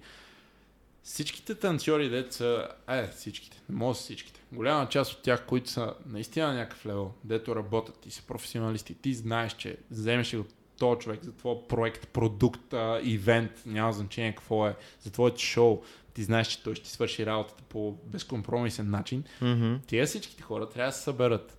всичките 1.03 1.55
танцори, 1.55 2.09
деца, 2.09 2.67
е, 2.89 3.07
всичките, 3.07 3.61
не 3.69 3.75
може 3.75 3.99
всичките, 3.99 4.41
голяма 4.51 4.89
част 4.89 5.13
от 5.13 5.21
тях, 5.21 5.45
които 5.45 5.69
са 5.69 5.93
наистина 6.05 6.47
на 6.47 6.53
някакъв 6.53 6.85
левел, 6.85 7.11
дето 7.23 7.55
работят 7.55 8.05
и 8.05 8.11
са 8.11 8.23
професионалисти, 8.27 8.93
ти 8.93 9.13
знаеш, 9.13 9.53
че 9.53 9.77
вземеш 9.91 10.33
от 10.33 10.53
този 10.79 10.99
човек 10.99 11.23
за 11.23 11.31
твой 11.31 11.55
проект, 11.69 12.07
продукт, 12.07 12.73
а, 12.73 12.99
ивент, 13.03 13.51
няма 13.65 13.93
значение 13.93 14.35
какво 14.35 14.67
е, 14.67 14.75
за 15.01 15.11
твоето 15.11 15.39
шоу, 15.39 15.81
ти 16.13 16.23
знаеш, 16.23 16.47
че 16.47 16.63
той 16.63 16.75
ще 16.75 16.83
ти 16.83 16.91
свърши 16.91 17.25
работата 17.25 17.63
по 17.69 17.95
безкомпромисен 18.05 18.89
начин, 18.89 19.23
Mm-hmm. 19.41 19.79
тия 19.87 20.05
всичките 20.05 20.43
хора 20.43 20.69
трябва 20.69 20.89
да 20.89 20.97
се 20.97 21.03
съберат. 21.03 21.55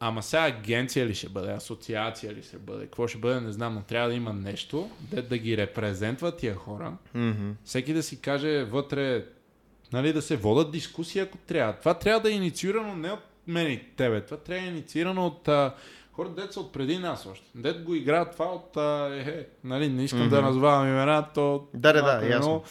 Ама 0.00 0.22
сега 0.22 0.42
агенция 0.42 1.06
ли 1.06 1.14
ще 1.14 1.28
бъде, 1.28 1.52
асоциация 1.52 2.34
ли 2.34 2.42
ще 2.42 2.58
бъде, 2.58 2.84
какво 2.84 3.08
ще 3.08 3.18
бъде, 3.18 3.40
не 3.40 3.52
знам, 3.52 3.74
но 3.74 3.82
трябва 3.82 4.08
да 4.08 4.14
има 4.14 4.32
нещо, 4.32 4.90
де 5.00 5.22
да 5.22 5.38
ги 5.38 5.56
репрезентва 5.56 6.36
тия 6.36 6.54
хора. 6.54 6.96
Mm-hmm. 7.16 7.52
Всеки 7.64 7.92
да 7.92 8.02
си 8.02 8.20
каже 8.20 8.64
вътре, 8.64 9.26
нали, 9.92 10.12
да 10.12 10.22
се 10.22 10.36
водат 10.36 10.72
дискусии, 10.72 11.20
ако 11.20 11.38
трябва. 11.38 11.72
Това 11.72 11.94
трябва 11.94 12.20
да 12.20 12.30
е 12.30 12.36
инициирано 12.36 12.96
не 12.96 13.12
от 13.12 13.20
мен 13.46 13.72
и 13.72 13.80
тебе, 13.96 14.20
това 14.20 14.36
трябва 14.36 14.62
да 14.62 14.66
е 14.66 14.70
инициирано 14.70 15.26
от 15.26 15.48
а, 15.48 15.74
хора, 16.14 16.28
дет 16.28 16.52
са 16.52 16.60
от 16.60 16.72
преди 16.72 16.98
нас 16.98 17.26
още. 17.26 17.46
Дет 17.54 17.82
го 17.82 17.94
играят 17.94 18.32
това 18.32 18.46
от, 18.46 18.76
а, 18.76 19.14
е, 19.14 19.18
е, 19.18 19.46
нали, 19.64 19.88
не 19.88 20.04
искам 20.04 20.20
Мгм. 20.20 20.30
да 20.30 20.42
назвавам 20.42 20.88
имена, 20.88 21.26
то... 21.34 21.68
Да, 21.74 21.92
да, 21.92 22.02
да, 22.02 22.26
е 22.26 22.30
ясно. 22.30 22.64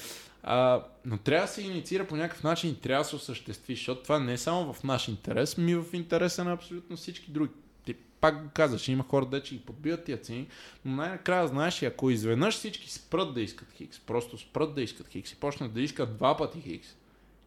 А, 0.43 0.83
но 1.05 1.17
трябва 1.17 1.47
да 1.47 1.53
се 1.53 1.61
инициира 1.61 2.07
по 2.07 2.15
някакъв 2.15 2.43
начин 2.43 2.69
и 2.69 2.79
трябва 2.79 3.03
да 3.03 3.09
се 3.09 3.15
осъществи, 3.15 3.75
защото 3.75 4.03
това 4.03 4.19
не 4.19 4.33
е 4.33 4.37
само 4.37 4.73
в 4.73 4.83
наш 4.83 5.07
интерес, 5.07 5.57
ми 5.57 5.75
в 5.75 5.85
интереса 5.93 6.43
на 6.43 6.53
абсолютно 6.53 6.97
всички 6.97 7.31
други. 7.31 7.51
Ти 7.85 7.93
пак 7.93 8.43
го 8.43 8.49
казваш, 8.53 8.87
има 8.87 9.03
хора, 9.03 9.25
де 9.25 9.43
че 9.43 9.55
ги 9.55 9.61
подбиват 9.61 10.03
тия 10.03 10.17
цени, 10.17 10.47
но 10.85 10.95
най-накрая 10.95 11.47
знаеш, 11.47 11.83
ако 11.83 12.09
изведнъж 12.09 12.55
всички 12.55 12.91
спрат 12.91 13.33
да 13.33 13.41
искат 13.41 13.71
хикс, 13.71 13.99
просто 13.99 14.37
спрат 14.37 14.75
да 14.75 14.81
искат 14.81 15.07
хикс 15.07 15.31
и 15.31 15.35
почнат 15.35 15.73
да 15.73 15.81
искат 15.81 16.17
два 16.17 16.37
пъти 16.37 16.61
хикс, 16.61 16.87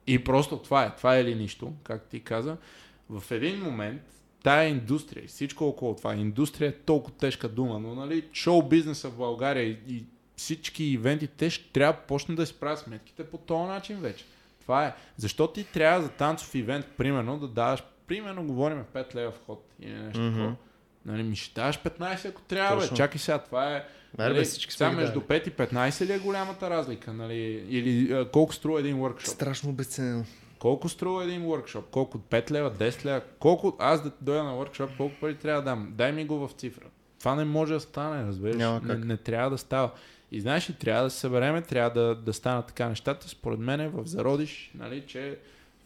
и 0.07 0.25
просто 0.25 0.59
това 0.59 0.85
е, 0.85 0.97
това 0.97 1.17
е 1.17 1.25
ли 1.25 1.35
нищо, 1.35 1.73
как 1.83 2.09
ти 2.09 2.21
каза, 2.21 2.57
в 3.11 3.31
един 3.31 3.61
момент 3.61 4.03
тая 4.47 4.69
индустрия 4.69 5.25
и 5.25 5.29
всичко 5.29 5.65
около 5.65 5.97
това, 5.97 6.15
индустрия 6.15 6.69
е 6.69 6.73
толкова 6.73 7.17
тежка 7.17 7.49
дума, 7.49 7.79
но 7.79 7.95
нали, 7.95 8.25
шоу 8.33 8.63
бизнеса 8.63 9.09
в 9.11 9.17
България 9.17 9.65
и, 9.65 9.79
и 9.89 10.05
всички 10.37 10.85
ивенти, 10.85 11.27
те 11.27 11.51
ще 11.51 11.73
трябва 11.73 11.93
да 11.93 11.99
почнат 11.99 12.37
да 12.37 12.47
си 12.47 12.55
правят 12.55 12.79
сметките 12.79 13.25
по 13.25 13.39
този 13.39 13.69
начин 13.69 13.97
вече. 13.97 14.25
Това 14.61 14.87
е. 14.87 14.95
Защо 15.17 15.47
ти 15.47 15.65
трябва 15.65 16.03
за 16.03 16.09
танцов 16.09 16.55
ивент, 16.55 16.87
примерно, 16.97 17.39
да 17.39 17.49
даваш, 17.49 17.83
примерно, 18.07 18.47
говорим 18.47 18.85
5 18.95 19.15
лева 19.15 19.31
вход 19.31 19.67
или 19.81 19.93
нещо 19.93 20.21
Мгм. 20.21 20.35
такова. 20.35 20.55
Нали, 21.07 21.23
ми 21.23 21.37
ще 21.37 21.61
даваш 21.61 21.79
15, 21.79 22.29
ако 22.29 22.43
трябва, 22.43 22.89
бе. 22.89 22.97
Чакай 22.97 23.19
сега, 23.19 23.39
това 23.39 23.77
е... 23.77 23.85
Бе, 24.17 24.29
нали, 24.29 24.45
всички 24.45 24.73
сега 24.73 24.91
между 24.91 25.21
дали. 25.21 25.41
5 25.41 25.49
и 25.49 25.51
15 25.51 26.07
ли 26.07 26.13
е 26.13 26.19
голямата 26.19 26.71
разлика? 26.71 27.13
Нали? 27.13 27.67
Или 27.69 28.13
а, 28.13 28.31
колко 28.31 28.55
струва 28.55 28.81
един 28.81 28.97
workshop? 28.97 29.27
Страшно 29.27 29.71
обесценено. 29.71 30.25
Колко 30.67 30.89
струва 30.89 31.25
един 31.25 31.43
workshop? 31.43 31.81
Колко? 31.91 32.19
5 32.19 32.51
лева, 32.51 32.71
10 32.71 33.05
лева? 33.05 33.21
Колко? 33.39 33.77
Аз 33.79 34.03
да 34.03 34.13
дойда 34.21 34.45
на 34.45 34.53
workshop, 34.53 34.97
колко 34.97 35.15
пари 35.21 35.35
трябва 35.35 35.63
да 35.63 35.71
дам? 35.71 35.93
Дай 35.95 36.13
ми 36.13 36.25
го 36.25 36.49
в 36.49 36.53
цифра. 36.53 36.87
Това 37.19 37.35
не 37.35 37.45
може 37.45 37.75
да 37.75 37.81
стане, 37.81 38.27
разбираш? 38.27 38.57
Няма 38.57 38.81
Не, 38.81 38.87
как. 38.87 39.05
не, 39.05 39.17
трябва 39.17 39.51
да 39.51 39.59
става. 39.59 39.91
И 40.33 40.41
знаеш 40.41 40.71
ли, 40.71 40.75
трябва 40.75 41.05
да 41.05 41.11
се 41.11 41.19
събереме, 41.19 41.63
трябва 41.63 41.91
да, 42.01 42.15
да 42.15 42.33
станат 42.33 42.67
така 42.67 42.89
нещата. 42.89 43.29
Според 43.29 43.59
мен 43.59 43.81
е 43.81 43.89
в 43.89 44.07
зародиш, 44.07 44.71
нали, 44.75 45.05
че 45.07 45.39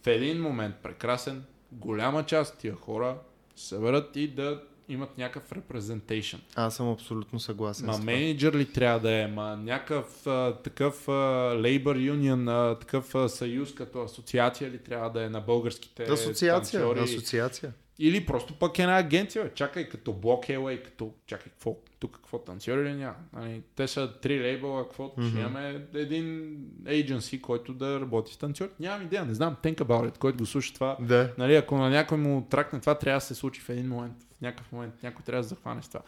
в 0.03 0.07
един 0.07 0.43
момент 0.43 0.77
прекрасен, 0.83 1.45
голяма 1.73 2.27
част 2.27 2.55
от 2.55 2.61
тия 2.61 2.75
хора 2.75 3.17
се 3.57 3.67
съберат 3.67 4.17
и 4.17 4.29
да 4.29 4.63
имат 4.91 5.19
някакъв 5.19 5.51
representation. 5.51 6.39
Аз 6.55 6.77
съм 6.77 6.89
абсолютно 6.89 7.41
съгласен 7.41 7.87
Ма 7.87 7.99
менеджер 7.99 8.53
ли 8.53 8.73
трябва 8.73 9.01
да 9.01 9.23
е? 9.23 9.27
Ма 9.27 9.57
някакъв 9.57 10.27
а, 10.27 10.57
такъв 10.63 11.09
а, 11.09 11.13
labor 11.57 12.13
union, 12.13 12.51
а, 12.51 12.79
такъв 12.79 13.15
а, 13.15 13.29
съюз 13.29 13.75
като 13.75 14.03
асоциация 14.03 14.71
ли 14.71 14.79
трябва 14.79 15.11
да 15.11 15.25
е 15.25 15.29
на 15.29 15.41
българските 15.41 16.03
Асоциация, 16.03 16.81
танцори? 16.81 17.01
асоциация. 17.01 17.73
Или 18.03 18.27
просто 18.27 18.55
пък 18.55 18.79
една 18.79 18.99
агенция, 18.99 19.45
бе. 19.45 19.55
чакай 19.55 19.89
като 19.89 20.13
Block 20.13 20.59
LA, 20.59 20.83
като 20.83 21.13
чакай 21.27 21.53
какво, 21.53 21.77
тук 21.99 22.13
какво 22.13 22.39
танцори 22.39 22.85
ли 22.85 22.95
няма? 22.95 23.17
Нали, 23.33 23.63
те 23.77 23.89
са 23.89 24.13
три 24.23 24.41
лейбъла, 24.41 24.83
какво 24.83 25.05
mm-hmm. 25.05 25.31
ще 25.31 25.39
имаме 25.39 25.87
един 25.95 26.57
agency, 26.83 27.41
който 27.41 27.75
да 27.75 28.01
работи 28.01 28.33
с 28.33 28.37
танцори. 28.37 28.71
Нямам 28.81 29.07
идея, 29.07 29.25
не 29.25 29.35
знам, 29.35 29.57
think 29.63 29.77
about 29.77 30.11
it, 30.11 30.19
който 30.19 30.39
го 30.39 30.47
слуша 30.47 30.75
това. 30.75 30.97
Да. 31.01 31.33
Нали, 31.39 31.57
ако 31.57 31.77
на 31.77 31.91
някой 31.91 32.19
му 32.19 32.47
тракне 32.51 32.81
това, 32.81 32.99
трябва 32.99 33.17
да 33.17 33.25
се 33.25 33.35
случи 33.35 33.61
в 33.61 33.69
един 33.69 33.89
момент, 33.89 34.17
в 34.39 34.41
някакъв 34.41 34.73
момент, 34.73 34.95
някой 35.03 35.23
трябва 35.25 35.43
да 35.43 35.49
захване 35.49 35.83
с 35.83 35.89
това. 35.89 36.01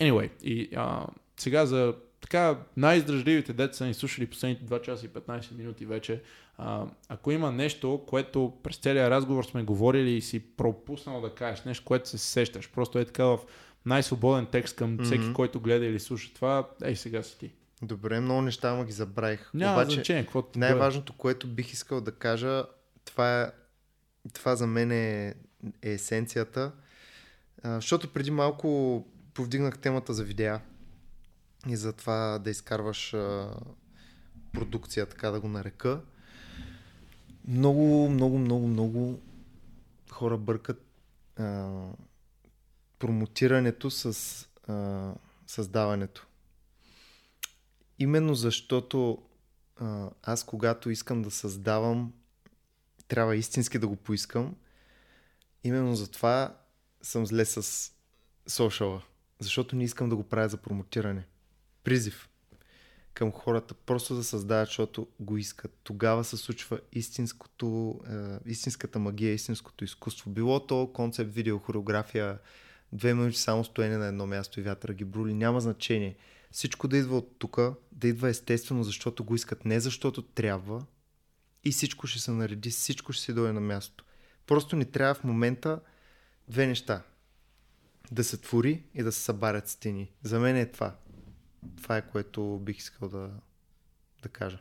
Anyway, 0.00 0.30
и 0.42 0.68
а, 0.76 1.06
сега 1.36 1.66
за 1.66 1.94
така 2.30 2.58
най-издръжливите 2.76 3.52
деца 3.52 3.76
са 3.76 3.86
ни 3.86 3.94
слушали 3.94 4.26
последните 4.26 4.64
2 4.64 4.82
часа 4.82 5.06
и 5.06 5.08
15 5.08 5.56
минути 5.56 5.86
вече. 5.86 6.22
А, 6.58 6.86
ако 7.08 7.30
има 7.30 7.52
нещо, 7.52 8.04
което 8.06 8.52
през 8.62 8.76
целия 8.76 9.10
разговор 9.10 9.44
сме 9.44 9.62
говорили 9.62 10.10
и 10.10 10.20
си 10.20 10.40
пропуснал 10.40 11.20
да 11.20 11.34
кажеш, 11.34 11.64
нещо, 11.64 11.84
което 11.84 12.08
се 12.08 12.18
сещаш, 12.18 12.70
просто 12.70 12.98
е 12.98 13.04
така 13.04 13.24
в 13.24 13.38
най-свободен 13.86 14.46
текст 14.46 14.76
към 14.76 14.98
всеки, 15.04 15.24
mm-hmm. 15.24 15.32
който 15.32 15.60
гледа 15.60 15.86
или 15.86 16.00
слуша 16.00 16.34
това, 16.34 16.68
ей 16.84 16.96
сега 16.96 17.22
си 17.22 17.38
ти. 17.38 17.52
Добре, 17.82 18.20
много 18.20 18.42
неща, 18.42 18.70
ама 18.70 18.84
ги 18.84 18.92
забравих. 18.92 19.50
Няма 19.54 19.82
Обаче, 19.82 19.94
значение, 19.94 20.22
какво 20.22 20.44
най-важното, 20.56 21.12
което 21.12 21.46
бих 21.46 21.72
искал 21.72 22.00
да 22.00 22.12
кажа, 22.12 22.64
това, 23.04 23.42
е, 23.42 23.50
това 24.32 24.56
за 24.56 24.66
мен 24.66 24.92
е, 24.92 25.34
е 25.82 25.90
есенцията. 25.90 26.72
А, 27.62 27.74
защото 27.74 28.12
преди 28.12 28.30
малко 28.30 29.04
повдигнах 29.34 29.78
темата 29.78 30.14
за 30.14 30.24
видеа 30.24 30.60
и 31.68 31.76
за 31.76 31.92
това 31.92 32.38
да 32.38 32.50
изкарваш 32.50 33.14
а, 33.14 33.54
продукция, 34.52 35.06
така 35.06 35.30
да 35.30 35.40
го 35.40 35.48
нарека. 35.48 36.00
Много, 37.48 38.08
много, 38.10 38.38
много, 38.38 38.66
много 38.66 39.20
хора 40.10 40.36
бъркат 40.36 40.86
а, 41.36 41.80
промотирането 42.98 43.90
с 43.90 44.14
а, 44.68 45.12
създаването. 45.46 46.26
Именно 47.98 48.34
защото 48.34 49.22
а, 49.80 50.10
аз 50.22 50.44
когато 50.44 50.90
искам 50.90 51.22
да 51.22 51.30
създавам, 51.30 52.12
трябва 53.08 53.36
истински 53.36 53.78
да 53.78 53.88
го 53.88 53.96
поискам. 53.96 54.56
Именно 55.64 55.94
затова 55.94 56.56
съм 57.02 57.26
зле 57.26 57.44
с 57.44 57.92
сошала. 58.46 59.02
Защото 59.40 59.76
не 59.76 59.84
искам 59.84 60.08
да 60.08 60.16
го 60.16 60.24
правя 60.24 60.48
за 60.48 60.56
промотиране. 60.56 61.26
Призив 61.86 62.28
към 63.14 63.32
хората 63.32 63.74
просто 63.74 64.14
да 64.14 64.24
създават, 64.24 64.68
защото 64.68 65.06
го 65.20 65.36
искат. 65.36 65.78
Тогава 65.84 66.24
се 66.24 66.36
случва 66.36 66.80
истинското, 66.92 68.00
е, 68.10 68.50
истинската 68.50 68.98
магия, 68.98 69.34
истинското 69.34 69.84
изкуство. 69.84 70.30
Било 70.30 70.66
то 70.66 70.92
концепт, 70.92 71.34
видео, 71.34 71.58
хореография, 71.58 72.38
две 72.92 73.14
минути 73.14 73.36
само 73.36 73.64
стоене 73.64 73.96
на 73.96 74.06
едно 74.06 74.26
място 74.26 74.60
и 74.60 74.62
вятъра 74.62 74.94
ги 74.94 75.04
брули, 75.04 75.34
няма 75.34 75.60
значение. 75.60 76.16
Всичко 76.50 76.88
да 76.88 76.96
идва 76.96 77.16
от 77.16 77.38
тук, 77.38 77.60
да 77.92 78.08
идва 78.08 78.28
естествено, 78.28 78.84
защото 78.84 79.24
го 79.24 79.34
искат, 79.34 79.64
не 79.64 79.80
защото 79.80 80.22
трябва 80.22 80.86
и 81.64 81.72
всичко 81.72 82.06
ще 82.06 82.18
се 82.18 82.30
нареди, 82.30 82.70
всичко 82.70 83.12
ще 83.12 83.24
се 83.24 83.32
дойде 83.32 83.52
на 83.52 83.60
място. 83.60 84.04
Просто 84.46 84.76
ни 84.76 84.84
трябва 84.84 85.14
в 85.14 85.24
момента 85.24 85.80
две 86.48 86.66
неща. 86.66 87.02
Да 88.12 88.24
се 88.24 88.36
твори 88.36 88.82
и 88.94 89.02
да 89.02 89.12
се 89.12 89.20
събарят 89.20 89.68
стени. 89.68 90.12
За 90.22 90.40
мен 90.40 90.56
е 90.56 90.66
това. 90.66 90.96
Това 91.82 91.96
е 91.96 92.08
което 92.08 92.60
бих 92.62 92.78
искал 92.78 93.08
да, 93.08 93.30
да 94.22 94.28
кажа. 94.28 94.58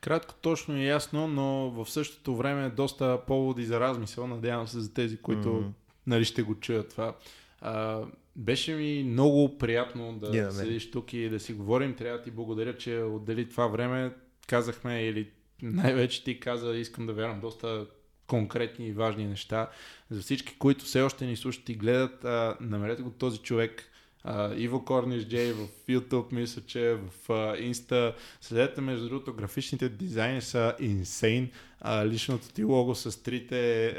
Кратко, 0.00 0.34
точно 0.40 0.76
и 0.76 0.86
ясно, 0.86 1.28
но 1.28 1.70
в 1.70 1.90
същото 1.90 2.36
време 2.36 2.70
доста 2.70 3.20
поводи 3.26 3.64
за 3.64 3.80
размисъл. 3.80 4.26
Надявам 4.26 4.68
се 4.68 4.80
за 4.80 4.94
тези, 4.94 5.16
които 5.16 5.48
mm-hmm. 5.48 5.70
нали, 6.06 6.24
ще 6.24 6.42
го 6.42 6.54
чуят 6.54 6.90
това. 6.90 7.16
А, 7.60 8.02
беше 8.36 8.74
ми 8.74 9.04
много 9.04 9.58
приятно 9.58 10.18
да 10.18 10.26
yeah, 10.26 10.50
седиш 10.50 10.90
тук 10.90 11.12
и 11.12 11.28
да 11.28 11.40
си 11.40 11.52
говорим. 11.52 11.96
Трябва 11.96 12.18
да 12.18 12.24
ти 12.24 12.30
благодаря, 12.30 12.76
че 12.76 12.98
отдели 12.98 13.48
това 13.48 13.66
време. 13.66 14.14
Казахме 14.46 15.02
или 15.02 15.30
най-вече 15.62 16.24
ти 16.24 16.40
каза, 16.40 16.76
искам 16.76 17.06
да 17.06 17.12
вярвам 17.12 17.40
доста 17.40 17.86
конкретни 18.26 18.86
и 18.86 18.92
важни 18.92 19.26
неща. 19.26 19.70
За 20.10 20.20
всички, 20.20 20.58
които 20.58 20.84
все 20.84 21.02
още 21.02 21.26
ни 21.26 21.36
слушат 21.36 21.68
и 21.68 21.74
гледат, 21.74 22.24
а, 22.24 22.56
намерете 22.60 23.02
го 23.02 23.10
този 23.10 23.38
човек 23.38 23.90
Uh, 24.28 24.56
Иво 24.56 24.84
Корниш 24.84 25.24
Джей 25.24 25.52
в 25.52 25.68
YouTube, 25.88 26.32
мисля, 26.32 26.62
че 26.66 26.94
в 26.94 27.28
uh, 27.28 27.70
Insta. 27.70 28.14
Следете, 28.40 28.80
между 28.80 29.08
другото, 29.08 29.32
графичните 29.32 29.88
дизайни 29.88 30.40
са 30.40 30.74
инсейн. 30.80 31.50
Uh, 31.84 32.06
личното 32.06 32.48
ти 32.48 32.64
лого 32.64 32.94
с 32.94 33.22
трите 33.22 33.94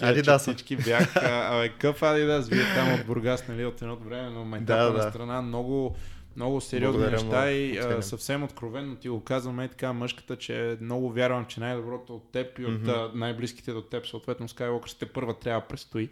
uh, 0.00 0.38
всички 0.38 0.76
бяха. 0.76 1.20
Абе, 1.52 1.68
къв 1.68 2.02
Адидас, 2.02 2.48
вие 2.48 2.64
там 2.74 2.94
от 2.94 3.06
Бургас, 3.06 3.48
нали, 3.48 3.64
от 3.64 3.82
едното 3.82 4.04
време, 4.04 4.30
но 4.30 4.44
майтапа 4.44 4.92
да, 4.92 5.04
да. 5.04 5.10
страна 5.10 5.42
много 5.42 5.96
много 6.38 6.60
сериозни 6.60 6.98
Благодаря 6.98 7.24
неща 7.24 7.44
му, 7.44 7.50
и 7.50 7.78
а, 7.78 8.02
съвсем 8.02 8.42
откровенно 8.42 8.96
ти 8.96 9.08
го 9.08 9.24
казвам 9.24 9.60
и 9.60 9.68
така 9.68 9.92
мъжката, 9.92 10.36
че 10.36 10.78
много 10.80 11.12
вярвам, 11.12 11.46
че 11.46 11.60
най-доброто 11.60 12.14
от 12.14 12.32
теб 12.32 12.58
и 12.58 12.64
от 12.64 12.80
mm-hmm. 12.80 13.14
най-близките 13.14 13.72
до 13.72 13.82
теб, 13.82 14.06
съответно 14.06 14.48
Skywalker, 14.48 14.88
сте 14.88 15.06
първа 15.06 15.34
трябва 15.34 15.60
да 15.60 15.66
предстои, 15.66 16.08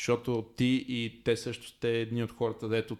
защото 0.00 0.44
ти 0.56 0.84
и 0.88 1.22
те 1.24 1.36
също 1.36 1.66
сте 1.66 2.00
едни 2.00 2.24
от 2.24 2.32
хората, 2.32 2.68
дето 2.68 2.96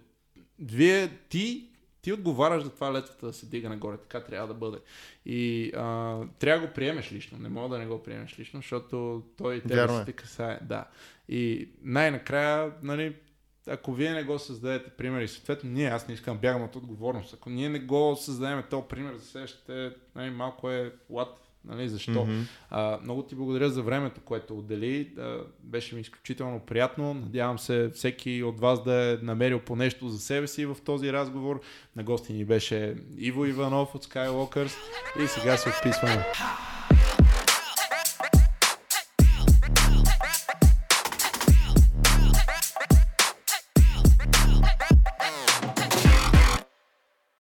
вие, 0.59 1.09
ти 1.29 1.71
ти 2.03 2.13
отговаряш 2.13 2.63
за 2.63 2.71
това 2.71 2.93
летвата 2.93 3.27
да 3.27 3.33
се 3.33 3.47
дига 3.47 3.69
нагоре. 3.69 3.97
Така 3.97 4.25
трябва 4.25 4.49
да 4.49 4.55
бъде. 4.55 4.79
И 5.27 5.73
а, 5.77 6.19
трябва 6.39 6.61
да 6.61 6.67
го 6.67 6.75
приемеш 6.75 7.13
лично. 7.13 7.39
Не 7.39 7.49
мога 7.49 7.69
да 7.69 7.79
не 7.79 7.87
го 7.87 8.03
приемеш 8.03 8.39
лично, 8.39 8.61
защото 8.61 9.23
той 9.37 9.61
те 9.61 9.89
се 9.89 10.05
те 10.05 10.13
касае. 10.13 10.59
Да. 10.63 10.85
И 11.29 11.69
най-накрая, 11.83 12.73
нали, 12.83 13.17
ако 13.67 13.93
вие 13.93 14.13
не 14.13 14.25
го 14.25 14.39
създадете 14.39 14.91
пример 14.91 15.21
и 15.21 15.29
съответно 15.29 15.71
ние, 15.71 15.89
аз 15.89 16.09
не 16.09 16.15
искам 16.15 16.39
бягам 16.39 16.63
от 16.63 16.77
отговорност, 16.77 17.35
ако 17.35 17.51
ние 17.51 17.69
не 17.69 17.79
го 17.79 18.17
създадем 18.17 18.65
този 18.71 18.85
пример 18.89 19.15
за 19.15 19.25
следващите, 19.25 19.93
нали, 20.15 20.31
малко 20.31 20.71
е 20.71 20.93
what, 21.11 21.29
нали, 21.65 21.89
защо. 21.89 22.11
Mm-hmm. 22.13 22.43
А, 22.71 22.99
много 23.03 23.23
ти 23.23 23.35
благодаря 23.35 23.71
за 23.71 23.83
времето, 23.83 24.21
което 24.21 24.59
отдели, 24.59 25.05
да, 25.05 25.45
беше 25.63 25.95
ми 25.95 26.01
изключително 26.01 26.61
приятно, 26.61 27.15
надявам 27.15 27.59
се 27.59 27.91
всеки 27.95 28.43
от 28.43 28.61
вас 28.61 28.85
да 28.85 28.95
е 28.95 29.19
намерил 29.23 29.61
по 29.61 29.77
нещо 29.77 30.09
за 30.09 30.19
себе 30.19 30.47
си 30.47 30.67
в 30.67 30.77
този 30.85 31.13
разговор. 31.13 31.61
На 31.97 32.03
гости 32.03 32.33
ни 32.33 32.45
беше 32.45 32.97
Иво 33.17 33.45
Иванов 33.45 33.95
от 33.95 34.07
Skywalkers 34.07 34.73
и 35.25 35.27
сега 35.27 35.57
се 35.57 35.69
отписваме. 35.69 36.27